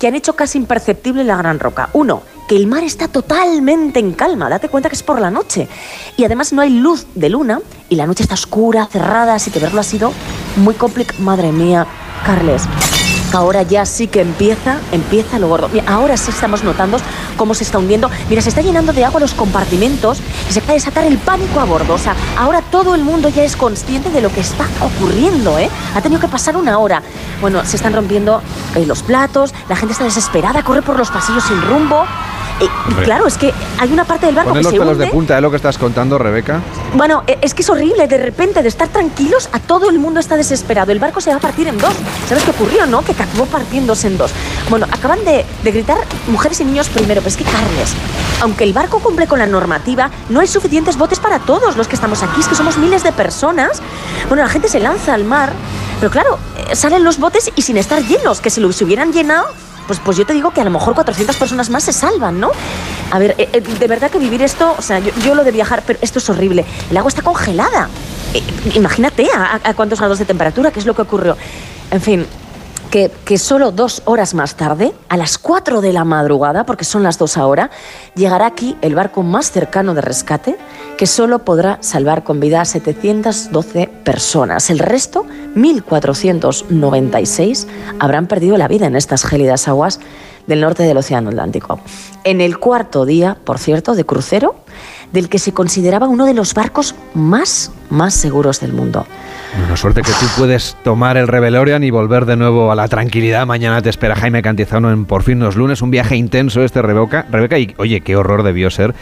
Que 0.00 0.08
han 0.08 0.16
hecho 0.16 0.34
casi 0.34 0.58
imperceptible 0.58 1.22
la 1.22 1.36
Gran 1.36 1.60
Roca. 1.60 1.90
Uno, 1.92 2.22
que 2.48 2.56
el 2.56 2.66
mar 2.66 2.82
está 2.82 3.06
totalmente 3.06 4.00
en 4.00 4.12
calma, 4.12 4.48
date 4.48 4.68
cuenta 4.68 4.88
que 4.88 4.96
es 4.96 5.02
por 5.04 5.20
la 5.20 5.30
noche. 5.30 5.68
Y 6.16 6.24
además 6.24 6.52
no 6.52 6.62
hay 6.62 6.70
luz 6.70 7.06
de 7.14 7.28
luna 7.28 7.60
y 7.88 7.94
la 7.94 8.06
noche 8.06 8.24
está 8.24 8.34
oscura, 8.34 8.86
cerrada, 8.86 9.34
así 9.34 9.50
que 9.52 9.60
verlo 9.60 9.78
ha 9.78 9.84
sido 9.84 10.12
muy 10.56 10.74
complicado. 10.74 11.22
Madre 11.22 11.52
mía, 11.52 11.86
Carles. 12.24 12.62
Ahora 13.32 13.62
ya 13.62 13.86
sí 13.86 14.08
que 14.08 14.20
empieza, 14.20 14.78
empieza 14.90 15.38
lo 15.38 15.48
gordo. 15.48 15.68
Mira, 15.68 15.84
ahora 15.86 16.16
sí 16.16 16.30
estamos 16.30 16.64
notando 16.64 16.98
cómo 17.36 17.54
se 17.54 17.62
está 17.62 17.78
hundiendo. 17.78 18.10
Mira, 18.28 18.42
se 18.42 18.48
está 18.48 18.60
llenando 18.60 18.92
de 18.92 19.04
agua 19.04 19.20
los 19.20 19.34
compartimentos 19.34 20.20
y 20.48 20.52
se 20.52 20.58
acaba 20.58 20.72
de 20.72 20.80
desatar 20.80 21.04
el 21.04 21.18
pánico 21.18 21.60
a 21.60 21.64
bordo. 21.64 21.94
O 21.94 21.98
sea, 21.98 22.16
ahora 22.36 22.60
todo 22.60 22.94
el 22.94 23.04
mundo 23.04 23.28
ya 23.28 23.44
es 23.44 23.54
consciente 23.54 24.10
de 24.10 24.20
lo 24.20 24.32
que 24.32 24.40
está 24.40 24.66
ocurriendo, 24.80 25.58
¿eh? 25.58 25.70
Ha 25.94 26.00
tenido 26.00 26.20
que 26.20 26.28
pasar 26.28 26.56
una 26.56 26.78
hora. 26.78 27.02
Bueno, 27.40 27.64
se 27.64 27.76
están 27.76 27.94
rompiendo 27.94 28.42
eh, 28.74 28.84
los 28.84 29.02
platos, 29.02 29.54
la 29.68 29.76
gente 29.76 29.92
está 29.92 30.04
desesperada, 30.04 30.62
corre 30.64 30.82
por 30.82 30.98
los 30.98 31.10
pasillos 31.10 31.44
sin 31.44 31.62
rumbo. 31.62 32.04
Claro, 33.04 33.26
es 33.26 33.36
que 33.38 33.52
hay 33.78 33.92
una 33.92 34.04
parte 34.04 34.26
del 34.26 34.34
barco 34.34 34.50
Ponen 34.50 34.60
que 34.62 34.64
los 34.64 34.72
se 34.72 34.78
pelos 34.78 34.92
hunde. 34.94 35.04
de 35.06 35.10
punta 35.10 35.34
de 35.36 35.40
lo 35.40 35.50
que 35.50 35.56
estás 35.56 35.78
contando, 35.78 36.18
Rebeca. 36.18 36.60
Bueno, 36.94 37.22
e- 37.26 37.38
es 37.40 37.54
que 37.54 37.62
es 37.62 37.70
horrible, 37.70 38.06
de 38.08 38.18
repente, 38.18 38.62
de 38.62 38.68
estar 38.68 38.88
tranquilos, 38.88 39.48
a 39.52 39.58
todo 39.60 39.88
el 39.90 39.98
mundo 39.98 40.20
está 40.20 40.36
desesperado. 40.36 40.92
El 40.92 40.98
barco 40.98 41.20
se 41.20 41.30
va 41.30 41.36
a 41.36 41.40
partir 41.40 41.68
en 41.68 41.78
dos. 41.78 41.94
¿Sabes 42.28 42.44
qué 42.44 42.50
ocurrió, 42.50 42.86
no? 42.86 43.02
Que 43.02 43.12
acabó 43.12 43.46
partiéndose 43.46 44.06
en 44.08 44.18
dos. 44.18 44.32
Bueno, 44.68 44.86
acaban 44.90 45.24
de, 45.24 45.44
de 45.62 45.70
gritar 45.72 45.98
mujeres 46.28 46.60
y 46.60 46.64
niños 46.64 46.88
primero, 46.88 47.20
pero 47.20 47.28
es 47.28 47.36
que, 47.36 47.44
Carles, 47.44 47.92
aunque 48.42 48.64
el 48.64 48.72
barco 48.72 48.98
cumple 49.00 49.26
con 49.26 49.38
la 49.38 49.46
normativa, 49.46 50.10
no 50.28 50.40
hay 50.40 50.46
suficientes 50.46 50.96
botes 50.96 51.18
para 51.20 51.38
todos 51.40 51.76
los 51.76 51.88
que 51.88 51.94
estamos 51.94 52.22
aquí, 52.22 52.40
es 52.40 52.48
que 52.48 52.54
somos 52.54 52.76
miles 52.78 53.02
de 53.02 53.12
personas. 53.12 53.80
Bueno, 54.28 54.42
la 54.42 54.48
gente 54.48 54.68
se 54.68 54.80
lanza 54.80 55.14
al 55.14 55.24
mar, 55.24 55.52
pero 55.98 56.10
claro, 56.10 56.38
eh, 56.68 56.76
salen 56.76 57.04
los 57.04 57.18
botes 57.18 57.50
y 57.54 57.62
sin 57.62 57.76
estar 57.76 58.02
llenos, 58.02 58.40
que 58.40 58.50
si 58.50 58.60
los 58.60 58.80
hubieran 58.82 59.12
llenado, 59.12 59.46
pues, 59.90 59.98
pues 59.98 60.16
yo 60.16 60.24
te 60.24 60.32
digo 60.32 60.52
que 60.52 60.60
a 60.60 60.64
lo 60.64 60.70
mejor 60.70 60.94
400 60.94 61.34
personas 61.34 61.68
más 61.68 61.82
se 61.82 61.92
salvan, 61.92 62.38
¿no? 62.38 62.52
A 63.10 63.18
ver, 63.18 63.34
eh, 63.38 63.48
eh, 63.52 63.60
de 63.60 63.86
verdad 63.88 64.08
que 64.08 64.20
vivir 64.20 64.40
esto, 64.40 64.72
o 64.78 64.82
sea, 64.82 65.00
yo, 65.00 65.10
yo 65.24 65.34
lo 65.34 65.42
de 65.42 65.50
viajar, 65.50 65.82
pero 65.84 65.98
esto 66.00 66.20
es 66.20 66.30
horrible. 66.30 66.64
El 66.92 66.96
agua 66.96 67.08
está 67.08 67.22
congelada. 67.22 67.88
Eh, 68.32 68.40
imagínate 68.74 69.26
a, 69.34 69.58
a 69.64 69.74
cuántos 69.74 69.98
grados 69.98 70.20
de 70.20 70.26
temperatura, 70.26 70.70
qué 70.70 70.78
es 70.78 70.86
lo 70.86 70.94
que 70.94 71.02
ocurrió. 71.02 71.36
En 71.90 72.00
fin, 72.00 72.24
que, 72.90 73.10
solo 73.38 73.72
dos 73.72 74.02
horas 74.04 74.34
más 74.34 74.56
tarde, 74.56 74.92
a 75.08 75.16
las 75.16 75.38
4 75.38 75.80
de 75.80 75.92
la 75.92 76.04
madrugada, 76.04 76.66
porque 76.66 76.84
son 76.84 77.04
las 77.04 77.18
dos 77.18 77.36
ahora, 77.36 77.70
llegará 78.14 78.46
aquí 78.46 78.76
el 78.82 78.96
barco 78.96 79.22
más 79.22 79.52
cercano 79.52 79.94
de 79.94 80.00
rescate, 80.00 80.56
que 80.98 81.06
solo 81.06 81.44
podrá 81.44 81.78
salvar 81.80 82.24
con 82.24 82.40
vida 82.40 82.60
a 82.60 82.64
712 82.64 83.86
personas. 84.04 84.70
El 84.70 84.80
resto, 84.80 85.24
1.496, 85.54 87.68
habrán 88.00 88.26
perdido 88.26 88.56
la 88.56 88.66
vida 88.68 88.86
en 88.86 88.96
estas 88.96 89.24
gélidas 89.24 89.68
aguas 89.68 90.00
del 90.46 90.60
norte 90.60 90.82
del 90.82 90.96
Océano 90.96 91.30
Atlántico. 91.30 91.80
En 92.24 92.40
el 92.40 92.58
cuarto 92.58 93.06
día, 93.06 93.36
por 93.44 93.58
cierto, 93.58 93.94
de 93.94 94.04
crucero, 94.04 94.56
del 95.12 95.28
que 95.28 95.38
se 95.38 95.52
consideraba 95.52 96.08
uno 96.08 96.26
de 96.26 96.34
los 96.34 96.54
barcos 96.54 96.94
más, 97.14 97.72
más 97.90 98.14
seguros 98.14 98.60
del 98.60 98.72
mundo. 98.72 99.06
Bueno, 99.58 99.76
suerte 99.76 100.02
que 100.02 100.12
tú 100.12 100.26
puedes 100.38 100.76
tomar 100.84 101.16
el 101.16 101.26
Revelorian 101.26 101.82
y 101.82 101.90
volver 101.90 102.24
de 102.24 102.36
nuevo 102.36 102.70
a 102.70 102.76
la 102.76 102.86
tranquilidad. 102.86 103.46
Mañana 103.46 103.82
te 103.82 103.90
espera 103.90 104.14
Jaime 104.14 104.42
Cantizano 104.42 104.92
en 104.92 105.06
Por 105.06 105.24
fin 105.24 105.40
los 105.40 105.56
lunes. 105.56 105.82
Un 105.82 105.90
viaje 105.90 106.14
intenso 106.14 106.62
este, 106.62 106.82
Rebeca. 106.82 107.26
Rebeca, 107.30 107.58
y 107.58 107.74
oye, 107.78 108.00
qué 108.00 108.14
horror 108.14 108.44
debió 108.44 108.70
ser 108.70 108.94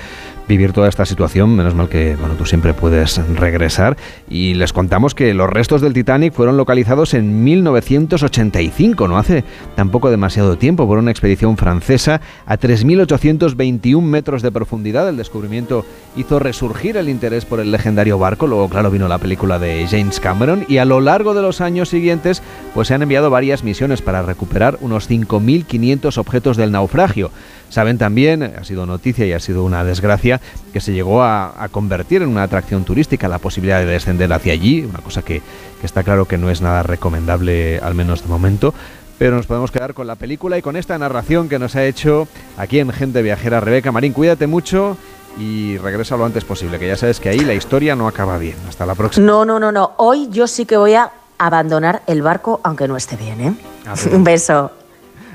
vivir 0.49 0.73
toda 0.73 0.89
esta 0.89 1.05
situación. 1.07 1.55
Menos 1.55 1.75
mal 1.75 1.89
que 1.89 2.17
bueno, 2.17 2.35
tú 2.35 2.47
siempre 2.47 2.75
puedes 2.75 3.19
regresar. 3.37 3.97
Y 4.29 4.55
les 4.55 4.73
contamos 4.73 5.15
que 5.15 5.35
los 5.35 5.49
restos 5.49 5.81
del 5.81 5.93
Titanic 5.93 6.33
fueron 6.33 6.57
localizados 6.57 7.15
en 7.15 7.45
1985, 7.45 9.07
no 9.07 9.19
hace 9.19 9.45
tampoco 9.77 10.11
demasiado 10.11 10.57
tiempo, 10.57 10.87
por 10.87 10.99
una 10.99 11.11
expedición 11.11 11.57
francesa 11.57 12.21
a 12.47 12.59
3.821 12.59 14.03
metros 14.03 14.43
de 14.43 14.51
profundidad. 14.51 15.09
El 15.09 15.17
descubrimiento 15.17 15.85
hizo 16.17 16.39
resurgir 16.39 16.97
el 16.97 17.09
interés 17.09 17.45
por 17.45 17.61
el 17.61 17.71
legendario 17.71 18.19
barco. 18.19 18.47
Luego, 18.47 18.69
claro, 18.69 18.91
vino 18.91 19.09
la 19.09 19.19
película 19.19 19.59
de 19.59 19.87
James 19.89 20.21
Cameron. 20.21 20.65
Y 20.69 20.79
a 20.79 20.85
lo 20.85 21.01
largo 21.01 21.35
de 21.35 21.43
los 21.43 21.61
años 21.61 21.89
siguientes, 21.89 22.43
pues 22.75 22.89
se 22.89 22.95
han 22.95 23.03
enviado 23.03 23.31
varias 23.31 23.63
misiones 23.63 24.03
para 24.03 24.23
recuperar 24.23 24.79
unos 24.81 25.11
5.500 25.11 26.17
objetos 26.19 26.57
del 26.57 26.73
naufragio. 26.73 27.31
Saben 27.69 27.99
también, 27.99 28.43
ha 28.43 28.65
sido 28.65 28.87
noticia 28.87 29.27
y 29.27 29.33
ha 29.33 29.41
sido 29.41 29.65
una 29.65 29.85
desgracia, 29.85 30.41
que 30.73 30.81
se 30.81 30.93
llegó 30.93 31.23
a, 31.23 31.63
a 31.63 31.69
convertir 31.69 32.23
en 32.23 32.29
una 32.29 32.45
atracción 32.45 32.85
turística 32.85 33.29
la 33.29 33.39
posibilidad 33.39 33.81
de 33.81 33.87
descender 33.87 34.33
hacia 34.33 34.53
allí, 34.55 34.85
una 34.85 35.01
cosa 35.01 35.23
que, 35.23 35.43
que 35.81 35.87
está 35.87 36.03
claro 36.03 36.27
que 36.27 36.39
no 36.39 36.51
es 36.51 36.61
nada 36.61 36.83
recomendable, 36.83 37.79
al 37.79 37.95
menos 37.95 38.23
de 38.23 38.29
momento. 38.29 38.75
Pero 39.19 39.37
nos 39.37 39.47
podemos 39.47 39.71
quedar 39.73 39.95
con 39.95 40.07
la 40.07 40.15
película 40.15 40.57
y 40.59 40.63
con 40.63 40.77
esta 40.77 40.97
narración 40.97 41.49
que 41.49 41.59
nos 41.59 41.75
ha 41.75 41.85
hecho 41.85 42.29
aquí 42.57 42.79
en 42.79 42.93
Gente 42.93 43.21
Viajera. 43.21 43.59
Rebeca 43.61 43.91
Marín, 43.91 44.13
cuídate 44.13 44.47
mucho 44.47 44.97
y 45.39 45.77
regresa 45.79 46.17
lo 46.17 46.25
antes 46.25 46.45
posible, 46.45 46.79
que 46.79 46.87
ya 46.87 46.97
sabes 46.97 47.19
que 47.19 47.29
ahí 47.29 47.41
la 47.41 47.55
historia 47.55 47.97
no 47.97 48.07
acaba 48.07 48.39
bien. 48.39 48.57
Hasta 48.69 48.87
la 48.87 48.95
próxima. 48.95 49.27
No, 49.27 49.45
no, 49.45 49.59
no, 49.59 49.73
no. 49.73 49.93
Hoy 49.97 50.29
yo 50.31 50.47
sí 50.47 50.67
que 50.67 50.77
voy 50.77 50.95
a 50.95 51.11
abandonar 51.37 52.03
el 52.07 52.23
barco, 52.23 52.61
aunque 52.63 52.87
no 52.87 52.97
esté 52.97 53.17
bien, 53.17 53.41
¿eh? 53.41 53.55
Un 54.13 54.25
beso. 54.25 54.71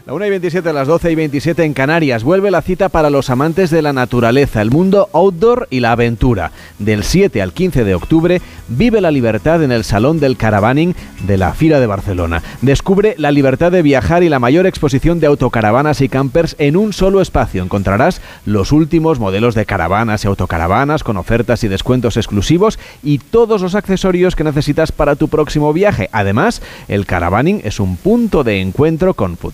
La 0.05 0.13
1 0.13 0.25
y 0.25 0.29
27, 0.31 0.73
las 0.73 0.89
12 0.89 1.11
y 1.13 1.15
27 1.15 1.63
en 1.63 1.73
Canarias. 1.73 2.25
Vuelve 2.25 2.51
la 2.51 2.61
cita 2.61 2.89
para 2.89 3.09
los 3.09 3.29
amantes 3.29 3.69
de 3.69 3.81
la 3.81 3.93
naturaleza, 3.93 4.61
el 4.61 4.69
mundo 4.69 5.07
outdoor 5.13 5.69
y 5.69 5.79
la 5.79 5.93
aventura. 5.93 6.51
Del 6.77 7.05
7 7.05 7.41
al 7.41 7.53
15 7.53 7.85
de 7.85 7.95
octubre, 7.95 8.41
vive 8.67 8.99
la 8.99 9.11
libertad 9.11 9.63
en 9.63 9.71
el 9.71 9.85
Salón 9.85 10.19
del 10.19 10.35
Caravaning 10.35 10.93
de 11.25 11.37
la 11.37 11.53
Fira 11.53 11.79
de 11.79 11.87
Barcelona. 11.87 12.43
Descubre 12.61 13.15
la 13.17 13.31
libertad 13.31 13.71
de 13.71 13.81
viajar 13.81 14.23
y 14.23 14.29
la 14.29 14.39
mayor 14.39 14.67
exposición 14.67 15.21
de 15.21 15.27
autocaravanas 15.27 16.01
y 16.01 16.09
campers 16.09 16.57
en 16.59 16.75
un 16.75 16.91
solo 16.91 17.21
espacio. 17.21 17.63
Encontrarás 17.63 18.19
los 18.45 18.73
últimos 18.73 19.19
modelos 19.19 19.55
de 19.55 19.65
caravanas 19.65 20.25
y 20.25 20.27
autocaravanas 20.27 21.05
con 21.05 21.15
ofertas 21.15 21.63
y 21.63 21.69
descuentos 21.69 22.17
exclusivos 22.17 22.77
y 23.03 23.19
todos 23.19 23.61
los 23.61 23.73
accesorios 23.73 24.35
que 24.35 24.43
necesitas 24.43 24.91
para 24.91 25.15
tu 25.15 25.29
próximo 25.29 25.71
viaje. 25.71 26.09
Además, 26.11 26.61
el 26.89 27.05
Caravaning 27.05 27.61
es 27.63 27.79
un 27.79 27.95
punto 27.95 28.43
de 28.43 28.59
encuentro 28.59 29.13
con 29.13 29.37
food 29.37 29.53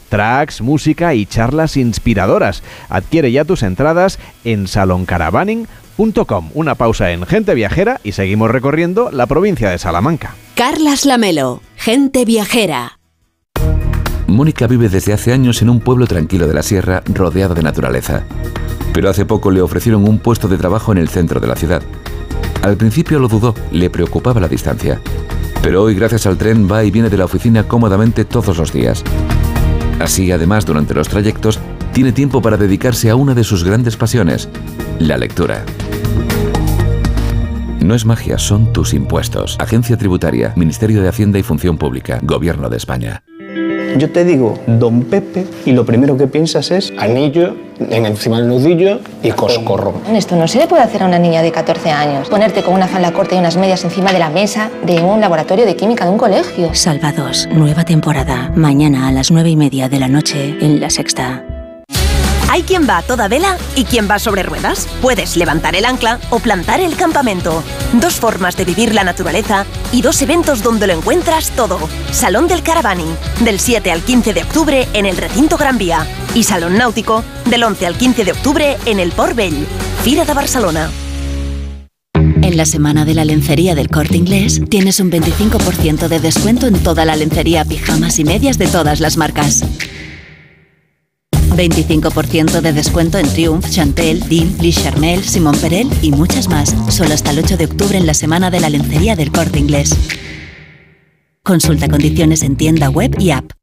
música 0.61 1.13
y 1.13 1.25
charlas 1.25 1.77
inspiradoras. 1.77 2.63
Adquiere 2.89 3.31
ya 3.31 3.45
tus 3.45 3.63
entradas 3.63 4.19
en 4.43 4.67
saloncaravaning.com. 4.67 6.49
Una 6.53 6.75
pausa 6.75 7.11
en 7.11 7.25
Gente 7.25 7.53
Viajera 7.53 7.99
y 8.03 8.13
seguimos 8.13 8.51
recorriendo 8.51 9.11
la 9.11 9.27
provincia 9.27 9.69
de 9.69 9.77
Salamanca. 9.77 10.35
Carlas 10.55 11.05
Lamelo, 11.05 11.61
gente 11.75 12.25
viajera. 12.25 12.99
Mónica 14.27 14.67
vive 14.67 14.89
desde 14.89 15.13
hace 15.13 15.33
años 15.33 15.61
en 15.61 15.69
un 15.69 15.79
pueblo 15.79 16.05
tranquilo 16.05 16.47
de 16.47 16.53
la 16.53 16.63
sierra 16.63 17.01
rodeado 17.05 17.55
de 17.55 17.63
naturaleza. 17.63 18.23
Pero 18.93 19.09
hace 19.09 19.25
poco 19.25 19.51
le 19.51 19.61
ofrecieron 19.61 20.07
un 20.07 20.19
puesto 20.19 20.47
de 20.47 20.57
trabajo 20.57 20.91
en 20.91 20.97
el 20.97 21.09
centro 21.09 21.39
de 21.39 21.47
la 21.47 21.55
ciudad. 21.55 21.81
Al 22.61 22.75
principio 22.75 23.19
lo 23.19 23.27
dudó, 23.27 23.55
le 23.71 23.89
preocupaba 23.89 24.41
la 24.41 24.47
distancia. 24.47 25.01
Pero 25.61 25.83
hoy 25.83 25.95
gracias 25.95 26.25
al 26.25 26.37
tren 26.37 26.69
va 26.69 26.83
y 26.83 26.91
viene 26.91 27.09
de 27.09 27.17
la 27.17 27.25
oficina 27.25 27.67
cómodamente 27.67 28.25
todos 28.25 28.57
los 28.57 28.71
días. 28.71 29.03
Así, 29.99 30.31
además, 30.31 30.65
durante 30.65 30.93
los 30.93 31.09
trayectos, 31.09 31.59
tiene 31.93 32.11
tiempo 32.11 32.41
para 32.41 32.57
dedicarse 32.57 33.09
a 33.09 33.15
una 33.15 33.35
de 33.35 33.43
sus 33.43 33.63
grandes 33.63 33.97
pasiones, 33.97 34.49
la 34.99 35.17
lectura. 35.17 35.65
No 37.81 37.95
es 37.95 38.05
magia, 38.05 38.37
son 38.37 38.71
tus 38.71 38.93
impuestos. 38.93 39.57
Agencia 39.59 39.97
Tributaria, 39.97 40.53
Ministerio 40.55 41.01
de 41.01 41.09
Hacienda 41.09 41.39
y 41.39 41.43
Función 41.43 41.77
Pública, 41.77 42.19
Gobierno 42.23 42.69
de 42.69 42.77
España. 42.77 43.23
Yo 43.97 44.11
te 44.11 44.23
digo 44.23 44.55
Don 44.67 45.03
Pepe 45.03 45.45
y 45.65 45.71
lo 45.71 45.85
primero 45.85 46.17
que 46.17 46.27
piensas 46.27 46.71
es 46.71 46.93
anillo 46.97 47.55
en 47.79 48.05
encima 48.05 48.37
del 48.37 48.47
nudillo 48.47 48.99
y 49.23 49.31
coscorro. 49.31 49.93
Esto 50.13 50.35
no 50.35 50.47
se 50.47 50.59
le 50.59 50.67
puede 50.67 50.83
hacer 50.83 51.03
a 51.03 51.05
una 51.05 51.19
niña 51.19 51.41
de 51.41 51.51
14 51.51 51.89
años. 51.89 52.29
Ponerte 52.29 52.61
con 52.61 52.73
una 52.73 52.87
falda 52.87 53.11
corta 53.11 53.35
y 53.35 53.39
unas 53.39 53.57
medias 53.57 53.83
encima 53.83 54.11
de 54.11 54.19
la 54.19 54.29
mesa 54.29 54.69
de 54.85 55.01
un 55.01 55.21
laboratorio 55.21 55.65
de 55.65 55.75
química 55.75 56.05
de 56.05 56.11
un 56.11 56.17
colegio. 56.17 56.73
Salvados, 56.73 57.47
nueva 57.51 57.85
temporada. 57.85 58.51
Mañana 58.55 59.07
a 59.07 59.11
las 59.11 59.31
nueve 59.31 59.49
y 59.49 59.55
media 59.55 59.89
de 59.89 59.99
la 59.99 60.07
noche 60.07 60.57
en 60.61 60.79
La 60.79 60.89
Sexta. 60.89 61.48
Hay 62.51 62.63
quien 62.63 62.89
va 62.89 62.97
a 62.97 63.01
toda 63.03 63.27
vela 63.27 63.57
y 63.75 63.83
quien 63.83 64.09
va 64.09 64.17
sobre 64.17 64.41
ruedas. 64.41 64.87
Puedes 65.03 65.37
levantar 65.37 65.75
el 65.75 65.85
ancla 65.85 66.19
o 66.31 66.39
plantar 66.39 66.79
el 66.79 66.95
campamento. 66.95 67.63
Dos 67.93 68.15
formas 68.15 68.57
de 68.57 68.65
vivir 68.65 68.95
la 68.95 69.03
naturaleza 69.03 69.67
y 69.91 70.01
dos 70.01 70.19
eventos 70.23 70.63
donde 70.63 70.87
lo 70.87 70.93
encuentras 70.93 71.51
todo. 71.51 71.77
Salón 72.11 72.47
del 72.47 72.63
Caravaning, 72.63 73.15
del 73.41 73.59
7 73.59 73.91
al 73.91 74.01
15 74.01 74.33
de 74.33 74.41
octubre 74.41 74.87
en 74.93 75.05
el 75.05 75.15
Recinto 75.15 75.57
Gran 75.57 75.77
Vía. 75.77 76.07
Y 76.33 76.41
Salón 76.41 76.75
Náutico, 76.75 77.23
del 77.45 77.63
11 77.63 77.85
al 77.85 77.95
15 77.95 78.25
de 78.25 78.31
octubre 78.31 78.77
en 78.85 78.99
el 78.99 79.11
Port 79.11 79.35
Vell. 79.35 79.67
Fira 80.03 80.25
de 80.25 80.33
Barcelona. 80.33 80.89
En 82.15 82.57
la 82.57 82.65
semana 82.65 83.05
de 83.05 83.13
la 83.13 83.25
lencería 83.25 83.75
del 83.75 83.89
corte 83.89 84.17
inglés 84.17 84.59
tienes 84.69 84.99
un 84.99 85.11
25% 85.11 86.07
de 86.07 86.19
descuento 86.19 86.65
en 86.65 86.81
toda 86.81 87.05
la 87.05 87.15
lencería, 87.15 87.63
pijamas 87.63 88.17
y 88.17 88.23
medias 88.23 88.57
de 88.57 88.65
todas 88.65 89.01
las 89.01 89.17
marcas. 89.17 89.63
25% 91.51 92.61
de 92.61 92.73
descuento 92.73 93.17
en 93.17 93.27
Triumph, 93.27 93.69
Chantel, 93.69 94.19
Dean, 94.27 94.55
Lee 94.59 94.73
Charmel, 94.73 95.23
Simon 95.23 95.55
Perel 95.55 95.89
y 96.01 96.11
muchas 96.11 96.47
más. 96.47 96.75
Solo 96.89 97.13
hasta 97.13 97.31
el 97.31 97.39
8 97.39 97.57
de 97.57 97.65
octubre 97.65 97.97
en 97.97 98.05
la 98.05 98.13
semana 98.13 98.49
de 98.49 98.59
la 98.59 98.69
lencería 98.69 99.15
del 99.15 99.31
corte 99.31 99.59
inglés. 99.59 99.95
Consulta 101.43 101.87
condiciones 101.87 102.43
en 102.43 102.55
tienda 102.55 102.89
web 102.89 103.15
y 103.19 103.31
app. 103.31 103.58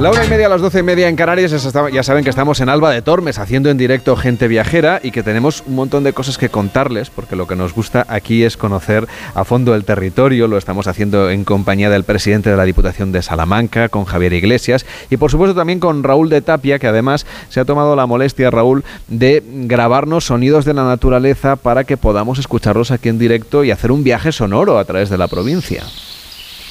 La 0.00 0.10
una 0.10 0.24
y 0.24 0.28
media 0.28 0.46
a 0.46 0.48
las 0.48 0.60
doce 0.60 0.80
y 0.80 0.82
media 0.82 1.08
en 1.08 1.14
Canarias, 1.14 1.52
ya 1.92 2.02
saben 2.02 2.24
que 2.24 2.30
estamos 2.30 2.60
en 2.60 2.68
Alba 2.68 2.90
de 2.90 3.00
Tormes 3.00 3.38
haciendo 3.38 3.70
en 3.70 3.78
directo 3.78 4.16
gente 4.16 4.48
viajera 4.48 5.00
y 5.02 5.12
que 5.12 5.22
tenemos 5.22 5.62
un 5.66 5.76
montón 5.76 6.02
de 6.02 6.12
cosas 6.12 6.36
que 6.36 6.48
contarles 6.48 7.10
porque 7.10 7.36
lo 7.36 7.46
que 7.46 7.54
nos 7.54 7.72
gusta 7.74 8.04
aquí 8.08 8.42
es 8.42 8.56
conocer 8.56 9.06
a 9.34 9.44
fondo 9.44 9.74
el 9.74 9.84
territorio, 9.84 10.48
lo 10.48 10.58
estamos 10.58 10.88
haciendo 10.88 11.30
en 11.30 11.44
compañía 11.44 11.90
del 11.90 12.02
presidente 12.02 12.50
de 12.50 12.56
la 12.56 12.64
Diputación 12.64 13.12
de 13.12 13.22
Salamanca, 13.22 13.88
con 13.88 14.04
Javier 14.04 14.32
Iglesias 14.32 14.84
y 15.10 15.16
por 15.16 15.30
supuesto 15.30 15.54
también 15.54 15.78
con 15.78 16.02
Raúl 16.02 16.28
de 16.28 16.42
Tapia 16.42 16.80
que 16.80 16.88
además 16.88 17.24
se 17.48 17.60
ha 17.60 17.64
tomado 17.64 17.94
la 17.94 18.06
molestia, 18.06 18.50
Raúl, 18.50 18.84
de 19.08 19.42
grabarnos 19.46 20.24
sonidos 20.24 20.64
de 20.64 20.74
la 20.74 20.84
naturaleza 20.84 21.54
para 21.54 21.84
que 21.84 21.96
podamos 21.96 22.40
escucharlos 22.40 22.90
aquí 22.90 23.08
en 23.08 23.18
directo 23.18 23.62
y 23.62 23.70
hacer 23.70 23.92
un 23.92 24.02
viaje 24.02 24.32
sonoro 24.32 24.76
a 24.78 24.84
través 24.84 25.08
de 25.08 25.18
la 25.18 25.28
provincia. 25.28 25.84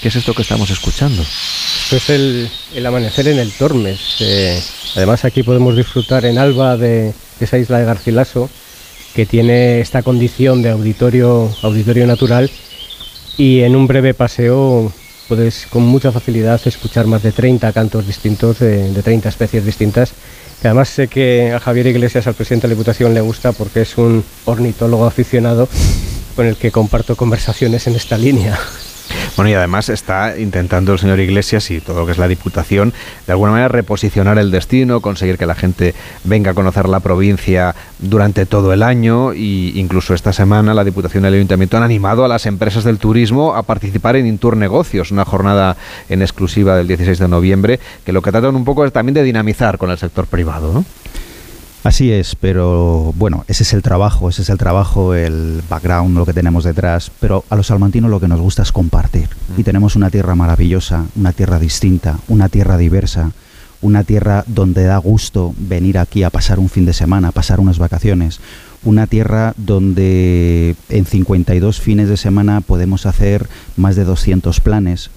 ¿Qué 0.04 0.10
es 0.10 0.18
esto 0.18 0.34
que 0.34 0.42
estamos 0.42 0.70
escuchando? 0.70 1.22
Esto 1.22 1.96
es 1.96 2.10
el, 2.10 2.86
amanecer 2.86 3.26
en 3.30 3.40
el 3.40 3.54
Tormes. 3.54 4.18
Eh, 4.20 4.62
además 4.98 5.24
aquí 5.24 5.44
podemos 5.44 5.78
disfrutar 5.78 6.26
en 6.26 6.38
Alba 6.38 6.76
de, 6.76 7.14
esa 7.40 7.58
isla 7.58 7.80
de 7.80 7.86
Garcilaso 7.86 8.50
que 9.16 9.26
tiene 9.26 9.80
esta 9.80 10.04
condición 10.04 10.62
de 10.62 10.72
auditorio, 10.72 11.50
natural 12.06 12.52
y 13.38 13.62
en 13.62 13.78
un 13.78 13.88
breve 13.88 14.14
paseo 14.14 14.92
puedes 15.30 15.68
con 15.68 15.84
mucha 15.84 16.12
facilidad 16.12 16.60
escuchar 16.66 17.08
más 17.08 17.24
de 17.24 17.32
30 17.32 17.72
cantos 17.72 18.06
distintos 18.06 18.60
de, 18.60 18.92
de 18.92 19.02
30 19.04 19.30
especies 19.30 19.66
distintas 19.66 20.12
además 20.62 20.90
sé 20.90 21.08
que 21.08 21.54
a 21.54 21.62
Javier 21.62 21.88
Iglesias, 21.88 22.28
al 22.28 22.34
presidente 22.34 22.68
de 22.68 22.74
la 22.74 22.78
Diputación, 22.78 23.14
le 23.14 23.22
gusta 23.22 23.54
porque 23.54 23.84
es 23.84 23.98
un 23.98 24.22
ornitólogo 24.44 25.06
aficionado 25.06 25.70
con 26.36 26.46
el 26.46 26.58
que 26.58 26.72
comparto 26.72 27.16
conversaciones 27.16 27.88
en 27.88 27.96
esta 27.96 28.18
línea. 28.18 28.60
Bueno, 29.36 29.50
y 29.50 29.54
además 29.54 29.90
está 29.90 30.38
intentando 30.38 30.94
el 30.94 31.00
señor 31.00 31.20
Iglesias 31.20 31.70
y 31.72 31.82
todo 31.82 32.02
lo 32.02 32.06
que 32.06 32.12
es 32.12 32.18
la 32.18 32.28
Diputación, 32.28 32.94
de 33.26 33.32
alguna 33.34 33.52
manera 33.52 33.68
reposicionar 33.68 34.38
el 34.38 34.52
destino, 34.52 35.02
conseguir 35.02 35.38
que 35.38 35.46
la 35.46 35.56
gente 35.56 35.94
venga 36.24 36.52
a 36.52 36.54
conocer 36.54 36.88
la 36.88 37.00
provincia 37.00 37.76
durante 38.00 38.46
todo 38.46 38.74
el 38.74 38.84
año 38.84 39.32
e 39.32 39.74
incluso 39.76 40.14
esta 40.14 40.34
semana 40.34 40.74
la 40.74 40.84
Diputación 40.84 41.24
y 41.24 41.28
el 41.28 41.34
Ayuntamiento 41.36 41.78
han 41.78 41.84
animado 41.84 42.26
a 42.26 42.28
las 42.28 42.46
empresas 42.46 42.84
del 42.84 43.00
turismo 43.00 43.56
a 43.56 43.64
participar 43.64 44.16
en 44.16 44.28
Intour 44.28 44.58
Negocios, 44.58 45.12
una 45.12 45.26
jornada 45.26 45.78
en 46.10 46.22
exclusiva 46.22 46.76
del 46.76 46.88
16 46.88 47.20
de 47.20 47.28
noviembre, 47.28 47.80
que 48.06 48.14
lo 48.14 48.22
que 48.22 48.32
tratan 48.32 48.56
un 48.56 48.66
poco 48.66 48.86
es 48.86 48.94
también 48.94 49.14
de 49.14 49.24
dinamizar 49.24 49.78
con 49.78 49.92
el 49.92 49.98
sector 49.98 50.26
privado, 50.28 50.74
¿no? 50.74 50.86
Así 51.84 52.14
es, 52.14 52.36
pero 52.36 53.14
bueno, 53.18 53.44
ese 53.50 53.64
es 53.64 53.74
el 53.74 53.82
trabajo, 53.82 54.30
ese 54.30 54.44
es 54.44 54.50
el 54.50 54.58
trabajo, 54.58 55.14
el 55.14 55.62
background, 55.70 56.18
lo 56.18 56.26
que 56.26 56.32
tenemos 56.32 56.64
detrás, 56.64 57.12
pero 57.20 57.44
a 57.50 57.58
los 57.58 57.68
salmantinos 57.68 58.10
lo 58.10 58.22
que 58.22 58.30
nos 58.30 58.40
gusta 58.40 58.62
es 58.62 58.72
compartir. 58.72 59.28
Y 59.58 59.62
mm. 59.62 59.64
tenemos 59.66 59.98
una 59.98 60.10
tierra 60.10 60.34
maravillosa, 60.34 61.06
una 61.18 61.34
tierra 61.34 61.60
distinta, 61.60 62.18
una 62.30 62.48
tierra 62.48 62.78
diversa, 62.78 63.32
una 63.82 64.06
tierra 64.06 64.46
donde 64.48 64.86
da 64.86 64.98
gusto 64.98 65.54
venir 65.58 65.98
aquí 65.98 66.24
a 66.24 66.30
pasar 66.30 66.58
un 66.58 66.70
fin 66.70 66.86
de 66.86 66.94
semana, 66.94 67.28
a 67.28 67.32
pasar 67.34 67.60
unas 67.60 67.80
vacaciones, 67.80 68.40
una 68.86 69.08
tierra 69.08 69.54
donde 69.58 70.76
en 70.90 71.06
52 71.06 71.80
fines 71.80 72.08
de 72.08 72.18
semana 72.18 72.62
podemos 72.62 73.06
hacer 73.06 73.48
más 73.76 73.96
de 73.96 74.06
200 74.06 74.60
planes. 74.62 75.10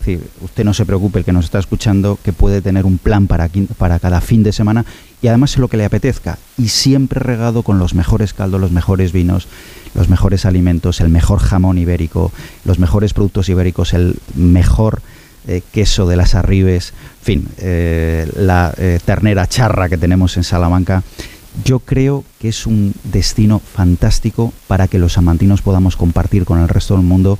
usted 0.42 0.64
no 0.64 0.74
se 0.74 0.84
preocupe, 0.84 1.20
el 1.20 1.24
que 1.24 1.32
nos 1.32 1.44
está 1.44 1.60
escuchando, 1.60 2.18
que 2.22 2.32
puede 2.32 2.60
tener 2.60 2.86
un 2.86 2.98
plan 2.98 3.28
para, 3.28 3.48
para 3.78 3.98
cada 4.00 4.20
fin 4.20 4.42
de 4.42 4.52
semana 4.52 4.84
y 5.22 5.28
además 5.28 5.56
lo 5.56 5.68
que 5.68 5.76
le 5.76 5.84
apetezca. 5.84 6.38
Y 6.58 6.68
siempre 6.68 7.20
regado 7.20 7.62
con 7.62 7.78
los 7.78 7.94
mejores 7.94 8.34
caldos, 8.34 8.60
los 8.60 8.72
mejores 8.72 9.12
vinos, 9.12 9.48
los 9.94 10.08
mejores 10.08 10.44
alimentos, 10.44 11.00
el 11.00 11.08
mejor 11.08 11.38
jamón 11.38 11.78
ibérico, 11.78 12.32
los 12.64 12.78
mejores 12.78 13.14
productos 13.14 13.48
ibéricos, 13.48 13.94
el 13.94 14.16
mejor 14.34 15.02
eh, 15.48 15.62
queso 15.72 16.06
de 16.06 16.16
las 16.16 16.34
arribes, 16.34 16.92
fin, 17.22 17.46
eh, 17.58 18.28
la 18.36 18.74
eh, 18.76 18.98
ternera 19.04 19.46
charra 19.46 19.88
que 19.88 19.96
tenemos 19.96 20.36
en 20.36 20.44
Salamanca. 20.44 21.02
Yo 21.64 21.78
creo 21.78 22.24
que 22.40 22.48
es 22.48 22.66
un 22.66 22.92
destino 23.04 23.60
fantástico 23.60 24.52
para 24.66 24.88
que 24.88 24.98
los 24.98 25.16
amantinos 25.16 25.62
podamos 25.62 25.96
compartir 25.96 26.44
con 26.44 26.60
el 26.60 26.68
resto 26.68 26.94
del 26.94 27.04
mundo 27.04 27.38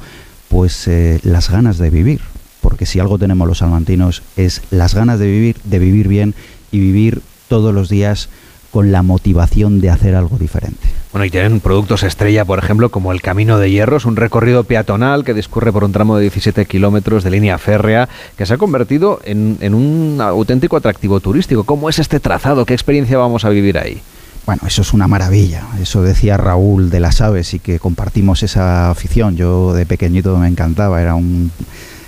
pues 0.48 0.88
las 1.22 1.50
ganas 1.50 1.76
de 1.76 1.90
vivir, 1.90 2.20
porque 2.60 2.86
si 2.86 3.00
algo 3.00 3.18
tenemos 3.18 3.48
los 3.48 3.58
salmantinos 3.58 4.22
es 4.36 4.62
las 4.70 4.94
ganas 4.94 5.18
de 5.18 5.26
vivir, 5.26 5.56
de 5.64 5.78
vivir 5.80 6.06
bien 6.06 6.34
y 6.70 6.78
vivir 6.78 7.20
todos 7.48 7.74
los 7.74 7.88
días 7.88 8.28
con 8.70 8.92
la 8.92 9.02
motivación 9.02 9.80
de 9.80 9.90
hacer 9.90 10.14
algo 10.14 10.38
diferente. 10.38 10.86
Bueno, 11.12 11.24
y 11.24 11.30
tienen 11.30 11.60
productos 11.60 12.02
estrella, 12.02 12.44
por 12.44 12.58
ejemplo, 12.58 12.90
como 12.90 13.12
el 13.12 13.22
Camino 13.22 13.58
de 13.58 13.70
Hierro, 13.70 13.96
es 13.96 14.04
un 14.04 14.16
recorrido 14.16 14.64
peatonal 14.64 15.24
que 15.24 15.32
discurre 15.32 15.72
por 15.72 15.84
un 15.84 15.92
tramo 15.92 16.16
de 16.16 16.22
17 16.22 16.66
kilómetros 16.66 17.24
de 17.24 17.30
línea 17.30 17.56
férrea, 17.56 18.08
que 18.36 18.44
se 18.44 18.52
ha 18.52 18.58
convertido 18.58 19.20
en, 19.24 19.56
en 19.60 19.74
un 19.74 20.18
auténtico 20.20 20.76
atractivo 20.76 21.20
turístico. 21.20 21.64
¿Cómo 21.64 21.88
es 21.88 21.98
este 21.98 22.20
trazado? 22.20 22.66
¿Qué 22.66 22.74
experiencia 22.74 23.16
vamos 23.16 23.46
a 23.46 23.48
vivir 23.48 23.78
ahí? 23.78 24.02
Bueno, 24.44 24.62
eso 24.66 24.82
es 24.82 24.92
una 24.92 25.08
maravilla. 25.08 25.64
Eso 25.80 26.02
decía 26.02 26.36
Raúl 26.36 26.88
de 26.88 27.00
las 27.00 27.20
Aves 27.20 27.54
y 27.54 27.58
que 27.58 27.80
compartimos 27.80 28.42
esa 28.42 28.90
afición. 28.90 29.36
Yo 29.36 29.72
de 29.72 29.86
pequeñito 29.86 30.36
me 30.36 30.46
encantaba, 30.46 31.02
era 31.02 31.14
un 31.14 31.50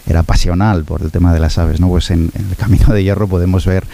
era 0.08 0.22
pasional 0.22 0.84
por 0.84 1.02
el 1.02 1.10
tema 1.10 1.34
de 1.34 1.40
las 1.40 1.58
aves, 1.58 1.80
¿no? 1.80 1.88
Pues 1.88 2.10
en, 2.10 2.30
el 2.34 2.56
Camino 2.56 2.92
de 2.92 3.04
Hierro 3.04 3.28
podemos 3.28 3.66
ver, 3.66 3.84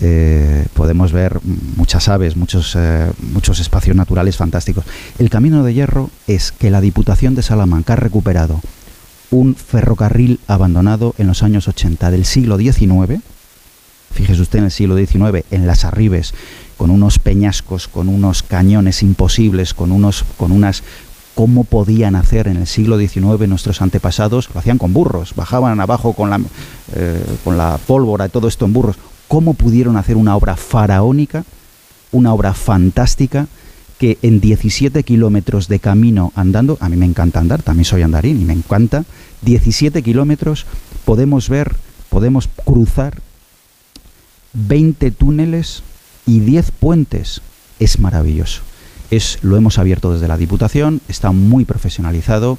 eh, 0.00 0.66
podemos 0.74 1.12
ver 1.12 1.40
muchas 1.76 2.08
aves, 2.08 2.36
muchos, 2.36 2.76
eh, 2.76 3.10
muchos 3.32 3.58
espacios 3.58 3.96
naturales 3.96 4.36
fantásticos. 4.36 4.84
El 5.18 5.30
Camino 5.30 5.64
de 5.64 5.74
Hierro 5.74 6.10
es 6.26 6.52
que 6.52 6.70
la 6.70 6.80
Diputación 6.80 7.34
de 7.34 7.42
Salamanca 7.42 7.94
ha 7.94 7.96
recuperado 7.96 8.60
un 9.30 9.56
ferrocarril 9.56 10.40
abandonado 10.46 11.14
en 11.16 11.26
los 11.26 11.42
años 11.42 11.66
80 11.66 12.10
del 12.10 12.26
siglo 12.26 12.58
XIX, 12.58 13.22
fíjese 14.12 14.42
usted 14.42 14.58
en 14.58 14.66
el 14.66 14.70
siglo 14.70 14.96
XIX, 14.96 15.44
en 15.50 15.66
las 15.66 15.86
arribes, 15.86 16.34
con 16.76 16.90
unos 16.90 17.18
peñascos, 17.18 17.88
con 17.88 18.08
unos 18.08 18.42
cañones 18.42 19.02
imposibles, 19.02 19.72
con, 19.72 19.90
unos, 19.90 20.24
con 20.36 20.52
unas 20.52 20.82
cómo 21.34 21.64
podían 21.64 22.14
hacer 22.14 22.48
en 22.48 22.56
el 22.56 22.66
siglo 22.66 22.98
XIX 22.98 23.48
nuestros 23.48 23.80
antepasados, 23.82 24.48
lo 24.52 24.60
hacían 24.60 24.78
con 24.78 24.92
burros, 24.92 25.34
bajaban 25.34 25.80
abajo 25.80 26.12
con 26.12 26.30
la, 26.30 26.40
eh, 26.94 27.24
con 27.44 27.56
la 27.56 27.78
pólvora 27.86 28.26
y 28.26 28.28
todo 28.28 28.48
esto 28.48 28.64
en 28.64 28.72
burros, 28.72 28.96
cómo 29.28 29.54
pudieron 29.54 29.96
hacer 29.96 30.16
una 30.16 30.36
obra 30.36 30.56
faraónica, 30.56 31.44
una 32.10 32.34
obra 32.34 32.52
fantástica, 32.52 33.46
que 33.98 34.18
en 34.22 34.40
17 34.40 35.04
kilómetros 35.04 35.68
de 35.68 35.78
camino 35.78 36.32
andando, 36.34 36.76
a 36.80 36.88
mí 36.88 36.96
me 36.96 37.06
encanta 37.06 37.38
andar, 37.38 37.62
también 37.62 37.84
soy 37.84 38.02
andarín 38.02 38.40
y 38.40 38.44
me 38.44 38.52
encanta, 38.52 39.04
17 39.42 40.02
kilómetros 40.02 40.66
podemos 41.04 41.48
ver, 41.48 41.76
podemos 42.08 42.48
cruzar 42.64 43.20
20 44.54 45.12
túneles 45.12 45.82
y 46.26 46.40
10 46.40 46.72
puentes. 46.72 47.42
Es 47.78 47.98
maravilloso 47.98 48.62
lo 49.42 49.56
hemos 49.56 49.78
abierto 49.78 50.12
desde 50.12 50.28
la 50.28 50.38
Diputación, 50.38 51.00
está 51.08 51.32
muy 51.32 51.64
profesionalizado, 51.64 52.58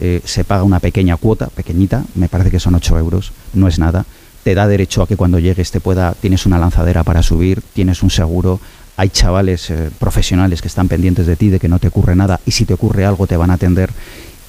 eh, 0.00 0.20
se 0.24 0.44
paga 0.44 0.62
una 0.62 0.80
pequeña 0.80 1.16
cuota, 1.16 1.46
pequeñita, 1.46 2.04
me 2.14 2.28
parece 2.28 2.50
que 2.50 2.60
son 2.60 2.74
8 2.74 2.98
euros, 2.98 3.32
no 3.54 3.68
es 3.68 3.78
nada. 3.78 4.04
Te 4.42 4.54
da 4.54 4.66
derecho 4.66 5.02
a 5.02 5.08
que 5.08 5.16
cuando 5.16 5.38
llegues 5.38 5.70
te 5.70 5.80
pueda, 5.80 6.12
tienes 6.12 6.44
una 6.44 6.58
lanzadera 6.58 7.04
para 7.04 7.22
subir, 7.22 7.62
tienes 7.72 8.02
un 8.02 8.10
seguro, 8.10 8.60
hay 8.96 9.08
chavales 9.08 9.70
eh, 9.70 9.90
profesionales 9.98 10.60
que 10.60 10.68
están 10.68 10.88
pendientes 10.88 11.26
de 11.26 11.36
ti, 11.36 11.48
de 11.48 11.58
que 11.58 11.68
no 11.68 11.78
te 11.78 11.88
ocurre 11.88 12.14
nada, 12.14 12.38
y 12.44 12.50
si 12.50 12.66
te 12.66 12.74
ocurre 12.74 13.06
algo 13.06 13.26
te 13.26 13.38
van 13.38 13.50
a 13.50 13.54
atender. 13.54 13.90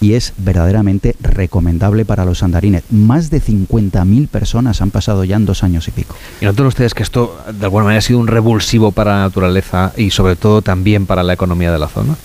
Y 0.05 0.13
es 0.13 0.33
verdaderamente 0.37 1.15
recomendable 1.19 2.05
para 2.05 2.25
los 2.25 2.43
andarines. 2.43 2.83
Más 2.91 3.31
de 3.31 3.41
50.000 3.41 4.27
personas 4.27 4.83
han 4.83 4.91
pasado 4.91 5.23
ya 5.23 5.35
en 5.35 5.47
dos 5.47 5.63
años 5.63 5.87
y 5.87 5.91
pico. 5.91 6.15
¿Y 6.39 6.45
notan 6.45 6.67
ustedes 6.67 6.93
que 6.93 7.01
esto 7.01 7.35
de 7.51 7.65
alguna 7.65 7.85
manera 7.85 7.97
ha 7.97 8.01
sido 8.03 8.19
un 8.19 8.27
revulsivo 8.27 8.91
para 8.91 9.15
la 9.15 9.21
naturaleza 9.21 9.93
y 9.97 10.11
sobre 10.11 10.35
todo 10.35 10.61
también 10.61 11.07
para 11.07 11.23
la 11.23 11.33
economía 11.33 11.71
de 11.71 11.79
la 11.79 11.87
zona? 11.87 12.15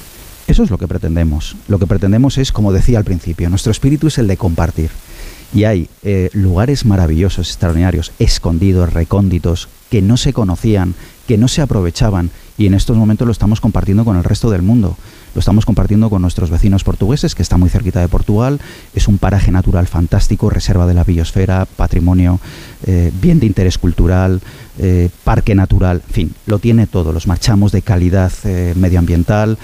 Eso 0.46 0.62
es 0.62 0.70
lo 0.70 0.76
que 0.76 0.88
pretendemos. 0.88 1.56
Lo 1.68 1.78
que 1.78 1.86
pretendemos 1.86 2.36
es, 2.36 2.52
como 2.52 2.70
decía 2.70 2.98
al 2.98 3.04
principio, 3.04 3.48
nuestro 3.48 3.72
espíritu 3.72 4.08
es 4.08 4.18
el 4.18 4.26
de 4.26 4.36
compartir. 4.36 4.90
Y 5.54 5.64
hay 5.64 5.88
eh, 6.02 6.28
lugares 6.34 6.84
maravillosos, 6.84 7.48
extraordinarios, 7.48 8.12
escondidos, 8.18 8.92
recónditos, 8.92 9.70
que 9.90 10.02
no 10.02 10.18
se 10.18 10.34
conocían, 10.34 10.92
que 11.26 11.38
no 11.38 11.48
se 11.48 11.62
aprovechaban 11.62 12.30
y 12.58 12.66
en 12.66 12.74
estos 12.74 12.96
momentos 12.98 13.26
lo 13.26 13.32
estamos 13.32 13.58
compartiendo 13.58 14.04
con 14.04 14.18
el 14.18 14.24
resto 14.24 14.50
del 14.50 14.60
mundo. 14.60 14.98
Lo 15.34 15.38
estamos 15.38 15.64
compartiendo 15.64 16.10
con 16.10 16.22
nuestros 16.22 16.50
vecinos 16.50 16.84
portugueses, 16.84 17.34
que 17.34 17.42
está 17.42 17.56
muy 17.56 17.70
cerquita 17.70 18.00
de 18.00 18.08
Portugal. 18.08 18.60
Es 18.94 19.08
un 19.08 19.18
paraje 19.18 19.52
natural 19.52 19.86
fantástico, 19.86 20.50
reserva 20.50 20.86
de 20.86 20.94
la 20.94 21.04
biosfera, 21.04 21.66
patrimonio, 21.66 22.40
eh, 22.86 23.12
bien 23.20 23.38
de 23.38 23.46
interés 23.46 23.78
cultural, 23.78 24.40
eh, 24.78 25.10
parque 25.24 25.54
natural, 25.54 26.02
en 26.06 26.14
fin, 26.14 26.34
lo 26.46 26.58
tiene 26.58 26.86
todo. 26.86 27.12
Los 27.12 27.26
marchamos 27.26 27.70
de 27.72 27.82
calidad 27.82 28.32
eh, 28.44 28.74
medioambiental, 28.76 29.58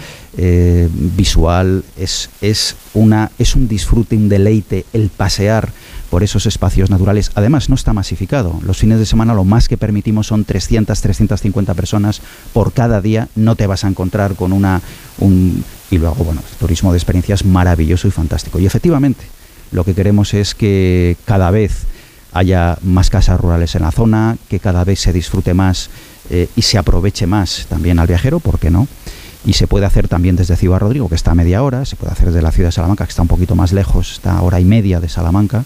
visual. 1.16 1.82
Es, 1.96 2.28
es, 2.42 2.76
una, 2.92 3.30
es 3.38 3.56
un 3.56 3.68
disfrute, 3.68 4.16
un 4.16 4.28
deleite 4.28 4.84
el 4.92 5.08
pasear 5.08 5.72
por 6.10 6.22
esos 6.22 6.46
espacios 6.46 6.90
naturales. 6.90 7.30
Además, 7.34 7.68
no 7.68 7.74
está 7.74 7.92
masificado. 7.92 8.58
Los 8.62 8.78
fines 8.78 8.98
de 8.98 9.06
semana 9.06 9.34
lo 9.34 9.44
más 9.44 9.68
que 9.68 9.76
permitimos 9.76 10.26
son 10.28 10.44
300, 10.44 11.00
350 11.00 11.74
personas 11.74 12.20
por 12.52 12.72
cada 12.72 13.00
día. 13.00 13.28
No 13.34 13.56
te 13.56 13.66
vas 13.66 13.84
a 13.84 13.88
encontrar 13.88 14.34
con 14.34 14.52
una... 14.52 14.80
Un, 15.18 15.64
y 15.90 15.98
luego, 15.98 16.24
bueno, 16.24 16.42
turismo 16.58 16.92
de 16.92 16.98
experiencias 16.98 17.44
maravilloso 17.44 18.08
y 18.08 18.10
fantástico. 18.10 18.58
Y 18.58 18.66
efectivamente, 18.66 19.24
lo 19.72 19.84
que 19.84 19.94
queremos 19.94 20.34
es 20.34 20.54
que 20.54 21.16
cada 21.24 21.50
vez 21.50 21.86
haya 22.32 22.78
más 22.82 23.08
casas 23.08 23.40
rurales 23.40 23.74
en 23.74 23.82
la 23.82 23.92
zona, 23.92 24.36
que 24.48 24.60
cada 24.60 24.84
vez 24.84 25.00
se 25.00 25.12
disfrute 25.12 25.54
más 25.54 25.90
eh, 26.30 26.48
y 26.54 26.62
se 26.62 26.76
aproveche 26.76 27.26
más 27.26 27.66
también 27.68 27.98
al 27.98 28.06
viajero, 28.06 28.40
¿por 28.40 28.58
qué 28.58 28.70
no? 28.70 28.86
y 29.46 29.52
se 29.52 29.68
puede 29.68 29.86
hacer 29.86 30.08
también 30.08 30.34
desde 30.34 30.56
Ciudad 30.56 30.80
Rodrigo, 30.80 31.08
que 31.08 31.14
está 31.14 31.30
a 31.30 31.34
media 31.36 31.62
hora, 31.62 31.84
se 31.84 31.94
puede 31.94 32.12
hacer 32.12 32.26
desde 32.28 32.42
la 32.42 32.50
ciudad 32.50 32.68
de 32.68 32.72
Salamanca, 32.72 33.04
que 33.04 33.10
está 33.10 33.22
un 33.22 33.28
poquito 33.28 33.54
más 33.54 33.72
lejos, 33.72 34.12
está 34.12 34.42
hora 34.42 34.58
y 34.58 34.64
media 34.64 34.98
de 34.98 35.08
Salamanca. 35.08 35.64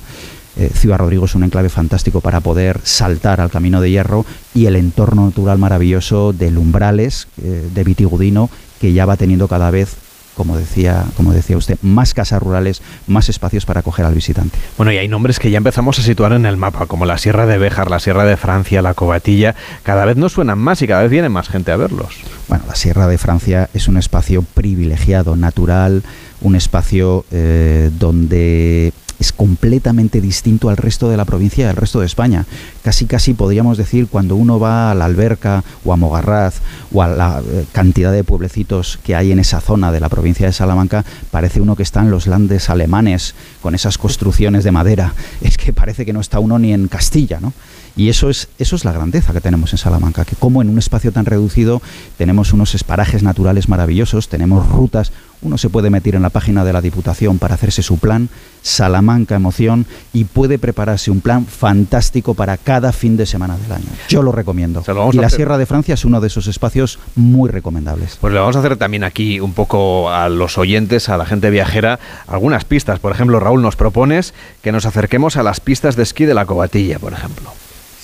Eh, 0.57 0.71
ciudad 0.75 0.99
Rodrigo 0.99 1.25
es 1.25 1.35
un 1.35 1.45
enclave 1.45 1.71
fantástico 1.71 2.21
para 2.21 2.41
poder 2.41 2.81
saltar 2.83 3.41
al 3.41 3.51
camino 3.51 3.81
de 3.81 3.91
hierro 3.91 4.27
y 4.55 4.67
el 4.67 4.77
entorno 4.77 5.25
natural 5.25 5.59
maravilloso 5.59 6.35
de 6.35 6.51
Lumbrales, 6.51 7.29
eh, 7.43 7.69
de 7.73 7.85
Vitigudino, 7.85 8.51
que 8.81 8.93
ya 8.93 9.07
va 9.07 9.17
teniendo 9.17 9.47
cada 9.49 9.71
vez 9.71 9.97
como 10.41 10.57
decía, 10.57 11.05
como 11.19 11.35
decía 11.35 11.59
usted, 11.59 11.77
más 11.83 12.15
casas 12.15 12.43
rurales, 12.43 12.81
más 13.07 13.29
espacios 13.29 13.67
para 13.67 13.81
acoger 13.81 14.07
al 14.07 14.15
visitante. 14.15 14.57
Bueno, 14.79 14.91
y 14.91 14.97
hay 14.97 15.07
nombres 15.07 15.39
que 15.39 15.51
ya 15.51 15.59
empezamos 15.59 15.99
a 15.99 16.03
situar 16.03 16.33
en 16.33 16.47
el 16.47 16.57
mapa, 16.57 16.87
como 16.87 17.05
la 17.05 17.19
Sierra 17.19 17.45
de 17.45 17.59
Béjar, 17.59 17.91
la 17.91 18.01
Sierra 18.01 18.25
de 18.25 18.39
Francia, 18.39 18.81
la 18.81 18.95
Cobatilla, 18.95 19.55
cada 19.83 20.07
vez 20.07 20.17
nos 20.17 20.33
suenan 20.33 20.59
más 20.59 20.81
y 20.81 20.87
cada 20.87 21.03
vez 21.03 21.11
viene 21.11 21.29
más 21.29 21.51
gente 21.51 21.73
a 21.73 21.77
verlos. 21.77 22.15
Bueno, 22.49 22.65
la 22.67 22.75
Sierra 22.75 23.07
de 23.07 23.19
Francia 23.19 23.69
es 23.75 23.87
un 23.87 23.99
espacio 23.99 24.43
privilegiado, 24.43 25.37
natural, 25.37 26.03
un 26.41 26.57
espacio 26.57 27.27
eh, 27.31 27.91
donde 27.99 28.95
es 29.21 29.33
completamente 29.33 30.21
distinto 30.21 30.71
al 30.71 30.79
resto 30.79 31.11
de 31.11 31.17
la 31.17 31.27
provincia 31.27 31.67
y 31.67 31.69
al 31.69 31.77
resto 31.77 32.01
de 32.01 32.07
España. 32.07 32.47
Casi, 32.83 33.05
casi 33.05 33.35
podríamos 33.35 33.77
decir, 33.77 34.09
cuando 34.09 34.35
uno 34.35 34.59
va 34.59 34.91
a 34.91 34.95
la 34.95 35.05
Alberca 35.05 35.63
o 35.85 35.93
a 35.93 35.97
Mogarraz 35.97 36.61
o 36.93 37.03
a 37.03 37.09
la 37.09 37.43
eh, 37.47 37.67
cantidad 37.71 38.11
de 38.13 38.25
pueblecitos 38.25 38.99
que 39.05 39.15
hay 39.15 39.31
en 39.31 39.39
esa 39.39 39.61
zona 39.61 39.93
de 39.93 40.01
la 40.01 40.09
provincia 40.09 40.47
de 40.47 40.53
Salamanca, 40.55 41.05
parece 41.31 41.61
uno 41.61 41.77
que 41.77 41.83
está 41.83 42.01
en 42.01 42.11
los 42.11 42.27
landes 42.27 42.71
alemanes 42.71 43.35
con 43.61 43.75
esas 43.75 43.99
construcciones 43.99 44.65
de 44.65 44.73
madera. 44.73 45.15
Es 45.43 45.57
que 45.57 45.73
parece 45.73 46.07
que 46.07 46.13
no 46.13 46.21
está 46.21 46.39
uno 46.39 46.59
ni 46.59 46.73
en 46.73 46.89
Castilla, 46.89 47.41
¿no? 47.41 47.53
Y 47.97 48.09
eso 48.09 48.31
es, 48.31 48.49
eso 48.59 48.77
es 48.77 48.85
la 48.85 48.93
grandeza 48.93 49.33
que 49.33 49.41
tenemos 49.41 49.73
en 49.73 49.79
Salamanca, 49.79 50.25
que 50.25 50.37
como 50.37 50.63
en 50.63 50.69
un 50.69 50.79
espacio 50.79 51.13
tan 51.13 51.27
reducido 51.27 51.83
tenemos 52.17 52.53
unos 52.53 52.75
esparajes 52.75 53.23
naturales 53.23 53.69
maravillosos, 53.69 54.29
tenemos 54.29 54.69
rutas, 54.69 55.13
uno 55.43 55.57
se 55.57 55.71
puede 55.71 55.91
meter 55.91 56.15
en 56.15 56.23
la 56.23 56.29
página 56.29 56.65
de 56.65 56.73
la 56.73 56.83
Diputación 56.83 57.39
para 57.39 57.55
hacerse 57.55 57.83
su 57.83 57.99
plan, 57.99 58.29
Salamanca 58.63 59.37
Emoción, 59.37 59.87
y 60.13 60.25
puede 60.25 60.59
prepararse 60.59 61.11
un 61.11 61.21
plan 61.21 61.47
fantástico 61.47 62.35
para 62.35 62.57
cada 62.59 62.93
fin 62.93 63.17
de 63.17 63.27
semana 63.27 63.57
del 63.57 63.73
año. 63.73 63.87
Yo 64.09 64.23
lo 64.23 64.33
recomiendo. 64.33 64.83
y 65.13 65.17
la 65.17 65.31
Sierra 65.31 65.57
de 65.57 65.67
Francia 65.67 65.95
es 65.95 66.05
uno 66.05 66.21
de 66.21 66.27
esos 66.27 66.47
espacios 66.47 66.99
muy 67.17 67.51
recomendables. 67.51 68.19
Pues 68.21 68.33
le 68.33 68.39
vamos 68.39 68.57
a 68.57 68.59
hacer 68.59 68.77
también 68.77 69.05
aquí 69.05 69.41
un 69.41 69.55
poco 69.55 70.11
a 70.11 70.29
los 70.29 70.59
oyentes, 70.59 71.09
a 71.09 71.17
la 71.17 71.25
gente 71.25 71.49
viajera, 71.51 71.99
algunas 72.27 72.65
pistas. 72.65 72.99
Por 72.99 73.13
ejemplo, 73.13 73.41
Raúl, 73.41 73.63
nos 73.63 73.77
propones 73.77 74.35
que 74.63 74.73
nos 74.73 74.85
acerquemos 74.85 75.37
a 75.37 75.43
las 75.43 75.61
pistas 75.61 75.97
de 75.97 76.03
esquí 76.03 76.27
de 76.27 76.35
la 76.35 76.45
Cobatilla, 76.45 76.99
por 76.99 77.13
ejemplo. 77.13 77.51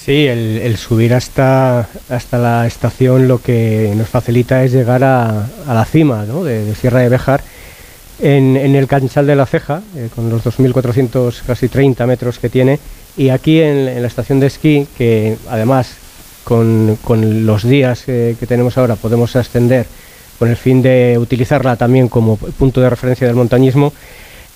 Sí, 0.06 0.28
el, 0.28 0.76
subir 0.76 1.14
hasta, 1.14 1.88
hasta 2.08 2.38
la 2.38 2.64
estación 2.64 3.26
lo 3.26 3.42
que 3.42 3.92
nos 3.96 4.08
facilita 4.08 4.62
es 4.62 4.70
llegar 4.70 5.02
a, 5.02 5.48
la 5.66 5.84
cima 5.84 6.24
de, 6.24 6.76
Sierra 6.76 7.00
de 7.00 7.08
Bejar 7.08 7.42
en, 8.20 8.56
el 8.56 8.86
canchal 8.86 9.26
de 9.26 9.34
la 9.34 9.46
Ceja, 9.46 9.82
eh, 9.96 10.08
con 10.14 10.30
los 10.30 10.44
2.400, 10.44 11.42
casi 11.44 11.66
30 11.66 12.06
metros 12.06 12.38
que 12.38 12.48
tiene, 12.48 12.78
y 13.16 13.30
aquí 13.30 13.60
en, 13.60 14.00
la 14.00 14.06
estación 14.06 14.38
de 14.38 14.46
esquí, 14.46 14.86
que 14.96 15.38
además 15.50 15.96
con, 16.44 16.96
los 17.44 17.64
días 17.64 18.04
que 18.04 18.36
tenemos 18.46 18.78
ahora 18.78 18.94
podemos 18.94 19.34
ascender 19.34 19.86
con 20.38 20.48
el 20.48 20.56
fin 20.56 20.82
de 20.82 21.16
utilizarla 21.18 21.74
también 21.74 22.06
como 22.06 22.36
punto 22.36 22.80
de 22.80 22.90
referencia 22.90 23.26
del 23.26 23.34
montañismo, 23.34 23.92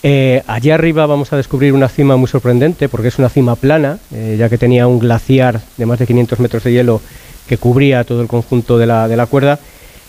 eh, 0.03 0.43
allá 0.47 0.75
arriba 0.75 1.05
vamos 1.07 1.33
a 1.33 1.37
descubrir 1.37 1.75
una 1.75 1.89
cima 1.89 2.17
muy 2.17 2.29
sorprendente 2.29 2.89
porque 2.89 3.09
es 3.09 3.19
una 3.19 3.29
cima 3.29 3.55
plana, 3.57 3.99
eh, 4.15 4.37
ya 4.39 4.49
que 4.49 4.57
tenía 4.57 4.87
un 4.87 4.99
glaciar 4.99 5.61
de 5.77 5.87
más 5.87 5.99
de 5.99 6.07
500 6.07 6.41
metros 6.41 6.65
de 6.65 6.73
hielo 6.73 7.03
que 7.47 7.59
cubría 7.59 8.05
todo 8.05 8.23
el 8.23 8.29
conjunto 8.29 8.79
de 8.79 8.87
la, 8.87 9.09
de 9.09 9.17
la 9.17 9.27
cuerda. 9.27 9.59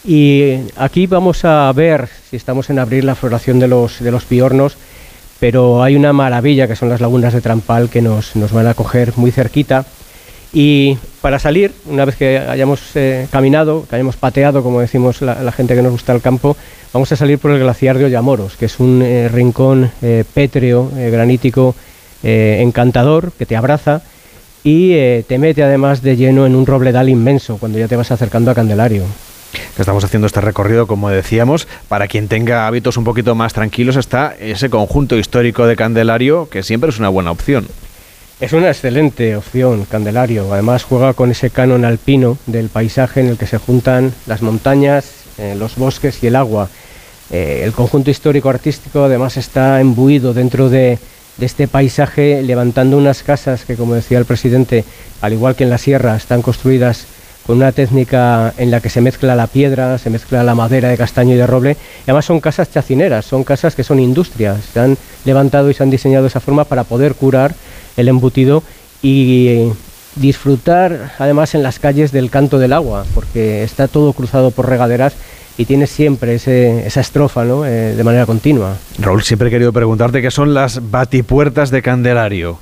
Y 0.05 0.55
aquí 0.77 1.07
vamos 1.07 1.43
a 1.45 1.71
ver 1.73 2.07
si 2.29 2.37
estamos 2.37 2.69
en 2.69 2.79
abrir 2.79 3.03
la 3.03 3.15
floración 3.15 3.59
de 3.59 3.67
los, 3.67 3.99
de 3.99 4.11
los 4.11 4.25
piornos, 4.25 4.77
pero 5.39 5.83
hay 5.83 5.95
una 5.95 6.13
maravilla 6.13 6.67
que 6.67 6.75
son 6.75 6.89
las 6.89 7.01
lagunas 7.01 7.33
de 7.33 7.41
Trampal 7.41 7.89
que 7.89 8.01
nos, 8.01 8.35
nos 8.35 8.51
van 8.51 8.67
a 8.67 8.73
coger 8.73 9.13
muy 9.17 9.31
cerquita. 9.31 9.85
Y 10.53 10.97
para 11.21 11.39
salir, 11.39 11.71
una 11.85 12.03
vez 12.03 12.15
que 12.15 12.37
hayamos 12.37 12.81
eh, 12.95 13.27
caminado, 13.31 13.85
que 13.89 13.95
hayamos 13.95 14.17
pateado, 14.17 14.63
como 14.63 14.81
decimos 14.81 15.21
la, 15.21 15.51
gente 15.51 15.75
que 15.75 15.81
nos 15.81 15.91
gusta 15.91 16.13
el 16.13 16.21
campo, 16.21 16.57
Vamos 16.93 17.09
a 17.13 17.15
salir 17.15 17.39
por 17.39 17.51
el 17.51 17.59
glaciar 17.59 17.97
de 17.97 18.03
Ollamoros, 18.03 18.57
que 18.57 18.65
es 18.65 18.77
un 18.81 19.01
eh, 19.01 19.29
rincón 19.29 19.89
eh, 20.01 20.25
pétreo, 20.33 20.91
granítico, 20.93 21.73
encantador, 22.21 23.31
que 23.31 23.45
te 23.45 23.55
abraza 23.55 24.01
y 24.61 24.91
te 25.23 25.37
mete 25.39 25.63
además 25.63 26.01
de 26.01 26.17
lleno 26.17 26.45
en 26.45 26.53
un 26.53 26.65
robledal 26.65 27.07
inmenso 27.07 27.55
cuando 27.57 27.79
ya 27.79 27.87
te 27.87 27.95
vas 27.95 28.11
acercando 28.11 28.51
a 28.51 28.55
Candelario. 28.55 29.05
Estamos 29.79 30.03
haciendo 30.03 30.27
este 30.27 30.41
recorrido, 30.41 30.85
como 30.85 31.09
decíamos, 31.09 31.65
para 31.87 32.09
quien 32.09 32.27
tenga 32.27 32.67
hábitos 32.67 32.97
un 32.97 33.05
poquito 33.05 33.35
más 33.35 33.53
tranquilos 33.53 33.95
está 33.95 34.35
ese 34.37 34.69
conjunto 34.69 35.17
histórico 35.17 35.65
de 35.65 35.77
Candelario, 35.77 36.49
que 36.49 36.61
siempre 36.61 36.89
es 36.89 36.99
una 36.99 37.09
buena 37.09 37.31
opción. 37.31 37.67
Es 38.41 38.53
una 38.53 38.69
excelente 38.69 39.35
opción, 39.35 39.85
Candelario. 39.85 40.51
Además 40.51 40.83
juega 40.83 41.13
con 41.13 41.29
ese 41.29 41.51
canon 41.51 41.85
alpino 41.85 42.39
del 42.47 42.69
paisaje 42.69 43.19
en 43.19 43.27
el 43.27 43.37
que 43.37 43.45
se 43.45 43.59
juntan 43.59 44.11
las 44.25 44.41
montañas, 44.41 45.05
los 45.55 45.75
bosques 45.75 46.23
y 46.23 46.27
el 46.27 46.35
agua. 46.35 46.67
Eh, 47.29 47.61
el 47.63 47.71
conjunto 47.71 48.09
histórico-artístico 48.09 49.03
además 49.03 49.37
está 49.37 49.79
embuido 49.79 50.33
dentro 50.33 50.71
de, 50.71 50.97
este 51.39 51.67
paisaje, 51.67 52.41
levantando 52.41 52.97
unas 52.97 53.21
casas 53.21 53.63
que, 53.63 53.75
como 53.75 53.93
decía 53.93 54.17
el 54.17 54.25
presidente, 54.25 54.85
al 55.21 55.33
igual 55.33 55.55
que 55.55 55.63
en 55.63 55.69
la 55.69 55.77
sierra, 55.77 56.15
están 56.15 56.41
construidas 56.41 57.05
con 57.45 57.57
una 57.57 57.71
técnica 57.71 58.53
en 58.57 58.71
la 58.71 58.79
que 58.79 58.89
se 58.89 59.01
mezcla 59.01 59.35
la 59.35 59.47
piedra, 59.47 59.99
se 59.99 60.09
mezcla 60.09 60.43
la 60.43 60.55
madera 60.55 60.89
de 60.89 60.97
castaño 60.97 61.35
y 61.35 61.37
de 61.37 61.45
roble. 61.45 61.77
Y 62.07 62.09
además 62.09 62.25
son 62.25 62.39
casas 62.39 62.71
chacineras, 62.71 63.23
son 63.23 63.43
casas 63.43 63.75
que 63.75 63.83
son 63.83 63.99
industrias. 63.99 64.57
Se 64.73 64.79
han 64.79 64.97
levantado 65.25 65.69
y 65.69 65.75
se 65.75 65.83
han 65.83 65.91
diseñado 65.91 66.23
de 66.23 66.29
esa 66.29 66.39
forma 66.39 66.65
para 66.65 66.83
poder 66.83 67.13
curar 67.13 67.53
el 67.97 68.07
embutido 68.07 68.63
y 69.01 69.69
disfrutar 70.15 71.13
además 71.19 71.55
en 71.55 71.63
las 71.63 71.79
calles 71.79 72.11
del 72.11 72.29
canto 72.29 72.59
del 72.59 72.73
agua, 72.73 73.05
porque 73.13 73.63
está 73.63 73.87
todo 73.87 74.13
cruzado 74.13 74.51
por 74.51 74.69
regaderas 74.69 75.13
y 75.57 75.65
tiene 75.65 75.87
siempre 75.87 76.35
esa 76.35 77.01
estrofa 77.01 77.43
¿no? 77.43 77.65
Eh, 77.65 77.95
de 77.95 78.03
manera 78.03 78.25
continua. 78.25 78.77
Raúl, 78.99 79.23
siempre 79.23 79.47
he 79.47 79.51
querido 79.51 79.73
preguntarte 79.73 80.21
qué 80.21 80.31
son 80.31 80.53
las 80.53 80.91
batipuertas 80.91 81.71
de 81.71 81.81
Candelario. 81.81 82.59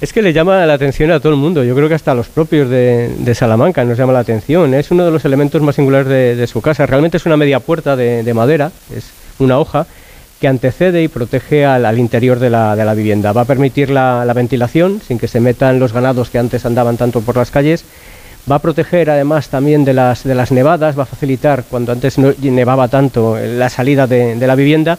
Es 0.00 0.14
que 0.14 0.22
le 0.22 0.32
llama 0.32 0.64
la 0.64 0.72
atención 0.72 1.10
a 1.10 1.20
todo 1.20 1.34
el 1.34 1.38
mundo, 1.38 1.62
yo 1.62 1.74
creo 1.74 1.86
que 1.86 1.94
hasta 1.94 2.12
a 2.12 2.14
los 2.14 2.28
propios 2.28 2.70
de, 2.70 3.34
Salamanca 3.34 3.84
nos 3.84 3.98
llama 3.98 4.14
la 4.14 4.20
atención. 4.20 4.72
Es 4.72 4.90
uno 4.90 5.04
de 5.04 5.10
los 5.10 5.26
elementos 5.26 5.60
más 5.60 5.74
singulares 5.74 6.38
de, 6.38 6.46
su 6.46 6.62
casa. 6.62 6.86
Realmente 6.86 7.18
es 7.18 7.26
una 7.26 7.36
media 7.36 7.60
puerta 7.60 7.96
de, 7.96 8.32
madera, 8.32 8.72
es 8.96 9.10
una 9.38 9.58
hoja, 9.58 9.86
que 10.40 10.48
antecede 10.48 11.02
y 11.02 11.08
protege 11.08 11.66
al, 11.66 11.98
interior 11.98 12.38
de 12.38 12.50
la, 12.50 12.94
vivienda. 12.94 13.32
Va 13.32 13.42
a 13.42 13.44
permitir 13.44 13.90
la, 13.90 14.30
ventilación 14.34 15.00
sin 15.06 15.18
que 15.18 15.28
se 15.28 15.40
metan 15.40 15.78
los 15.78 15.92
ganados 15.92 16.30
que 16.30 16.38
antes 16.38 16.64
andaban 16.64 16.96
tanto 16.96 17.20
por 17.20 17.36
las 17.36 17.50
calles. 17.50 17.84
Va 18.50 18.56
a 18.56 18.60
proteger 18.60 19.10
además 19.10 19.50
también 19.50 19.84
de 19.84 19.92
las, 19.92 20.24
nevadas, 20.24 20.98
va 20.98 21.02
a 21.02 21.06
facilitar 21.06 21.64
cuando 21.68 21.92
antes 21.92 22.18
no 22.18 22.32
nevaba 22.40 22.88
tanto 22.88 23.38
la 23.38 23.68
salida 23.68 24.06
de 24.06 24.46
la 24.46 24.54
vivienda 24.54 24.98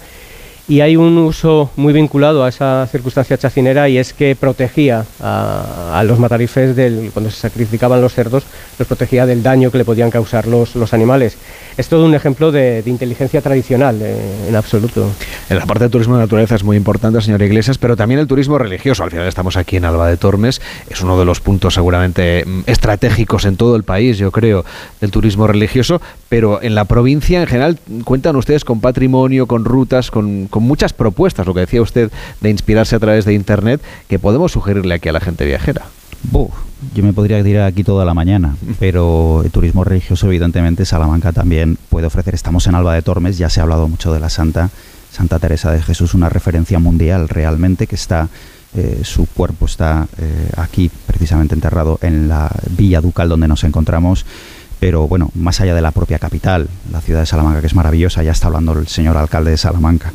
y 0.72 0.80
hay 0.80 0.96
un 0.96 1.18
uso 1.18 1.70
muy 1.76 1.92
vinculado 1.92 2.46
a 2.46 2.48
esa 2.48 2.88
circunstancia 2.90 3.38
chacinera 3.38 3.90
y 3.90 3.98
es 3.98 4.14
que 4.14 4.38
protegía 4.38 5.04
a, 5.20 6.02
los 6.06 6.18
matarifes 6.18 6.78
del, 6.78 7.10
cuando 7.12 7.30
se 7.30 7.42
sacrificaban 7.42 8.00
los 8.00 8.14
cerdos, 8.14 8.46
los 8.80 8.88
protegía 8.88 9.26
del 9.26 9.44
daño 9.44 9.70
que 9.70 9.80
le 9.80 9.84
podían 9.84 10.10
causar 10.10 10.48
los, 10.48 10.78
los 10.78 10.94
animales. 10.94 11.36
Es 11.76 11.90
todo 11.90 12.06
un 12.06 12.16
ejemplo 12.16 12.54
de, 12.54 12.84
inteligencia 12.86 13.42
tradicional 13.42 14.00
eh, 14.02 14.48
en 14.48 14.56
absoluto. 14.56 15.12
En 15.50 15.58
la 15.58 15.66
parte 15.66 15.84
del 15.84 15.92
turismo 15.92 16.16
de 16.16 16.22
naturaleza 16.22 16.56
es 16.56 16.64
muy 16.64 16.78
importante, 16.78 17.20
señor 17.20 17.42
Iglesias, 17.42 17.78
pero 17.78 17.98
también 17.98 18.22
el 18.22 18.28
turismo 18.28 18.58
religioso. 18.58 19.04
Al 19.04 19.12
final 19.12 19.28
estamos 19.28 19.58
aquí 19.58 19.76
en 19.76 19.84
Alba 19.84 20.08
de 20.08 20.16
Tormes, 20.16 20.62
es 20.90 21.02
uno 21.02 21.20
de 21.20 21.26
los 21.26 21.42
puntos 21.42 21.74
seguramente 21.74 22.46
mm, 22.46 22.62
estratégicos 22.68 23.44
en 23.44 23.58
todo 23.58 23.76
el 23.76 23.84
país, 23.84 24.18
yo 24.18 24.32
creo, 24.32 24.64
del 25.02 25.12
turismo 25.12 25.48
religioso, 25.48 26.02
pero 26.30 26.62
en 26.62 26.76
la 26.76 26.86
provincia 26.86 27.42
en 27.42 27.48
general 27.48 27.78
cuentan 28.06 28.38
ustedes 28.38 28.64
con 28.64 28.80
patrimonio, 28.80 29.48
con 29.48 29.66
rutas, 29.66 30.12
con 30.12 30.48
muchas 30.62 30.94
propuestas, 30.94 31.46
lo 31.46 31.54
que 31.54 31.62
decía 31.62 31.82
usted, 31.82 32.12
de 32.40 32.50
inspirarse 32.50 32.96
a 32.96 33.00
través 33.00 33.26
de 33.26 33.34
Internet, 33.34 33.82
que 34.08 34.20
podemos 34.20 34.52
sugerirle 34.52 34.96
aquí 34.96 35.10
a 35.10 35.14
la 35.14 35.20
gente 35.20 35.46
viajera. 35.46 35.84
yo 36.94 37.04
me 37.04 37.14
podría 37.14 37.44
tirar 37.44 37.68
aquí 37.68 37.84
toda 37.84 38.06
la 38.06 38.14
mañana, 38.14 38.56
pero 38.80 39.42
el 39.44 39.52
turismo 39.52 39.84
religioso, 39.84 40.28
evidentemente, 40.28 40.86
Salamanca 40.86 41.32
también 41.32 41.78
puede 41.90 42.08
ofrecer. 42.08 42.36
Estamos 42.36 42.68
en 42.68 42.76
Alba 42.76 42.94
de 42.94 43.02
Tormes, 43.02 43.38
ya 43.38 43.50
se 43.50 43.60
ha 43.60 43.64
hablado 43.64 43.88
mucho 43.88 44.14
de 44.14 44.20
la 44.20 44.30
Santa, 44.30 44.70
Santa 45.12 45.40
Teresa 45.40 45.72
de 45.72 45.82
Jesús, 45.82 46.14
una 46.14 46.30
referencia 46.30 46.80
mundial 46.80 47.30
realmente 47.30 47.88
que 47.88 47.96
está. 47.96 48.30
Eh, 48.74 49.02
su 49.04 49.26
cuerpo 49.26 49.66
está 49.66 50.08
eh, 50.18 50.50
aquí 50.56 50.90
precisamente 51.06 51.54
enterrado 51.54 52.00
en 52.02 52.30
la 52.30 52.50
villa 52.70 53.02
ducal 53.02 53.28
donde 53.28 53.50
nos 53.50 53.66
encontramos 53.66 54.26
pero 54.82 55.08
bueno, 55.08 55.30
más 55.36 55.62
allá 55.62 55.76
de 55.76 55.82
la 55.84 55.92
propia 55.92 56.18
capital, 56.18 56.68
la 56.92 57.02
ciudad 57.02 57.20
de 57.20 57.28
Salamanca, 57.28 57.62
que 57.62 57.68
es 57.68 57.76
maravillosa, 57.76 58.24
ya 58.24 58.32
está 58.32 58.48
hablando 58.48 58.74
el 58.74 58.88
señor 58.88 59.16
alcalde 59.16 59.52
de 59.52 59.58
Salamanca. 59.58 60.12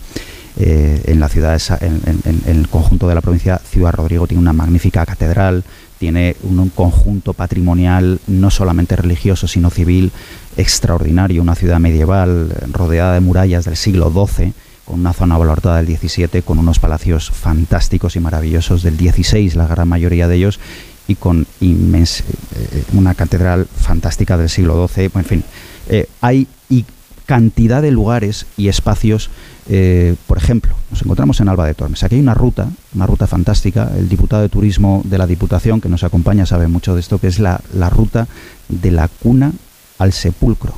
Eh, 0.59 1.03
en 1.09 1.20
la 1.20 1.28
ciudad, 1.28 1.61
en, 1.83 2.43
el 2.47 2.69
conjunto 2.69 3.07
de 3.07 3.15
la 3.15 3.20
provincia, 3.20 3.59
Ciudad 3.59 3.93
Rodrigo 3.93 4.27
tiene 4.27 4.41
una 4.41 4.55
magnífica 4.55 5.05
catedral, 5.05 5.65
tiene 5.99 6.35
un, 6.43 6.70
conjunto 6.70 7.35
patrimonial 7.35 8.20
no 8.27 8.51
solamente 8.51 8.97
religioso, 8.97 9.49
sino 9.49 9.69
civil 9.69 10.12
extraordinario, 10.57 11.43
una 11.43 11.55
ciudad 11.55 11.78
medieval 11.78 12.55
rodeada 12.73 13.12
de 13.12 13.20
murallas 13.20 13.66
del 13.66 13.77
siglo 13.77 14.11
XII, 14.11 14.55
con 14.87 15.01
una 15.01 15.12
zona 15.12 15.37
valorada 15.37 15.83
del 15.83 15.95
XVII, 15.95 16.41
con 16.41 16.59
unos 16.59 16.78
palacios 16.78 17.31
fantásticos 17.31 18.16
y 18.16 18.20
maravillosos 18.20 18.83
del 18.83 18.97
XVI, 18.97 19.51
la 19.51 19.66
gran 19.66 19.89
mayoría 19.89 20.27
de 20.27 20.37
ellos, 20.37 20.59
y 21.07 21.16
con 21.16 21.47
inmensa, 21.61 22.24
eh, 22.55 22.85
una 22.95 23.15
catedral 23.15 23.66
fantástica 23.66 24.39
del 24.39 24.49
siglo 24.49 24.89
XII, 24.89 25.11
en 25.15 25.24
fin, 25.24 25.45
eh, 25.89 26.09
hay 26.23 26.49
y 26.70 26.87
cantidad 27.27 27.83
de 27.83 27.91
lugares 27.91 28.47
y 28.57 28.69
espacios 28.69 29.28
eh, 29.68 30.14
por 30.26 30.38
ejemplo, 30.38 30.74
nos 30.90 31.02
encontramos 31.02 31.40
en 31.40 31.48
Alba 31.48 31.66
de 31.66 31.74
Tormes. 31.74 32.02
Aquí 32.02 32.16
hay 32.16 32.20
una 32.20 32.34
ruta, 32.34 32.68
una 32.94 33.06
ruta 33.06 33.26
fantástica. 33.26 33.90
El 33.97 34.09
diputado 34.09 34.43
de 34.43 34.48
turismo 34.48 35.02
de 35.05 35.18
la 35.18 35.26
Diputación 35.26 35.80
que 35.80 35.88
nos 35.88 36.05
acompaña 36.05 36.47
sabe 36.47 36.68
mucho 36.68 36.94
de 36.94 37.01
esto, 37.01 37.18
que 37.18 37.26
es 37.26 37.38
la, 37.38 37.60
la 37.74 37.90
ruta 37.90 38.28
de 38.68 38.90
la 38.90 39.09
cuna 39.09 39.52
al 39.98 40.12
sepulcro. 40.12 40.72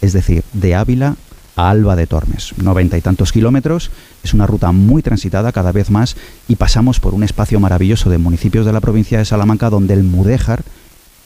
Es 0.00 0.12
decir, 0.12 0.42
de 0.52 0.74
Ávila 0.74 1.16
a 1.56 1.70
Alba 1.70 1.96
de 1.96 2.06
Tormes. 2.06 2.54
Noventa 2.58 2.96
y 2.98 3.00
tantos 3.00 3.32
kilómetros. 3.32 3.90
Es 4.24 4.34
una 4.34 4.46
ruta 4.46 4.72
muy 4.72 5.02
transitada 5.02 5.52
cada 5.52 5.72
vez 5.72 5.90
más 5.90 6.16
y 6.48 6.56
pasamos 6.56 6.98
por 6.98 7.14
un 7.14 7.22
espacio 7.22 7.60
maravilloso 7.60 8.10
de 8.10 8.18
municipios 8.18 8.66
de 8.66 8.72
la 8.72 8.80
provincia 8.80 9.18
de 9.18 9.24
Salamanca 9.24 9.70
donde 9.70 9.94
el 9.94 10.02
Mudéjar 10.02 10.64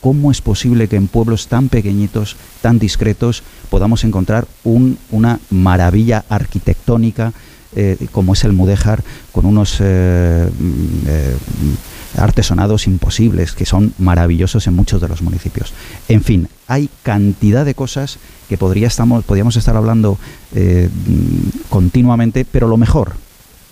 ¿Cómo 0.07 0.31
es 0.31 0.41
posible 0.41 0.87
que 0.87 0.95
en 0.95 1.09
pueblos 1.09 1.49
tan 1.49 1.69
pequeñitos, 1.69 2.37
tan 2.62 2.78
discretos, 2.78 3.43
podamos 3.70 4.05
encontrar 4.05 4.47
una 4.62 5.41
maravilla 5.51 6.24
arquitectónica 6.28 7.33
eh, 7.74 7.97
como 8.12 8.35
es 8.35 8.45
el 8.45 8.53
Mudéjar, 8.53 9.03
con 9.33 9.47
unos 9.47 9.78
eh, 9.81 10.49
mm, 10.49 11.09
eh, 11.09 11.37
artesonados 12.19 12.87
imposibles 12.87 13.51
que 13.51 13.66
son 13.66 13.95
maravillosos 13.99 14.69
en 14.69 14.74
muchos 14.74 15.01
de 15.01 15.09
los 15.09 15.23
municipios? 15.23 15.74
En 16.07 16.23
fin, 16.23 16.47
hay 16.69 16.89
cantidad 17.03 17.65
de 17.65 17.74
cosas 17.74 18.20
que 18.49 18.57
podría 18.57 18.89
podríamos 19.27 19.57
estar 19.57 19.77
hablando 19.77 20.19
mm, 20.55 21.69
continuamente, 21.69 22.45
pero 22.45 22.69
lo 22.69 22.77
mejor, 22.77 23.15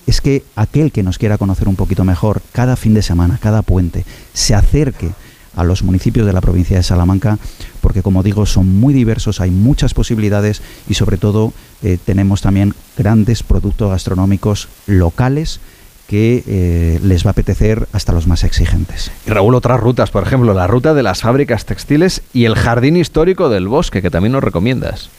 es 0.09 0.21
que 0.21 0.43
aquel 0.57 0.91
que 0.91 1.05
nos 1.05 1.17
quiera 1.17 1.39
conocer 1.39 1.69
un 1.69 1.77
poquito 1.77 2.05
mejor, 2.05 2.43
cada 2.51 2.75
fin 2.75 2.93
de 2.93 3.03
semana, 3.03 3.39
cada 3.41 3.63
puente, 3.63 4.05
se 4.33 4.57
acerque 4.57 5.13
a 5.57 5.65
los 5.65 5.83
municipios 5.83 6.27
de 6.27 6.33
la 6.33 6.41
provincia 6.41 6.77
de 6.77 6.83
Salamanca, 6.83 7.39
porque 7.81 8.03
como 8.03 8.23
digo, 8.23 8.47
son 8.47 8.81
muy 8.81 8.95
diversos, 8.95 9.41
hay 9.41 9.51
muchas 9.51 9.95
posibilidades 9.95 10.63
y 10.89 10.95
sobre 10.95 11.19
todo 11.19 11.53
eh, 11.83 11.99
tenemos 12.03 12.41
también 12.41 12.75
grandes 12.97 13.43
productos 13.43 13.91
gastronómicos 13.91 14.69
locales 14.87 15.61
que 16.07 16.43
eh, 16.47 16.99
les 17.03 17.25
va 17.25 17.31
a 17.31 17.33
apetecer 17.33 17.87
hasta 17.93 18.13
los 18.13 18.27
más 18.27 18.45
exigentes. 18.45 19.11
Y 19.27 19.31
Raúl, 19.31 19.55
otras 19.55 19.81
rutas, 19.81 20.11
por 20.11 20.23
ejemplo, 20.23 20.55
la 20.55 20.67
ruta 20.67 20.95
de 20.95 21.03
las 21.03 21.21
fábricas 21.21 21.65
textiles 21.65 22.23
y 22.33 22.45
el 22.45 22.55
jardín 22.57 22.97
histórico 22.97 23.49
del 23.49 23.69
bosque, 23.69 24.03
que 24.03 24.11
también 24.11 24.33
nos 24.33 24.45
recomiendas. 24.45 25.11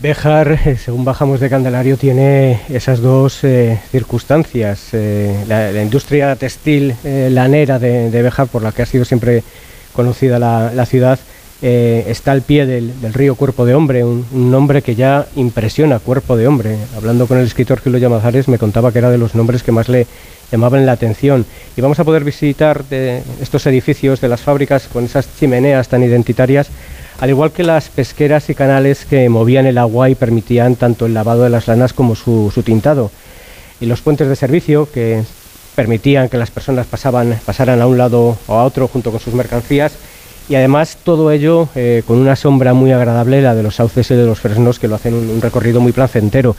Bejar, 0.00 0.58
eh, 0.64 0.76
según 0.76 1.04
bajamos 1.04 1.40
de 1.40 1.50
Candelario, 1.50 1.96
tiene 1.96 2.60
esas 2.68 3.00
dos 3.00 3.42
circunstancias. 3.90 4.88
la, 5.46 5.82
industria 5.82 6.34
textil 6.36 6.94
lanera 7.04 7.78
de, 7.78 8.10
de, 8.10 8.22
Bejar, 8.22 8.48
por 8.48 8.62
la 8.62 8.72
que 8.72 8.82
ha 8.82 8.86
sido 8.86 9.04
siempre 9.04 9.42
conocida 9.92 10.38
la, 10.38 10.86
ciudad, 10.86 11.18
eh, 11.62 12.04
está 12.08 12.32
al 12.32 12.42
pie 12.42 12.66
del, 12.66 12.92
río 13.12 13.34
Cuerpo 13.34 13.64
de 13.64 13.74
Hombre, 13.74 14.04
un, 14.04 14.24
nombre 14.32 14.82
que 14.82 14.94
ya 14.94 15.26
impresiona 15.36 15.98
Cuerpo 15.98 16.36
de 16.36 16.46
Hombre. 16.46 16.76
Hablando 16.96 17.26
con 17.26 17.38
el 17.38 17.46
escritor 17.46 17.80
Gilo 17.80 17.98
Llamazares 17.98 18.48
me 18.48 18.58
contaba 18.58 18.92
que 18.92 18.98
era 18.98 19.10
de 19.10 19.18
los 19.18 19.34
nombres 19.34 19.62
que 19.62 19.72
más 19.72 19.88
le 19.88 20.06
llamaban 20.50 20.86
la 20.86 20.92
atención. 20.92 21.44
Y 21.76 21.80
vamos 21.80 22.00
a 22.00 22.04
poder 22.04 22.24
visitar 22.24 22.84
estos 23.40 23.66
edificios 23.66 24.20
de 24.20 24.28
las 24.28 24.40
fábricas 24.40 24.88
con 24.88 25.04
esas 25.04 25.28
chimeneas 25.38 25.88
tan 25.88 26.02
identitarias, 26.02 26.68
al 27.20 27.30
igual 27.30 27.52
que 27.52 27.64
las 27.64 27.88
pesqueras 27.88 28.48
y 28.50 28.54
canales 28.54 29.04
que 29.04 29.28
movían 29.28 29.66
el 29.66 29.78
agua 29.78 30.08
y 30.08 30.14
permitían 30.14 30.76
tanto 30.76 31.06
el 31.06 31.14
lavado 31.14 31.42
de 31.42 31.50
las 31.50 31.68
lanas 31.68 31.92
como 31.92 32.14
su 32.14 32.62
tintado. 32.64 33.10
Y 33.80 33.86
los 33.86 34.00
puentes 34.00 34.28
de 34.28 34.36
servicio 34.36 34.88
que 34.92 35.22
permitían 35.80 36.28
que 36.28 36.36
las 36.36 36.50
personas 36.50 36.86
pasaban, 36.86 37.40
pasaran 37.46 37.80
a 37.80 37.86
un 37.86 37.96
lado 37.96 38.36
o 38.46 38.54
a 38.54 38.64
otro 38.64 38.86
junto 38.86 39.10
con 39.10 39.18
sus 39.18 39.32
mercancías 39.32 39.92
y 40.46 40.54
además 40.54 40.98
todo 41.02 41.30
ello 41.30 41.70
eh, 41.74 42.02
con 42.06 42.18
una 42.18 42.36
sombra 42.36 42.74
muy 42.74 42.92
agradable, 42.92 43.40
la 43.40 43.54
de 43.54 43.62
los 43.62 43.76
sauces 43.76 44.10
y 44.10 44.14
de 44.14 44.26
los 44.26 44.40
fresnos 44.40 44.78
que 44.78 44.88
lo 44.88 44.96
hacen 44.96 45.14
un, 45.14 45.40
recorrido 45.40 45.80
muy 45.80 45.92
placentero. 45.92 46.54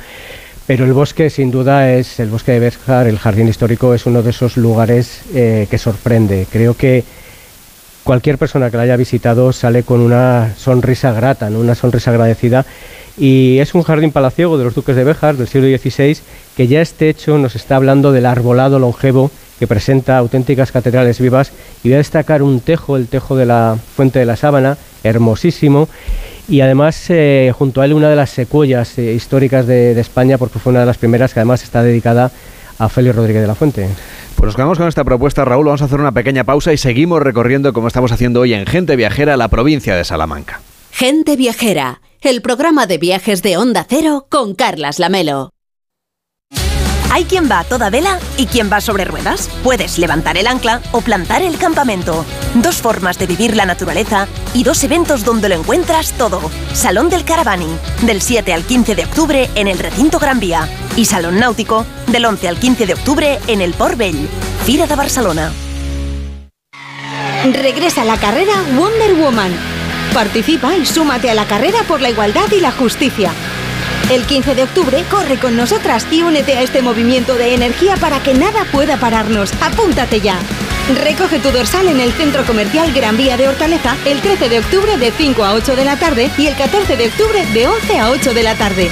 Pero 0.65 0.85
el 0.85 0.93
bosque 0.93 1.29
sin 1.29 1.51
duda 1.51 1.93
es 1.93 2.19
el 2.19 2.29
bosque 2.29 2.53
de 2.53 2.61
Béjar, 2.61 3.05
el 3.05 3.19
jardín 3.19 3.47
histórico 3.47 3.93
es 3.93 4.07
uno 4.07 4.23
de 4.23 4.31
esos 4.31 4.57
lugares 4.57 5.21
eh, 5.35 5.67
que 5.69 5.77
sorprende. 5.77 6.47
Creo 6.51 6.75
que 6.75 7.03
cualquier 8.03 8.39
persona 8.39 8.71
que 8.71 8.77
lo 8.77 8.83
haya 8.83 8.97
visitado 8.97 9.53
sale 9.53 9.83
con 9.83 10.01
una 10.01 10.55
sonrisa 10.57 11.11
grata, 11.11 11.45
una 11.49 11.75
sonrisa 11.75 12.09
agradecida 12.09 12.65
y 13.19 13.59
es 13.59 13.75
un 13.75 13.83
jardín 13.83 14.11
palaciego 14.11 14.57
de 14.57 14.63
los 14.63 14.73
duques 14.73 14.95
de 14.95 15.03
Béjar 15.03 15.37
del 15.37 15.47
siglo 15.47 15.67
XVI 15.77 16.17
que 16.61 16.67
ya 16.67 16.81
este 16.81 17.09
hecho 17.09 17.39
nos 17.39 17.55
está 17.55 17.75
hablando 17.75 18.11
del 18.11 18.27
arbolado 18.27 18.77
longevo 18.77 19.31
que 19.57 19.65
presenta 19.65 20.19
auténticas 20.19 20.71
catedrales 20.71 21.19
vivas 21.19 21.51
y 21.83 21.87
voy 21.87 21.95
a 21.95 21.97
destacar 21.97 22.43
un 22.43 22.59
tejo, 22.59 22.97
el 22.97 23.07
tejo 23.07 23.35
de 23.35 23.47
la 23.47 23.79
Fuente 23.95 24.19
de 24.19 24.25
la 24.25 24.35
Sábana, 24.35 24.77
hermosísimo 25.03 25.89
y 26.47 26.61
además 26.61 27.03
eh, 27.09 27.51
junto 27.57 27.81
a 27.81 27.85
él 27.85 27.93
una 27.93 28.11
de 28.11 28.15
las 28.15 28.29
secuoyas 28.29 28.95
eh, 28.99 29.11
históricas 29.11 29.65
de, 29.65 29.99
España 29.99 30.37
porque 30.37 30.59
fue 30.59 30.69
una 30.69 30.81
de 30.81 30.85
las 30.85 30.99
primeras 30.99 31.33
que 31.33 31.39
además 31.39 31.63
está 31.63 31.81
dedicada 31.81 32.31
a 32.77 32.89
Félix 32.89 33.15
Rodríguez 33.15 33.41
de 33.41 33.47
la 33.47 33.55
Fuente. 33.55 33.89
Pues 34.35 34.45
nos 34.45 34.55
quedamos 34.55 34.77
con 34.77 34.87
esta 34.87 35.03
propuesta, 35.03 35.43
Raúl. 35.43 35.65
Vamos 35.65 35.81
a 35.81 35.85
hacer 35.85 35.99
una 35.99 36.11
pequeña 36.11 36.43
pausa 36.43 36.73
y 36.73 36.77
seguimos 36.77 37.23
recorriendo, 37.23 37.73
como 37.73 37.87
estamos 37.87 38.11
haciendo 38.11 38.41
hoy 38.41 38.53
en 38.53 38.67
Gente 38.67 38.95
Viajera, 38.95 39.35
la 39.35 39.47
provincia 39.47 39.95
de 39.95 40.03
Salamanca. 40.03 40.61
Gente 40.91 41.35
Viajera 41.35 42.01
el 42.21 42.43
programa 42.43 42.85
de 42.85 42.99
viajes 42.99 43.41
de 43.41 43.57
Onda 43.57 43.83
Cero 43.89 44.27
con 44.29 44.53
Carlas 44.53 44.99
Lamelo. 44.99 45.49
Hay 47.11 47.25
quien 47.25 47.49
va 47.51 47.59
a 47.59 47.63
toda 47.63 47.89
vela 47.89 48.19
y 48.37 48.45
quien 48.45 48.71
va 48.71 48.79
sobre 48.79 49.05
ruedas. 49.05 49.49
Puedes 49.63 49.97
levantar 49.97 50.37
el 50.37 50.47
ancla 50.47 50.81
o 50.91 51.01
plantar 51.01 51.41
el 51.41 51.57
campamento. 51.57 52.25
Dos 52.55 52.77
formas 52.77 53.19
de 53.19 53.27
vivir 53.27 53.55
la 53.55 53.65
naturaleza 53.65 54.27
y 54.53 54.63
dos 54.63 54.83
eventos 54.83 55.25
donde 55.25 55.49
lo 55.49 55.55
encuentras 55.55 56.13
todo. 56.13 56.41
Salón 56.73 57.09
del 57.09 57.25
Caravaning, 57.25 57.77
del 58.03 58.21
7 58.21 58.53
al 58.53 58.63
15 58.63 58.95
de 58.95 59.03
octubre 59.03 59.49
en 59.55 59.67
el 59.67 59.77
Recinto 59.77 60.19
Gran 60.19 60.39
Vía. 60.39 60.67
Y 60.95 61.05
Salón 61.05 61.37
Náutico, 61.39 61.85
del 62.07 62.25
11 62.25 62.47
al 62.47 62.57
15 62.57 62.87
de 62.87 62.93
octubre 62.93 63.39
en 63.47 63.61
el 63.61 63.73
Port 63.73 63.97
Bell. 63.97 64.29
Fira 64.65 64.87
de 64.87 64.95
Barcelona. 64.95 65.51
Regresa 67.43 68.05
la 68.05 68.17
carrera 68.17 68.53
Wonder 68.77 69.15
Woman 69.15 69.81
Participa 70.13 70.75
y 70.75 70.85
súmate 70.85 71.29
a 71.29 71.33
la 71.33 71.45
carrera 71.45 71.83
por 71.87 72.01
la 72.01 72.09
igualdad 72.09 72.51
y 72.51 72.59
la 72.59 72.71
justicia. 72.71 73.31
El 74.11 74.25
15 74.25 74.55
de 74.55 74.63
octubre 74.63 75.05
corre 75.09 75.39
con 75.39 75.55
nosotras 75.55 76.05
y 76.11 76.21
únete 76.21 76.57
a 76.57 76.61
este 76.63 76.81
movimiento 76.81 77.35
de 77.35 77.53
energía 77.53 77.95
para 77.95 78.21
que 78.21 78.33
nada 78.33 78.65
pueda 78.69 78.97
pararnos. 78.97 79.53
Apúntate 79.61 80.19
ya. 80.19 80.37
Recoge 81.01 81.39
tu 81.39 81.49
dorsal 81.49 81.87
en 81.87 82.01
el 82.01 82.11
Centro 82.11 82.43
Comercial 82.43 82.91
Gran 82.91 83.15
Vía 83.15 83.37
de 83.37 83.47
Hortaleza 83.47 83.95
el 84.05 84.19
13 84.19 84.49
de 84.49 84.59
octubre 84.59 84.97
de 84.97 85.11
5 85.11 85.45
a 85.45 85.53
8 85.53 85.77
de 85.77 85.85
la 85.85 85.95
tarde 85.95 86.29
y 86.37 86.47
el 86.47 86.57
14 86.57 86.97
de 86.97 87.07
octubre 87.07 87.45
de 87.53 87.67
11 87.69 87.99
a 87.99 88.09
8 88.09 88.33
de 88.33 88.43
la 88.43 88.55
tarde. 88.55 88.91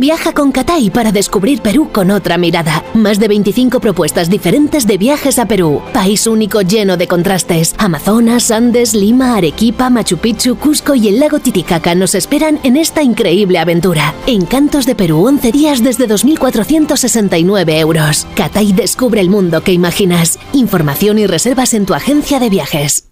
Viaja 0.00 0.32
con 0.32 0.52
Catay 0.52 0.90
para 0.90 1.12
descubrir 1.12 1.62
Perú 1.62 1.90
con 1.92 2.10
otra 2.10 2.38
mirada. 2.38 2.84
Más 2.94 3.18
de 3.18 3.28
25 3.28 3.80
propuestas 3.80 4.28
diferentes 4.28 4.86
de 4.86 4.98
viajes 4.98 5.38
a 5.38 5.46
Perú. 5.46 5.82
País 5.92 6.26
único 6.26 6.60
lleno 6.60 6.96
de 6.96 7.08
contrastes. 7.08 7.74
Amazonas, 7.78 8.50
Andes, 8.50 8.94
Lima, 8.94 9.36
Arequipa, 9.36 9.90
Machu 9.90 10.18
Picchu, 10.18 10.56
Cusco 10.56 10.94
y 10.94 11.08
el 11.08 11.20
lago 11.20 11.40
Titicaca 11.40 11.94
nos 11.94 12.14
esperan 12.14 12.60
en 12.62 12.76
esta 12.76 13.02
increíble 13.02 13.58
aventura. 13.58 14.14
Encantos 14.26 14.86
de 14.86 14.94
Perú, 14.94 15.26
11 15.26 15.52
días 15.52 15.82
desde 15.82 16.08
2.469 16.08 17.78
euros. 17.78 18.26
Catay 18.34 18.72
descubre 18.72 19.20
el 19.20 19.30
mundo 19.30 19.62
que 19.62 19.72
imaginas. 19.72 20.38
Información 20.52 21.18
y 21.18 21.26
reservas 21.26 21.74
en 21.74 21.86
tu 21.86 21.94
agencia 21.94 22.38
de 22.38 22.50
viajes. 22.50 23.08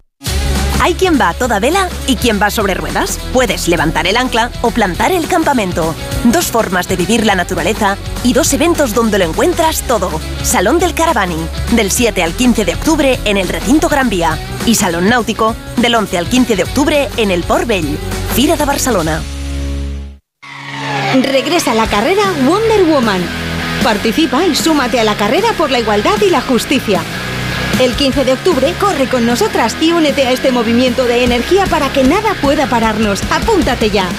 Hay 0.81 0.93
quien 0.93 1.19
va 1.19 1.29
a 1.29 1.33
toda 1.33 1.59
vela 1.59 1.89
y 2.07 2.15
quien 2.15 2.39
va 2.41 2.49
sobre 2.49 2.73
ruedas. 2.73 3.19
Puedes 3.33 3.67
levantar 3.67 4.07
el 4.07 4.17
ancla 4.17 4.51
o 4.61 4.71
plantar 4.71 5.11
el 5.11 5.27
campamento. 5.27 5.95
Dos 6.25 6.51
formas 6.51 6.87
de 6.87 6.95
vivir 6.95 7.25
la 7.25 7.35
naturaleza 7.35 7.97
y 8.23 8.33
dos 8.33 8.53
eventos 8.53 8.93
donde 8.93 9.17
lo 9.17 9.25
encuentras 9.25 9.81
todo. 9.83 10.09
Salón 10.43 10.79
del 10.79 10.93
Caravani, 10.93 11.37
del 11.71 11.91
7 11.91 12.23
al 12.23 12.33
15 12.33 12.65
de 12.65 12.75
octubre 12.75 13.19
en 13.25 13.37
el 13.37 13.47
Recinto 13.47 13.89
Gran 13.89 14.09
Vía. 14.09 14.37
Y 14.65 14.75
Salón 14.75 15.09
Náutico, 15.09 15.55
del 15.77 15.95
11 15.95 16.17
al 16.17 16.27
15 16.27 16.55
de 16.55 16.63
octubre 16.63 17.09
en 17.17 17.31
el 17.31 17.43
Port 17.43 17.67
Vell. 17.67 17.97
Fira 18.35 18.55
de 18.55 18.65
Barcelona. 18.65 19.21
Regresa 21.23 21.71
a 21.71 21.75
la 21.75 21.87
carrera 21.87 22.23
Wonder 22.45 22.83
Woman. 22.83 23.21
Participa 23.83 24.45
y 24.45 24.55
súmate 24.55 24.99
a 24.99 25.03
la 25.03 25.15
carrera 25.15 25.49
por 25.57 25.71
la 25.71 25.79
igualdad 25.79 26.21
y 26.21 26.29
la 26.29 26.41
justicia. 26.41 27.01
El 27.79 27.93
15 27.93 28.23
de 28.23 28.33
octubre 28.33 28.73
corre 28.79 29.09
con 29.09 29.25
nosotras 29.25 29.75
y 29.81 29.91
únete 29.91 30.25
a 30.25 30.31
este 30.31 30.51
movimiento 30.53 31.03
de 31.03 31.25
energía 31.25 31.65
para 31.65 31.91
que 31.91 32.03
nada 32.05 32.33
pueda 32.41 32.67
pararnos. 32.69 33.21
Apúntate 33.29 33.89
ya. 33.89 34.09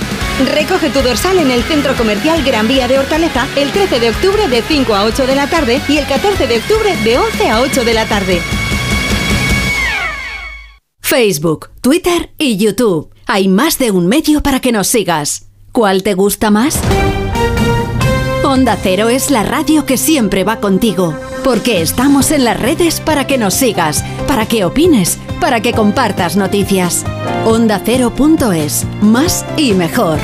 Recoge 0.54 0.90
tu 0.90 1.00
dorsal 1.00 1.38
en 1.38 1.50
el 1.50 1.62
Centro 1.62 1.94
Comercial 1.94 2.44
Gran 2.44 2.68
Vía 2.68 2.86
de 2.86 2.98
Hortaleza 2.98 3.48
el 3.56 3.72
13 3.72 3.98
de 3.98 4.10
octubre 4.10 4.48
de 4.48 4.60
5 4.60 4.94
a 4.94 5.04
8 5.04 5.26
de 5.26 5.34
la 5.34 5.48
tarde 5.48 5.80
y 5.88 5.96
el 5.96 6.06
14 6.06 6.46
de 6.46 6.58
octubre 6.58 6.96
de 7.02 7.18
11 7.18 7.48
a 7.48 7.60
8 7.62 7.84
de 7.84 7.94
la 7.94 8.04
tarde. 8.04 8.42
Facebook, 11.00 11.70
Twitter 11.80 12.34
y 12.36 12.58
YouTube. 12.58 13.10
Hay 13.24 13.48
más 13.48 13.78
de 13.78 13.90
un 13.90 14.06
medio 14.06 14.42
para 14.42 14.60
que 14.60 14.72
nos 14.72 14.88
sigas. 14.88 15.46
¿Cuál 15.72 16.02
te 16.02 16.12
gusta 16.12 16.50
más? 16.50 16.78
Onda 18.44 18.78
Cero 18.80 19.08
es 19.08 19.30
la 19.30 19.42
radio 19.42 19.86
que 19.86 19.96
siempre 19.96 20.44
va 20.44 20.60
contigo, 20.60 21.14
porque 21.47 21.81
estamos 21.81 22.32
en 22.32 22.43
las 22.43 22.59
redes 22.60 22.98
para 23.01 23.28
que 23.28 23.39
nos 23.39 23.55
sigas, 23.55 24.02
para 24.27 24.47
que 24.47 24.64
opines, 24.64 25.16
para 25.40 25.60
que 25.60 25.73
compartas 25.73 26.36
noticias. 26.36 27.05
Onda 27.44 27.81
Cero.es, 27.85 28.85
más 29.01 29.47
y 29.56 29.73
mejor. 29.73 30.18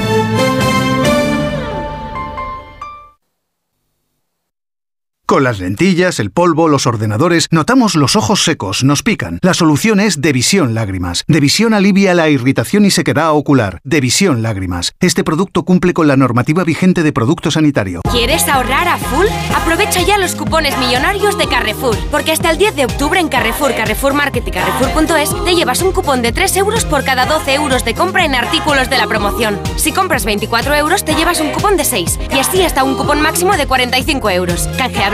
Con 5.27 5.45
las 5.45 5.61
lentillas, 5.61 6.19
el 6.19 6.31
polvo, 6.31 6.69
los 6.69 6.87
ordenadores, 6.87 7.47
notamos 7.53 7.95
los 7.95 8.17
ojos 8.17 8.43
secos, 8.43 8.83
nos 8.83 9.03
pican. 9.03 9.39
La 9.41 9.55
solución 9.55 10.01
es 10.01 10.21
Devisión 10.21 10.75
Lágrimas. 10.75 11.23
Devisión 11.27 11.75
alivia 11.75 12.13
la 12.13 12.29
irritación 12.29 12.85
y 12.85 12.91
sequedad 12.91 13.33
ocular. 13.33 13.81
Devisión 13.85 14.43
Lágrimas. 14.43 14.93
Este 15.01 15.23
producto 15.25 15.63
cumple 15.63 15.95
con 15.95 16.09
la 16.09 16.17
normativa 16.17 16.65
vigente 16.65 17.03
de 17.03 17.13
producto 17.13 17.51
sanitario. 17.51 18.03
¿Quieres 18.11 18.47
ahorrar 18.49 18.89
a 18.89 18.99
full? 18.99 19.27
Aprovecha 19.55 20.03
ya 20.03 20.19
los 20.19 20.35
cupones 20.35 20.77
millonarios 20.79 21.39
de 21.39 21.47
Carrefour, 21.47 21.97
porque 22.11 22.33
hasta 22.33 22.51
el 22.51 22.59
10 22.59 22.77
de 22.77 22.85
octubre 22.87 23.19
en 23.19 23.29
Carrefour, 23.29 23.75
Carrefour 23.75 24.15
Market 24.15 24.47
y 24.47 24.51
Carrefour.es 24.51 25.45
te 25.45 25.55
llevas 25.55 25.83
un 25.83 25.93
cupón 25.93 26.21
de 26.21 26.33
3 26.33 26.57
euros 26.57 26.85
por 26.85 27.05
cada 27.05 27.27
12 27.27 27.55
euros 27.55 27.85
de 27.85 27.95
compra 27.95 28.25
en 28.25 28.35
artículos 28.35 28.91
de 28.91 28.99
la 28.99 29.07
promoción. 29.07 29.59
Si 29.77 29.93
compras 29.93 30.25
24 30.27 30.75
euros 30.75 31.05
te 31.05 31.15
llevas 31.15 31.41
un 31.41 31.53
cupón 31.53 31.77
de 31.77 31.85
6 31.85 32.19
y 32.35 32.39
así 32.39 32.63
hasta 32.63 32.85
un 32.85 32.97
cupón 32.97 33.23
máximo 33.23 33.57
de 33.57 33.67
45 33.67 34.29
euros. 34.31 34.69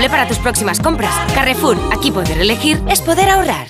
Para 0.07 0.27
tus 0.27 0.39
próximas 0.39 0.81
compras. 0.81 1.13
Carrefour, 1.35 1.77
aquí 1.93 2.11
poder 2.11 2.39
elegir 2.39 2.81
es 2.89 3.03
poder 3.03 3.29
ahorrar. 3.29 3.69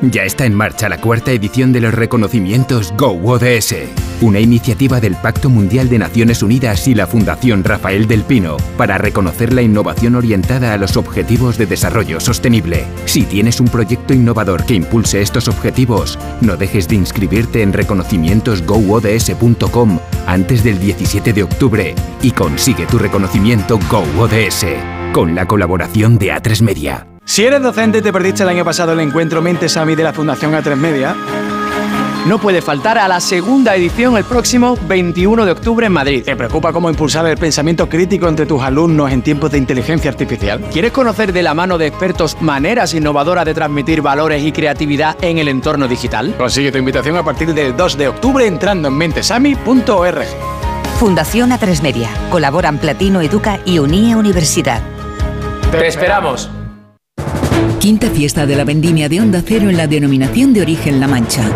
Ya 0.00 0.22
está 0.22 0.46
en 0.46 0.54
marcha 0.54 0.88
la 0.88 0.98
cuarta 0.98 1.32
edición 1.32 1.74
de 1.74 1.82
los 1.82 1.92
reconocimientos 1.92 2.94
Go 2.96 3.20
ODS, 3.22 3.74
una 4.22 4.40
iniciativa 4.40 5.00
del 5.00 5.16
Pacto 5.16 5.50
Mundial 5.50 5.90
de 5.90 5.98
Naciones 5.98 6.42
Unidas 6.42 6.88
y 6.88 6.94
la 6.94 7.06
Fundación 7.06 7.62
Rafael 7.62 8.08
del 8.08 8.22
Pino 8.22 8.56
para 8.78 8.96
reconocer 8.96 9.52
la 9.52 9.60
innovación 9.60 10.14
orientada 10.14 10.72
a 10.72 10.78
los 10.78 10.96
objetivos 10.96 11.58
de 11.58 11.66
desarrollo 11.66 12.18
sostenible. 12.18 12.86
Si 13.04 13.24
tienes 13.24 13.60
un 13.60 13.68
proyecto 13.68 14.14
innovador 14.14 14.64
que 14.64 14.72
impulse 14.74 15.20
estos 15.20 15.48
objetivos, 15.48 16.18
no 16.40 16.56
dejes 16.56 16.88
de 16.88 16.94
inscribirte 16.94 17.60
en 17.60 17.74
reconocimientosgoods.com 17.74 19.98
antes 20.26 20.64
del 20.64 20.80
17 20.80 21.34
de 21.34 21.42
octubre 21.42 21.94
y 22.22 22.30
consigue 22.30 22.86
tu 22.86 22.98
reconocimiento 22.98 23.78
Go 23.90 24.02
ODS 24.18 24.64
con 25.12 25.34
la 25.34 25.46
colaboración 25.46 26.18
de 26.18 26.32
A3 26.32 26.62
Media. 26.62 27.06
Si 27.24 27.44
eres 27.44 27.62
docente 27.62 27.98
y 27.98 28.02
te 28.02 28.12
perdiste 28.12 28.42
el 28.42 28.48
año 28.48 28.64
pasado 28.64 28.92
el 28.92 29.00
encuentro 29.00 29.42
Mentes 29.42 29.76
a 29.76 29.84
mí 29.84 29.94
de 29.94 30.02
la 30.02 30.12
Fundación 30.12 30.52
A3 30.52 30.76
Media, 30.76 31.16
no 32.26 32.38
puede 32.38 32.60
faltar 32.60 32.98
a 32.98 33.08
la 33.08 33.18
segunda 33.20 33.74
edición 33.74 34.16
el 34.16 34.24
próximo 34.24 34.76
21 34.88 35.46
de 35.46 35.52
octubre 35.52 35.86
en 35.86 35.92
Madrid. 35.92 36.22
¿Te 36.24 36.36
preocupa 36.36 36.72
cómo 36.72 36.90
impulsar 36.90 37.26
el 37.26 37.36
pensamiento 37.38 37.88
crítico 37.88 38.28
entre 38.28 38.46
tus 38.46 38.62
alumnos 38.62 39.10
en 39.10 39.22
tiempos 39.22 39.50
de 39.50 39.58
inteligencia 39.58 40.10
artificial? 40.10 40.60
¿Quieres 40.72 40.92
conocer 40.92 41.32
de 41.32 41.42
la 41.42 41.54
mano 41.54 41.78
de 41.78 41.86
expertos 41.86 42.36
maneras 42.40 42.94
innovadoras 42.94 43.46
de 43.46 43.54
transmitir 43.54 44.02
valores 44.02 44.42
y 44.44 44.52
creatividad 44.52 45.16
en 45.22 45.38
el 45.38 45.48
entorno 45.48 45.88
digital? 45.88 46.34
Consigue 46.36 46.72
tu 46.72 46.78
invitación 46.78 47.16
a 47.16 47.24
partir 47.24 47.54
del 47.54 47.76
2 47.76 47.96
de 47.96 48.08
octubre 48.08 48.46
entrando 48.46 48.88
en 48.88 48.94
mentesami.org. 48.94 50.26
Fundación 50.98 51.50
A3 51.50 51.80
Media. 51.80 52.10
Colaboran 52.28 52.78
Platino 52.78 53.22
Educa 53.22 53.60
y 53.64 53.78
Unie 53.78 54.14
Universidad. 54.14 54.82
¡Te 55.70 55.86
esperamos! 55.86 56.50
Quinta 57.78 58.10
fiesta 58.10 58.44
de 58.44 58.56
la 58.56 58.64
vendimia 58.64 59.08
de 59.08 59.20
Onda 59.20 59.40
Cero 59.46 59.70
en 59.70 59.76
la 59.76 59.86
denominación 59.86 60.52
de 60.52 60.62
origen 60.62 60.98
La 60.98 61.06
Mancha. 61.06 61.48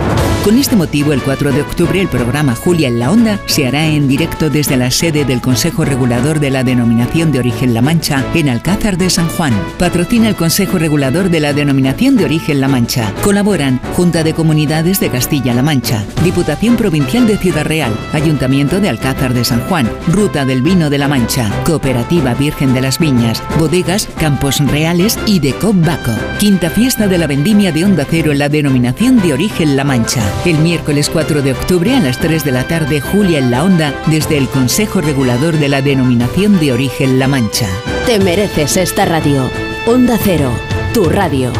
Con 0.44 0.58
este 0.58 0.76
motivo, 0.76 1.14
el 1.14 1.22
4 1.22 1.52
de 1.52 1.62
octubre, 1.62 1.98
el 1.98 2.08
programa 2.08 2.54
Julia 2.54 2.88
en 2.88 2.98
la 2.98 3.10
Onda 3.10 3.40
se 3.46 3.66
hará 3.66 3.86
en 3.86 4.06
directo 4.06 4.50
desde 4.50 4.76
la 4.76 4.90
sede 4.90 5.24
del 5.24 5.40
Consejo 5.40 5.86
Regulador 5.86 6.38
de 6.38 6.50
la 6.50 6.62
Denominación 6.62 7.32
de 7.32 7.38
Origen 7.38 7.72
La 7.72 7.80
Mancha 7.80 8.22
en 8.34 8.50
Alcázar 8.50 8.98
de 8.98 9.08
San 9.08 9.26
Juan. 9.26 9.54
Patrocina 9.78 10.28
el 10.28 10.36
Consejo 10.36 10.76
Regulador 10.76 11.30
de 11.30 11.40
la 11.40 11.54
Denominación 11.54 12.18
de 12.18 12.26
Origen 12.26 12.60
La 12.60 12.68
Mancha. 12.68 13.10
Colaboran 13.22 13.80
Junta 13.94 14.22
de 14.22 14.34
Comunidades 14.34 15.00
de 15.00 15.08
Castilla-La 15.08 15.62
Mancha, 15.62 16.04
Diputación 16.22 16.76
Provincial 16.76 17.26
de 17.26 17.38
Ciudad 17.38 17.64
Real, 17.64 17.98
Ayuntamiento 18.12 18.80
de 18.80 18.90
Alcázar 18.90 19.32
de 19.32 19.46
San 19.46 19.60
Juan, 19.60 19.90
Ruta 20.08 20.44
del 20.44 20.60
Vino 20.60 20.90
de 20.90 20.98
La 20.98 21.08
Mancha, 21.08 21.50
Cooperativa 21.64 22.34
Virgen 22.34 22.74
de 22.74 22.82
las 22.82 22.98
Viñas, 22.98 23.42
Bodegas, 23.58 24.10
Campos 24.18 24.58
Reales 24.58 25.18
y 25.24 25.38
de 25.38 25.54
Baco. 25.54 26.12
Quinta 26.38 26.68
fiesta 26.68 27.06
de 27.06 27.16
la 27.16 27.26
vendimia 27.26 27.72
de 27.72 27.86
Onda 27.86 28.06
Cero 28.06 28.30
en 28.30 28.40
la 28.40 28.50
denominación 28.50 29.22
de 29.22 29.32
origen 29.32 29.74
La 29.74 29.84
Mancha. 29.84 30.33
El 30.44 30.58
miércoles 30.58 31.08
4 31.10 31.40
de 31.40 31.52
octubre 31.52 31.96
a 31.96 32.00
las 32.00 32.18
3 32.18 32.44
de 32.44 32.52
la 32.52 32.68
tarde, 32.68 33.00
Julia 33.00 33.38
en 33.38 33.50
la 33.50 33.64
Onda, 33.64 33.94
desde 34.06 34.36
el 34.36 34.48
Consejo 34.48 35.00
Regulador 35.00 35.56
de 35.56 35.68
la 35.68 35.80
denominación 35.80 36.60
de 36.60 36.72
origen 36.72 37.18
La 37.18 37.28
Mancha. 37.28 37.68
Te 38.04 38.18
mereces 38.18 38.76
esta 38.76 39.06
radio. 39.06 39.50
Onda 39.86 40.18
Cero, 40.22 40.50
tu 40.92 41.08
radio. 41.08 41.50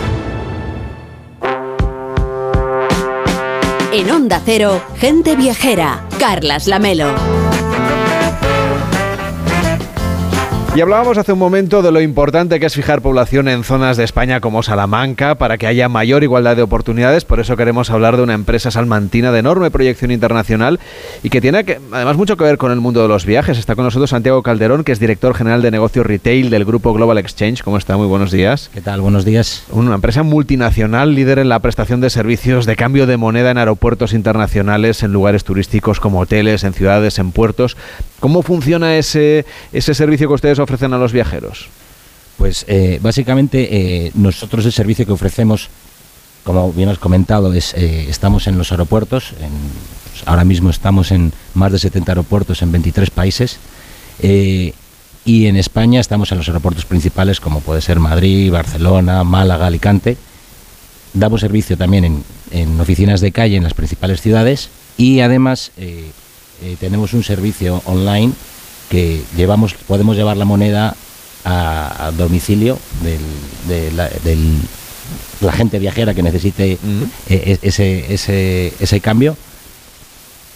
En 3.93 4.11
Onda 4.11 4.43
Cero, 4.45 4.83
gente 4.97 5.37
viajera, 5.37 6.05
Carlas 6.19 6.67
Lamelo. 6.67 7.44
Y 10.77 10.81
hablábamos 10.81 11.19
hace 11.19 11.33
un 11.33 11.39
momento 11.39 11.83
de 11.83 11.93
lo 11.93 12.01
importante 12.01 12.59
que 12.59 12.67
es 12.67 12.75
fijar 12.75 13.01
población 13.01 13.47
en 13.47 13.63
zonas 13.63 13.97
de 13.97 14.03
España 14.03 14.41
como 14.41 14.65
Salamanca 14.65 15.37
para 15.37 15.57
que 15.57 15.69
haya 15.69 15.89
mayor 15.89 16.25
igualdad 16.25 16.57
de 16.57 16.63
oportunidades. 16.63 17.25
Por 17.25 17.39
eso 17.39 17.57
queremos 17.57 17.91
hablar 17.91 18.17
de 18.17 18.25
una 18.25 18.35
empresa 18.35 18.73
salmantina 18.73 19.31
de 19.31 19.39
enorme 19.39 19.71
proyección 19.71 20.11
internacional 20.11 20.81
y 21.23 21.31
que 21.31 21.41
tiene 21.41 21.63
que, 21.63 21.79
además 21.93 22.17
mucho 22.17 22.37
que 22.37 22.43
ver 22.43 22.59
con 22.59 22.73
el 22.73 22.81
mundo 22.81 23.03
de 23.03 23.07
los 23.07 23.25
viajes. 23.25 23.57
Está 23.57 23.77
con 23.77 23.85
nosotros 23.85 24.11
Santiago 24.11 24.43
Calderón, 24.43 24.83
que 24.83 24.91
es 24.91 24.99
director 24.99 25.37
general 25.37 25.63
de 25.63 25.71
negocios 25.71 26.05
retail 26.07 26.51
del 26.51 26.65
grupo 26.65 26.93
Global 26.93 27.19
Exchange. 27.19 27.63
¿Cómo 27.63 27.79
está? 27.79 27.97
Muy 27.97 28.09
buenos 28.09 28.33
días. 28.33 28.69
¿Qué 28.75 28.81
tal? 28.81 29.01
Buenos 29.01 29.25
días. 29.25 29.63
Una 29.71 29.95
empresa 29.95 30.25
multinacional 30.25 31.15
líder 31.15 31.39
en 31.39 31.51
la 31.51 31.61
prestación 31.61 32.01
de 32.01 32.11
servicios 32.11 32.67
de 32.67 32.75
cambio 32.75 33.07
de 33.07 33.17
moneda 33.17 33.53
en 33.53 33.59
aeropuertos 33.59 34.13
internacionales, 34.13 35.05
en 35.05 35.13
lugares 35.13 35.45
turísticos 35.45 36.01
como 36.01 36.19
hoteles, 36.19 36.65
en 36.65 36.75
ciudades, 36.75 37.21
en 37.21 37.31
puertos. 37.31 37.77
¿Cómo 38.25 38.41
funciona 38.41 38.97
ese, 38.97 39.45
ese 39.71 39.93
servicio 39.93 40.29
que 40.29 40.33
ustedes 40.33 40.59
ofrecen 40.59 40.95
a 40.95 40.97
los 40.97 41.13
viajeros? 41.13 41.69
Pues 42.39 42.65
eh, 42.69 42.99
básicamente 43.03 43.69
eh, 43.71 44.13
nosotros 44.15 44.65
el 44.65 44.73
servicio 44.73 45.05
que 45.05 45.13
ofrecemos, 45.13 45.69
como 46.43 46.73
bien 46.73 46.89
has 46.89 46.97
comentado, 46.97 47.53
es 47.53 47.75
eh, 47.75 48.07
estamos 48.09 48.47
en 48.47 48.57
los 48.57 48.73
aeropuertos. 48.73 49.35
Pues 49.39 50.23
ahora 50.25 50.43
mismo 50.43 50.71
estamos 50.71 51.13
en 51.13 51.35
más 51.53 51.71
de 51.73 51.79
70 51.79 52.13
aeropuertos 52.13 52.63
en 52.63 52.73
23 52.73 53.11
países. 53.11 53.59
y 54.23 54.73
en 55.27 55.57
España 55.57 56.01
estamos 56.01 56.33
en 56.33 56.39
los 56.39 56.49
aeropuertos 56.49 56.87
principales 56.87 57.41
como 57.41 57.61
puede 57.61 57.83
ser 57.83 58.01
Madrid, 58.01 58.51
Barcelona, 58.51 59.23
Málaga, 59.23 59.67
Alicante. 59.67 60.17
Damos 61.13 61.43
servicio 61.43 61.77
también 61.77 62.07
en, 62.07 62.25
en 62.53 62.81
oficinas 62.81 63.21
de 63.21 63.33
calle 63.33 63.59
en 63.59 63.65
las 63.65 63.75
principales 63.75 64.23
ciudades 64.23 64.71
y 64.97 65.21
además 65.21 65.73
tenemos 66.81 67.13
un 67.13 67.23
servicio 67.23 67.83
online 67.85 68.33
que 68.89 69.23
llevamos, 69.37 69.75
podemos 69.75 70.17
llevar 70.17 70.37
la 70.37 70.45
moneda 70.45 70.97
a, 71.45 72.13
domicilio 72.17 72.79
de 73.69 73.93
la, 73.93 75.53
gente 75.53 75.79
viajera 75.79 76.15
que 76.15 76.23
necesite 76.23 76.79
e, 77.29 77.59
ese, 77.63 78.13
ese, 78.13 78.73
ese 78.81 79.01
cambio 79.01 79.37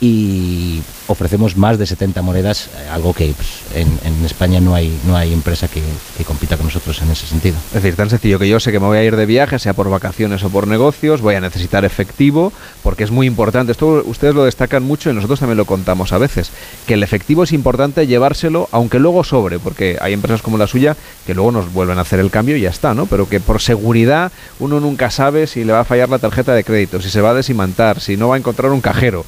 y 0.01 0.81
ofrecemos 1.09 1.57
más 1.57 1.79
de 1.79 1.87
70 1.87 2.23
monedas, 2.23 2.69
eh, 2.69 2.89
algo 2.91 3.13
que 3.15 3.33
pues, 3.35 3.49
en, 3.75 3.89
España 4.25 4.61
no 4.61 4.75
hay, 4.75 4.97
no 5.07 5.17
hay 5.17 5.33
empresa 5.33 5.69
que, 5.69 5.83
compita 6.25 6.57
con 6.57 6.67
nosotros 6.67 7.01
en 7.01 7.11
ese 7.11 7.27
sentido. 7.27 7.57
Es 7.69 7.83
decir, 7.83 7.97
tan 7.97 8.11
sencillo 8.11 8.39
que 8.39 8.49
yo 8.49 8.61
sé 8.61 8.71
que 8.71 8.79
me 8.79 8.87
voy 8.87 8.99
a 8.99 9.05
ir 9.05 9.17
de 9.17 9.25
viaje, 9.25 9.59
sea 9.59 9.73
por 9.73 9.89
vacaciones 9.89 10.45
o 10.45 10.51
por 10.51 10.67
negocios, 10.67 11.23
voy 11.23 11.35
a 11.35 11.41
necesitar 11.41 11.85
efectivo, 11.85 12.53
porque 12.83 13.05
es 13.05 13.11
muy 13.11 13.27
importante, 13.27 13.73
esto 13.73 14.03
ustedes 14.05 14.35
lo 14.35 14.45
destacan 14.45 14.83
mucho 14.83 15.11
y 15.11 15.15
nosotros 15.15 15.41
también 15.41 15.57
lo 15.57 15.65
contamos 15.65 16.13
a 16.13 16.19
veces, 16.19 16.51
que 16.87 16.95
el 16.95 17.03
efectivo 17.03 17.45
es 17.45 17.53
importante 17.53 18.07
llevárselo, 18.07 18.69
aunque 18.71 18.99
luego 18.99 19.25
sobre, 19.25 19.59
porque 19.59 19.97
hay 20.01 20.13
empresas 20.13 20.43
como 20.43 20.59
la 20.59 20.67
suya 20.67 20.97
que 21.27 21.35
luego 21.35 21.51
nos 21.51 21.73
vuelven 21.73 21.99
a 21.99 22.03
hacer 22.03 22.21
el 22.21 22.31
cambio 22.31 22.57
y 22.57 22.61
ya 22.61 22.71
está, 22.71 22.93
¿no? 22.93 23.07
Pero 23.07 23.29
que 23.29 23.41
por 23.41 23.63
seguridad 23.63 24.31
uno 24.59 24.81
nunca 24.81 25.11
sabe 25.11 25.47
si 25.47 25.65
le 25.65 25.73
va 25.73 25.81
a 25.81 25.85
fallar 25.85 26.11
la 26.11 26.19
tarjeta 26.19 26.55
de 26.55 26.65
crédito, 26.65 27.01
si 27.01 27.09
se 27.09 27.23
va 27.23 27.31
a 27.31 27.35
desimantar, 27.35 28.01
si 28.01 28.19
no 28.19 28.29
va 28.29 28.35
a 28.35 28.39
encontrar 28.39 28.73
un 28.73 28.83
cajero 28.83 29.25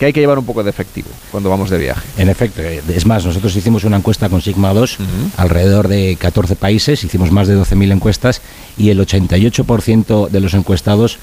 que 0.00 0.06
hay 0.06 0.12
que 0.14 0.20
llevar 0.20 0.38
un 0.38 0.46
poco 0.46 0.64
de 0.64 0.70
efectivo 0.70 1.10
cuando 1.30 1.50
vamos 1.50 1.68
de 1.68 1.76
viaje. 1.76 2.00
En 2.16 2.30
efecto, 2.30 2.62
eh, 2.62 2.82
es 2.88 3.04
más, 3.04 3.26
nosotros 3.26 3.54
hicimos 3.54 3.84
una 3.84 3.98
encuesta 3.98 4.30
con 4.30 4.40
Sigma 4.40 4.72
2 4.72 4.96
alrededor 5.36 5.88
de 5.88 6.16
14 6.18 6.56
países, 6.56 7.04
hicimos 7.04 7.30
más 7.30 7.46
de 7.48 7.56
12.000 7.56 7.92
encuestas 7.92 8.40
y 8.78 8.88
el 8.88 8.98
88% 8.98 10.30
de 10.30 10.40
los 10.40 10.54
encuestados 10.54 11.18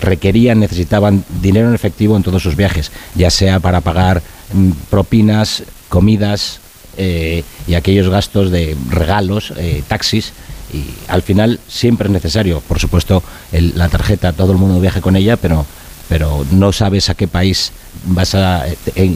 requerían, 0.00 0.60
necesitaban 0.60 1.24
dinero 1.42 1.68
en 1.68 1.74
efectivo 1.74 2.16
en 2.16 2.22
todos 2.22 2.44
sus 2.44 2.54
viajes, 2.54 2.92
ya 3.16 3.28
sea 3.28 3.58
para 3.58 3.80
pagar 3.80 4.22
mm, 4.54 4.70
propinas, 4.88 5.64
comidas 5.88 6.60
eh, 6.96 7.42
y 7.66 7.74
aquellos 7.74 8.08
gastos 8.08 8.52
de 8.52 8.76
regalos, 8.88 9.52
eh, 9.56 9.82
taxis, 9.88 10.32
y 10.72 10.84
al 11.08 11.22
final 11.22 11.58
siempre 11.66 12.06
es 12.06 12.12
necesario, 12.12 12.60
por 12.60 12.78
supuesto, 12.78 13.20
la 13.50 13.88
tarjeta, 13.88 14.32
todo 14.32 14.52
el 14.52 14.58
mundo 14.58 14.80
viaje 14.80 15.00
con 15.00 15.16
ella, 15.16 15.36
pero 15.36 15.66
pero 16.12 16.44
no 16.50 16.72
sabes 16.72 17.08
a 17.08 17.14
qué 17.14 17.26
país 17.26 17.72
vas 18.04 18.34
a, 18.34 18.66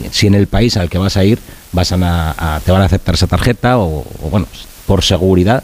si 0.09 0.25
en 0.25 0.33
el 0.33 0.47
país 0.47 0.77
al 0.77 0.89
que 0.89 0.97
vas 0.97 1.15
a 1.15 1.23
ir 1.23 1.37
vas 1.71 1.91
a, 1.91 2.59
te 2.65 2.71
van 2.71 2.81
a 2.81 2.85
aceptar 2.85 3.13
esa 3.13 3.27
tarjeta 3.27 3.77
o, 3.77 4.03
bueno, 4.31 4.47
por 4.87 5.03
seguridad 5.03 5.63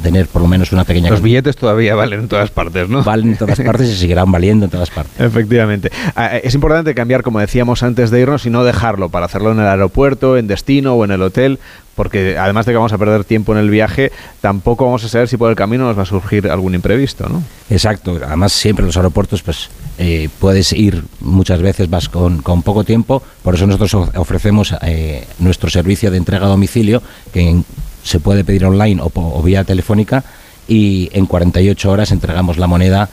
tener 0.00 0.28
por 0.28 0.42
lo 0.42 0.46
menos 0.46 0.70
una 0.70 0.84
pequeña... 0.84 1.10
Los 1.10 1.20
billetes 1.20 1.56
todavía 1.56 1.96
valen 1.96 2.20
en 2.20 2.28
todas 2.28 2.50
partes, 2.50 2.88
¿no? 2.88 3.02
Valen 3.02 3.30
en 3.30 3.36
todas 3.36 3.58
partes 3.58 3.88
y 3.88 3.96
seguirán 3.96 4.30
valiendo 4.30 4.66
en 4.66 4.70
todas 4.70 4.90
partes. 4.90 5.18
Efectivamente. 5.18 5.90
Ah, 6.14 6.36
eh, 6.36 6.42
es 6.44 6.54
importante 6.54 6.94
cambiar, 6.94 7.22
como 7.22 7.40
decíamos 7.40 7.82
antes 7.82 8.12
de 8.12 8.20
irnos, 8.20 8.46
y 8.46 8.50
no 8.50 8.62
dejarlo 8.62 9.08
para 9.08 9.26
hacerlo 9.26 9.50
en 9.50 9.58
el 9.58 9.66
aeropuerto, 9.66 10.36
en 10.36 10.46
destino 10.46 10.94
o 10.94 11.04
en 11.04 11.10
el 11.10 11.22
hotel, 11.22 11.58
porque 11.96 12.38
además 12.38 12.66
de 12.66 12.72
que 12.72 12.76
vamos 12.76 12.92
a 12.92 12.98
perder 12.98 13.24
tiempo 13.24 13.52
en 13.52 13.58
el 13.58 13.70
viaje, 13.70 14.12
tampoco 14.42 14.84
vamos 14.84 15.02
a 15.02 15.08
saber 15.08 15.26
si 15.26 15.38
por 15.38 15.50
el 15.50 15.56
camino 15.56 15.86
nos 15.86 15.98
va 15.98 16.02
a 16.02 16.06
surgir 16.06 16.48
algún 16.48 16.76
imprevisto, 16.76 17.28
¿no? 17.28 17.42
Exacto. 17.68 18.20
Además, 18.24 18.52
siempre 18.52 18.82
en 18.82 18.88
los 18.88 18.96
aeropuertos, 18.98 19.42
pues 19.42 19.70
eh, 19.98 20.28
puedes 20.40 20.72
ir 20.72 21.04
muchas 21.20 21.62
veces, 21.62 21.88
vas 21.88 22.08
con, 22.08 22.42
poco 22.42 22.84
tiempo. 22.84 23.22
Por 23.42 23.54
eso 23.54 23.66
nosotros 23.66 24.10
ofrecemos 24.16 24.74
eh, 24.82 25.26
nuestro 25.38 25.70
servicio 25.70 26.10
de 26.10 26.18
entrega 26.18 26.46
a 26.46 26.50
domicilio, 26.50 27.02
que 27.32 27.62
se 28.02 28.20
puede 28.20 28.44
pedir 28.44 28.64
online 28.64 29.00
o, 29.02 29.42
vía 29.42 29.64
telefónica, 29.64 30.24
y 30.68 31.08
en 31.12 31.26
48 31.26 31.90
horas 31.90 32.12
entregamos 32.12 32.58
la 32.58 32.66
moneda 32.66 33.08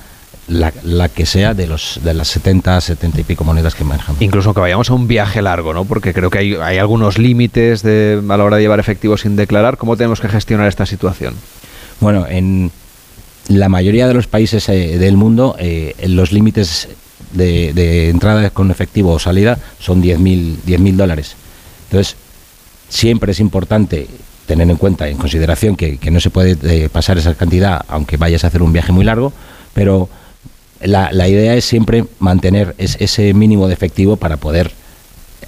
la, 0.47 1.07
que 1.07 1.26
sea 1.26 1.53
de 1.53 1.68
los 1.68 2.01
de 2.03 2.14
las 2.14 2.27
70, 2.27 2.81
70 2.81 3.22
y 3.22 3.23
pico 3.23 3.45
monedas 3.45 3.76
que 3.76 3.85
manejamos. 3.85 4.22
Incluso 4.22 4.53
que 4.53 4.60
vayamos 4.60 4.89
a 4.89 4.93
un 4.93 5.07
viaje 5.07 5.41
largo, 5.41 5.73
¿no? 5.73 5.85
Porque 5.85 6.14
creo 6.14 6.30
que 6.30 6.39
hay, 6.39 6.55
hay 6.55 6.80
algunos 6.80 7.18
límites 7.18 7.81
de, 7.81 8.22
a 8.27 8.38
la 8.38 8.43
hora 8.43 8.57
de 8.57 8.64
llevar 8.64 8.80
efectivo 8.80 9.15
sin 9.15 9.38
declarar. 9.38 9.77
¿Cómo 9.77 9.95
tenemos 9.95 10.19
que 10.19 10.27
gestionar 10.27 10.68
esta 10.68 10.85
situación? 10.85 11.35
Bueno, 12.01 12.26
en 12.27 12.72
la 13.48 13.70
mayoría 13.70 14.07
de 14.07 14.14
los 14.14 14.28
países 14.28 14.68
eh, 14.70 14.98
del 14.98 15.18
mundo 15.18 15.56
eh, 15.60 15.95
los 16.07 16.32
límites 16.32 16.88
de, 17.34 18.10
entrada 18.10 18.49
con 18.52 18.72
efectivo 18.72 19.11
o 19.11 19.20
salida 19.20 19.57
son 19.80 20.02
10.000 20.02 20.80
mil 20.80 20.98
dólares. 20.98 21.36
Entonces, 21.90 22.15
siempre 22.90 23.32
es 23.32 23.40
importante 23.40 24.07
tener 24.45 24.70
en 24.70 24.78
cuenta, 24.78 25.07
en 25.07 25.18
consideración, 25.18 25.76
que, 25.76 25.99
no 26.11 26.20
se 26.20 26.30
puede 26.30 26.57
eh, 26.64 26.90
pasar 26.90 27.18
esa 27.18 27.34
cantidad 27.34 27.84
aunque 27.88 28.18
vayas 28.18 28.44
a 28.44 28.48
hacer 28.48 28.61
un 28.61 28.74
viaje 28.74 28.91
muy 28.91 29.03
largo, 29.03 29.34
pero 29.74 30.10
la, 30.82 31.11
la 31.11 31.28
idea 31.28 31.56
es 31.56 31.65
siempre 31.65 32.06
mantener 32.20 32.76
ese 32.78 33.34
mínimo 33.34 33.68
de 33.68 33.74
efectivo 33.74 34.15
para 34.15 34.38
poder 34.38 34.72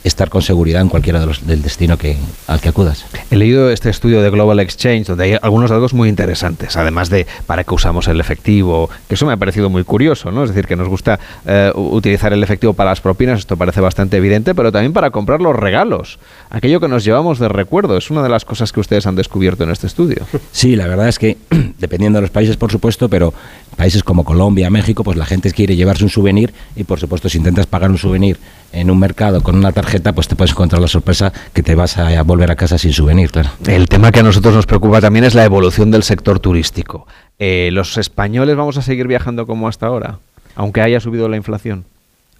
estar 0.06 0.30
con 0.30 0.44
seguridad 0.44 0.82
en 0.82 0.90
cualquiera 0.90 1.19
de 1.19 1.26
los, 1.26 1.45
del 1.45 1.61
destino 1.61 1.98
que, 1.98 2.15
al 2.48 2.61
que 2.61 2.69
acudas. 2.69 3.06
He 3.32 3.36
leído 3.36 3.72
este 3.72 3.90
estudio 3.90 4.22
de 4.22 4.30
Global 4.30 4.60
Exchange 4.60 5.07
donde 5.07 5.23
hay 5.26 5.38
algunos 5.41 5.72
datos 5.72 5.94
muy 5.94 6.10
interesantes, 6.10 6.77
además 6.77 7.10
de 7.10 7.26
para 7.48 7.64
qué 7.64 7.73
usamos 7.73 8.07
el 8.07 8.19
efectivo, 8.19 8.90
que 9.07 9.15
eso 9.15 9.26
me 9.26 9.34
ha 9.34 9.38
parecido 9.38 9.69
muy 9.69 9.84
curioso, 9.84 10.32
¿no? 10.32 10.44
Es 10.44 10.52
decir, 10.52 10.68
que 10.68 10.76
nos 10.76 10.88
gusta 10.88 11.19
eh, 11.45 11.72
utilizar 11.73 12.32
el 12.34 12.44
efectivo 12.44 12.73
para 12.73 12.91
las 12.91 13.02
propinas, 13.02 13.40
esto 13.40 13.57
parece 13.57 13.82
bastante 13.82 14.18
evidente, 14.18 14.53
pero 14.53 14.72
también 14.72 14.94
para 14.94 15.10
comprar 15.10 15.41
los 15.41 15.56
regalos, 15.56 16.19
aquello 16.52 16.80
que 16.80 16.88
nos 16.88 17.03
llevamos 17.03 17.40
de 17.40 17.49
recuerdo, 17.49 17.98
es 17.98 18.11
una 18.11 18.22
de 18.22 18.30
las 18.30 18.45
cosas 18.45 18.72
que 18.72 18.80
ustedes 18.80 19.07
han 19.07 19.15
descubierto 19.15 19.64
en 19.64 19.72
este 19.72 19.88
estudio. 19.88 20.26
Sí, 20.52 20.76
la 20.76 20.88
verdad 20.88 21.07
es 21.07 21.18
que 21.18 21.38
dependiendo 21.80 22.18
de 22.18 22.22
los 22.22 22.32
países, 22.32 22.57
por 22.57 22.72
supuesto, 22.72 23.10
pero 23.10 23.34
países 23.76 24.03
como 24.03 24.23
Colombia, 24.23 24.69
México, 24.69 25.03
pues 25.03 25.18
la 25.18 25.26
gente 25.26 25.52
quiere 25.52 25.76
llevarse 25.76 26.03
un 26.03 26.10
souvenir 26.11 26.53
y 26.76 26.84
por 26.84 26.99
supuesto 26.99 27.27
si 27.27 27.40
intentas 27.40 27.65
pagar 27.65 27.90
un 27.90 27.98
souvenir 27.98 28.38
en 28.73 28.91
un 28.91 28.99
mercado 28.99 29.41
con 29.41 29.55
una 29.55 29.71
tarjeta, 29.71 30.13
pues 30.13 30.27
te 30.27 30.35
puedes 30.35 30.51
encontrar 30.51 30.81
la 30.81 30.87
sorpresa 30.87 31.31
que 31.53 31.63
te 31.63 31.75
vas 31.75 31.97
a 31.97 32.21
volver 32.23 32.51
a 32.51 32.55
casa 32.55 32.77
sin 32.77 32.93
souvenir, 32.93 33.31
claro. 33.31 33.49
El 33.65 33.87
tema 33.87 34.11
que 34.11 34.19
a 34.19 34.23
nosotros 34.23 34.53
nos 34.53 34.65
preocupa 34.65 35.01
también 35.01 35.25
es 35.25 35.33
la 35.33 35.45
evolución 35.45 35.91
del 35.91 36.03
sector 36.03 36.39
turístico. 36.39 37.07
Eh, 37.39 37.69
¿Los 37.71 37.97
españoles 37.97 38.55
vamos 38.55 38.77
a 38.77 38.81
seguir 38.81 39.07
viajando 39.07 39.47
como 39.47 39.67
hasta 39.67 39.87
ahora, 39.87 40.19
aunque 40.55 40.81
haya 40.81 40.99
subido 40.99 41.27
la 41.29 41.37
inflación? 41.37 41.85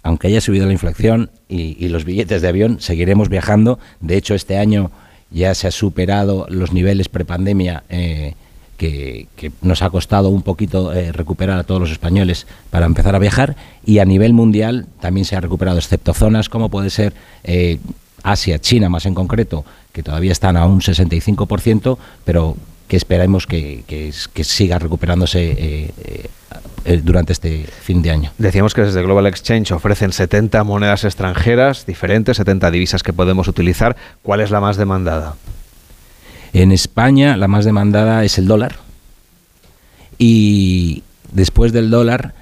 Aunque 0.02 0.28
haya 0.28 0.40
subido 0.40 0.66
la 0.66 0.72
inflación 0.72 1.30
y, 1.48 1.88
los 1.88 2.04
billetes 2.04 2.40
de 2.40 2.48
avión, 2.48 2.80
seguiremos 2.80 3.28
viajando. 3.28 3.80
De 4.00 4.16
hecho, 4.16 4.34
este 4.34 4.56
año 4.56 4.92
ya 5.30 5.52
se 5.54 5.66
ha 5.66 5.72
superado 5.72 6.46
los 6.48 6.72
niveles 6.72 7.08
prepandemia. 7.08 7.82
Eh, 7.88 8.34
que, 8.76 9.26
nos 9.62 9.82
ha 9.82 9.90
costado 9.90 10.28
un 10.28 10.42
poquito 10.42 10.92
eh, 10.92 11.12
recuperar 11.12 11.58
a 11.58 11.64
todos 11.64 11.80
los 11.80 11.90
españoles 11.90 12.46
para 12.70 12.86
empezar 12.86 13.14
a 13.14 13.18
viajar 13.18 13.56
y 13.84 13.98
a 13.98 14.04
nivel 14.04 14.32
mundial 14.32 14.86
también 15.00 15.24
se 15.24 15.36
ha 15.36 15.40
recuperado, 15.40 15.78
excepto 15.78 16.14
zonas 16.14 16.48
como 16.48 16.68
puede 16.68 16.90
ser 16.90 17.14
eh, 17.44 17.78
Asia, 18.22 18.58
China 18.58 18.88
más 18.88 19.06
en 19.06 19.14
concreto, 19.14 19.64
que 19.92 20.02
todavía 20.02 20.32
están 20.32 20.56
a 20.56 20.66
un 20.66 20.80
65%, 20.80 21.98
pero 22.24 22.56
que 22.88 22.96
esperemos 22.96 23.46
que, 23.46 23.84
que, 23.86 24.44
siga 24.44 24.78
recuperándose 24.78 25.90
eh, 26.88 27.00
durante 27.02 27.32
este 27.32 27.64
fin 27.64 28.02
de 28.02 28.10
año. 28.10 28.32
Decíamos 28.38 28.74
que 28.74 28.82
desde 28.82 29.02
Global 29.02 29.26
Exchange 29.26 29.72
ofrecen 29.72 30.12
70 30.12 30.62
monedas 30.62 31.04
extranjeras 31.04 31.84
diferentes, 31.84 32.36
70 32.36 32.70
divisas 32.70 33.02
que 33.02 33.12
podemos 33.12 33.48
utilizar. 33.48 33.96
¿Cuál 34.22 34.40
es 34.40 34.50
la 34.50 34.60
más 34.60 34.76
demandada? 34.76 35.34
En 36.52 36.72
España 36.72 37.36
la 37.36 37.48
más 37.48 37.64
demandada 37.64 38.24
es 38.24 38.38
el 38.38 38.46
dólar 38.46 38.76
y 40.18 41.02
después 41.32 41.72
del 41.72 41.90
dólar 41.90 42.34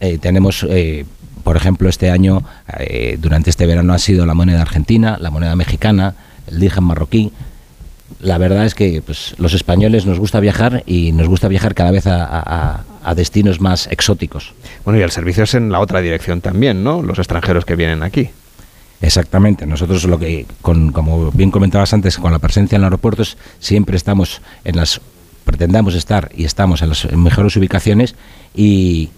eh, 0.00 0.18
tenemos, 0.18 0.64
eh, 0.68 1.04
por 1.42 1.56
ejemplo, 1.56 1.88
este 1.88 2.10
año, 2.10 2.44
eh, 2.78 3.18
durante 3.20 3.50
este 3.50 3.66
verano 3.66 3.92
ha 3.92 3.98
sido 3.98 4.26
la 4.26 4.34
moneda 4.34 4.62
argentina, 4.62 5.18
la 5.20 5.30
moneda 5.30 5.56
mexicana, 5.56 6.14
el 6.46 6.60
dirham 6.60 6.84
marroquí. 6.84 7.32
la 8.20 8.38
verdad 8.38 8.64
es 8.64 8.74
que 8.74 9.02
pues, 9.02 9.34
los 9.38 9.54
españoles 9.54 10.06
nos 10.06 10.18
gusta 10.18 10.40
viajar 10.40 10.82
y 10.86 11.12
nos 11.12 11.28
gusta 11.28 11.48
viajar 11.48 11.74
cada 11.74 11.90
vez 11.90 12.06
a, 12.06 12.84
destinos 13.16 13.58
más 13.58 13.86
exóticos. 13.86 14.52
Bueno, 14.84 15.00
y 15.00 15.02
el 15.02 15.10
servicio 15.10 15.44
es 15.44 15.54
en 15.54 15.72
la 15.72 15.80
otra 15.80 16.02
dirección 16.02 16.42
también, 16.42 16.84
¿no? 16.84 17.02
Los 17.02 17.18
extranjeros 17.18 17.64
que 17.64 17.74
vienen 17.74 18.02
aquí. 18.02 18.28
Exactamente. 19.00 19.66
Nosotros 19.66 20.04
lo 20.04 20.18
que, 20.18 20.46
con, 20.60 20.92
como 20.92 21.30
bien 21.30 21.50
comentabas 21.50 21.92
antes, 21.92 22.18
con 22.18 22.32
la 22.32 22.38
presencia 22.38 22.76
en 22.76 22.84
aeropuertos, 22.84 23.36
siempre 23.60 23.96
estamos 23.96 24.42
en 24.64 24.76
las, 24.76 25.00
pretendamos 25.44 25.94
estar 25.94 26.30
y 26.34 26.44
estamos 26.44 26.82
en 26.82 26.88
las 26.88 27.10
mejores 27.12 27.56
ubicaciones 27.56 28.16
y 28.54 29.10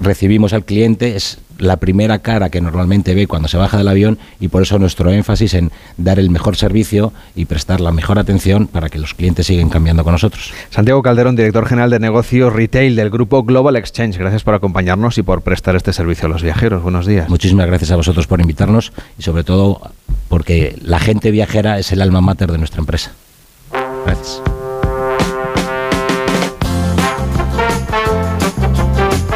recibimos 0.00 0.52
al 0.52 0.64
cliente, 0.64 1.16
es 1.16 1.38
la 1.58 1.76
primera 1.76 2.20
cara 2.20 2.50
que 2.50 2.60
normalmente 2.60 3.14
ve 3.14 3.26
cuando 3.26 3.48
se 3.48 3.56
baja 3.56 3.78
del 3.78 3.88
avión 3.88 4.18
y 4.40 4.48
por 4.48 4.62
eso 4.62 4.78
nuestro 4.78 5.10
énfasis 5.10 5.54
en 5.54 5.72
dar 5.96 6.18
el 6.18 6.30
mejor 6.30 6.56
servicio 6.56 7.12
y 7.34 7.46
prestar 7.46 7.80
la 7.80 7.92
mejor 7.92 8.18
atención 8.18 8.66
para 8.68 8.88
que 8.88 8.98
los 8.98 9.14
clientes 9.14 9.46
sigan 9.46 9.68
cambiando 9.68 10.04
con 10.04 10.12
nosotros. 10.12 10.52
Santiago 10.70 11.02
Calderón, 11.02 11.36
director 11.36 11.66
general 11.66 11.90
de 11.90 11.98
negocios 11.98 12.52
retail 12.52 12.96
del 12.96 13.10
grupo 13.10 13.42
Global 13.42 13.76
Exchange, 13.76 14.18
gracias 14.18 14.44
por 14.44 14.54
acompañarnos 14.54 15.18
y 15.18 15.22
por 15.22 15.42
prestar 15.42 15.76
este 15.76 15.92
servicio 15.92 16.26
a 16.26 16.28
los 16.28 16.42
viajeros. 16.42 16.82
Buenos 16.82 17.06
días. 17.06 17.28
Muchísimas 17.28 17.66
gracias 17.66 17.90
a 17.90 17.96
vosotros 17.96 18.26
por 18.26 18.40
invitarnos 18.40 18.92
y 19.18 19.22
sobre 19.22 19.44
todo 19.44 19.80
porque 20.28 20.76
la 20.82 20.98
gente 20.98 21.30
viajera 21.30 21.78
es 21.78 21.92
el 21.92 22.02
alma 22.02 22.20
mater 22.20 22.52
de 22.52 22.58
nuestra 22.58 22.80
empresa. 22.80 23.12
Gracias. 24.04 24.42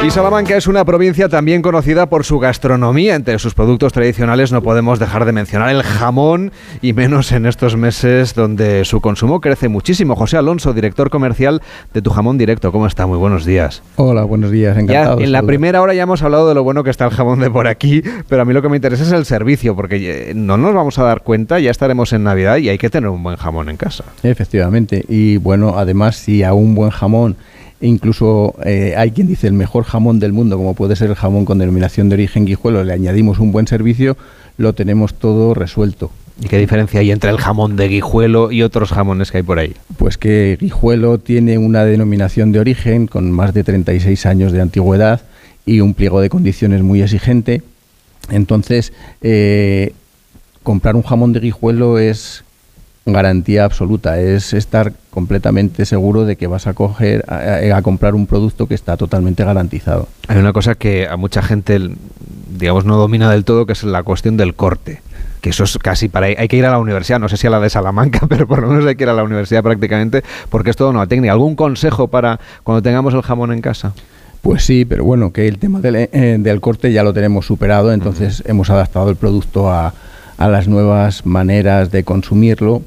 Y 0.05 0.11
Salamanca 0.11 0.57
es 0.57 0.67
una 0.67 0.85
provincia 0.85 1.29
también 1.29 1.63
conocida 1.63 2.07
por 2.07 2.25
su 2.25 2.41
gastronomía. 2.41 3.15
Entre 3.15 3.39
sus 3.39 3.55
productos 3.55 3.93
tradicionales 3.93 4.51
no 4.51 4.61
podemos 4.61 4.99
dejar 4.99 5.25
de 5.25 5.31
mencionar 5.31 5.69
el 5.71 5.85
jamón 5.85 6.51
y 6.81 6.93
menos 6.93 7.31
en 7.31 7.47
estos 7.47 7.77
meses 7.77 8.35
donde 8.35 8.85
su 8.85 9.01
consumo 9.01 9.41
crece 9.41 9.69
muchísimo. 9.69 10.17
José 10.17 10.39
Alonso, 10.39 10.73
director 10.73 11.09
comercial 11.09 11.63
de 11.95 12.03
Tu 12.03 12.11
Jamón 12.11 12.37
Directo. 12.37 12.73
¿Cómo 12.73 12.89
está? 12.89 13.07
Muy 13.07 13.17
buenos 13.17 13.45
días. 13.45 13.85
Hola, 13.95 14.25
buenos 14.25 14.51
días. 14.51 14.77
Encantado. 14.77 15.21
en 15.21 15.31
la 15.31 15.45
primera 15.45 15.81
hora 15.81 15.95
ya 15.95 16.03
hemos 16.03 16.21
hablado 16.23 16.49
de 16.49 16.57
lo 16.57 16.65
bueno 16.65 16.83
que 16.83 16.91
está 16.91 17.05
el 17.05 17.13
jamón 17.13 17.39
de 17.39 17.49
por 17.49 17.69
aquí, 17.69 18.03
pero 18.29 18.43
a 18.43 18.45
mí 18.45 18.53
lo 18.53 18.61
que 18.61 18.69
me 18.69 18.77
interesa 18.77 19.05
es 19.05 19.13
el 19.13 19.25
servicio, 19.25 19.77
porque 19.77 20.31
eh, 20.31 20.35
no 20.35 20.57
nos 20.57 20.75
vamos 20.75 20.99
a 20.99 21.05
dar 21.05 21.23
cuenta, 21.23 21.61
ya 21.61 21.71
estaremos 21.71 22.13
en 22.13 22.25
Navidad 22.25 22.57
y 22.57 22.71
hay 22.71 22.79
que 22.79 22.91
tener 22.91 23.09
un 23.09 23.23
buen 23.23 23.37
jamón 23.37 23.69
en 23.69 23.77
casa. 23.77 24.03
Efectivamente. 24.25 25.05
Y 25.09 25.37
bueno, 25.37 25.75
además, 25.79 26.17
si 26.17 26.43
a 26.43 26.55
un 26.55 26.75
buen 26.75 26.91
jamón 26.91 27.37
incluso 27.83 28.55
eh, 28.65 28.95
hay 28.97 29.11
quien 29.11 29.27
dice 29.27 29.47
el 29.47 29.53
mejor 29.53 29.85
jamón 29.85 30.19
del 30.19 30.33
mundo, 30.33 30.57
como 30.57 30.75
puede 30.75 30.97
ser 30.97 31.11
el 31.11 31.17
jamón 31.17 31.45
con 31.45 31.59
denominación 31.59 32.09
de 32.09 32.15
origen 32.15 32.45
guijuelo, 32.45 32.85
le 32.85 32.93
añadimos 32.93 33.39
un 33.39 33.53
buen 33.53 33.67
servicio, 33.67 34.17
lo 34.57 34.73
tenemos 34.73 35.15
todo 35.15 35.55
resuelto. 35.55 36.11
¿Y 36.41 36.49
qué 36.49 36.59
diferencia 36.59 37.01
hay 37.01 37.11
entre 37.11 37.31
el 37.31 37.37
jamón 37.37 37.77
de 37.77 37.89
Guijuelo 37.89 38.51
y 38.51 38.63
otros 38.63 38.91
jamones 38.91 39.31
que 39.31 39.39
hay 39.39 39.43
por 39.43 39.59
ahí? 39.59 39.75
Pues 39.99 40.17
que 40.17 40.57
Guijuelo 40.61 41.19
tiene 41.19 41.59
una 41.59 41.85
denominación 41.85 42.53
de 42.53 42.61
origen 42.61 43.07
con 43.07 43.31
más 43.31 43.53
de 43.53 43.63
36 43.63 44.27
años 44.27 44.53
de 44.53 44.61
antigüedad 44.61 45.21
y 45.67 45.81
un 45.81 45.95
pliego 45.95 46.21
de 46.21 46.31
condiciones 46.31 46.83
muy 46.83 47.03
exigente. 47.03 47.63
Entonces, 48.31 48.93
eh, 49.21 49.93
comprar 50.63 50.97
un 50.97 51.03
jamón 51.03 51.33
de 51.33 51.41
Guijuelo 51.41 51.99
es 51.99 52.45
garantía 53.05 53.65
absoluta, 53.65 54.21
es 54.21 54.53
estar 54.53 54.93
completamente 55.11 55.85
seguro 55.87 56.25
de 56.25 56.37
que 56.37 56.47
vas 56.47 56.67
a 56.67 56.75
coger 56.75 57.25
a, 57.29 57.83
comprar 57.83 58.15
un 58.15 58.27
producto 58.27 58.67
que 58.69 58.75
está 58.75 58.97
totalmente 58.97 59.45
garantizado. 59.45 60.09
Hay 60.29 60.39
una 60.39 60.53
cosa 60.53 60.75
que 60.75 61.09
a 61.09 61.17
mucha 61.17 61.43
gente 61.43 61.81
digamos 62.59 62.85
no 62.85 62.97
domina 62.97 63.31
del 63.31 63.45
todo 63.45 63.67
que 63.67 63.73
es 63.73 63.83
la 63.83 64.03
cuestión 64.03 64.37
del 64.37 64.55
corte 64.55 65.01
que 65.41 65.51
eso 65.51 65.65
es 65.65 65.77
casi 65.79 66.09
para 66.09 66.27
hay 66.27 66.47
que 66.47 66.57
ir 66.57 66.65
a 66.65 66.71
la 66.71 66.79
universidad, 66.79 67.19
no 67.19 67.29
sé 67.29 67.37
si 67.37 67.49
a 67.49 67.51
la 67.51 67.59
de 67.59 67.69
Salamanca, 67.69 68.27
pero 68.29 68.47
por 68.47 68.63
lo 68.63 68.69
menos 68.69 68.87
hay 68.87 68.95
que 68.95 69.03
ir 69.03 69.11
a 69.11 69.15
la 69.15 69.25
universidad 69.25 69.63
prácticamente, 69.63 70.23
porque 70.49 70.71
es 70.71 70.77
toda 70.77 70.91
una 70.91 71.07
técnica. 71.09 71.33
¿Algún 71.33 71.57
consejo 71.57 72.07
para 72.09 72.39
cuando 72.63 72.81
tengamos 72.81 73.13
el 73.13 73.23
jamón 73.23 73.53
en 73.53 73.61
casa? 73.61 73.93
Pues 74.41 74.65
sí, 74.65 74.85
pero 74.85 75.05
bueno, 75.05 75.33
que 75.33 75.49
el 75.49 75.59
tema 75.59 75.81
del, 75.81 75.97
eh, 75.97 76.37
del 76.39 76.61
corte 76.61 76.93
ya 76.93 77.03
lo 77.03 77.13
tenemos 77.13 77.45
superado, 77.45 77.93
entonces 77.93 78.45
hemos 78.47 78.71
adaptado 78.71 79.11
el 79.11 79.17
producto 79.17 79.69
a, 79.69 79.95
a 80.39 80.49
las 80.49 80.69
nuevas 80.69 81.27
maneras 81.27 81.91
de 81.91 82.05
consumirlo 82.05 82.83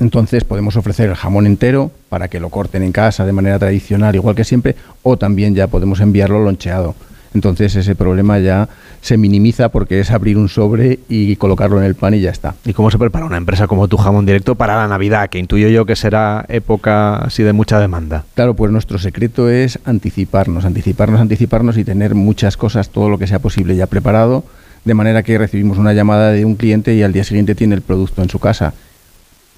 entonces 0.00 0.44
podemos 0.44 0.76
ofrecer 0.76 1.08
el 1.08 1.14
jamón 1.14 1.46
entero 1.46 1.90
para 2.08 2.28
que 2.28 2.40
lo 2.40 2.50
corten 2.50 2.82
en 2.82 2.92
casa 2.92 3.24
de 3.24 3.32
manera 3.32 3.58
tradicional, 3.58 4.14
igual 4.14 4.34
que 4.34 4.44
siempre, 4.44 4.76
o 5.02 5.16
también 5.16 5.54
ya 5.54 5.66
podemos 5.66 6.00
enviarlo 6.00 6.42
loncheado. 6.42 6.94
Entonces 7.34 7.76
ese 7.76 7.94
problema 7.94 8.38
ya 8.38 8.68
se 9.02 9.18
minimiza 9.18 9.68
porque 9.68 10.00
es 10.00 10.10
abrir 10.10 10.38
un 10.38 10.48
sobre 10.48 11.00
y 11.08 11.36
colocarlo 11.36 11.78
en 11.78 11.84
el 11.84 11.94
pan 11.94 12.14
y 12.14 12.20
ya 12.20 12.30
está. 12.30 12.54
¿Y 12.64 12.72
cómo 12.72 12.90
se 12.90 12.98
prepara 12.98 13.26
una 13.26 13.36
empresa 13.36 13.66
como 13.66 13.88
tu 13.88 13.98
jamón 13.98 14.24
directo 14.24 14.54
para 14.54 14.76
la 14.76 14.88
Navidad, 14.88 15.28
que 15.28 15.38
intuyo 15.38 15.68
yo 15.68 15.84
que 15.84 15.96
será 15.96 16.46
época 16.48 17.16
así 17.16 17.42
de 17.42 17.52
mucha 17.52 17.78
demanda? 17.78 18.24
Claro, 18.34 18.54
pues 18.54 18.72
nuestro 18.72 18.98
secreto 18.98 19.50
es 19.50 19.78
anticiparnos, 19.84 20.64
anticiparnos, 20.64 21.20
anticiparnos 21.20 21.76
y 21.76 21.84
tener 21.84 22.14
muchas 22.14 22.56
cosas, 22.56 22.88
todo 22.88 23.10
lo 23.10 23.18
que 23.18 23.26
sea 23.26 23.38
posible 23.38 23.76
ya 23.76 23.86
preparado, 23.86 24.44
de 24.86 24.94
manera 24.94 25.22
que 25.22 25.36
recibimos 25.36 25.76
una 25.76 25.92
llamada 25.92 26.32
de 26.32 26.44
un 26.46 26.54
cliente 26.54 26.94
y 26.94 27.02
al 27.02 27.12
día 27.12 27.24
siguiente 27.24 27.54
tiene 27.54 27.74
el 27.74 27.82
producto 27.82 28.22
en 28.22 28.30
su 28.30 28.38
casa 28.38 28.72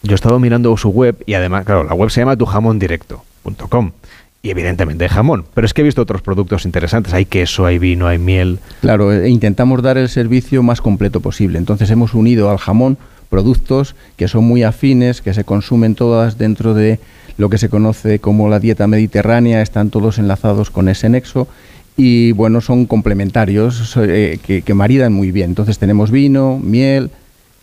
yo 0.02 0.12
he 0.12 0.14
estado 0.14 0.38
mirando 0.38 0.76
su 0.76 0.90
web 0.90 1.22
y 1.26 1.34
además, 1.34 1.64
claro, 1.64 1.84
la 1.84 1.94
web 1.94 2.10
se 2.10 2.20
llama 2.20 2.36
tujamondirecto.com 2.36 3.92
y 4.40 4.50
evidentemente 4.50 5.04
hay 5.04 5.10
jamón, 5.10 5.44
pero 5.54 5.66
es 5.66 5.74
que 5.74 5.80
he 5.80 5.84
visto 5.84 6.02
otros 6.02 6.22
productos 6.22 6.64
interesantes, 6.64 7.12
hay 7.12 7.24
queso, 7.24 7.66
hay 7.66 7.78
vino, 7.78 8.06
hay 8.06 8.18
miel. 8.18 8.60
Claro, 8.80 9.12
e 9.12 9.28
intentamos 9.28 9.82
dar 9.82 9.98
el 9.98 10.08
servicio 10.08 10.62
más 10.62 10.80
completo 10.80 11.20
posible, 11.20 11.58
entonces 11.58 11.90
hemos 11.90 12.14
unido 12.14 12.50
al 12.50 12.58
jamón 12.58 12.98
productos 13.28 13.94
que 14.16 14.28
son 14.28 14.44
muy 14.44 14.62
afines, 14.62 15.20
que 15.20 15.34
se 15.34 15.44
consumen 15.44 15.94
todas 15.94 16.38
dentro 16.38 16.72
de 16.72 17.00
lo 17.36 17.50
que 17.50 17.58
se 17.58 17.68
conoce 17.68 18.20
como 18.20 18.48
la 18.48 18.60
dieta 18.60 18.86
mediterránea, 18.86 19.60
están 19.60 19.90
todos 19.90 20.18
enlazados 20.18 20.70
con 20.70 20.88
ese 20.88 21.08
nexo 21.08 21.48
y 21.96 22.32
bueno, 22.32 22.60
son 22.60 22.86
complementarios 22.86 23.96
eh, 23.96 24.38
que 24.44 24.74
maridan 24.74 25.12
muy 25.12 25.32
bien. 25.32 25.50
Entonces 25.50 25.78
tenemos 25.78 26.12
vino, 26.12 26.58
miel, 26.62 27.10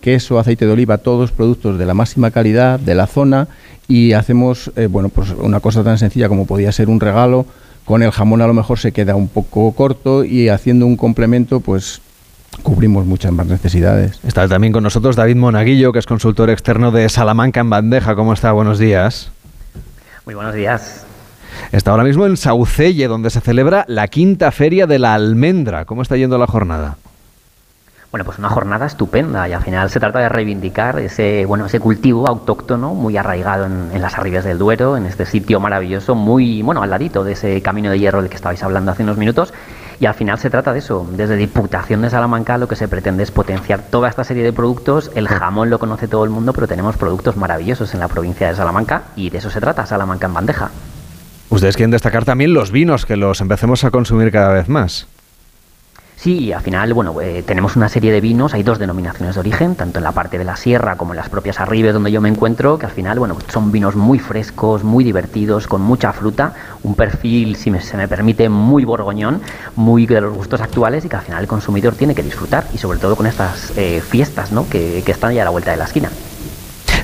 queso, 0.05 0.37
aceite 0.37 0.67
de 0.67 0.71
oliva, 0.71 0.99
todos 0.99 1.31
productos 1.31 1.79
de 1.79 1.85
la 1.87 1.95
máxima 1.95 2.29
calidad 2.29 2.79
de 2.79 2.93
la 2.93 3.07
zona 3.07 3.47
y 3.87 4.13
hacemos 4.13 4.71
eh, 4.75 4.85
bueno 4.85 5.09
pues 5.09 5.31
una 5.31 5.59
cosa 5.61 5.83
tan 5.83 5.97
sencilla 5.97 6.29
como 6.29 6.45
podía 6.45 6.71
ser 6.71 6.89
un 6.89 6.99
regalo 6.99 7.47
con 7.85 8.03
el 8.03 8.11
jamón 8.11 8.43
a 8.43 8.45
lo 8.47 8.53
mejor 8.53 8.77
se 8.77 8.91
queda 8.91 9.15
un 9.15 9.27
poco 9.27 9.71
corto 9.71 10.23
y 10.23 10.49
haciendo 10.49 10.85
un 10.85 10.95
complemento 10.95 11.59
pues 11.59 12.01
cubrimos 12.61 13.07
muchas 13.07 13.31
más 13.31 13.47
necesidades. 13.47 14.19
Está 14.23 14.47
también 14.47 14.71
con 14.71 14.83
nosotros 14.83 15.15
David 15.15 15.37
Monaguillo, 15.37 15.91
que 15.91 15.97
es 15.97 16.05
consultor 16.05 16.51
externo 16.51 16.91
de 16.91 17.09
Salamanca 17.09 17.61
en 17.61 17.71
Bandeja. 17.71 18.15
¿Cómo 18.15 18.31
está? 18.31 18.51
Buenos 18.51 18.77
días. 18.77 19.31
Muy 20.23 20.35
buenos 20.35 20.53
días. 20.53 21.03
Está 21.71 21.91
ahora 21.91 22.03
mismo 22.03 22.27
en 22.27 22.37
Saucelle, 22.37 23.07
donde 23.07 23.31
se 23.31 23.41
celebra 23.41 23.85
la 23.87 24.07
quinta 24.07 24.51
feria 24.51 24.85
de 24.85 24.99
la 24.99 25.15
almendra. 25.15 25.85
¿Cómo 25.85 26.03
está 26.03 26.15
yendo 26.15 26.37
la 26.37 26.45
jornada? 26.45 26.97
Bueno, 28.15 28.23
pues 28.23 28.39
una 28.39 28.47
jornada 28.47 28.85
estupenda 28.85 29.49
y 29.49 29.51
al 29.51 29.61
final 29.61 29.89
se 29.89 29.99
trata 29.99 30.19
de 30.19 30.29
reivindicar 30.29 30.99
ese, 30.99 31.45
bueno, 31.45 31.65
ese 31.65 31.81
cultivo 31.81 32.29
autóctono 32.29 32.93
muy 32.93 33.17
arraigado 33.17 33.65
en, 33.65 34.01
las 34.01 34.17
arribas 34.17 34.45
del 34.45 34.57
Duero, 34.57 34.95
en 34.95 35.05
este 35.05 35.25
sitio 35.25 35.59
maravilloso, 35.59 36.15
muy, 36.15 36.61
bueno, 36.61 36.81
al 36.81 36.91
ladito 36.91 37.25
de 37.25 37.33
ese 37.33 37.61
camino 37.61 37.91
de 37.91 37.99
hierro 37.99 38.21
del 38.21 38.29
que 38.29 38.37
estabais 38.37 38.63
hablando 38.63 38.93
hace 38.93 39.03
unos 39.03 39.17
minutos. 39.17 39.53
Y 39.99 40.05
al 40.05 40.13
final 40.13 40.39
se 40.39 40.49
trata 40.49 40.71
de 40.71 40.79
eso. 40.79 41.05
Desde 41.11 41.35
Diputación 41.35 42.03
de 42.03 42.09
Salamanca 42.09 42.57
lo 42.57 42.69
que 42.69 42.77
se 42.77 42.87
pretende 42.87 43.21
es 43.21 43.31
potenciar 43.31 43.81
toda 43.81 44.07
esta 44.07 44.23
serie 44.23 44.43
de 44.43 44.53
productos. 44.53 45.11
El 45.13 45.27
jamón 45.27 45.69
lo 45.69 45.77
conoce 45.77 46.07
todo 46.07 46.23
el 46.23 46.29
mundo, 46.29 46.53
pero 46.53 46.69
tenemos 46.69 46.95
productos 46.95 47.35
maravillosos 47.35 47.93
en 47.95 47.99
la 47.99 48.07
provincia 48.07 48.47
de 48.47 48.55
Salamanca 48.55 49.07
y 49.17 49.29
de 49.29 49.39
eso 49.39 49.49
se 49.49 49.59
trata, 49.59 49.85
Salamanca 49.85 50.27
en 50.27 50.33
bandeja. 50.35 50.71
Ustedes 51.49 51.75
quieren 51.75 51.91
destacar 51.91 52.23
también 52.23 52.53
los 52.53 52.71
vinos, 52.71 53.05
que 53.05 53.17
los 53.17 53.41
empecemos 53.41 53.83
a 53.83 53.91
consumir 53.91 54.31
cada 54.31 54.53
vez 54.53 54.69
más. 54.69 55.05
Sí, 56.25 56.51
al 56.51 56.63
final, 56.63 56.91
bueno, 56.95 57.21
eh, 57.21 57.43
tenemos 57.45 57.75
una 57.75 57.87
serie 57.87 58.11
de 58.11 58.19
vinos, 58.19 58.55
hay 58.55 58.63
dos 58.63 58.79
denominaciones 58.79 59.35
de 59.35 59.41
origen, 59.41 59.75
tanto 59.75 59.99
en 59.99 60.03
la 60.03 60.11
parte 60.11 60.39
de 60.39 60.43
la 60.43 60.55
sierra 60.55 60.95
como 60.95 61.13
en 61.13 61.17
las 61.17 61.29
propias 61.29 61.59
arribes 61.59 61.93
donde 61.93 62.11
yo 62.11 62.19
me 62.19 62.29
encuentro, 62.29 62.79
que 62.79 62.87
al 62.87 62.91
final, 62.91 63.19
bueno, 63.19 63.37
son 63.47 63.71
vinos 63.71 63.95
muy 63.95 64.17
frescos, 64.17 64.83
muy 64.83 65.03
divertidos, 65.03 65.67
con 65.67 65.81
mucha 65.81 66.13
fruta, 66.13 66.55
un 66.81 66.95
perfil, 66.95 67.55
si 67.57 67.71
se 67.79 67.95
me 67.95 68.07
permite, 68.07 68.49
muy 68.49 68.85
borgoñón, 68.85 69.39
muy 69.75 70.07
de 70.07 70.19
los 70.19 70.33
gustos 70.33 70.61
actuales 70.61 71.05
y 71.05 71.09
que 71.09 71.15
al 71.15 71.21
final 71.21 71.43
el 71.43 71.47
consumidor 71.47 71.93
tiene 71.93 72.15
que 72.15 72.23
disfrutar, 72.23 72.65
y 72.73 72.79
sobre 72.79 72.97
todo 72.97 73.15
con 73.15 73.27
estas 73.27 73.77
eh, 73.77 74.01
fiestas, 74.01 74.51
¿no?, 74.51 74.67
que, 74.67 75.03
que 75.05 75.11
están 75.11 75.31
ya 75.31 75.43
a 75.43 75.45
la 75.45 75.51
vuelta 75.51 75.69
de 75.69 75.77
la 75.77 75.85
esquina. 75.85 76.09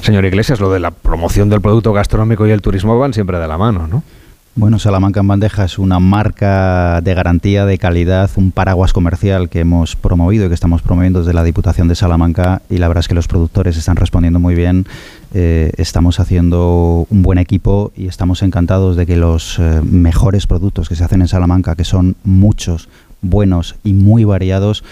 Señor 0.01 0.25
Iglesias, 0.25 0.59
lo 0.59 0.71
de 0.71 0.79
la 0.79 0.89
promoción 0.89 1.47
del 1.47 1.61
producto 1.61 1.93
gastronómico 1.93 2.47
y 2.47 2.49
el 2.49 2.63
turismo 2.63 2.97
van 2.97 3.13
siempre 3.13 3.37
de 3.37 3.47
la 3.47 3.59
mano, 3.59 3.85
¿no? 3.85 4.01
Bueno, 4.53 4.79
Salamanca 4.79 5.21
en 5.21 5.27
bandeja 5.29 5.63
es 5.63 5.79
una 5.79 5.99
marca 5.99 6.99
de 6.99 7.13
garantía 7.13 7.65
de 7.65 7.77
calidad, 7.77 8.29
un 8.35 8.51
paraguas 8.51 8.91
comercial 8.91 9.47
que 9.47 9.61
hemos 9.61 9.95
promovido 9.95 10.45
y 10.45 10.49
que 10.49 10.53
estamos 10.53 10.81
promoviendo 10.81 11.19
desde 11.19 11.33
la 11.33 11.45
Diputación 11.45 11.87
de 11.87 11.95
Salamanca 11.95 12.61
y 12.69 12.77
la 12.77 12.89
verdad 12.89 12.99
es 12.99 13.07
que 13.07 13.13
los 13.13 13.29
productores 13.29 13.77
están 13.77 13.95
respondiendo 13.95 14.39
muy 14.39 14.53
bien. 14.53 14.87
Eh, 15.33 15.71
estamos 15.77 16.19
haciendo 16.19 17.07
un 17.09 17.21
buen 17.21 17.37
equipo 17.37 17.93
y 17.95 18.07
estamos 18.07 18.43
encantados 18.43 18.97
de 18.97 19.05
que 19.05 19.15
los 19.15 19.57
eh, 19.57 19.81
mejores 19.85 20.47
productos 20.47 20.89
que 20.89 20.95
se 20.95 21.05
hacen 21.05 21.21
en 21.21 21.29
Salamanca, 21.29 21.75
que 21.75 21.85
son 21.85 22.17
muchos, 22.25 22.89
buenos 23.21 23.77
y 23.85 23.93
muy 23.93 24.25
variados, 24.25 24.83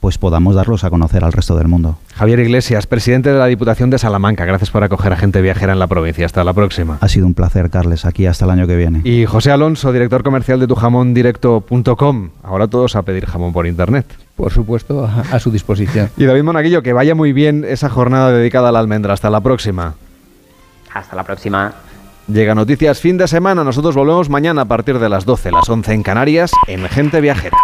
pues 0.00 0.16
podamos 0.18 0.54
darlos 0.54 0.84
a 0.84 0.90
conocer 0.90 1.24
al 1.24 1.32
resto 1.32 1.56
del 1.56 1.68
mundo. 1.68 1.98
Javier 2.14 2.38
Iglesias, 2.40 2.86
presidente 2.86 3.32
de 3.32 3.38
la 3.38 3.46
Diputación 3.46 3.90
de 3.90 3.98
Salamanca, 3.98 4.44
gracias 4.44 4.70
por 4.70 4.84
acoger 4.84 5.12
a 5.12 5.16
gente 5.16 5.40
viajera 5.42 5.72
en 5.72 5.78
la 5.78 5.86
provincia. 5.86 6.24
Hasta 6.24 6.44
la 6.44 6.52
próxima. 6.52 6.98
Ha 7.00 7.08
sido 7.08 7.26
un 7.26 7.34
placer, 7.34 7.70
Carles, 7.70 8.04
aquí 8.04 8.26
hasta 8.26 8.44
el 8.44 8.52
año 8.52 8.66
que 8.66 8.76
viene. 8.76 9.00
Y 9.04 9.26
José 9.26 9.50
Alonso, 9.50 9.92
director 9.92 10.22
comercial 10.22 10.60
de 10.60 10.66
tujamondirecto.com. 10.66 12.30
Ahora 12.42 12.68
todos 12.68 12.96
a 12.96 13.02
pedir 13.02 13.26
jamón 13.26 13.52
por 13.52 13.66
internet. 13.66 14.06
Por 14.36 14.52
supuesto, 14.52 15.04
a, 15.04 15.20
a 15.34 15.40
su 15.40 15.50
disposición. 15.50 16.10
Y 16.16 16.24
David 16.24 16.44
Monaguillo, 16.44 16.82
que 16.82 16.92
vaya 16.92 17.14
muy 17.14 17.32
bien 17.32 17.64
esa 17.66 17.88
jornada 17.88 18.30
dedicada 18.30 18.68
a 18.68 18.72
la 18.72 18.78
almendra. 18.78 19.14
Hasta 19.14 19.30
la 19.30 19.40
próxima. 19.40 19.94
Hasta 20.94 21.16
la 21.16 21.24
próxima. 21.24 21.72
Llega 22.28 22.54
Noticias 22.54 23.00
fin 23.00 23.16
de 23.16 23.26
semana. 23.26 23.64
Nosotros 23.64 23.94
volvemos 23.94 24.28
mañana 24.28 24.62
a 24.62 24.64
partir 24.66 24.98
de 24.98 25.08
las 25.08 25.24
12, 25.24 25.50
las 25.50 25.68
11 25.68 25.92
en 25.94 26.02
Canarias, 26.02 26.52
en 26.66 26.86
Gente 26.88 27.20
Viajera. 27.20 27.56